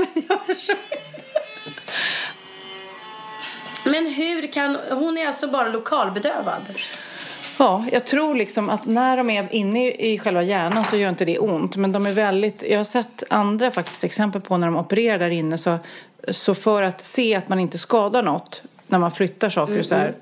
hur 3.85 4.53
kan... 4.53 4.79
Hon 4.91 5.19
är 5.19 5.27
alltså 5.27 5.47
bara 5.49 5.69
lokalbedövad? 5.69 6.63
Ja, 7.59 7.85
jag 7.93 8.05
tror 8.05 8.35
liksom 8.35 8.71
att 8.71 8.87
när 8.87 9.17
de 9.17 9.31
är 9.31 9.49
inne 9.55 9.91
i 9.91 10.19
själva 10.19 10.43
hjärnan 10.43 10.85
så 10.85 10.97
gör 10.97 11.09
inte 11.09 11.25
det 11.25 11.39
ont. 11.39 11.77
Men 11.77 11.93
de 11.93 12.07
är 12.07 12.13
väldigt... 12.13 12.65
Jag 12.71 12.79
har 12.79 12.85
sett 12.85 13.25
andra 13.31 13.71
faktiskt 13.71 14.05
exempel 14.05 14.41
på 14.41 14.57
när 14.57 14.67
de 14.67 14.77
opererar 14.77 15.19
där 15.19 15.31
inne 15.31 15.59
så, 15.59 15.79
så 16.29 16.55
för 16.55 16.83
att 16.83 17.03
se 17.03 17.35
att 17.35 17.49
man 17.49 17.61
inte 17.61 17.79
skadar 17.79 18.23
något 18.23 18.63
när 18.87 18.99
man 18.99 19.13
flyttar 19.13 19.51
saker 19.51 19.79
och 19.79 19.87
så 19.87 19.95
här 19.95 20.15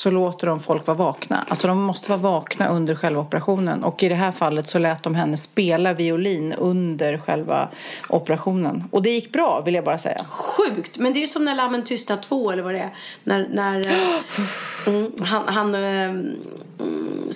så 0.00 0.10
låter 0.10 0.46
de 0.46 0.60
folk 0.60 0.86
vara 0.86 0.96
vakna. 0.96 1.44
Alltså 1.48 1.66
de 1.66 1.82
måste 1.82 2.10
vara 2.10 2.20
vakna 2.20 2.68
under 2.68 2.94
själva 2.94 3.20
operationen. 3.20 3.84
Och 3.84 4.02
i 4.02 4.08
det 4.08 4.14
här 4.14 4.32
fallet 4.32 4.68
så 4.68 4.78
lät 4.78 5.02
de 5.02 5.14
henne 5.14 5.36
spela 5.36 5.94
violin 5.94 6.52
under 6.52 7.18
själva 7.18 7.68
operationen. 8.08 8.84
Och 8.90 9.02
det 9.02 9.10
gick 9.10 9.32
bra 9.32 9.62
vill 9.64 9.74
jag 9.74 9.84
bara 9.84 9.98
säga. 9.98 10.24
Sjukt! 10.28 10.98
Men 10.98 11.12
det 11.12 11.18
är 11.18 11.20
ju 11.20 11.26
som 11.26 11.44
när 11.44 11.54
Lammen 11.54 11.84
tystnar 11.84 12.16
2 12.16 12.50
eller 12.50 12.62
vad 12.62 12.74
det 12.74 12.80
är. 12.80 12.94
När, 13.24 13.48
när 13.52 13.86
eh, 13.86 13.94
mm, 14.94 15.12
han, 15.20 15.48
han 15.48 15.74
eh, 15.74 16.14
mm, 16.80 17.30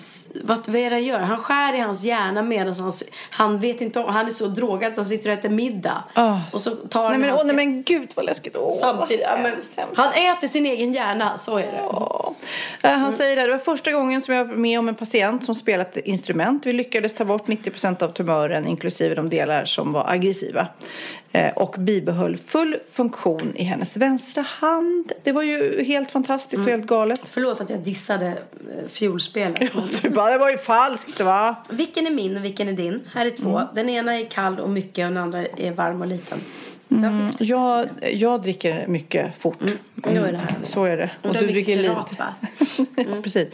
vad, 0.44 0.68
vad 0.68 0.76
är 0.76 0.90
det 0.90 0.96
han 0.96 1.04
gör? 1.04 1.18
Han 1.18 1.36
skär 1.38 1.74
i 1.74 1.78
hans 1.78 2.04
hjärna 2.04 2.42
medan 2.42 2.74
han, 2.74 2.92
han 3.30 3.60
vet 3.60 3.80
inte 3.80 4.00
om, 4.00 4.12
han 4.14 4.26
är 4.26 4.30
så 4.30 4.46
drogad 4.46 4.90
att 4.90 4.96
han 4.96 5.04
sitter 5.04 5.30
och 5.30 5.38
äter 5.38 5.48
middag. 5.48 6.04
Ah. 6.14 6.38
Och 6.52 6.60
så 6.60 6.70
tar 6.70 7.10
Nej 7.10 7.18
men, 7.18 7.30
han 7.30 7.38
åh, 7.38 7.46
nej 7.46 7.56
men 7.56 7.82
gud 7.82 8.08
vad 8.14 8.24
läskigt. 8.24 8.56
Åh, 8.56 8.72
Samtidigt, 8.72 9.24
ja, 9.28 9.36
men, 9.42 9.52
hemskt, 9.52 9.72
hemskt. 9.76 9.96
han 9.96 10.12
äter 10.12 10.48
sin 10.48 10.66
egen 10.66 10.92
hjärna, 10.92 11.38
så 11.38 11.58
är 11.58 11.62
det. 11.62 12.88
Eh, 12.88 12.98
Han 12.98 13.12
säger 13.12 13.36
det, 13.36 13.42
det 13.42 13.50
var 13.50 13.58
första 13.58 13.92
gången 13.92 14.22
som 14.22 14.34
jag 14.34 14.44
var 14.44 14.54
med 14.54 14.78
om 14.78 14.88
en 14.88 14.94
patient 14.94 15.44
som 15.44 15.54
spelat 15.54 15.96
instrument. 15.96 16.66
Vi 16.66 16.72
lyckades 16.72 17.14
ta 17.14 17.24
bort 17.24 17.46
90% 17.46 18.02
av 18.02 18.08
tumören 18.08 18.66
inklusive 18.66 19.14
de 19.14 19.28
delar 19.30 19.64
som 19.64 19.92
var 19.92 20.10
aggressiva. 20.10 20.68
Eh, 21.32 21.52
Och 21.52 21.74
bibehöll 21.78 22.36
full 22.36 22.76
funktion 22.92 23.52
i 23.56 23.64
hennes 23.64 23.96
vänstra 23.96 24.42
hand. 24.42 25.12
Det 25.22 25.32
var 25.32 25.42
ju 25.42 25.84
helt 25.84 26.10
fantastiskt 26.10 26.62
och 26.64 26.70
helt 26.70 26.86
galet. 26.86 27.20
Förlåt 27.24 27.60
att 27.60 27.70
jag 27.70 27.78
dissade 27.80 28.38
eh, 29.36 29.68
fiolspelet. 29.68 30.02
Du 30.02 30.10
bara, 30.10 30.30
det 30.30 30.38
var 30.38 30.50
ju 30.50 30.58
falskt 30.58 31.20
va? 31.20 31.56
Vilken 31.70 32.06
är 32.06 32.10
min 32.10 32.36
och 32.36 32.44
vilken 32.44 32.68
är 32.68 32.72
din? 32.72 33.00
Här 33.14 33.26
är 33.26 33.30
två. 33.30 33.58
Mm. 33.58 33.68
Den 33.74 33.88
ena 33.88 34.18
är 34.20 34.24
kall 34.24 34.60
och 34.60 34.70
mycket 34.70 35.06
och 35.06 35.12
den 35.12 35.22
andra 35.22 35.46
är 35.46 35.72
varm 35.72 36.00
och 36.00 36.06
liten. 36.06 36.38
Mm, 36.90 37.30
jag, 37.38 37.88
jag 38.12 38.42
dricker 38.42 38.86
mycket 38.86 39.36
fort. 39.38 39.60
Mm, 39.60 39.78
det 39.94 40.38
här. 40.38 40.56
Så 40.64 40.84
är 40.84 40.96
det. 40.96 41.10
Och 41.22 41.28
Och 41.28 41.34
du 41.34 41.46
dricker 41.46 41.76
lite. 41.76 41.94
ja, 42.96 43.04
precis. 43.22 43.48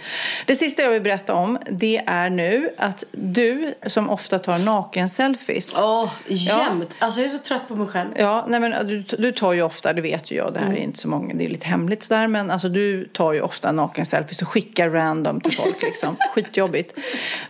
Det 0.47 0.57
sista 0.57 0.83
jag 0.83 0.91
vill 0.91 1.03
berätta 1.03 1.35
om 1.35 1.59
det 1.71 2.03
är 2.07 2.31
nu 2.31 2.71
att 2.79 3.05
du 3.13 3.75
som 3.87 4.11
ofta 4.11 4.39
tar 4.39 4.59
naken-selfies. 4.59 5.79
Åh, 5.81 6.13
jämt. 6.27 6.97
Alltså 6.99 7.21
jag 7.21 7.27
är 7.27 7.31
så 7.31 7.39
trött 7.39 7.69
på 7.69 7.77
mig 7.77 7.87
själv. 7.87 8.11
Ja, 8.17 8.45
nej 8.49 8.61
men 8.61 8.87
du, 8.87 9.03
du 9.19 9.33
tar 9.33 9.53
ju 9.53 9.63
ofta, 9.63 9.93
det 9.93 10.01
vet 10.01 10.31
ju 10.31 10.37
jag, 10.37 10.55
det 10.55 10.61
här 10.61 10.73
är 10.73 10.77
inte 10.77 10.99
så 10.99 11.09
många, 11.09 11.35
det 11.35 11.45
är 11.45 11.49
lite 11.49 11.67
hemligt 11.67 12.03
sådär, 12.03 12.29
men 12.29 12.51
alltså 12.51 12.69
du 12.69 13.05
tar 13.05 13.33
ju 13.33 13.41
ofta 13.41 13.73
naken-selfies 13.73 14.43
och 14.43 14.49
skickar 14.49 14.91
random 14.91 15.41
till 15.41 15.57
folk 15.57 15.83
liksom. 15.83 16.17
Skitjobbigt. 16.35 16.99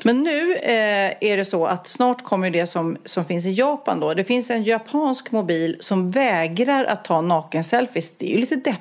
Men 0.05 0.23
nu 0.23 0.55
eh, 0.55 1.15
är 1.21 1.37
det 1.37 1.45
så 1.45 1.67
att 1.67 1.87
snart 1.87 2.25
kommer 2.25 2.51
det 2.51 2.67
som, 2.67 2.97
som 3.05 3.25
finns 3.25 3.47
i 3.47 3.53
Japan 3.53 4.01
då. 4.01 4.15
Det 4.15 4.25
finns 4.25 4.51
en 4.51 4.65
japansk 4.65 5.31
mobil 5.33 5.77
som 5.81 6.11
vägrar 6.11 6.85
att 6.85 7.05
ta 7.05 7.21
naken-selfies. 7.21 8.13
Det 8.19 8.27
är 8.27 8.35
ju 8.35 8.39
lite 8.39 8.57
deppigt. 8.57 8.80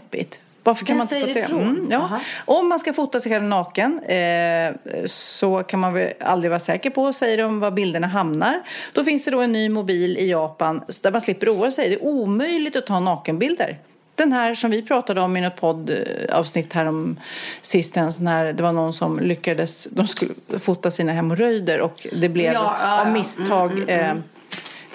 Varför 0.64 0.86
kan 0.86 0.98
Den 0.98 1.08
man 1.08 1.16
inte 1.16 1.20
fotografera? 1.28 1.46
ifrån? 1.46 1.78
Mm, 1.78 1.92
ja. 1.92 2.20
Om 2.46 2.70
man 2.70 2.80
ska 2.80 2.94
fota 2.94 3.20
sig 3.20 3.32
själv 3.32 3.44
naken 3.44 4.00
eh, 4.04 4.74
så 5.06 5.64
kan 5.64 5.80
man 5.80 5.94
väl 5.94 6.14
aldrig 6.20 6.50
vara 6.52 6.60
säker 6.60 6.90
på, 6.90 7.14
säger 7.14 7.38
de, 7.38 7.60
var 7.60 7.72
bilderna 7.72 8.08
hamnar. 8.08 8.62
Då 8.94 9.04
finns 9.04 9.26
det 9.26 9.32
då 9.32 9.40
en 9.42 9.52
ny 9.52 9.70
mobil 9.70 10.18
i 10.18 10.30
Japan 10.30 10.82
där 11.02 11.12
man 11.12 11.22
slipper 11.22 11.50
oroa 11.54 11.72
sig. 11.72 11.90
Det 11.90 11.96
är 11.96 12.04
omöjligt 12.04 12.76
att 12.76 12.86
ta 12.86 13.00
nakenbilder. 13.00 13.78
Den 14.16 14.34
här 14.34 14.56
som 14.56 14.72
vi 14.72 14.82
pratade 14.82 15.22
om 15.22 15.38
i 15.38 15.42
något 15.42 15.56
poddavsnitt 15.56 16.74
här 16.74 16.86
om 16.86 17.20
sistens 17.62 18.20
när 18.20 18.54
det 18.54 18.64
var 18.64 18.72
någon 18.72 18.94
som 18.94 19.20
lyckades, 19.20 19.86
de 19.92 20.08
skulle 20.08 20.34
fota 20.60 20.92
sina 20.92 21.12
hemorrojder 21.12 21.82
och 21.82 22.08
det 22.14 22.30
blev 22.30 22.54
Ja, 22.54 22.78
ja, 22.82 23.02
av 23.02 23.08
ja. 23.08 23.14
misstag 23.14 23.72
Mm, 23.72 23.84
mm, 23.90 24.00
mm. 24.00 24.18
Eh, 24.18 24.24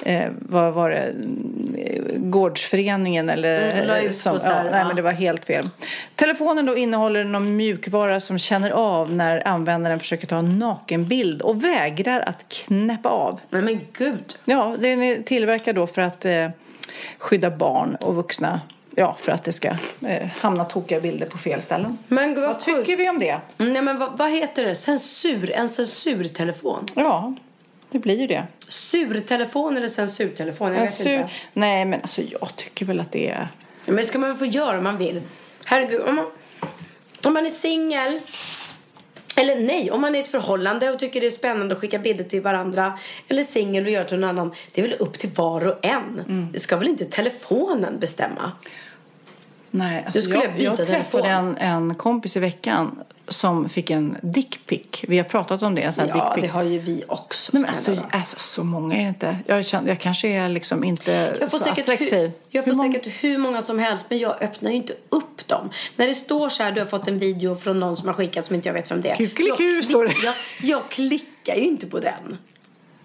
eh, 0.04 0.30
vad 0.38 0.72
var 0.74 0.90
det, 0.90 1.12
gårdsföreningen 2.16 3.28
eller 3.28 3.54
Mm, 3.84 4.12
som, 4.12 4.38
ja, 4.44 4.62
nej 4.62 4.84
men 4.84 4.96
det 4.96 5.02
var 5.02 5.12
helt 5.12 5.44
fel. 5.44 5.64
Telefonen 6.14 6.66
då 6.66 6.76
innehåller 6.76 7.24
någon 7.24 7.56
mjukvara 7.56 8.20
som 8.20 8.38
känner 8.38 8.70
av 8.70 9.12
när 9.12 9.48
användaren 9.48 9.98
försöker 9.98 10.26
ta 10.26 10.36
en 10.36 10.58
nakenbild 10.58 11.42
och 11.42 11.64
vägrar 11.64 12.20
att 12.20 12.48
knäppa 12.48 13.08
av. 13.08 13.40
Men, 13.50 13.64
men 13.64 13.80
gud. 13.92 14.38
Ja, 14.44 14.76
den 14.78 15.02
är 15.02 15.22
tillverkad 15.22 15.74
då 15.74 15.86
för 15.86 16.02
att 16.02 16.24
eh, 16.24 16.48
skydda 17.18 17.50
barn 17.50 17.96
och 18.00 18.14
vuxna. 18.14 18.60
Ja, 18.96 19.16
för 19.20 19.32
att 19.32 19.42
det 19.42 19.52
ska 19.52 19.68
eh, 20.06 20.28
hamna 20.40 20.64
tokiga 20.64 21.00
bilder 21.00 21.26
på 21.26 21.38
fel 21.38 21.62
ställen. 21.62 21.98
Men 22.08 22.34
gud, 22.34 22.44
Vad 22.44 22.60
tycker 22.60 22.96
vi 22.96 23.08
om 23.08 23.18
det? 23.18 23.38
Nej, 23.56 23.82
men 23.82 23.98
vad, 23.98 24.18
vad 24.18 24.30
heter 24.30 24.64
det? 24.64 24.74
Censur? 24.74 25.52
En 25.52 25.68
censurtelefon? 25.68 26.86
Ja, 26.94 27.34
det 27.94 28.00
blir 28.00 28.20
ju 28.20 28.26
det. 28.26 28.46
Surtelefon 28.68 29.76
eller 29.76 29.88
censurtelefon? 29.88 30.72
Jag 30.72 30.80
vet 30.80 30.94
sur... 30.94 31.12
inte. 31.12 31.30
Nej, 31.52 31.84
men 31.84 32.02
alltså 32.02 32.22
jag 32.22 32.56
tycker 32.56 32.86
väl 32.86 33.00
att 33.00 33.12
det 33.12 33.28
är... 33.28 33.48
Ja, 33.84 33.92
Men 33.92 33.96
det 33.96 34.04
ska 34.04 34.18
man 34.18 34.30
väl 34.30 34.38
få 34.38 34.46
göra 34.46 34.78
om 34.78 34.84
man 34.84 34.98
vill. 34.98 35.20
Herregud, 35.64 36.00
om 36.00 36.16
man, 36.16 36.26
om 37.24 37.34
man 37.34 37.46
är 37.46 37.50
singel 37.50 38.20
eller 39.36 39.60
nej, 39.60 39.90
om 39.90 40.00
man 40.00 40.14
är 40.14 40.18
i 40.18 40.22
ett 40.22 40.28
förhållande 40.28 40.90
och 40.90 40.98
tycker 40.98 41.20
det 41.20 41.26
är 41.26 41.30
spännande 41.30 41.74
att 41.74 41.80
skicka 41.80 41.98
bilder 41.98 42.24
till 42.24 42.40
varandra 42.40 42.98
eller 43.28 43.42
singel 43.42 43.84
och 43.84 43.90
göra 43.90 44.04
till 44.04 44.18
någon 44.18 44.30
annan. 44.30 44.54
Det 44.72 44.80
är 44.80 44.88
väl 44.88 44.96
upp 44.98 45.18
till 45.18 45.30
var 45.30 45.66
och 45.66 45.84
en. 45.84 46.20
Mm. 46.28 46.52
Det 46.52 46.58
ska 46.58 46.76
väl 46.76 46.88
inte 46.88 47.04
telefonen 47.04 47.98
bestämma? 47.98 48.52
Nej, 49.70 50.02
alltså 50.06 50.22
skulle 50.22 50.44
jag, 50.44 50.60
jag 50.60 50.78
jag 50.78 50.86
träffade 50.86 51.28
en, 51.28 51.56
en 51.56 51.94
kompis 51.94 52.36
i 52.36 52.40
veckan 52.40 53.04
som 53.28 53.68
fick 53.68 53.90
en 53.90 54.16
dickpic. 54.22 55.04
Vi 55.08 55.16
har 55.18 55.24
pratat 55.24 55.62
om 55.62 55.74
det. 55.74 55.92
Sån 55.92 56.08
här 56.08 56.16
Ja, 56.16 56.36
det 56.40 56.46
har 56.46 56.62
ju 56.62 56.78
vi 56.78 57.02
också. 57.08 57.50
Nej, 57.54 57.60
men 57.62 57.70
alltså, 57.70 57.96
alltså, 58.10 58.36
så 58.38 58.64
många 58.64 58.96
är 58.96 59.02
det 59.02 59.08
inte. 59.08 59.38
Jag, 59.46 59.66
känner, 59.66 59.88
jag 59.88 60.00
kanske 60.00 60.28
är 60.28 60.48
liksom 60.48 60.84
inte 60.84 61.36
Jag 61.40 61.50
får, 61.50 61.58
så 61.58 61.64
säkert 61.64 61.78
attraktiv. 61.84 62.12
hur, 62.14 62.32
jag 62.48 62.64
får 62.64 62.70
Hur 62.70 62.76
många- 62.76 62.92
säkert 62.92 63.24
hur 63.24 63.38
många 63.38 63.62
som 63.62 63.78
helst 63.78 64.06
men 64.08 64.18
jag 64.18 64.42
öppnar 64.42 64.70
ju 64.70 64.76
inte 64.76 64.92
upp 65.08 65.48
dem. 65.48 65.70
När 65.96 66.06
det 66.06 66.14
står 66.14 66.48
så 66.48 66.62
här, 66.62 66.72
du 66.72 66.80
har 66.80 66.86
fått 66.86 67.08
en 67.08 67.18
video 67.18 67.56
från 67.56 67.80
någon 67.80 67.96
som 67.96 68.06
har 68.08 68.14
skickat 68.14 68.44
som 68.46 68.54
inte 68.56 68.68
jag 68.68 68.74
vet 68.74 68.90
vem 68.90 69.00
det 69.00 69.10
är. 69.10 69.14
Klick- 69.16 69.82
står 69.84 70.04
det. 70.04 70.14
Jag, 70.24 70.34
jag 70.62 70.88
klickar 70.88 71.54
ju 71.54 71.62
inte 71.62 71.86
på 71.86 72.00
den. 72.00 72.38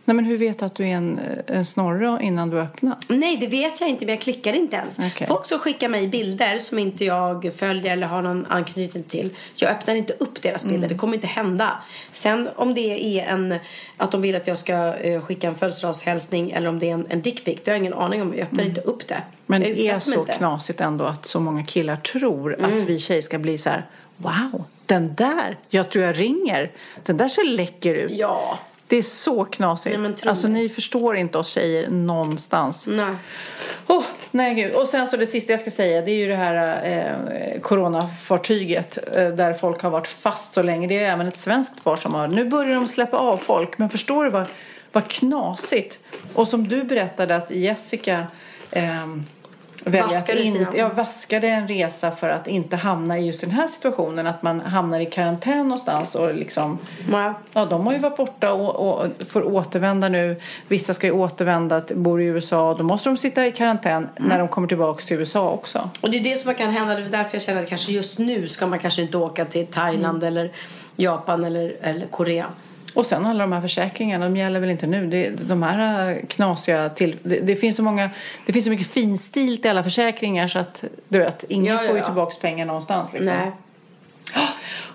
Nej, 0.05 0.15
men 0.15 0.26
hur 0.26 0.38
vet 0.38 0.59
du 0.59 0.65
att 0.65 0.76
du 0.76 0.84
är 0.84 0.88
en, 0.95 1.19
en 1.47 1.65
snorre 1.65 2.19
innan 2.23 2.49
du 2.49 2.59
öppnar? 2.59 2.97
Nej, 3.07 3.38
det 3.38 3.47
vet 3.47 3.81
jag 3.81 3.89
inte, 3.89 4.05
men 4.05 4.13
jag 4.15 4.21
klickar 4.21 4.53
inte 4.53 4.76
ens. 4.76 4.99
Okej. 4.99 5.27
Folk 5.27 5.45
som 5.45 5.59
skickar 5.59 5.89
mig 5.89 6.07
bilder 6.07 6.57
som 6.57 6.80
inte 6.80 7.05
jag 7.05 7.53
följer 7.53 7.93
eller 7.93 8.07
har 8.07 8.21
någon 8.21 8.45
anknytning 8.49 9.03
till. 9.03 9.35
Jag 9.55 9.71
öppnar 9.71 9.95
inte 9.95 10.13
upp 10.13 10.41
deras 10.41 10.63
bilder, 10.63 10.77
Mm. 10.77 10.89
det 10.89 10.95
kommer 10.95 11.13
inte 11.13 11.27
hända. 11.27 11.71
Sen 12.11 12.49
om 12.55 12.73
det 12.73 13.19
är 13.19 13.27
en, 13.27 13.55
att 13.97 14.11
de 14.11 14.21
vill 14.21 14.35
att 14.35 14.47
jag 14.47 14.57
ska 14.57 14.95
eh, 14.95 15.21
skicka 15.21 15.47
en 15.47 15.55
födelsedagshälsning 15.55 16.51
eller 16.51 16.69
om 16.69 16.80
det 16.80 16.89
är 16.89 16.93
en, 16.93 17.05
en 17.09 17.21
dickpic, 17.21 17.59
det 17.63 17.71
har 17.71 17.76
jag 17.76 17.80
ingen 17.81 17.93
aning 17.93 18.21
om. 18.21 18.34
Jag 18.34 18.41
öppnar 18.41 18.63
inte 18.63 18.81
upp 18.81 19.07
det. 19.07 19.13
Mm. 19.15 19.26
Men 19.45 19.61
det 19.61 19.88
är 19.89 19.99
så 19.99 20.19
inte. 20.19 20.31
knasigt 20.34 20.81
ändå 20.81 21.05
att 21.05 21.26
så 21.26 21.39
många 21.39 21.63
killar 21.63 21.95
tror 21.95 22.53
Mm. 22.59 22.76
att 22.77 22.81
vi 22.84 22.99
tjejer 22.99 23.21
ska 23.21 23.39
bli 23.39 23.57
så 23.57 23.69
här 23.69 23.85
Wow, 24.17 24.63
den 24.85 25.13
där, 25.13 25.57
jag 25.69 25.89
tror 25.89 26.05
jag 26.05 26.19
ringer. 26.19 26.71
Den 27.03 27.17
där 27.17 27.27
ser 27.27 27.45
läcker 27.49 27.95
ut. 27.95 28.11
Ja. 28.11 28.59
Det 28.90 28.98
är 28.98 29.02
så 29.02 29.45
knasigt. 29.45 29.99
Nej, 29.99 30.14
alltså 30.26 30.49
mig. 30.49 30.61
ni 30.61 30.70
förstår 30.70 31.16
inte 31.16 31.38
oss 31.38 31.49
tjejer 31.49 31.90
någonstans. 31.90 32.88
Nej. 32.88 33.16
Oh, 33.88 34.03
Nej, 34.32 34.56
gud. 34.56 34.74
Och 34.74 34.88
sen 34.88 35.07
så 35.07 35.18
det 35.18 35.26
sista 35.26 35.53
jag 35.53 35.60
ska 35.60 35.72
säga 35.72 36.02
det 36.02 36.11
är 36.11 36.16
ju 36.16 36.28
det 36.28 36.36
här 36.36 36.86
eh, 36.86 37.61
coronafartyget 37.61 38.98
eh, 39.16 39.28
där 39.28 39.53
folk 39.53 39.82
har 39.82 39.90
varit 39.90 40.07
fast 40.07 40.53
så 40.53 40.61
länge. 40.61 40.88
Det 40.88 41.03
är 41.03 41.11
även 41.11 41.28
ett 41.28 41.38
svenskt 41.38 41.84
par 41.84 41.95
som 41.95 42.14
har. 42.14 42.28
Nu 42.28 42.45
börjar 42.45 42.76
de 42.76 42.88
släppa 42.88 43.18
av 43.18 43.38
folk, 43.38 43.78
men 43.78 43.90
förstår 43.90 44.24
du 44.24 44.30
vad, 44.30 44.45
vad 44.91 45.07
knasigt? 45.07 45.99
Och 46.34 46.48
som 46.48 46.68
du 46.68 46.84
berättade 46.84 47.36
att 47.36 47.52
Jessica 47.52 48.28
ehm, 49.85 49.91
väljer 49.91 50.18
att 50.18 50.30
inte, 50.30 50.77
ja, 50.77 50.89
vaskade 50.89 51.47
en 51.47 51.68
resa 51.68 52.11
för 52.11 52.30
att 52.30 52.47
inte 52.47 52.76
hamna 52.76 53.19
i 53.19 53.26
just 53.26 53.41
den 53.41 53.51
här 53.51 53.68
situationen. 53.68 54.27
Att 54.27 54.43
man 54.43 54.60
hamnar 54.61 54.99
i 54.99 55.06
karantän 55.06 55.68
någonstans 55.68 56.15
och 56.15 56.34
liksom... 56.34 56.77
Ja, 57.53 57.65
de 57.65 57.85
har 57.85 57.93
ju 57.93 57.99
varit 57.99 58.18
borta 58.18 58.53
och, 58.53 58.99
och 58.99 59.07
får 59.27 59.47
återvända 59.47 60.10
nu. 60.10 60.41
Vissa 60.68 60.93
ska 60.93 61.07
ju 61.07 61.14
återvända, 61.14 61.81
bor 61.95 62.22
i 62.22 62.26
USA. 62.26 62.76
Då 62.77 62.84
måste 62.84 63.10
de 63.10 63.18
sitta 63.18 63.47
i 63.47 63.51
karantän 63.51 64.10
när 64.18 64.39
de 64.39 64.47
kommer 64.47 64.68
tillbaka 64.68 65.01
till 65.01 65.18
USA 65.18 65.49
också. 65.49 65.89
Och 66.01 66.10
det 66.11 66.18
är 66.18 66.23
det 66.23 66.35
som 66.35 66.56
kan 66.56 66.69
hända. 66.69 66.95
Det 66.95 67.01
är 67.01 67.10
därför 67.10 67.35
jag 67.35 67.41
känner 67.41 67.61
att 67.64 67.69
kanske 67.69 67.91
just 67.91 68.19
nu 68.19 68.47
ska 68.47 68.68
man 68.68 68.80
kanske 68.80 69.01
inte 69.01 69.18
åka 69.18 69.45
till 69.45 69.68
Thailand 69.68 70.23
eller 70.23 70.51
Japan 70.95 71.43
eller, 71.43 71.76
eller 71.81 72.06
Korea. 72.07 72.45
Och 72.94 73.06
sen 73.06 73.26
alla 73.26 73.44
de 73.44 73.52
här 73.52 73.61
försäkringarna, 73.61 74.26
de 74.26 74.38
gäller 74.38 74.60
väl 74.60 74.70
inte 74.70 74.88
nu. 74.88 75.07
Det, 75.07 75.30
de 75.30 75.64
här 75.64 76.10
äh, 76.10 76.26
knasiga 76.26 76.90
till... 76.90 77.18
Det, 77.24 77.40
det, 77.40 77.56
finns 77.56 77.76
så 77.76 77.84
många... 77.84 78.10
Det 78.45 78.53
finns 78.53 78.66
så 78.66 78.72
mycket 78.72 78.88
finstilt 78.88 79.66
i 79.66 79.70
alla 79.70 79.84
försäkringar 79.84 80.48
så 80.48 80.60
att 80.60 80.84
du 81.07 81.20
vet, 81.20 81.44
ingen 81.49 81.76
Ja, 81.76 81.82
ja, 81.82 81.88
får 81.88 81.98
ju 81.98 82.03
tillbaka 82.03 82.36
pengar 82.41 82.66
någonstans 82.66 83.14
liksom. 83.14 83.36
Nej. 83.36 83.52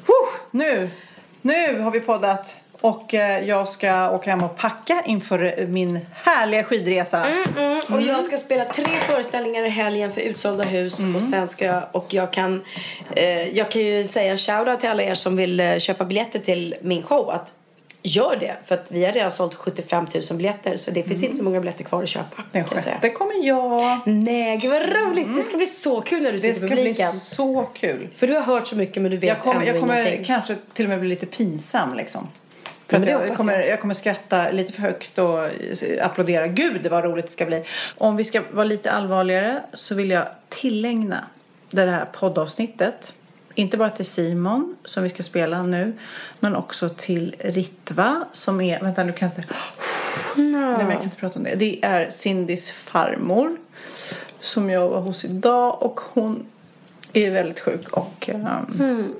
Huh, 0.07 0.41
nu, 0.51 0.91
nu 1.43 1.81
har 1.81 1.91
vi 1.91 2.01
poddat 2.01 2.57
och 2.85 3.15
eh, 3.15 3.49
jag 3.49 3.69
ska 3.69 4.11
åka 4.11 4.31
hem 4.31 4.43
och 4.43 4.57
packa 4.57 5.03
inför 5.07 5.67
min 5.67 6.01
härliga 6.13 6.65
skidresa. 6.65 7.27
Mm, 7.57 7.81
och 7.93 8.01
jag 8.01 8.23
ska 8.23 8.37
spela 8.37 8.65
tre 8.65 8.85
föreställningar 8.85 9.63
i 9.63 9.69
helgen 9.69 10.13
för 10.13 10.21
utsålda 10.21 10.65
hus. 10.65 11.01
Och 11.17 11.23
sen 11.23 11.49
ska 11.49 11.65
jag, 11.65 11.83
och 11.93 12.15
jag 12.15 12.33
kan, 12.33 12.65
eh, 13.17 13.57
jag 13.57 13.71
kan 13.71 13.83
ju 13.83 14.05
säga 14.05 14.33
en 14.33 14.39
shoutout 14.39 14.81
till 14.81 14.89
alla 14.89 15.03
er 15.03 15.15
som 15.15 15.37
vill 15.37 15.81
köpa 15.81 16.05
biljetter 16.05 16.39
till 16.39 16.75
min 16.81 17.03
show. 17.03 17.31
Att 17.31 17.53
gör 18.07 18.37
det, 18.41 18.57
för 18.63 18.75
att 18.75 18.93
vi 18.93 19.05
har 19.05 19.13
redan 19.13 19.31
sålt 19.31 19.55
75 19.55 20.07
000 20.15 20.23
biljetter. 20.37 20.77
Så 20.77 20.91
det 20.91 21.03
finns 21.03 21.23
inte 21.23 21.37
så 21.37 21.45
många 21.45 21.61
biljetter 21.61 21.85
kvar 21.85 22.03
att 22.03 22.09
köpa. 22.09 22.43
Den 22.53 22.65
sjätte 22.65 23.09
kommer 23.11 23.47
jag. 23.47 23.99
Nej, 24.07 24.57
gud 24.57 24.71
vad 24.71 24.83
roligt. 24.83 25.37
Det 25.37 25.43
ska 25.43 25.57
bli 25.57 25.67
så 25.67 26.01
kul 26.01 26.23
när 26.23 26.33
du 26.33 26.39
Det 26.39 26.55
sitter 26.55 26.57
i 26.57 26.67
ska 26.67 26.75
bli 26.75 26.77
publiken. 26.85 27.13
så 27.13 27.69
kul. 27.75 28.09
För 28.17 28.27
du 28.27 28.35
har 28.35 28.41
hört 28.41 28.67
så 28.67 28.77
mycket 28.77 29.03
men 29.03 29.11
du 29.11 29.17
vet 29.17 29.29
Jag 29.29 29.39
kommer, 29.41 29.55
ändå 29.61 29.67
jag 29.73 29.81
kommer 29.81 30.01
ingenting. 30.01 30.25
kanske 30.25 30.57
till 30.75 30.85
och 30.85 30.89
med 30.89 31.01
bli 31.01 31.09
lite 31.09 31.27
pinsam 31.27 31.95
liksom. 31.95 32.29
För 32.89 32.97
Ja, 32.99 33.05
det 33.05 33.11
jag, 33.11 33.37
kommer, 33.37 33.59
jag 33.61 33.81
kommer 33.81 33.95
skratta 33.95 34.51
lite 34.51 34.73
för 34.73 34.83
högt 34.83 35.19
och 35.19 35.49
applådera. 36.03 36.47
Gud 36.47 36.87
vad 36.87 37.05
roligt 37.05 37.27
det 37.27 37.33
ska 37.33 37.45
bli. 37.47 37.65
Om 37.99 38.17
vi 38.17 38.25
ska 38.25 38.43
vara 38.53 38.65
lite 38.65 38.91
allvarligare 38.91 39.61
så 39.73 39.95
vill 39.95 40.11
jag 40.11 40.27
tillägna 40.49 41.25
det 41.71 41.91
här 41.91 42.05
poddavsnittet. 42.13 43.13
Inte 43.55 43.77
bara 43.77 43.91
till 43.91 44.05
Simon 44.05 44.77
som 44.85 45.03
vi 45.03 45.09
ska 45.09 45.23
spela 45.23 45.63
nu. 45.63 45.93
Men 46.41 46.57
också 46.57 46.89
till 46.89 47.35
Ritva 47.39 48.25
som 48.33 48.61
är, 48.61 48.81
vänta 48.81 49.05
nu 49.05 49.13
kan 49.13 49.29
jag 49.29 49.39
inte. 49.39 49.55
Nej 50.37 50.77
men 50.77 50.81
jag 50.81 50.93
kan 50.93 51.03
inte 51.03 51.17
prata 51.17 51.39
om 51.39 51.45
det. 51.45 51.55
Det 51.55 51.85
är 51.85 52.11
Cindys 52.11 52.71
farmor. 52.71 53.57
Som 54.41 54.71
jag 54.71 54.89
var 54.89 55.01
hos 55.01 55.25
idag 55.25 55.83
och 55.83 56.01
hon 56.01 56.47
är 57.13 57.31
väldigt 57.31 57.61
sjuk 57.61 57.89
och 57.89 58.29
ehm, 58.29 59.15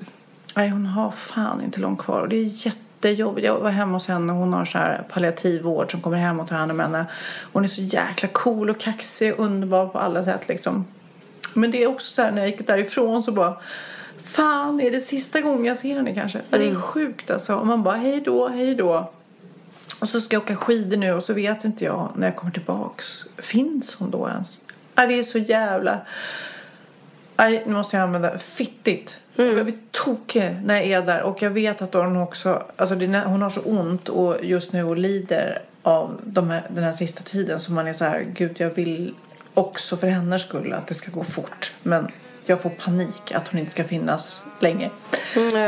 Nej, 0.55 0.69
hon 0.69 0.85
har 0.85 1.11
fan 1.11 1.63
inte 1.63 1.79
långt 1.79 1.99
kvar. 1.99 2.21
Och 2.21 2.29
det 2.29 2.35
är 2.35 2.65
jättejobbigt. 2.65 3.47
Jag 3.47 3.59
var 3.59 3.69
hemma 3.69 3.93
hos 3.93 4.07
henne 4.07 4.33
och 4.33 4.39
hon 4.39 4.53
har 4.53 4.65
så 4.65 4.77
här 4.77 5.03
palliativvård 5.09 5.91
som 5.91 6.01
kommer 6.01 6.17
hem 6.17 6.39
och 6.39 6.47
tar 6.47 6.55
hand 6.55 6.71
om 6.71 6.79
henne. 6.79 7.05
Hon 7.53 7.63
är 7.63 7.67
så 7.67 7.81
jäkla 7.81 8.29
cool 8.31 8.69
och 8.69 8.79
kaxig 8.79 9.33
och 9.33 9.45
underbar 9.45 9.87
på 9.87 9.99
alla 9.99 10.23
sätt 10.23 10.47
liksom. 10.47 10.85
Men 11.53 11.71
det 11.71 11.83
är 11.83 11.87
också 11.87 12.13
så 12.13 12.21
här 12.21 12.31
när 12.31 12.41
jag 12.41 12.49
gick 12.49 12.67
därifrån 12.67 13.23
så 13.23 13.31
bara 13.31 13.57
Fan, 14.35 14.79
är 14.81 14.91
det 14.91 14.99
sista 14.99 15.41
gången 15.41 15.65
jag 15.65 15.77
ser 15.77 15.95
henne 15.95 16.13
kanske? 16.15 16.41
Ja, 16.49 16.57
Det 16.57 16.67
är 16.67 16.75
sjukt 16.75 17.31
alltså. 17.31 17.55
Och 17.55 17.67
man 17.67 17.83
bara 17.83 17.95
hej 17.95 18.21
då, 18.21 18.47
hej 18.47 18.75
då. 18.75 19.11
Och 20.01 20.09
så 20.09 20.21
ska 20.21 20.35
jag 20.35 20.43
åka 20.43 20.55
skidor 20.55 20.97
nu 20.97 21.13
och 21.13 21.23
så 21.23 21.33
vet 21.33 21.63
inte 21.63 21.85
jag 21.85 22.11
när 22.15 22.27
jag 22.27 22.35
kommer 22.35 22.53
tillbaks. 22.53 23.25
Finns 23.37 23.95
hon 23.95 24.11
då 24.11 24.29
ens? 24.29 24.61
Ja, 24.95 25.07
det 25.07 25.19
är 25.19 25.23
så 25.23 25.37
jävla... 25.37 25.99
Nej, 27.37 27.63
nu 27.65 27.73
måste 27.73 27.97
jag 27.97 28.03
använda 28.03 28.37
fittigt. 28.37 29.19
Jag 29.35 29.65
blir 29.65 29.77
tokig 29.91 30.59
när 30.65 30.75
jag 30.75 30.85
är 30.85 31.01
där. 31.01 31.21
Och 31.21 31.41
jag 31.41 31.49
vet 31.49 31.81
att 31.81 31.93
hon 31.93 32.17
också... 32.17 32.63
Alltså 32.75 32.95
det, 32.95 33.23
hon 33.25 33.41
har 33.41 33.49
så 33.49 33.61
ont 33.61 34.09
och 34.09 34.45
just 34.45 34.73
nu 34.73 34.83
och 34.83 34.97
lider 34.97 35.61
av 35.83 36.19
de 36.23 36.49
här, 36.49 36.63
den 36.69 36.83
här 36.83 36.91
sista 36.91 37.23
tiden. 37.23 37.59
Så 37.59 37.71
man 37.71 37.87
är 37.87 37.93
så 37.93 38.05
här, 38.05 38.21
gud 38.33 38.55
jag 38.59 38.69
vill 38.69 39.15
också 39.53 39.97
för 39.97 40.07
hennes 40.07 40.41
skull 40.41 40.73
att 40.73 40.87
det 40.87 40.93
ska 40.93 41.11
gå 41.11 41.23
fort. 41.23 41.73
Men 41.83 42.11
jag 42.45 42.61
får 42.61 42.69
panik 42.69 43.31
att 43.31 43.47
hon 43.47 43.59
inte 43.59 43.71
ska 43.71 43.83
finnas 43.83 44.43
länge. 44.59 44.89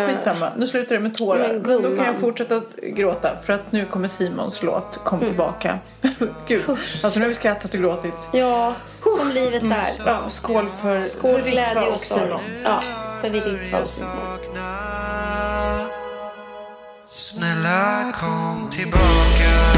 Skitsamma, 0.07 0.51
nu 0.57 0.67
slutar 0.67 0.95
det 0.95 1.01
med 1.01 1.17
tårar. 1.17 1.61
Men 1.65 1.81
då 1.81 1.95
kan 1.97 2.05
jag 2.05 2.19
fortsätta 2.19 2.61
gråta. 2.83 3.37
För 3.43 3.53
att 3.53 3.71
nu 3.71 3.85
kommer 3.85 4.07
Simons 4.07 4.63
låt 4.63 4.99
Kom 5.03 5.19
tillbaka. 5.19 5.79
gud, 6.47 6.61
alltså 7.03 7.19
nu 7.19 7.25
har 7.25 7.29
vi 7.29 7.35
skrattat 7.35 7.73
och 7.73 7.79
gråtit. 7.79 8.13
Ja, 8.33 8.73
som 9.19 9.31
livet 9.31 9.63
är. 9.63 9.93
Ja, 10.05 10.29
skål 10.29 10.69
för, 10.81 11.01
Skål, 11.01 11.41
för 11.41 11.51
glädje 11.51 11.87
och 11.87 11.93
och 11.93 11.99
sorg. 11.99 12.21
Simon. 12.21 12.41
Ja, 12.63 12.81
för 13.21 13.29
vi 13.29 13.39
Ritva 13.39 13.79
och 13.79 13.87
Simon. 13.87 14.11
Snälla 17.05 18.13
kom 18.15 18.69
tillbaka 18.71 19.77